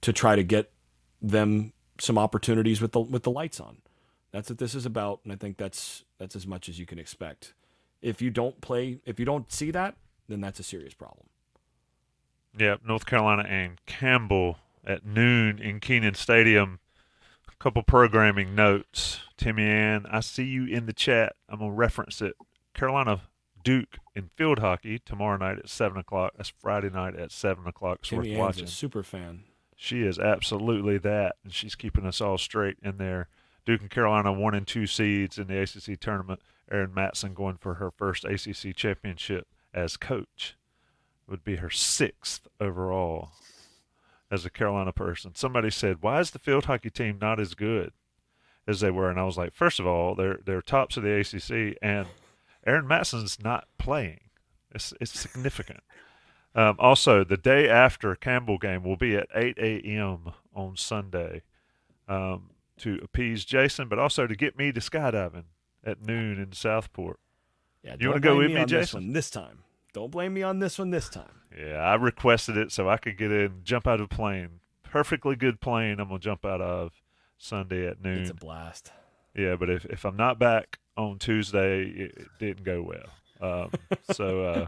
to 0.00 0.12
try 0.12 0.36
to 0.36 0.42
get 0.42 0.70
them 1.22 1.72
some 1.98 2.18
opportunities 2.18 2.80
with 2.80 2.92
the 2.92 3.00
with 3.00 3.22
the 3.22 3.30
lights 3.30 3.60
on. 3.60 3.78
That's 4.32 4.50
what 4.50 4.58
this 4.58 4.74
is 4.74 4.84
about, 4.84 5.20
and 5.24 5.32
I 5.32 5.36
think 5.36 5.56
that's 5.56 6.04
that's 6.18 6.36
as 6.36 6.46
much 6.46 6.68
as 6.68 6.78
you 6.78 6.86
can 6.86 6.98
expect. 6.98 7.54
If 8.02 8.20
you 8.20 8.30
don't 8.30 8.60
play, 8.60 8.98
if 9.06 9.18
you 9.18 9.24
don't 9.24 9.50
see 9.50 9.70
that, 9.70 9.96
then 10.28 10.40
that's 10.40 10.60
a 10.60 10.62
serious 10.62 10.94
problem. 10.94 11.26
Yep, 12.58 12.80
North 12.86 13.06
Carolina 13.06 13.44
and 13.48 13.80
Campbell 13.86 14.58
at 14.84 15.04
noon 15.04 15.58
in 15.58 15.80
Kenan 15.80 16.14
Stadium. 16.14 16.80
Couple 17.58 17.82
programming 17.82 18.54
notes. 18.54 19.20
Timmy 19.36 19.64
Ann, 19.64 20.06
I 20.10 20.20
see 20.20 20.44
you 20.44 20.66
in 20.66 20.86
the 20.86 20.92
chat. 20.92 21.34
I'm 21.48 21.58
gonna 21.60 21.72
reference 21.72 22.20
it. 22.20 22.34
Carolina 22.74 23.22
Duke 23.64 23.96
in 24.14 24.30
field 24.36 24.58
hockey 24.60 24.98
tomorrow 24.98 25.36
night 25.38 25.58
at 25.58 25.68
seven 25.68 25.98
o'clock. 25.98 26.32
That's 26.36 26.50
Friday 26.60 26.90
night 26.90 27.16
at 27.16 27.32
seven 27.32 27.66
o'clock. 27.66 27.98
It's 28.00 28.10
Timmy 28.10 28.30
worth 28.30 28.30
Ann's 28.30 28.38
watching. 28.38 28.64
a 28.64 28.68
super 28.68 29.02
fan. 29.02 29.44
She 29.74 30.02
is 30.02 30.18
absolutely 30.18 30.98
that, 30.98 31.36
and 31.44 31.52
she's 31.52 31.74
keeping 31.74 32.06
us 32.06 32.20
all 32.20 32.38
straight 32.38 32.76
in 32.82 32.98
there. 32.98 33.28
Duke 33.64 33.80
and 33.80 33.90
Carolina 33.90 34.32
one 34.32 34.54
and 34.54 34.66
two 34.66 34.86
seeds 34.86 35.38
in 35.38 35.48
the 35.48 35.58
ACC 35.60 35.98
tournament. 35.98 36.40
Erin 36.70 36.94
Matson 36.94 37.34
going 37.34 37.56
for 37.56 37.74
her 37.74 37.90
first 37.90 38.24
ACC 38.24 38.74
championship 38.76 39.46
as 39.74 39.96
coach. 39.96 40.56
Would 41.28 41.42
be 41.42 41.56
her 41.56 41.70
sixth 41.70 42.46
overall 42.60 43.30
as 44.30 44.44
a 44.44 44.50
Carolina 44.50 44.92
person. 44.92 45.34
Somebody 45.34 45.70
said, 45.70 46.02
"Why 46.02 46.20
is 46.20 46.30
the 46.30 46.38
field 46.38 46.64
hockey 46.66 46.90
team 46.90 47.18
not 47.20 47.38
as 47.40 47.54
good 47.54 47.92
as 48.66 48.80
they 48.80 48.90
were?" 48.90 49.08
And 49.10 49.18
I 49.20 49.24
was 49.24 49.36
like, 49.38 49.54
first 49.54 49.78
of 49.80 49.86
all, 49.86 50.14
they're 50.14 50.40
they're 50.44 50.62
tops 50.62 50.96
of 50.96 51.02
the 51.02 51.12
ACC, 51.20 51.76
and 51.82 52.08
Erin 52.66 52.86
Matson's 52.88 53.38
not 53.42 53.68
playing. 53.78 54.20
It's 54.74 54.92
it's 55.00 55.18
significant. 55.18 55.80
Um, 56.54 56.76
also, 56.78 57.22
the 57.22 57.36
day 57.36 57.68
after 57.68 58.16
Campbell 58.16 58.56
game 58.56 58.82
will 58.82 58.96
be 58.96 59.14
at 59.14 59.28
8 59.34 59.58
a.m. 59.58 60.32
on 60.54 60.74
Sunday 60.74 61.42
um, 62.08 62.48
to 62.78 62.98
appease 63.02 63.44
Jason, 63.44 63.88
but 63.90 63.98
also 63.98 64.26
to 64.26 64.34
get 64.34 64.56
me 64.56 64.72
to 64.72 64.80
skydiving 64.80 65.44
at 65.84 66.00
noon 66.00 66.40
in 66.40 66.52
Southport. 66.52 67.20
Yeah, 67.82 67.96
You 68.00 68.08
wanna 68.08 68.20
go 68.20 68.38
with 68.38 68.46
me 68.48 68.54
me, 68.54 68.60
on 68.62 68.68
this 68.68 68.86
Jason? 68.88 69.04
one 69.04 69.12
this 69.12 69.28
time. 69.28 69.64
Don't 69.96 70.10
blame 70.10 70.34
me 70.34 70.42
on 70.42 70.58
this 70.58 70.78
one 70.78 70.90
this 70.90 71.08
time. 71.08 71.40
Yeah, 71.58 71.78
I 71.78 71.94
requested 71.94 72.58
it 72.58 72.70
so 72.70 72.86
I 72.86 72.98
could 72.98 73.16
get 73.16 73.32
in, 73.32 73.62
jump 73.64 73.86
out 73.86 73.98
of 73.98 74.04
a 74.12 74.14
plane. 74.14 74.60
Perfectly 74.82 75.36
good 75.36 75.58
plane. 75.58 76.00
I'm 76.00 76.08
gonna 76.08 76.18
jump 76.18 76.44
out 76.44 76.60
of 76.60 76.92
Sunday 77.38 77.86
at 77.86 78.02
noon. 78.02 78.18
It's 78.18 78.30
a 78.30 78.34
blast. 78.34 78.92
Yeah, 79.34 79.56
but 79.56 79.70
if, 79.70 79.86
if 79.86 80.04
I'm 80.04 80.18
not 80.18 80.38
back 80.38 80.80
on 80.98 81.18
Tuesday, 81.18 81.84
it, 81.84 82.14
it 82.14 82.28
didn't 82.38 82.64
go 82.64 82.82
well. 82.82 83.62
Um, 83.64 83.70
so 84.12 84.44
uh, 84.44 84.66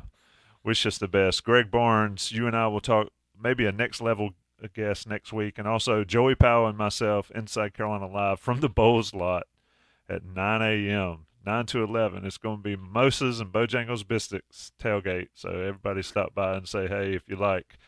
wish 0.64 0.86
us 0.86 0.96
the 0.96 1.08
best. 1.08 1.44
Greg 1.44 1.70
Barnes, 1.70 2.32
you 2.32 2.46
and 2.46 2.56
I 2.56 2.66
will 2.68 2.80
talk 2.80 3.08
maybe 3.38 3.66
a 3.66 3.72
next 3.72 4.00
level 4.00 4.30
guest 4.72 5.06
next 5.06 5.30
week, 5.30 5.58
and 5.58 5.68
also 5.68 6.04
Joey 6.04 6.36
Powell 6.36 6.68
and 6.68 6.78
myself 6.78 7.30
inside 7.34 7.74
Carolina 7.74 8.08
Live 8.08 8.40
from 8.40 8.60
the 8.60 8.70
Bowles 8.70 9.12
Lot 9.12 9.42
at 10.08 10.24
9 10.24 10.62
a.m. 10.62 11.26
9 11.48 11.64
to 11.66 11.82
11. 11.82 12.26
It's 12.26 12.36
going 12.36 12.58
to 12.58 12.62
be 12.62 12.76
Moses 12.76 13.40
and 13.40 13.50
Bojangles 13.50 14.06
Biscuits 14.06 14.70
tailgate. 14.78 15.28
So 15.34 15.48
everybody 15.48 16.02
stop 16.02 16.34
by 16.34 16.56
and 16.56 16.68
say, 16.68 16.86
hey, 16.86 17.14
if 17.14 17.26
you 17.28 17.36
like. 17.36 17.78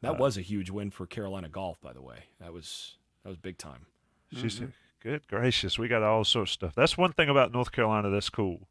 That 0.00 0.12
Uh, 0.12 0.14
was 0.14 0.38
a 0.38 0.40
huge 0.40 0.70
win 0.70 0.90
for 0.90 1.06
Carolina 1.06 1.48
golf, 1.50 1.78
by 1.80 1.92
the 1.92 2.00
way. 2.02 2.24
That 2.40 2.52
was 2.54 2.96
that 3.22 3.28
was 3.28 3.36
big 3.38 3.58
time. 3.58 3.86
She's 4.34 4.56
Mm-hmm. 4.56 4.66
good 5.00 5.28
gracious. 5.28 5.78
We 5.78 5.88
got 5.88 6.02
all 6.02 6.24
sorts 6.24 6.52
of 6.52 6.54
stuff. 6.54 6.74
That's 6.74 6.96
one 6.96 7.12
thing 7.12 7.28
about 7.28 7.52
North 7.52 7.70
Carolina 7.70 8.08
that's 8.08 8.30
cool 8.30 8.68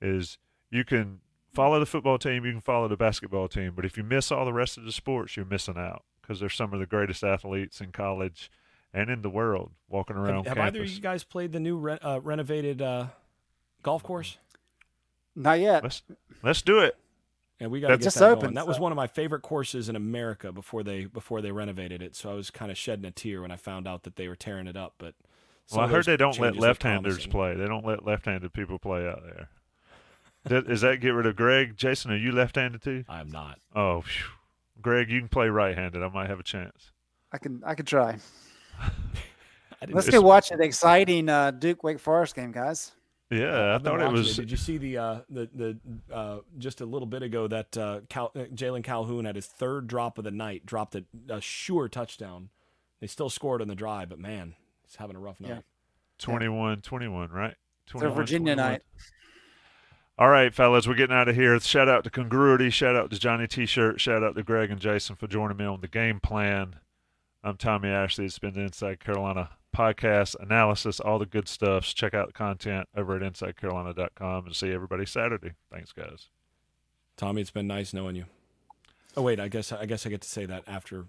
is 0.00 0.38
you 0.70 0.84
can 0.84 1.20
follow 1.54 1.78
the 1.78 1.86
football 1.86 2.18
team, 2.18 2.44
you 2.44 2.52
can 2.52 2.60
follow 2.60 2.88
the 2.88 2.96
basketball 2.96 3.46
team, 3.48 3.74
but 3.76 3.84
if 3.84 3.96
you 3.96 4.02
miss 4.02 4.32
all 4.32 4.44
the 4.44 4.52
rest 4.52 4.76
of 4.76 4.84
the 4.84 4.92
sports, 4.92 5.36
you're 5.36 5.46
missing 5.46 5.76
out 5.78 6.02
because 6.20 6.40
they're 6.40 6.48
some 6.48 6.72
of 6.74 6.80
the 6.80 6.86
greatest 6.86 7.22
athletes 7.22 7.80
in 7.80 7.92
college 7.92 8.50
and 8.92 9.08
in 9.08 9.22
the 9.22 9.30
world 9.30 9.70
walking 9.88 10.16
around 10.16 10.46
Have, 10.46 10.56
have 10.56 10.66
either 10.66 10.82
of 10.82 10.88
you 10.90 11.00
guys 11.00 11.22
played 11.24 11.52
the 11.52 11.60
new 11.60 11.76
re- 11.78 11.98
uh, 12.02 12.20
renovated 12.20 12.82
uh, 12.82 13.06
golf 13.82 14.02
course? 14.02 14.38
Not 15.34 15.60
yet. 15.60 15.82
Let's 15.82 16.02
let's 16.42 16.62
do 16.62 16.78
it. 16.80 16.96
And 17.60 17.70
we 17.70 17.80
got 17.80 17.88
to 17.88 17.96
get 17.96 18.02
Just 18.04 18.18
that 18.18 18.24
opened, 18.24 18.42
going. 18.42 18.54
That 18.54 18.66
was 18.66 18.80
one 18.80 18.90
of 18.90 18.96
my 18.96 19.06
favorite 19.06 19.42
courses 19.42 19.88
in 19.88 19.94
America 19.94 20.50
before 20.50 20.82
they 20.82 21.04
before 21.04 21.40
they 21.40 21.52
renovated 21.52 22.02
it. 22.02 22.16
So 22.16 22.30
I 22.30 22.34
was 22.34 22.50
kind 22.50 22.70
of 22.72 22.76
shedding 22.76 23.04
a 23.04 23.10
tear 23.12 23.40
when 23.42 23.52
I 23.52 23.56
found 23.56 23.86
out 23.86 24.02
that 24.02 24.16
they 24.16 24.26
were 24.26 24.34
tearing 24.34 24.66
it 24.66 24.76
up. 24.76 24.94
But 24.98 25.14
some 25.66 25.78
Well, 25.78 25.88
I 25.88 25.92
heard 25.92 26.04
they 26.06 26.16
don't 26.16 26.38
let 26.40 26.56
left-handers 26.56 27.26
play. 27.28 27.54
They 27.54 27.66
don't 27.66 27.86
let 27.86 28.04
left-handed 28.04 28.52
people 28.52 28.78
play 28.80 29.06
out 29.06 29.22
there. 29.24 29.48
That- 30.44 30.66
Does 30.66 30.80
that 30.80 31.00
get 31.00 31.10
rid 31.10 31.26
of 31.26 31.36
Greg? 31.36 31.76
Jason, 31.76 32.10
are 32.10 32.16
you 32.16 32.32
left-handed 32.32 32.82
too? 32.82 33.04
I 33.08 33.20
am 33.20 33.30
not. 33.30 33.60
Oh, 33.76 34.00
phew. 34.00 34.26
Greg, 34.80 35.08
you 35.08 35.20
can 35.20 35.28
play 35.28 35.48
right-handed. 35.48 36.02
I 36.02 36.08
might 36.08 36.28
have 36.28 36.40
a 36.40 36.42
chance. 36.44 36.90
I 37.32 37.38
can 37.38 37.62
I 37.64 37.76
can 37.76 37.86
try. 37.86 38.18
I 38.80 38.90
Let's 39.88 40.08
It's- 40.08 40.20
go 40.20 40.20
watch 40.20 40.50
an 40.50 40.60
exciting 40.60 41.28
uh, 41.28 41.52
Duke 41.52 41.84
Wake 41.84 42.00
Forest 42.00 42.34
game, 42.34 42.50
guys. 42.50 42.90
Yeah, 43.32 43.46
I 43.46 43.74
I've 43.74 43.82
been 43.82 43.92
thought 43.92 44.00
it 44.00 44.04
watching 44.04 44.18
was. 44.18 44.36
Did 44.36 44.50
you 44.50 44.56
see 44.58 44.76
the 44.76 44.98
uh, 44.98 45.20
the 45.30 45.48
the 45.54 46.14
uh, 46.14 46.38
just 46.58 46.82
a 46.82 46.86
little 46.86 47.06
bit 47.06 47.22
ago 47.22 47.48
that 47.48 47.76
uh, 47.78 48.00
Cal- 48.10 48.32
uh, 48.36 48.40
Jalon 48.54 48.84
Calhoun 48.84 49.24
had 49.24 49.36
his 49.36 49.46
third 49.46 49.86
drop 49.86 50.18
of 50.18 50.24
the 50.24 50.30
night, 50.30 50.66
dropped 50.66 50.94
a, 50.94 51.04
a 51.30 51.40
sure 51.40 51.88
touchdown. 51.88 52.50
They 53.00 53.06
still 53.06 53.30
scored 53.30 53.62
on 53.62 53.68
the 53.68 53.74
drive, 53.74 54.10
but 54.10 54.18
man, 54.18 54.54
he's 54.84 54.96
having 54.96 55.16
a 55.16 55.18
rough 55.18 55.40
night. 55.40 55.48
Yeah. 55.48 55.60
21 56.18 56.82
21, 56.82 57.30
right? 57.30 57.54
It's 57.86 58.02
a 58.02 58.10
Virginia 58.10 58.54
21. 58.54 58.56
night. 58.56 58.82
All 60.18 60.28
right, 60.28 60.54
fellas, 60.54 60.86
we're 60.86 60.94
getting 60.94 61.16
out 61.16 61.28
of 61.28 61.34
here. 61.34 61.58
Shout 61.58 61.88
out 61.88 62.04
to 62.04 62.10
Congruity. 62.10 62.68
Shout 62.68 62.94
out 62.94 63.10
to 63.10 63.18
Johnny 63.18 63.48
T 63.48 63.64
shirt. 63.64 63.98
Shout 63.98 64.22
out 64.22 64.34
to 64.36 64.42
Greg 64.42 64.70
and 64.70 64.78
Jason 64.78 65.16
for 65.16 65.26
joining 65.26 65.56
me 65.56 65.64
on 65.64 65.80
the 65.80 65.88
game 65.88 66.20
plan. 66.20 66.76
I'm 67.42 67.56
Tommy 67.56 67.88
Ashley. 67.88 68.26
It's 68.26 68.38
been 68.38 68.52
the 68.52 68.60
Inside 68.60 69.00
Carolina 69.00 69.50
podcast 69.76 70.36
analysis, 70.40 71.00
all 71.00 71.18
the 71.18 71.26
good 71.26 71.48
stuff. 71.48 71.84
Check 71.84 72.14
out 72.14 72.28
the 72.28 72.32
content 72.32 72.88
over 72.96 73.16
at 73.16 73.22
InsideCarolina.com 73.22 74.46
and 74.46 74.54
see 74.54 74.72
everybody 74.72 75.06
Saturday. 75.06 75.52
Thanks, 75.70 75.92
guys. 75.92 76.28
Tommy, 77.16 77.40
it's 77.40 77.50
been 77.50 77.66
nice 77.66 77.92
knowing 77.92 78.16
you. 78.16 78.24
Oh 79.16 79.22
wait, 79.22 79.38
I 79.40 79.48
guess 79.48 79.72
I 79.72 79.84
guess 79.86 80.06
I 80.06 80.10
get 80.10 80.22
to 80.22 80.28
say 80.28 80.46
that 80.46 80.64
after 80.66 81.04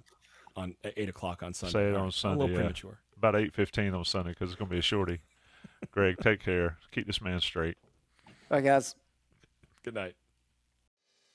on 0.56 0.76
eight 0.84 1.10
o'clock 1.10 1.42
on 1.44 1.54
Sunday. 1.54 1.72
Say 1.72 1.90
it 1.90 1.96
on 1.96 2.02
right, 2.04 2.10
A 2.10 2.12
Sunday. 2.12 2.40
little 2.40 2.56
yeah. 2.56 2.62
premature. 2.62 2.98
About 3.18 3.36
8.15 3.36 3.98
on 3.98 4.06
Sunday 4.06 4.32
because 4.32 4.50
it's 4.50 4.60
going 4.60 4.68
to 4.68 4.74
be 4.74 4.80
a 4.80 4.82
shorty. 4.84 5.20
Greg, 5.92 6.18
take 6.22 6.44
care. 6.44 6.78
Keep 6.92 7.08
this 7.08 7.22
man 7.22 7.40
straight. 7.40 7.78
Bye, 8.50 8.62
guys. 8.62 8.96
Good 9.84 9.94
night. 9.94 10.16